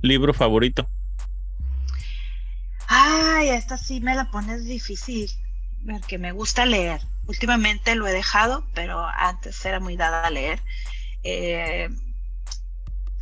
Libro 0.00 0.34
favorito. 0.34 0.88
Ay, 2.88 3.50
esta 3.50 3.78
sí 3.78 4.00
me 4.00 4.16
la 4.16 4.30
pones 4.30 4.64
difícil, 4.64 5.30
porque 5.86 6.18
me 6.18 6.32
gusta 6.32 6.66
leer. 6.66 7.00
Últimamente 7.26 7.94
lo 7.94 8.06
he 8.06 8.12
dejado, 8.12 8.66
pero 8.74 9.06
antes 9.06 9.64
era 9.64 9.80
muy 9.80 9.96
dada 9.96 10.26
a 10.26 10.30
leer. 10.30 10.60
Eh, 11.22 11.88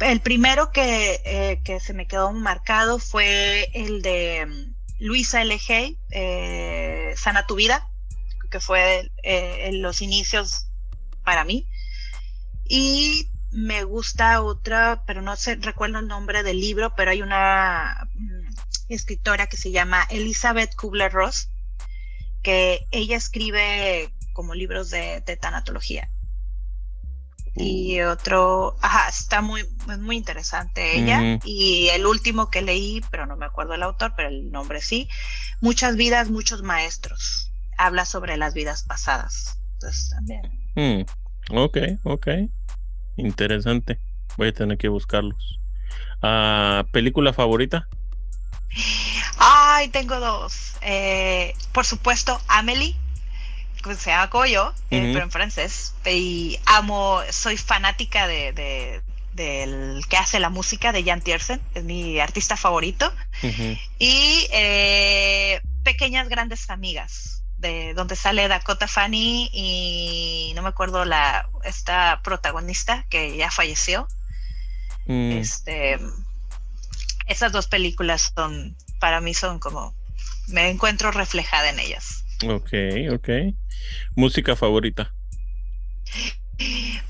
el 0.00 0.20
primero 0.20 0.72
que, 0.72 1.20
eh, 1.24 1.60
que 1.64 1.78
se 1.78 1.94
me 1.94 2.06
quedó 2.06 2.32
marcado 2.32 2.98
fue 2.98 3.70
el 3.74 4.02
de 4.02 4.46
mm, 4.46 5.04
Luisa 5.04 5.42
L. 5.42 5.58
Hay, 5.68 5.98
eh, 6.10 7.14
Sana 7.16 7.46
tu 7.46 7.54
vida, 7.54 7.88
que 8.50 8.60
fue 8.60 9.10
en 9.22 9.80
los 9.82 10.02
inicios 10.02 10.66
para 11.24 11.44
mí. 11.44 11.68
Y 12.64 13.28
me 13.52 13.84
gusta 13.84 14.42
otra, 14.42 15.04
pero 15.06 15.22
no 15.22 15.36
sé, 15.36 15.56
recuerdo 15.56 15.98
el 15.98 16.08
nombre 16.08 16.42
del 16.42 16.60
libro, 16.60 16.94
pero 16.96 17.10
hay 17.10 17.22
una 17.22 18.08
mm, 18.14 18.54
escritora 18.88 19.46
que 19.46 19.56
se 19.56 19.70
llama 19.70 20.06
Elizabeth 20.10 20.74
Kubler-Ross, 20.74 21.51
que 22.42 22.86
ella 22.90 23.16
escribe 23.16 24.12
como 24.32 24.54
libros 24.54 24.90
de, 24.90 25.20
de 25.20 25.36
tanatología. 25.36 26.08
Y 27.54 28.00
otro, 28.00 28.76
ajá, 28.80 29.10
está 29.10 29.42
muy, 29.42 29.68
muy 29.98 30.16
interesante 30.16 30.96
ella. 30.96 31.38
Y 31.44 31.88
el 31.88 32.06
último 32.06 32.50
que 32.50 32.62
leí, 32.62 33.02
pero 33.10 33.26
no 33.26 33.36
me 33.36 33.44
acuerdo 33.44 33.74
el 33.74 33.82
autor, 33.82 34.14
pero 34.16 34.30
el 34.30 34.50
nombre 34.50 34.80
sí, 34.80 35.06
Muchas 35.60 35.96
vidas, 35.96 36.28
muchos 36.30 36.62
maestros. 36.62 37.52
Habla 37.78 38.04
sobre 38.04 38.36
las 38.36 38.52
vidas 38.54 38.82
pasadas. 38.82 39.60
Entonces 39.74 40.10
también. 40.10 40.42
Mm, 40.74 41.56
Ok, 41.56 41.78
ok. 42.04 42.28
Interesante. 43.16 44.00
Voy 44.36 44.48
a 44.48 44.52
tener 44.52 44.78
que 44.78 44.88
buscarlos. 44.88 45.60
Ah, 46.22 46.84
¿Película 46.90 47.32
favorita? 47.32 47.88
Ay, 49.38 49.88
tengo 49.88 50.18
dos. 50.20 50.74
Eh, 50.80 51.54
por 51.72 51.84
supuesto, 51.84 52.40
Amelie, 52.48 52.96
que 53.82 53.94
se 53.96 54.10
llama 54.10 54.30
como 54.30 54.46
yo, 54.46 54.72
eh, 54.90 55.10
pero 55.12 55.24
en 55.24 55.30
francés. 55.30 55.94
Y 56.06 56.58
amo, 56.66 57.20
soy 57.30 57.56
fanática 57.56 58.26
de, 58.26 58.52
de- 58.52 59.02
del 59.34 60.04
que 60.08 60.16
hace 60.18 60.38
la 60.40 60.50
música 60.50 60.92
de 60.92 61.04
Jan 61.04 61.22
Tiersen, 61.22 61.60
es 61.74 61.84
mi 61.84 62.20
artista 62.20 62.56
favorito. 62.56 63.12
Y 63.98 64.46
eh, 64.52 65.60
Pequeñas 65.84 66.28
Grandes 66.28 66.68
Amigas, 66.70 67.42
de 67.58 67.94
donde 67.94 68.14
sale 68.14 68.46
Dakota 68.48 68.86
Fanny 68.88 69.48
y 69.52 70.52
no 70.54 70.62
me 70.62 70.68
acuerdo 70.68 71.04
la 71.04 71.48
esta 71.64 72.20
protagonista 72.22 73.04
que 73.08 73.36
ya 73.36 73.50
falleció. 73.50 74.06
Mm, 75.06 75.32
Este, 75.32 75.98
esas 77.32 77.52
dos 77.52 77.66
películas 77.66 78.32
son, 78.36 78.76
para 79.00 79.20
mí 79.20 79.34
son 79.34 79.58
como, 79.58 79.94
me 80.48 80.68
encuentro 80.70 81.10
reflejada 81.10 81.70
en 81.70 81.78
ellas. 81.80 82.24
Ok, 82.46 82.72
ok. 83.14 83.28
¿Música 84.14 84.54
favorita? 84.56 85.12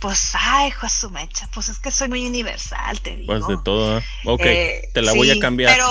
Pues, 0.01 0.32
ay, 0.35 0.73
su 0.89 1.11
mecha, 1.11 1.49
pues 1.55 1.69
es 1.69 1.78
que 1.78 1.90
soy 1.90 2.09
muy 2.09 2.27
universal, 2.27 3.01
te 3.01 3.16
digo. 3.16 3.32
Pues 3.35 3.47
de 3.47 3.57
todo. 3.62 3.99
¿eh? 3.99 4.05
Ok, 4.24 4.40
Eh, 4.44 4.90
te 4.94 5.03
la 5.03 5.12
voy 5.12 5.31
a 5.31 5.39
cambiar. 5.39 5.73
Pero, 5.74 5.86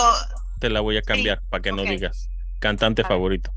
te 0.59 0.69
la 0.69 0.79
voy 0.81 0.97
a 0.97 1.01
cambiar 1.01 1.41
para 1.49 1.61
que 1.61 1.71
no 1.71 1.83
digas. 1.83 2.29
Cantante 2.59 3.03
favorito. 3.03 3.53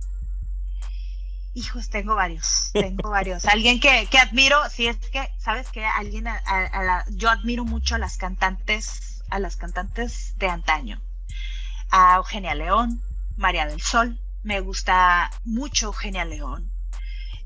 hijos, 1.56 1.88
tengo 1.88 2.16
varios, 2.16 2.70
tengo 2.72 3.10
varios. 3.10 3.44
Alguien 3.44 3.78
que, 3.78 4.08
que 4.10 4.18
admiro, 4.18 4.58
si 4.70 4.88
es 4.88 4.96
que, 4.96 5.30
¿sabes 5.38 5.68
qué? 5.70 5.84
Alguien, 5.84 6.26
a- 6.26 6.40
a- 6.44 6.66
a 6.66 6.82
la- 6.82 7.04
yo 7.10 7.30
admiro 7.30 7.64
mucho 7.64 7.94
a 7.94 7.98
las 7.98 8.16
cantantes, 8.16 9.13
a 9.34 9.40
las 9.40 9.56
cantantes 9.56 10.38
de 10.38 10.46
antaño. 10.46 11.02
A 11.90 12.14
Eugenia 12.16 12.54
León, 12.54 13.02
María 13.36 13.66
del 13.66 13.82
Sol, 13.82 14.20
me 14.44 14.60
gusta 14.60 15.28
mucho 15.44 15.86
Eugenia 15.86 16.24
León. 16.24 16.70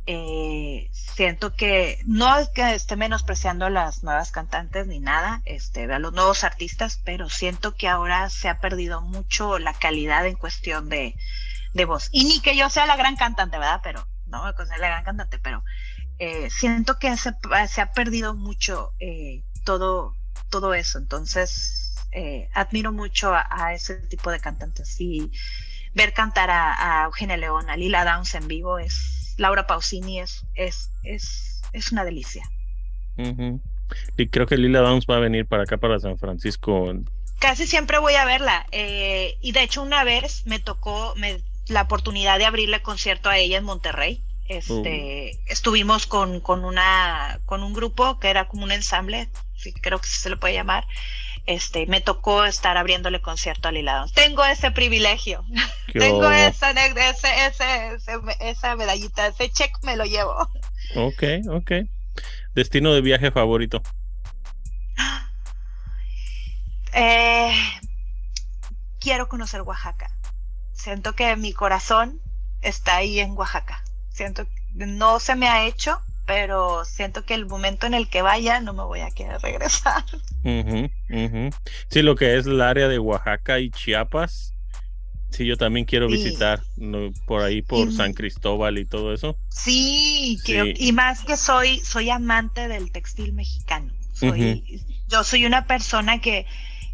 Eh, 0.05 0.91
siento 0.93 1.55
que 1.55 2.03
no 2.05 2.37
es 2.37 2.51
que 2.51 2.75
esté 2.75 2.97
menospreciando 2.97 3.65
a 3.65 3.71
las 3.71 4.03
nuevas 4.03 4.33
cantantes 4.33 4.87
ni 4.87 5.01
nada, 5.01 5.41
este, 5.47 5.91
a 5.91 5.99
los 5.99 6.13
nuevos 6.13 6.45
artistas, 6.45 7.01
pero 7.07 7.31
siento 7.31 7.75
que 7.75 7.89
ahora 7.89 8.29
se 8.29 8.51
ha 8.51 8.61
perdido 8.61 9.01
mucho 9.01 9.59
la 9.59 9.73
calidad 9.73 10.27
en 10.27 10.37
cuestión 10.37 10.91
de, 10.91 11.15
de 11.73 11.85
voz. 11.87 12.11
Y 12.13 12.25
ni 12.25 12.41
que 12.41 12.55
yo 12.55 12.69
sea 12.69 12.85
la 12.85 12.97
gran 12.97 13.17
cantante, 13.17 13.57
¿verdad? 13.57 13.81
Pero 13.83 14.07
no 14.27 14.45
me 14.45 14.53
considero 14.53 14.83
la 14.83 14.89
gran 14.89 15.05
cantante, 15.05 15.39
pero 15.39 15.65
eh, 16.19 16.51
siento 16.51 16.99
que 16.99 17.17
se, 17.17 17.33
se 17.69 17.81
ha 17.81 17.93
perdido 17.93 18.35
mucho 18.35 18.93
eh, 18.99 19.43
todo, 19.65 20.15
todo 20.51 20.75
eso. 20.75 20.99
Entonces, 20.99 21.78
eh, 22.13 22.49
admiro 22.55 22.93
mucho 22.93 23.35
a, 23.35 23.47
a 23.51 23.75
ese 23.75 23.95
tipo 23.95 24.31
de 24.31 24.41
cantantes. 24.41 25.01
Y 25.01 25.31
ver 25.95 26.13
cantar 26.13 26.51
a, 26.51 27.03
a 27.03 27.05
Eugenia 27.07 27.37
León, 27.37 27.71
a 27.71 27.77
Lila 27.77 28.05
Downs 28.05 28.35
en 28.35 28.47
vivo, 28.49 28.79
es 28.79 29.35
Laura 29.39 29.67
Pausini, 29.67 30.21
es, 30.21 30.45
es, 30.55 30.91
es, 31.03 31.63
es 31.73 31.93
una 31.93 32.05
delicia. 32.05 32.45
Ujú. 33.17 33.61
Y 34.17 34.29
creo 34.29 34.47
que 34.47 34.57
Lila 34.57 34.81
Downs 34.81 35.07
va 35.11 35.17
a 35.17 35.21
venir 35.21 35.47
para 35.47 35.63
acá, 35.63 35.77
para 35.79 35.99
San 35.99 36.19
Francisco. 36.19 36.93
Casi 37.39 37.67
siempre 37.67 37.99
voy 37.99 38.15
a 38.15 38.25
verla. 38.25 38.67
eh, 38.73 39.39
y 39.41 39.53
de 39.53 39.63
hecho, 39.63 39.83
una 39.83 40.05
vez 40.05 40.45
me 40.47 40.59
tocó, 40.59 41.15
me 41.17 41.41
la 41.69 41.83
oportunidad 41.83 42.39
de 42.39 42.47
abrirle 42.47 42.83
concierto 42.83 43.29
a 43.29 43.39
ella 43.39 43.59
en 43.59 43.65
Monterrey. 43.65 44.23
Este, 44.47 45.33
uh. 45.35 45.53
estuvimos 45.53 46.07
con, 46.07 46.41
con, 46.41 46.65
una, 46.65 47.41
con 47.45 47.63
un 47.63 47.75
grupo 47.75 48.19
que 48.19 48.31
era 48.31 48.49
como 48.49 48.65
un 48.65 48.73
ensamble, 48.73 49.29
creo 49.83 50.01
que 50.01 50.07
se 50.09 50.31
le 50.31 50.37
puede 50.37 50.55
llamar. 50.55 50.87
Este, 51.49 51.87
me 51.87 52.03
tocó 52.03 52.45
estar 52.45 52.77
abriéndole 52.77 53.23
concierto 53.23 53.69
a 53.69 53.73
Lila 53.73 54.05
Tengo 54.15 54.45
ese 54.45 54.71
privilegio. 54.71 55.47
Tengo 55.95 56.31
esa, 56.31 56.73
ese, 56.73 57.47
ese, 57.47 57.97
esa 58.41 58.77
medallita, 58.77 59.27
ese 59.29 59.49
check 59.49 59.73
me 59.83 59.97
lo 59.97 60.05
llevo. 60.05 60.35
Ok, 60.95 61.23
ok. 61.51 61.73
Destino 62.55 62.93
de 62.93 63.01
viaje 63.01 63.31
favorito. 63.31 63.83
Eh, 66.95 67.55
quiero 68.99 69.29
conocer 69.29 69.61
Oaxaca. 69.61 70.11
Siento 70.73 71.15
que 71.15 71.37
mi 71.37 71.53
corazón 71.53 72.21
está 72.63 72.97
ahí 72.97 73.21
en 73.21 73.33
Oaxaca. 73.33 73.85
Siento 74.11 74.47
que 74.47 74.87
no 74.87 75.21
se 75.21 75.37
me 75.37 75.49
ha 75.49 75.65
hecho, 75.67 76.03
pero 76.29 76.85
siento 76.85 77.25
que 77.25 77.33
el 77.33 77.47
momento 77.47 77.87
en 77.87 77.95
el 77.95 78.07
que 78.09 78.21
vaya 78.21 78.61
no 78.61 78.75
me 78.75 78.85
voy 78.85 79.01
a 79.01 79.11
querer 79.11 79.41
regresar. 79.41 80.05
Sí, 81.89 82.03
lo 82.03 82.17
que 82.17 82.37
es 82.37 82.47
el 82.47 82.61
área 82.61 82.87
de 82.87 82.99
Oaxaca 82.99 83.59
y 83.59 83.71
Chiapas. 83.71 84.53
Sí, 85.31 85.47
yo 85.47 85.57
también 85.57 85.87
quiero 85.87 86.07
visitar 86.07 86.61
por 87.27 87.43
ahí, 87.43 87.63
por 87.63 87.93
San 87.93 88.13
Cristóbal 88.13 88.79
y 88.79 88.85
todo 88.85 89.13
eso. 89.13 89.37
Sí, 89.49 90.39
y 90.47 90.93
más 90.93 91.25
que 91.25 91.37
soy, 91.37 91.81
soy 91.81 92.11
amante 92.11 92.69
del 92.69 92.93
textil 92.93 93.33
mexicano. 93.33 93.93
Yo 95.09 95.25
soy 95.25 95.47
una 95.47 95.67
persona 95.67 96.21
que 96.21 96.47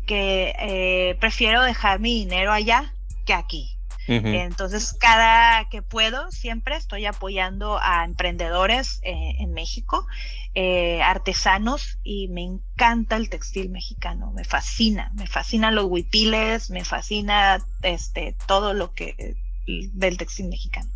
que 0.06 0.55
eh, 0.59 1.16
prefiero 1.19 1.62
dejar 1.62 1.98
mi 1.98 2.15
dinero 2.15 2.52
allá 2.52 2.93
que 3.24 3.32
aquí. 3.32 3.73
Entonces, 4.06 4.93
cada 4.93 5.68
que 5.70 5.81
puedo, 5.81 6.31
siempre 6.31 6.76
estoy 6.76 7.06
apoyando 7.06 7.78
a 7.81 8.05
emprendedores 8.05 9.01
eh, 9.02 9.36
en 9.39 9.52
México, 9.52 10.06
eh, 10.55 11.01
artesanos, 11.02 11.98
y 12.02 12.28
me 12.28 12.43
encanta 12.43 13.16
el 13.16 13.31
textil 13.31 13.70
mexicano, 13.70 14.31
me 14.32 14.44
fascina, 14.44 15.10
me 15.14 15.26
fascinan 15.26 15.74
los 15.74 15.86
huipiles, 15.86 16.70
me 16.70 16.85
fascina 16.85 17.64
este, 17.82 18.36
todo 18.47 18.74
lo 18.74 18.93
que 18.93 19.36
del 19.66 20.18
textil 20.18 20.48
mexicano. 20.48 20.90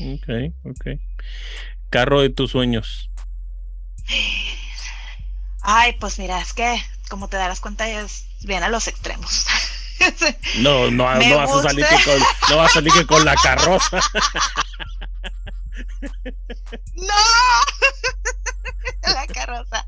Ok, 0.00 0.52
ok. 0.64 0.86
Carro 1.90 2.20
de 2.22 2.30
tus 2.30 2.50
sueños. 2.50 3.10
Ay, 5.60 5.92
pues 6.00 6.18
mira, 6.18 6.40
es 6.40 6.52
que 6.52 6.82
como 7.08 7.28
te 7.28 7.36
darás 7.36 7.60
cuenta, 7.60 7.88
es 7.88 8.26
bien 8.42 8.62
a 8.62 8.68
los 8.68 8.88
extremos. 8.88 9.44
No, 10.58 10.90
no, 10.90 11.14
no 11.14 11.36
vas 11.36 11.50
a 11.50 11.62
salir 11.62 11.86
que 11.86 12.04
con, 12.04 12.18
no 12.50 12.56
vas 12.56 12.70
a 12.70 12.74
salir 12.74 12.92
que 12.92 13.06
con 13.06 13.24
la 13.24 13.34
carroza. 13.36 14.00
No, 16.94 17.14
la 19.14 19.26
carroza. 19.26 19.86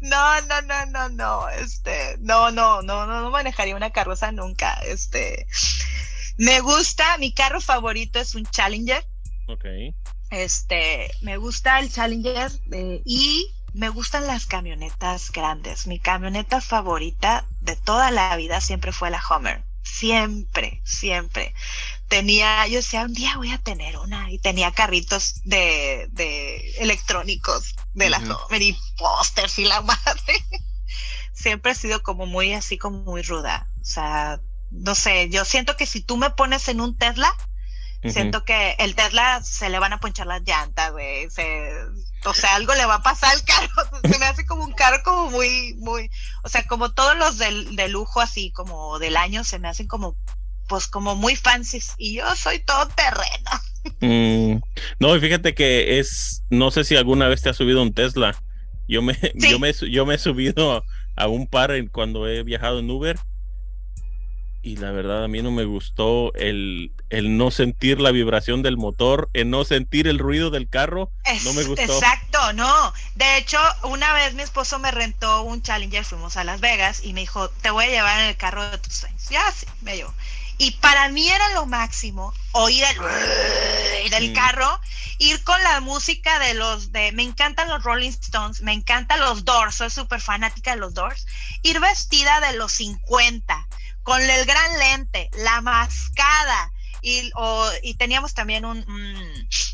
No, 0.00 0.40
no, 0.42 0.62
no, 0.62 0.86
no, 0.86 1.08
no. 1.10 1.48
Este, 1.48 2.16
no, 2.20 2.50
no, 2.50 2.82
no, 2.82 3.06
no, 3.06 3.20
no 3.20 3.30
manejaría 3.30 3.76
una 3.76 3.90
carroza 3.90 4.32
nunca. 4.32 4.74
Este, 4.84 5.46
me 6.36 6.60
gusta, 6.60 7.18
mi 7.18 7.32
carro 7.32 7.60
favorito 7.60 8.18
es 8.18 8.34
un 8.34 8.46
Challenger. 8.46 9.06
Ok. 9.48 9.64
Este, 10.30 11.10
me 11.20 11.36
gusta 11.36 11.78
el 11.78 11.92
Challenger 11.92 12.50
eh, 12.72 13.02
y 13.04 13.54
me 13.74 13.88
gustan 13.90 14.26
las 14.26 14.46
camionetas 14.46 15.30
grandes. 15.30 15.86
Mi 15.86 15.98
camioneta 15.98 16.60
favorita 16.60 17.46
de 17.62 17.76
toda 17.76 18.10
la 18.10 18.34
vida 18.36 18.60
siempre 18.60 18.92
fue 18.92 19.10
la 19.10 19.22
Homer. 19.28 19.62
Siempre, 19.82 20.80
siempre. 20.84 21.54
Tenía, 22.08 22.66
yo 22.66 22.76
decía, 22.76 23.02
un 23.02 23.14
día 23.14 23.36
voy 23.36 23.50
a 23.50 23.58
tener 23.58 23.96
una 23.98 24.30
y 24.30 24.38
tenía 24.38 24.72
carritos 24.72 25.40
de, 25.44 26.08
de 26.12 26.76
electrónicos 26.78 27.74
de 27.94 28.10
la 28.10 28.18
Homer 28.18 28.62
y 28.62 28.78
pósters 28.96 29.58
y 29.58 29.64
la 29.64 29.80
madre. 29.80 30.44
siempre 31.32 31.72
ha 31.72 31.74
sido 31.74 32.02
como 32.02 32.26
muy 32.26 32.52
así, 32.52 32.78
como 32.78 32.98
muy 32.98 33.22
ruda. 33.22 33.68
O 33.80 33.84
sea, 33.84 34.40
no 34.70 34.94
sé, 34.94 35.28
yo 35.30 35.44
siento 35.44 35.76
que 35.76 35.86
si 35.86 36.00
tú 36.00 36.16
me 36.16 36.30
pones 36.30 36.68
en 36.68 36.80
un 36.80 36.96
Tesla, 36.96 37.34
siento 38.02 38.44
que 38.44 38.72
el 38.78 38.94
Tesla 38.94 39.42
se 39.42 39.68
le 39.68 39.78
van 39.78 39.92
a 39.92 40.00
ponchar 40.00 40.26
las 40.26 40.42
llantas, 40.42 40.92
güey. 40.92 41.30
Se, 41.30 41.70
o 42.24 42.34
sea, 42.34 42.54
algo 42.54 42.74
le 42.74 42.86
va 42.86 42.96
a 42.96 43.02
pasar 43.02 43.34
al 43.34 43.44
carro. 43.44 43.68
Se 44.10 44.18
me 44.18 44.26
hace 44.26 44.44
como 44.46 44.64
un 44.64 44.72
carro 44.72 45.02
como 45.04 45.30
muy, 45.30 45.74
muy, 45.78 46.10
o 46.42 46.48
sea, 46.48 46.66
como 46.66 46.92
todos 46.92 47.16
los 47.16 47.38
del, 47.38 47.76
de 47.76 47.88
lujo 47.88 48.20
así 48.20 48.50
como 48.52 48.98
del 48.98 49.16
año 49.16 49.44
se 49.44 49.58
me 49.58 49.68
hacen 49.68 49.86
como, 49.86 50.16
pues 50.68 50.86
como 50.86 51.14
muy 51.16 51.36
fancies 51.36 51.94
y 51.98 52.14
yo 52.14 52.34
soy 52.36 52.60
todo 52.60 52.88
terreno. 52.88 53.50
Mm, 54.00 54.62
no, 55.00 55.16
y 55.16 55.20
fíjate 55.20 55.54
que 55.54 55.98
es, 55.98 56.44
no 56.50 56.70
sé 56.70 56.84
si 56.84 56.96
alguna 56.96 57.28
vez 57.28 57.42
te 57.42 57.48
has 57.48 57.56
subido 57.56 57.82
un 57.82 57.92
Tesla. 57.92 58.36
Yo 58.88 59.02
me, 59.02 59.16
yo 59.34 59.58
me, 59.58 59.72
yo 59.72 60.06
me 60.06 60.14
he 60.14 60.18
subido 60.18 60.84
a, 61.16 61.28
un 61.28 61.46
par 61.46 61.72
cuando 61.90 62.28
he 62.28 62.42
viajado 62.42 62.78
en 62.78 62.90
Uber 62.90 63.18
y 64.62 64.76
la 64.76 64.92
verdad 64.92 65.24
a 65.24 65.28
mí 65.28 65.42
no 65.42 65.50
me 65.50 65.64
gustó 65.64 66.32
el, 66.34 66.92
el 67.12 67.36
no 67.36 67.50
sentir 67.50 68.00
la 68.00 68.10
vibración 68.10 68.62
del 68.62 68.78
motor, 68.78 69.28
el 69.34 69.50
no 69.50 69.64
sentir 69.64 70.08
el 70.08 70.18
ruido 70.18 70.48
del 70.48 70.68
carro, 70.68 71.12
no 71.44 71.52
me 71.52 71.62
gustó. 71.62 71.82
Exacto, 71.82 72.54
no. 72.54 72.92
De 73.16 73.36
hecho, 73.36 73.58
una 73.82 74.14
vez 74.14 74.32
mi 74.32 74.42
esposo 74.42 74.78
me 74.78 74.90
rentó 74.90 75.42
un 75.42 75.62
Challenger, 75.62 76.06
fuimos 76.06 76.38
a 76.38 76.44
Las 76.44 76.60
Vegas 76.60 77.04
y 77.04 77.12
me 77.12 77.20
dijo, 77.20 77.50
te 77.50 77.70
voy 77.70 77.84
a 77.84 77.88
llevar 77.88 78.20
en 78.22 78.28
el 78.28 78.36
carro 78.36 78.68
de 78.70 78.78
tus 78.78 78.94
sueños. 78.94 79.28
Ya, 79.28 79.42
sí, 79.52 79.66
me 79.82 79.96
llevó. 79.96 80.12
Y 80.56 80.70
para 80.72 81.10
mí 81.10 81.28
era 81.28 81.50
lo 81.50 81.66
máximo 81.66 82.32
oír 82.52 82.82
el 82.84 84.10
del 84.10 84.32
carro, 84.32 84.80
ir 85.18 85.42
con 85.44 85.62
la 85.62 85.80
música 85.80 86.38
de 86.38 86.54
los 86.54 86.92
de, 86.92 87.12
me 87.12 87.24
encantan 87.24 87.68
los 87.68 87.84
Rolling 87.84 88.10
Stones, 88.10 88.62
me 88.62 88.72
encantan 88.72 89.20
los 89.20 89.44
Doors, 89.44 89.74
soy 89.74 89.90
súper 89.90 90.20
fanática 90.20 90.70
de 90.70 90.78
los 90.78 90.94
Doors, 90.94 91.26
ir 91.62 91.78
vestida 91.78 92.40
de 92.40 92.56
los 92.56 92.72
50 92.72 93.66
con 94.02 94.20
el 94.22 94.44
gran 94.46 94.78
lente, 94.78 95.30
la 95.34 95.60
mascada, 95.60 96.72
y, 97.02 97.32
y 97.82 97.94
teníamos 97.94 98.32
también 98.32 98.64
un, 98.64 98.84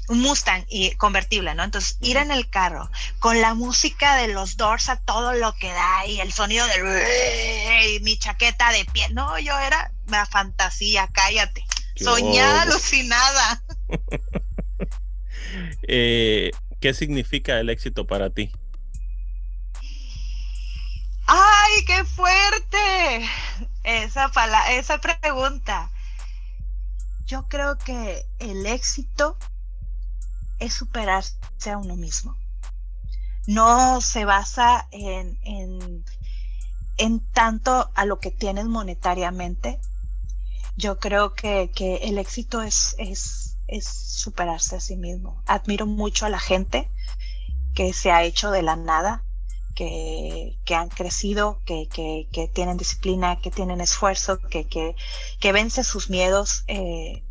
un, 0.09 0.21
Mustang 0.21 0.65
y 0.69 0.93
convertible, 0.93 1.55
¿no? 1.55 1.63
Entonces, 1.63 1.99
ir 2.01 2.17
en 2.17 2.31
el 2.31 2.49
carro 2.49 2.91
con 3.19 3.43
la 3.43 3.53
música 3.53 4.17
de 4.17 4.29
los 4.29 4.57
Doors 4.57 4.89
a 4.89 4.97
todo 4.97 5.35
lo 5.35 5.55
que 5.57 5.71
da 5.71 6.07
y 6.07 6.21
el 6.21 6.33
sonido 6.33 6.67
de 6.67 7.95
y 7.95 8.01
mi 8.01 8.19
chaqueta 8.19 8.73
de 8.73 8.87
piel. 8.87 9.15
No, 9.15 9.39
yo 9.39 9.59
era 9.59 9.93
una 10.07 10.25
fantasía, 10.25 11.09
cállate. 11.13 11.65
Soñada, 11.97 12.63
alucinada. 12.63 13.63
Eh, 15.91 16.51
¿Qué 16.79 16.93
significa 16.93 17.59
el 17.59 17.71
éxito 17.71 18.07
para 18.07 18.29
ti? 18.29 18.53
¡Ay, 21.27 21.85
qué 21.87 22.05
fuerte! 22.05 23.29
esa, 23.89 24.31
esa 24.71 24.99
pregunta. 24.99 25.91
Yo 27.29 27.47
creo 27.47 27.77
que 27.77 28.25
el 28.39 28.65
éxito 28.65 29.37
es 30.59 30.73
superarse 30.73 31.37
a 31.71 31.77
uno 31.77 31.95
mismo. 31.95 32.35
No 33.47 34.01
se 34.01 34.25
basa 34.25 34.89
en, 34.93 35.39
en, 36.97 37.21
tanto 37.35 37.91
a 37.95 38.07
lo 38.07 38.19
que 38.19 38.31
tienes 38.31 38.65
monetariamente. 38.65 39.79
Yo 40.77 40.99
creo 40.99 41.35
que, 41.35 41.71
el 42.01 42.17
éxito 42.17 42.63
es, 42.63 42.95
es, 42.97 43.59
es 43.67 43.87
superarse 43.87 44.77
a 44.77 44.81
sí 44.81 44.97
mismo. 44.97 45.43
Admiro 45.45 45.85
mucho 45.85 46.25
a 46.25 46.31
la 46.31 46.41
gente 46.41 46.91
que 47.75 47.93
se 47.93 48.11
ha 48.11 48.23
hecho 48.23 48.51
de 48.51 48.63
la 48.63 48.77
nada, 48.77 49.23
que, 49.79 50.75
han 50.75 50.89
crecido, 50.89 51.61
que, 51.65 51.89
tienen 52.53 52.77
disciplina, 52.77 53.39
que 53.41 53.53
tienen 53.53 53.81
esfuerzo, 53.81 54.41
que, 54.41 54.67
que, 54.67 55.53
vence 55.53 55.85
sus 55.85 56.11
miedos, 56.11 56.65
eh, 56.67 57.23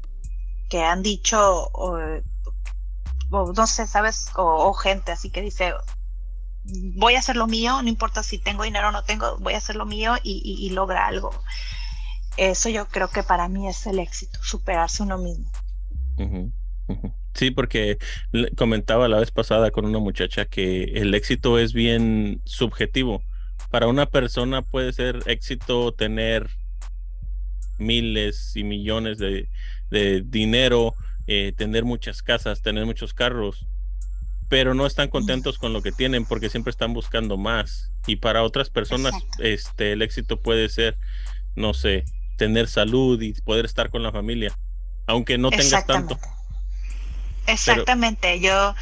que 0.69 0.81
han 0.81 1.03
dicho, 1.03 1.69
no 3.29 3.67
sé, 3.67 3.85
¿sabes? 3.85 4.29
O, 4.35 4.73
gente 4.73 5.11
así 5.11 5.29
que 5.29 5.41
dice, 5.41 5.73
voy 6.95 7.15
a 7.15 7.19
hacer 7.19 7.35
lo 7.35 7.47
mío, 7.47 7.81
no 7.81 7.89
importa 7.89 8.23
si 8.23 8.37
tengo 8.37 8.63
dinero 8.63 8.89
o 8.89 8.91
no 8.91 9.03
tengo, 9.03 9.37
voy 9.39 9.53
a 9.53 9.57
hacer 9.57 9.75
lo 9.75 9.85
mío 9.85 10.15
y, 10.23 10.69
logra 10.69 11.05
algo. 11.05 11.31
Eso 12.37 12.69
yo 12.69 12.87
creo 12.87 13.09
que 13.09 13.23
para 13.23 13.49
mí 13.49 13.67
es 13.67 13.87
el 13.87 13.99
éxito, 13.99 14.39
superarse 14.41 15.03
uno 15.03 15.17
mismo. 15.17 15.49
Sí, 17.37 17.51
porque 17.51 17.99
comentaba 18.55 19.07
la 19.07 19.19
vez 19.19 19.29
pasada 19.29 19.69
con 19.69 19.85
una 19.85 19.99
muchacha 19.99 20.45
que 20.45 20.85
el 20.95 21.13
éxito 21.13 21.59
es 21.59 21.71
bien 21.71 22.41
subjetivo. 22.45 23.21
Para 23.69 23.87
una 23.87 24.07
persona 24.07 24.63
puede 24.63 24.91
ser 24.91 25.19
éxito 25.27 25.91
tener 25.91 26.49
miles 27.77 28.55
y 28.55 28.63
millones 28.63 29.19
de, 29.19 29.47
dinero, 30.25 30.95
eh, 31.27 31.53
tener 31.55 31.85
muchas 31.85 32.23
casas, 32.23 32.63
tener 32.63 32.87
muchos 32.87 33.13
carros, 33.13 33.67
pero 34.49 34.73
no 34.73 34.87
están 34.87 35.09
contentos 35.09 35.59
con 35.59 35.73
lo 35.73 35.83
que 35.83 35.91
tienen 35.91 36.25
porque 36.25 36.49
siempre 36.49 36.71
están 36.71 36.93
buscando 36.93 37.37
más. 37.37 37.91
Y 38.07 38.15
para 38.15 38.41
otras 38.41 38.71
personas, 38.71 39.13
este, 39.37 39.91
el 39.91 40.01
éxito 40.01 40.41
puede 40.41 40.69
ser, 40.69 40.97
no 41.55 41.75
sé, 41.75 42.03
tener 42.37 42.67
salud 42.67 43.21
y 43.21 43.33
poder 43.41 43.65
estar 43.65 43.91
con 43.91 44.01
la 44.01 44.11
familia 44.11 44.57
aunque 45.07 45.37
no 45.37 45.49
tengas 45.49 45.87
tanto. 45.87 46.19
Exactamente, 47.47 48.39
yo, 48.39 48.75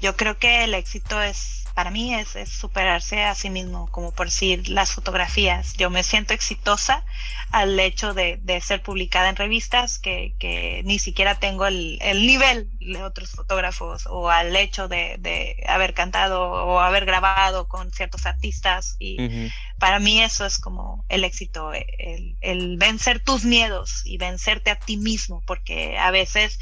yo 0.00 0.16
creo 0.16 0.38
que 0.38 0.64
el 0.64 0.74
éxito 0.74 1.20
es 1.20 1.60
para 1.74 1.90
mí 1.90 2.14
es, 2.14 2.36
superarse 2.46 3.22
a 3.22 3.34
sí 3.34 3.48
mismo, 3.48 3.88
como 3.90 4.12
por 4.12 4.26
decir 4.26 4.68
las 4.68 4.92
fotografías. 4.92 5.74
Yo 5.74 5.90
me 5.90 6.02
siento 6.02 6.34
exitosa 6.34 7.04
al 7.50 7.78
hecho 7.80 8.12
de, 8.12 8.38
ser 8.60 8.82
publicada 8.82 9.28
en 9.28 9.36
revistas 9.36 9.98
que, 9.98 10.82
ni 10.84 10.98
siquiera 10.98 11.38
tengo 11.38 11.66
el, 11.66 11.98
nivel 12.26 12.68
de 12.80 13.02
otros 13.02 13.30
fotógrafos 13.30 14.06
o 14.06 14.30
al 14.30 14.54
hecho 14.56 14.88
de, 14.88 15.64
haber 15.66 15.94
cantado 15.94 16.50
o 16.50 16.80
haber 16.80 17.06
grabado 17.06 17.66
con 17.68 17.90
ciertos 17.92 18.26
artistas. 18.26 18.96
Y 18.98 19.50
para 19.78 20.00
mí 20.00 20.20
eso 20.20 20.44
es 20.44 20.58
como 20.58 21.04
el 21.08 21.24
éxito, 21.24 21.72
el, 21.72 22.76
vencer 22.76 23.20
tus 23.20 23.44
miedos 23.44 24.02
y 24.04 24.18
vencerte 24.18 24.70
a 24.70 24.78
ti 24.78 24.96
mismo, 24.96 25.42
porque 25.46 25.98
a 25.98 26.10
veces 26.10 26.58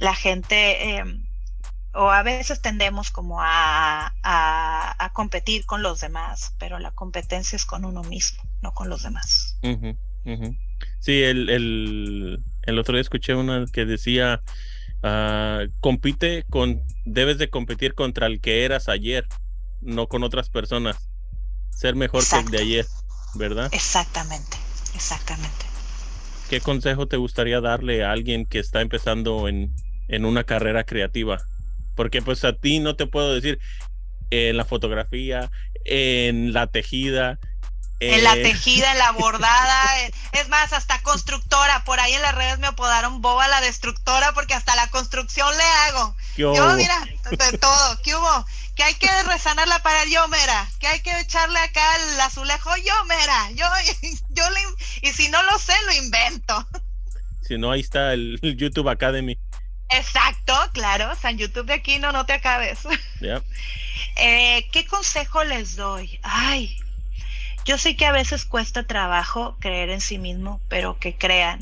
la 0.00 0.14
gente... 0.14 0.96
Eh, 0.98 1.04
o 1.92 2.10
a 2.10 2.22
veces 2.22 2.62
tendemos 2.62 3.10
como 3.10 3.38
a, 3.40 4.12
competir 5.12 5.66
con 5.66 5.82
los 5.82 6.00
demás, 6.00 6.54
pero 6.58 6.78
la 6.78 6.92
competencia 6.92 7.56
es 7.56 7.64
con 7.64 7.84
uno 7.84 8.02
mismo, 8.04 8.42
no 8.62 8.72
con 8.72 8.88
los 8.88 9.02
demás. 9.02 9.58
Sí, 11.00 11.22
el, 11.22 12.42
otro 12.78 12.94
día 12.94 13.02
escuché 13.02 13.34
una 13.34 13.64
que 13.66 13.84
decía, 13.86 14.40
ah, 15.02 15.64
compite 15.80 16.44
con, 16.48 16.82
debes 17.04 17.38
de 17.38 17.50
competir 17.50 17.94
contra 17.94 18.26
el 18.26 18.40
que 18.40 18.64
eras 18.64 18.88
ayer, 18.88 19.26
no 19.80 20.06
con 20.06 20.22
otras 20.22 20.48
personas. 20.48 20.96
Ser 21.70 21.96
mejor 21.96 22.22
que 22.28 22.38
el 22.38 22.50
de 22.50 22.58
ayer, 22.58 22.86
¿verdad? 23.34 23.68
Exactamente, 23.72 24.56
exactamente. 24.94 25.66
¿Qué 26.48 26.60
consejo 26.60 27.06
te 27.06 27.16
gustaría 27.16 27.60
darle 27.60 28.04
a 28.04 28.12
alguien 28.12 28.44
que 28.44 28.58
está 28.58 28.80
empezando 28.80 29.48
en, 29.48 29.72
en 30.10 30.24
una 30.24 30.44
carrera 30.44 30.84
creativa? 30.84 31.38
porque 32.00 32.22
pues 32.22 32.44
a 32.46 32.54
ti 32.54 32.78
no 32.78 32.96
te 32.96 33.06
puedo 33.06 33.34
decir 33.34 33.58
en 34.30 34.56
la 34.56 34.64
fotografía, 34.64 35.50
en 35.84 36.54
la 36.54 36.66
tejida. 36.66 37.38
En 37.98 38.24
la 38.24 38.32
tejida, 38.32 38.92
en 38.92 38.98
la 38.98 39.10
bordada, 39.18 39.84
es 40.32 40.48
más, 40.48 40.72
hasta 40.72 41.02
constructora, 41.02 41.84
por 41.84 42.00
ahí 42.00 42.14
en 42.14 42.22
las 42.22 42.34
redes 42.34 42.58
me 42.58 42.68
apodaron 42.68 43.20
Boba 43.20 43.48
la 43.48 43.60
destructora 43.60 44.32
porque 44.32 44.54
hasta 44.54 44.74
la 44.76 44.88
construcción 44.88 45.46
le 45.54 45.62
hago. 45.62 46.16
Yo, 46.38 46.74
mira, 46.74 47.06
de 47.30 47.58
todo, 47.58 48.00
¿qué 48.02 48.14
hubo? 48.14 48.46
Que 48.76 48.84
hay 48.84 48.94
que 48.94 49.10
resanar 49.24 49.68
la 49.68 49.82
pared, 49.82 50.10
yo, 50.10 50.26
mira, 50.28 50.70
que 50.78 50.86
hay 50.86 51.00
que 51.00 51.20
echarle 51.20 51.58
acá 51.58 51.96
el 51.96 52.20
azulejo, 52.22 52.70
yo, 52.78 52.94
mira, 53.04 53.50
yo, 53.50 53.66
yo 54.30 54.48
le, 54.48 54.60
y 55.02 55.12
si 55.12 55.28
no 55.28 55.42
lo 55.42 55.58
sé, 55.58 55.74
lo 55.84 55.92
invento. 55.92 56.66
Si 57.42 57.58
no, 57.58 57.72
ahí 57.72 57.80
está 57.80 58.14
el 58.14 58.40
YouTube 58.40 58.88
Academy. 58.88 59.38
Exacto, 59.90 60.54
claro. 60.72 61.14
San 61.16 61.36
YouTube 61.36 61.66
de 61.66 61.74
aquí 61.74 61.98
no, 61.98 62.12
no 62.12 62.26
te 62.26 62.34
acabes. 62.34 62.80
Eh, 64.16 64.68
¿Qué 64.72 64.86
consejo 64.86 65.44
les 65.44 65.76
doy? 65.76 66.18
Ay, 66.22 66.76
yo 67.64 67.78
sé 67.78 67.96
que 67.96 68.06
a 68.06 68.12
veces 68.12 68.44
cuesta 68.44 68.86
trabajo 68.86 69.56
creer 69.60 69.90
en 69.90 70.00
sí 70.00 70.18
mismo, 70.18 70.60
pero 70.68 70.98
que 70.98 71.16
crean, 71.16 71.60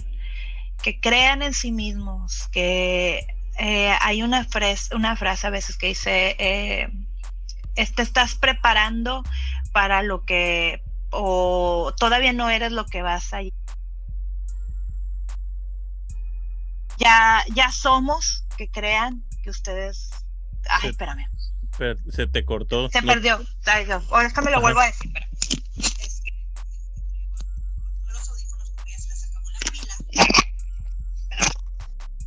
que 0.82 0.98
crean 0.98 1.42
en 1.42 1.52
sí 1.52 1.72
mismos, 1.72 2.48
que 2.48 3.26
eh, 3.58 3.94
hay 4.00 4.22
una, 4.22 4.46
una 4.92 5.16
frase 5.16 5.46
a 5.46 5.50
veces 5.50 5.76
que 5.76 5.88
dice, 5.88 6.36
eh, 6.38 6.88
te 7.74 8.02
estás 8.02 8.34
preparando 8.34 9.22
para 9.72 10.02
lo 10.02 10.24
que, 10.24 10.82
o 11.10 11.92
todavía 11.98 12.32
no 12.32 12.48
eres 12.50 12.72
lo 12.72 12.86
que 12.86 13.02
vas 13.02 13.32
a 13.32 13.42
ya, 16.98 17.44
ya 17.54 17.70
somos, 17.70 18.44
que 18.56 18.68
crean 18.70 19.24
que 19.42 19.50
ustedes. 19.50 20.10
Ay, 20.68 20.90
espérame. 20.90 21.26
se 22.10 22.26
te 22.26 22.44
cortó. 22.44 22.88
Se 22.90 23.02
perdió. 23.02 23.40
O 24.10 24.18
déjame 24.18 24.50
lo 24.50 24.60
vuelvo 24.60 24.80
a 24.80 24.86
decir. 24.86 25.12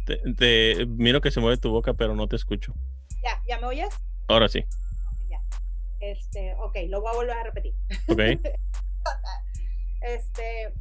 Te, 0.06 0.18
te, 0.34 0.86
miro 0.88 1.22
que 1.22 1.32
se 1.32 1.40
mueve 1.40 1.58
tu 1.58 1.70
boca, 1.70 1.94
pero 1.94 2.16
no 2.16 2.28
te 2.28 2.36
escucho. 2.36 2.74
¿Ya? 3.24 3.42
¿Ya 3.48 3.60
me 3.60 3.68
oyes? 3.68 3.94
Ahora 4.28 4.50
sí. 4.50 4.66
ya. 5.30 5.40
Este, 6.00 6.56
ok, 6.56 6.76
lo 6.88 7.02
voy 7.02 7.12
a 7.12 7.16
volver 7.16 7.38
a 7.38 7.44
repetir. 7.44 7.74
Ok. 8.08 8.20
este, 10.02 10.74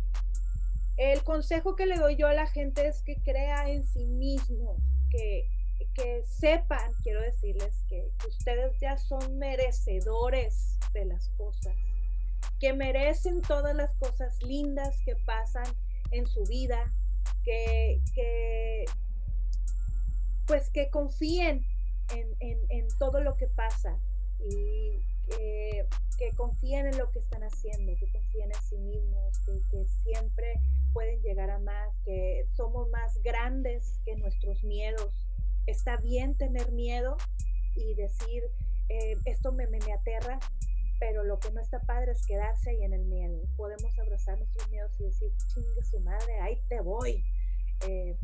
el 1.00 1.24
consejo 1.24 1.76
que 1.76 1.86
le 1.86 1.96
doy 1.96 2.16
yo 2.16 2.26
a 2.26 2.34
la 2.34 2.46
gente 2.46 2.86
es 2.86 3.02
que 3.02 3.16
crea 3.22 3.70
en 3.70 3.86
sí 3.86 4.04
mismo, 4.04 4.76
que, 5.10 5.48
que 5.94 6.22
sepan, 6.26 6.92
quiero 7.02 7.22
decirles, 7.22 7.74
que, 7.88 8.10
ustedes 8.28 8.78
ya 8.80 8.98
son 8.98 9.38
merecedores 9.38 10.78
de 10.92 11.06
las 11.06 11.30
cosas, 11.38 11.74
que 12.58 12.74
merecen 12.74 13.40
todas 13.40 13.74
las 13.74 13.90
cosas 13.94 14.42
lindas 14.42 15.00
que 15.06 15.16
pasan 15.24 15.64
en 16.10 16.26
su 16.26 16.44
vida, 16.44 16.92
que, 17.44 18.84
pues 20.46 20.68
que 20.68 20.90
confíen 20.90 21.64
en, 22.10 22.88
todo 22.98 23.22
lo 23.22 23.38
que 23.38 23.46
pasa 23.46 23.98
que, 25.36 25.86
confíen 26.36 26.86
en 26.86 26.98
lo 26.98 27.10
que 27.10 27.18
están 27.18 27.42
haciendo, 27.42 27.92
que 27.98 28.10
confíen 28.10 28.50
en 28.52 28.62
sí 28.62 28.78
mismos, 28.78 29.38
que 29.70 29.86
siempre 30.04 30.60
pueden 30.92 31.20
llegar 31.22 31.50
a 31.50 31.58
más, 31.58 31.94
que 32.04 32.46
somos 32.56 32.88
más 32.90 33.22
grandes 33.22 34.00
que 34.04 34.16
nuestros 34.16 34.62
miedos. 34.64 35.12
Está 35.66 35.96
bien 35.96 36.36
tener 36.36 36.72
miedo 36.72 37.16
y 37.74 37.94
decir, 37.94 38.44
eh, 38.88 39.16
esto 39.24 39.52
me, 39.52 39.66
me, 39.66 39.78
aterra, 39.92 40.38
pero 40.98 41.24
lo 41.24 41.38
que 41.38 41.50
no 41.52 41.60
está 41.60 41.80
padre 41.80 42.12
es 42.12 42.26
quedarse 42.26 42.70
ahí 42.70 42.82
en 42.82 42.92
el 42.92 43.04
miedo. 43.04 43.42
Podemos 43.56 43.98
abrazar 43.98 44.38
nuestros 44.38 44.68
miedos 44.70 44.92
y 45.00 45.04
decir, 45.04 45.32
chingue 45.54 45.82
su 45.84 46.00
madre, 46.00 46.40
ahí 46.40 46.60
te 46.68 46.80
voy. 46.80 47.24
Eh, 47.86 48.16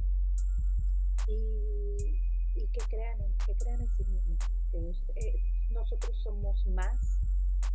y, 1.28 2.66
que 2.73 2.81
crean, 2.89 3.19
que 3.47 3.55
crean 3.55 3.81
en 3.81 3.89
sí 3.97 4.05
mismos, 4.05 5.03
eh, 5.15 5.41
más 6.66 7.18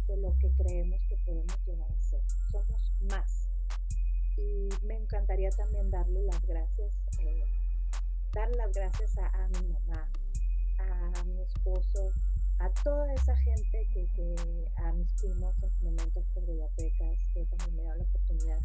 de 0.08 0.18
lo 0.18 0.38
que 0.40 0.52
creemos 0.52 1.02
que 1.10 1.18
podemos 1.26 1.66
llegar 1.66 1.92
a 1.92 2.02
ser. 2.02 2.22
Somos 2.52 2.94
más. 3.02 3.50
Y 4.38 4.70
me 4.86 4.96
encantaría 4.96 5.50
también 5.52 5.90
darle 5.92 6.24
las 6.24 6.42
gracias, 6.46 6.94
eh, 7.20 7.46
dar 8.34 8.50
las 8.56 8.72
gracias 8.72 9.18
a, 9.18 9.48
mi 9.50 9.68
mamá, 9.68 10.10
a 10.80 11.24
mi 11.26 11.42
esposo, 11.42 12.12
a 12.62 12.70
toda 12.84 13.12
esa 13.14 13.36
gente 13.38 13.88
que, 13.94 14.36
a 14.78 14.94
mis 14.94 15.12
primos 15.14 15.56
en 15.64 15.72
su 15.72 15.84
momento 15.84 16.24
por 16.34 16.46
bibliotecas, 16.46 17.18
que 17.34 17.46
también 17.46 17.76
me 17.76 17.82
dieron 17.82 17.98
la 17.98 18.04
oportunidad, 18.04 18.60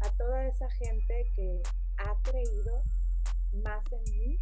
a 0.00 0.10
toda 0.16 0.46
esa 0.46 0.70
gente 0.70 1.30
que 1.36 1.62
ha 1.98 2.14
creído 2.22 2.82
más 3.62 3.84
en 3.92 4.18
mí 4.18 4.38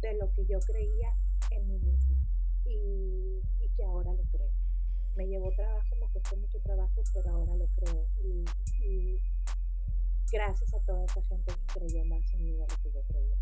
de 0.00 0.14
lo 0.14 0.32
que 0.32 0.46
yo 0.46 0.58
creía 0.60 1.14
en 1.50 1.66
mí 1.66 1.78
misma 1.78 2.07
y, 2.68 3.40
que 3.76 3.84
ahora 3.84 4.12
lo 4.12 4.22
creo. 4.24 4.50
Me 5.16 5.26
llevó 5.26 5.50
trabajo, 5.52 5.96
me 6.00 6.06
costó 6.12 6.36
mucho 6.36 6.58
trabajo, 6.60 7.02
pero 7.14 7.30
ahora 7.30 7.56
lo 7.56 7.66
creo. 7.76 8.06
y 8.22 8.44
gracias 10.30 10.74
a 10.74 10.80
toda 10.80 11.02
esa 11.04 11.22
gente 11.22 11.52
que 11.52 11.78
creyó 11.78 12.04
más 12.04 12.20
en 12.34 12.44
mí 12.44 12.52
de 12.52 12.58
lo 12.58 12.66
que 12.66 12.92
yo 12.92 13.00
creía. 13.08 13.36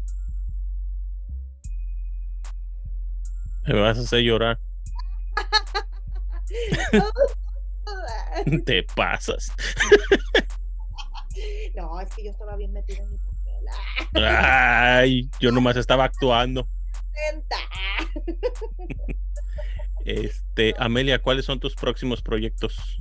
Me 3.67 3.81
vas 3.81 3.99
a 3.99 4.03
hacer 4.03 4.21
llorar. 4.21 4.61
Te 8.65 8.85
pasas. 8.95 9.51
no, 11.75 12.01
es 12.01 12.15
que 12.15 12.23
yo 12.25 12.31
estaba 12.31 12.57
bien 12.57 12.73
metido 12.73 13.05
en 13.05 13.11
mi 13.11 13.19
papel. 13.19 13.67
Ay, 14.15 15.29
yo 15.41 15.51
nomás 15.51 15.77
estaba 15.77 16.05
actuando. 16.05 16.69
Este, 20.05 20.75
Amelia, 20.79 21.21
¿cuáles 21.21 21.45
son 21.45 21.59
tus 21.59 21.75
próximos 21.75 22.23
proyectos? 22.23 23.01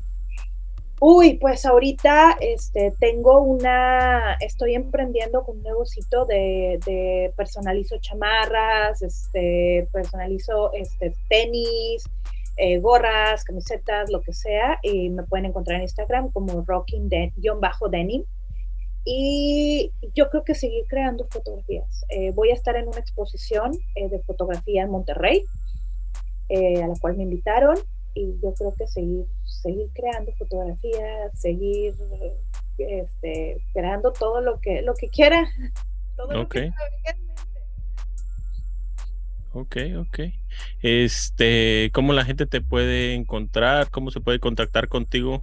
Uy, 1.00 1.38
pues 1.38 1.66
ahorita 1.66 2.38
este, 2.40 2.94
tengo 3.00 3.42
una, 3.42 4.38
estoy 4.40 4.76
emprendiendo 4.76 5.44
con 5.44 5.58
un 5.58 5.64
negocito 5.64 6.26
de, 6.26 6.80
de 6.86 7.34
personalizo 7.36 7.98
chamarras, 8.00 9.02
este, 9.02 9.88
personalizo 9.92 10.72
este, 10.74 11.14
tenis, 11.30 12.06
eh, 12.58 12.80
gorras, 12.80 13.44
camisetas, 13.44 14.10
lo 14.10 14.22
que 14.22 14.32
sea, 14.32 14.80
y 14.82 15.10
me 15.10 15.24
pueden 15.24 15.48
encontrar 15.48 15.78
en 15.78 15.84
Instagram 15.84 16.32
como 16.32 16.64
rocking-denim. 16.66 18.26
Y 19.06 19.91
yo 20.15 20.30
creo 20.30 20.44
que 20.44 20.56
seguir 20.56 20.86
creando 20.88 21.27
fotografías. 21.30 22.06
Eh, 22.10 22.32
voy 22.32 22.49
a 22.49 22.53
estar 22.53 22.76
en 22.76 22.88
una 22.88 22.99
exposición 22.99 23.72
eh, 23.95 24.10
de 24.10 24.19
fotografía 24.23 24.84
en 24.84 24.90
Monterrey, 24.90 25.45
a 26.49 26.88
la 26.88 26.94
cual 26.99 27.15
me 27.18 27.23
invitaron 27.23 27.77
y 28.14 28.40
yo 28.41 28.53
creo 28.53 28.73
que 28.76 28.88
seguir, 28.88 29.26
seguir 29.44 29.90
creando 29.94 30.32
fotografías, 30.34 31.40
seguir 31.40 31.95
este, 32.77 33.61
creando 33.73 34.11
todo 34.11 34.41
lo 34.41 34.60
que, 34.60 34.82
lo 34.82 34.94
que 34.94 35.10
quiera, 35.10 35.48
Todo 36.15 36.32
lo 36.32 36.48
que 36.48 36.72
Ok, 39.52 39.77
ok. 39.98 40.19
Este, 40.82 41.90
¿cómo 41.94 42.11
la 42.11 42.26
gente 42.26 42.45
te 42.45 42.60
puede 42.60 43.14
encontrar? 43.14 43.90
¿Cómo 43.90 44.11
se 44.11 44.19
puede 44.19 44.40
contactar 44.40 44.90
contigo? 44.90 45.40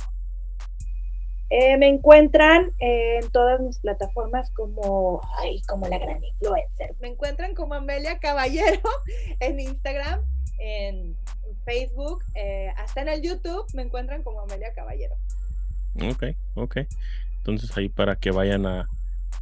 Eh, 1.55 1.77
me 1.77 1.87
encuentran 1.87 2.73
en 2.79 3.31
todas 3.31 3.61
mis 3.61 3.77
plataformas 3.77 4.51
como, 4.53 5.20
ay, 5.37 5.61
como 5.69 5.87
la 5.87 5.99
gran 5.99 6.24
influencer. 6.24 6.97
Me 6.99 7.09
encuentran 7.09 7.55
como 7.55 7.74
Amelia 7.74 8.19
Caballero 8.20 8.81
en 9.41 9.61
Instagram, 9.61 10.23
en 10.59 11.15
Facebook, 11.66 12.24
eh, 12.35 12.73
hasta 12.79 13.03
en 13.03 13.09
el 13.09 13.20
YouTube 13.20 13.66
me 13.74 13.83
encuentran 13.83 14.23
como 14.23 14.41
Amelia 14.41 14.73
Caballero. 14.73 15.15
Ok, 16.03 16.24
ok. 16.55 16.79
Entonces 17.37 17.77
ahí 17.77 17.91
para 17.91 18.16
que 18.16 18.31
vayan 18.31 18.65
a, 18.65 18.89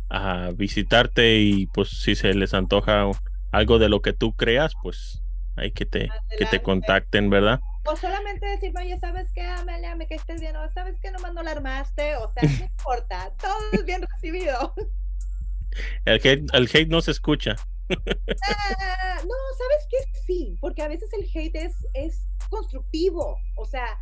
a 0.08 0.50
visitarte 0.52 1.38
y 1.38 1.66
pues 1.66 1.90
si 1.90 2.16
se 2.16 2.34
les 2.34 2.54
antoja 2.54 3.08
algo 3.52 3.78
de 3.78 3.88
lo 3.88 4.02
que 4.02 4.12
tú 4.12 4.32
creas, 4.32 4.72
pues 4.82 5.22
hay 5.54 5.70
que 5.70 5.86
te, 5.86 6.10
que 6.36 6.46
te 6.46 6.60
contacten, 6.60 7.30
¿verdad? 7.30 7.60
O 7.90 7.96
solamente 7.96 8.46
decirme, 8.46 8.82
oye, 8.82 8.98
¿sabes 9.00 9.32
qué, 9.32 9.42
Amelia? 9.42 9.96
Me 9.96 10.06
estés 10.08 10.40
bien, 10.40 10.54
o 10.54 10.70
¿sabes 10.70 10.96
qué? 11.02 11.10
Nomás 11.10 11.34
no 11.34 11.42
la 11.42 11.50
armaste, 11.50 12.14
o 12.16 12.32
sea, 12.32 12.48
no 12.48 12.64
importa, 12.64 13.34
todo 13.40 13.52
es 13.72 13.84
bien 13.84 14.02
recibido. 14.02 14.74
El 16.04 16.20
hate, 16.22 16.48
el 16.52 16.68
hate 16.72 16.88
no 16.88 17.00
se 17.02 17.10
escucha. 17.10 17.56
Ah, 17.90 19.16
no, 19.22 19.34
¿sabes 19.58 19.88
qué? 19.90 19.96
Sí, 20.24 20.56
porque 20.60 20.82
a 20.82 20.88
veces 20.88 21.10
el 21.12 21.28
hate 21.34 21.56
es, 21.56 21.74
es 21.94 22.28
constructivo, 22.48 23.38
o 23.56 23.64
sea, 23.64 23.98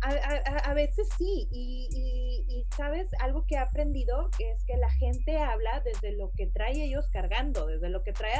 a, 0.00 0.74
veces 0.74 1.08
sí, 1.18 1.48
y, 1.50 2.66
sabes, 2.76 3.08
algo 3.20 3.44
que 3.46 3.56
he 3.56 3.58
aprendido 3.58 4.30
es 4.38 4.64
que 4.64 4.76
la 4.76 4.90
gente 4.90 5.38
habla 5.38 5.80
desde 5.80 6.12
lo 6.12 6.30
que 6.32 6.46
trae 6.46 6.84
ellos 6.84 7.08
cargando, 7.10 7.66
desde 7.66 7.88
lo 7.88 8.02
que 8.02 8.12
trae 8.12 8.34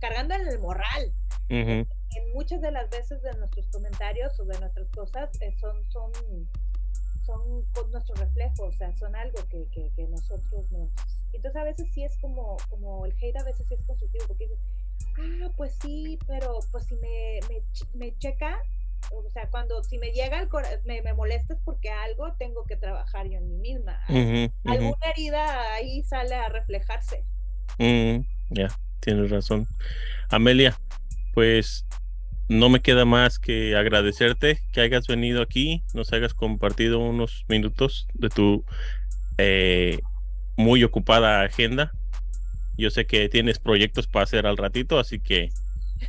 cargando 0.00 0.34
en 0.34 0.48
el 0.48 0.58
moral. 0.58 1.12
En 1.48 1.86
muchas 2.34 2.60
de 2.60 2.70
las 2.70 2.90
veces 2.90 3.22
de 3.22 3.32
nuestros 3.38 3.66
comentarios 3.68 4.38
o 4.40 4.44
de 4.44 4.58
nuestras 4.60 4.88
cosas 4.90 5.30
eh, 5.40 5.54
son, 5.58 5.76
son, 5.90 6.12
son 7.24 7.64
con 7.72 7.90
nuestro 7.90 8.14
reflejo, 8.16 8.64
o 8.64 8.72
sea, 8.72 8.94
son 8.96 9.14
algo 9.16 9.38
que, 9.48 9.66
que, 9.70 10.06
nosotros 10.08 10.70
nos... 10.70 10.90
Entonces 11.32 11.56
a 11.56 11.64
veces 11.64 11.88
sí 11.92 12.04
es 12.04 12.16
como, 12.18 12.56
como 12.68 13.06
el 13.06 13.12
hate 13.12 13.36
a 13.38 13.44
veces 13.44 13.66
sí 13.66 13.74
es 13.74 13.82
constructivo, 13.86 14.26
porque 14.28 14.44
dices, 14.44 14.58
ah, 15.18 15.50
pues 15.56 15.76
sí, 15.80 16.18
pero 16.26 16.58
pues 16.70 16.84
si 16.86 16.96
me, 16.96 17.40
me, 17.48 17.62
me 17.94 18.18
checa, 18.18 18.58
o 19.14 19.30
sea, 19.30 19.48
cuando 19.50 19.82
si 19.82 19.98
me 19.98 20.10
llega 20.10 20.40
el 20.40 20.48
me, 20.84 21.02
me 21.02 21.14
molesta 21.14 21.54
es 21.54 21.60
porque 21.64 21.90
algo 21.90 22.34
tengo 22.38 22.64
que 22.66 22.76
trabajar 22.76 23.28
yo 23.28 23.38
en 23.38 23.48
mí 23.48 23.56
misma. 23.56 23.98
Alguna 24.64 25.06
herida 25.14 25.74
ahí 25.74 26.02
sale 26.02 26.34
a 26.34 26.48
reflejarse. 26.48 27.24
ya, 28.50 28.68
tienes 29.00 29.30
razón. 29.30 29.66
Amelia, 30.30 30.76
pues 31.34 31.86
no 32.48 32.68
me 32.68 32.80
queda 32.80 33.04
más 33.04 33.38
que 33.38 33.76
agradecerte 33.76 34.60
que 34.72 34.80
hayas 34.80 35.06
venido 35.06 35.42
aquí, 35.42 35.82
nos 35.94 36.12
hayas 36.12 36.34
compartido 36.34 36.98
unos 36.98 37.44
minutos 37.48 38.06
de 38.14 38.28
tu 38.28 38.64
eh, 39.38 40.00
muy 40.56 40.84
ocupada 40.84 41.42
agenda. 41.42 41.92
Yo 42.76 42.90
sé 42.90 43.06
que 43.06 43.28
tienes 43.28 43.58
proyectos 43.58 44.06
para 44.06 44.24
hacer 44.24 44.46
al 44.46 44.56
ratito, 44.56 44.98
así 44.98 45.20
que 45.20 45.50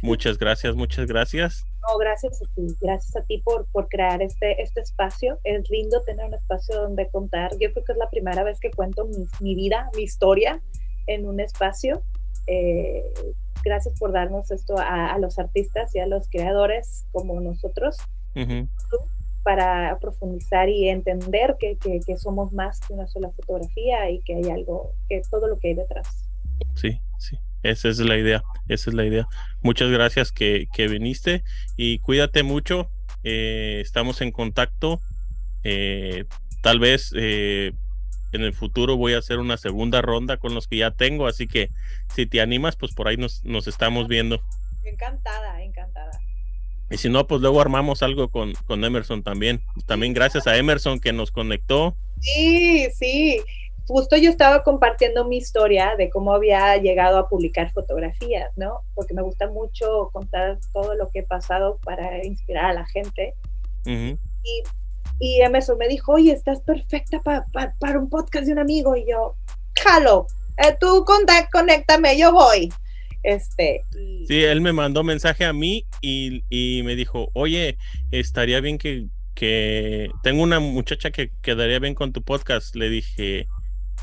muchas 0.01 0.37
gracias, 0.37 0.75
muchas 0.75 1.07
gracias. 1.07 1.65
No, 1.81 1.97
gracias 1.97 2.41
a 2.41 2.45
ti, 2.55 2.67
gracias 2.79 3.15
a 3.15 3.23
ti 3.23 3.39
por, 3.39 3.65
por 3.67 3.87
crear 3.89 4.21
este, 4.21 4.61
este 4.61 4.81
espacio. 4.81 5.39
Es 5.43 5.69
lindo 5.69 6.01
tener 6.03 6.25
un 6.25 6.33
espacio 6.33 6.81
donde 6.81 7.09
contar. 7.09 7.51
Yo 7.59 7.71
creo 7.73 7.83
que 7.83 7.91
es 7.91 7.97
la 7.97 8.09
primera 8.09 8.43
vez 8.43 8.59
que 8.59 8.71
cuento 8.71 9.05
mi, 9.05 9.25
mi 9.41 9.55
vida, 9.55 9.89
mi 9.95 10.03
historia 10.03 10.61
en 11.07 11.27
un 11.27 11.39
espacio. 11.39 12.01
Eh, 12.47 13.03
gracias 13.63 13.97
por 13.99 14.11
darnos 14.11 14.51
esto 14.51 14.75
a, 14.77 15.17
los 15.19 15.39
artistas 15.39 15.95
y 15.95 15.99
a 15.99 16.07
los 16.07 16.27
creadores 16.29 17.05
como 17.11 17.39
nosotros 17.39 17.97
para 19.43 19.97
profundizar 19.99 20.69
y 20.69 20.87
entender 20.87 21.57
que, 21.59 21.77
que, 21.77 21.99
que 21.99 22.17
somos 22.17 22.53
más 22.53 22.79
que 22.79 22.93
una 22.93 23.07
sola 23.07 23.29
fotografía 23.31 24.09
y 24.09 24.21
que 24.21 24.35
hay 24.35 24.49
algo, 24.49 24.93
que 25.09 25.21
todo 25.29 25.47
lo 25.47 25.59
que 25.59 25.69
hay 25.69 25.73
detrás. 25.75 26.29
Sí, 26.75 26.99
sí. 27.19 27.37
Esa 27.63 27.87
es 27.87 27.99
la 27.99 28.17
idea, 28.17 28.43
esa 28.67 28.89
es 28.89 28.93
la 28.93 29.05
idea. 29.05 29.27
Muchas 29.61 29.89
gracias 29.89 30.31
que, 30.31 30.67
viniste 30.77 31.43
y 31.77 31.99
cuídate 31.99 32.43
mucho. 32.43 32.89
Eh, 33.23 33.79
estamos 33.81 34.21
en 34.21 34.31
contacto. 34.31 34.99
Eh, 35.63 36.25
tal 36.61 36.79
vez 36.79 37.13
eh, 37.15 37.71
en 38.33 38.41
el 38.41 38.53
futuro 38.53 38.97
voy 38.97 39.13
a 39.13 39.19
hacer 39.19 39.39
una 39.39 39.55
segunda 39.55 40.01
ronda 40.01 40.35
con 40.37 40.53
los 40.53 40.67
que 40.67 40.77
ya 40.77 40.91
tengo, 40.91 41.25
así 41.25 41.47
que 41.47 41.69
si 42.13 42.25
te 42.25 42.41
animas, 42.41 42.75
pues 42.75 42.93
por 42.93 43.07
ahí 43.07 43.15
nos, 43.15 43.43
nos 43.45 43.67
estamos 43.67 44.09
viendo. 44.09 44.43
Encantada, 44.83 45.63
encantada. 45.63 46.11
Y 46.89 46.97
si 46.97 47.07
no, 47.07 47.25
pues 47.27 47.39
luego 47.39 47.61
armamos 47.61 48.03
algo 48.03 48.29
con, 48.29 48.53
con 48.67 48.83
Emerson 48.83 49.23
también. 49.23 49.61
También 49.87 50.13
gracias 50.13 50.47
a 50.47 50.57
Emerson 50.57 50.99
que 50.99 51.13
nos 51.13 51.31
conectó. 51.31 51.95
Sí, 52.19 52.89
sí 52.93 53.41
justo 53.87 54.15
yo 54.17 54.29
estaba 54.29 54.63
compartiendo 54.63 55.25
mi 55.25 55.37
historia 55.37 55.95
de 55.97 56.09
cómo 56.09 56.33
había 56.33 56.77
llegado 56.77 57.17
a 57.17 57.27
publicar 57.27 57.71
fotografías, 57.71 58.51
¿no? 58.57 58.81
Porque 58.95 59.13
me 59.13 59.21
gusta 59.21 59.49
mucho 59.49 60.09
contar 60.13 60.57
todo 60.71 60.95
lo 60.95 61.09
que 61.09 61.19
he 61.19 61.23
pasado 61.23 61.79
para 61.83 62.23
inspirar 62.25 62.65
a 62.65 62.73
la 62.73 62.85
gente. 62.85 63.33
y, 63.85 64.63
y 65.19 65.41
Emerson 65.41 65.77
me 65.77 65.87
dijo, 65.87 66.13
oye, 66.13 66.31
estás 66.31 66.61
perfecta 66.61 67.21
para 67.21 67.99
un 67.99 68.09
podcast 68.09 68.45
de 68.45 68.53
un 68.53 68.59
amigo. 68.59 68.95
Y 68.95 69.05
yo, 69.09 69.35
jalo, 69.81 70.27
eh, 70.57 70.75
tú 70.79 71.05
conéctame, 71.05 72.17
yo 72.17 72.31
voy. 72.31 72.71
Este, 73.23 73.81
Sí, 74.27 74.43
él 74.43 74.59
me 74.59 74.73
mandó 74.73 75.03
mensaje 75.03 75.45
a 75.45 75.53
mí 75.53 75.85
y, 76.01 76.43
y 76.49 76.83
me 76.83 76.95
dijo, 76.95 77.29
oye, 77.33 77.77
estaría 78.11 78.59
bien 78.59 78.77
que, 78.77 79.07
que 79.33 80.09
tengo 80.23 80.43
una 80.43 80.59
muchacha 80.59 81.11
que 81.11 81.31
quedaría 81.41 81.79
bien 81.79 81.95
con 81.95 82.11
tu 82.11 82.21
podcast. 82.21 82.75
Le 82.75 82.89
dije, 82.89 83.47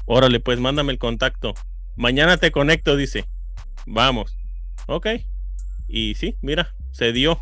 Órale, 0.06 0.40
pues 0.40 0.58
mándame 0.58 0.92
el 0.92 0.98
contacto. 0.98 1.54
Mañana 1.96 2.36
te 2.36 2.50
conecto, 2.50 2.96
dice. 2.96 3.26
Vamos. 3.86 4.36
Ok. 4.86 5.06
Y 5.88 6.14
sí, 6.14 6.36
mira, 6.40 6.74
se 6.92 7.12
dio. 7.12 7.40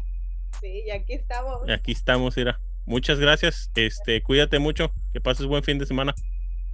Sí, 0.60 0.82
y 0.86 0.90
aquí 0.90 1.14
estamos. 1.14 1.68
Y 1.68 1.72
aquí 1.72 1.92
estamos, 1.92 2.36
mira. 2.36 2.60
Muchas 2.86 3.18
gracias. 3.18 3.70
Este, 3.74 4.22
cuídate 4.22 4.58
mucho. 4.58 4.92
Que 5.12 5.20
pases 5.20 5.46
buen 5.46 5.62
fin 5.62 5.78
de 5.78 5.86
semana. 5.86 6.14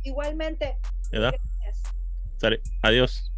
Igualmente. 0.03 0.77
¿Verdad? 1.11 1.35
Sale. 2.39 2.61
Adiós. 2.83 3.33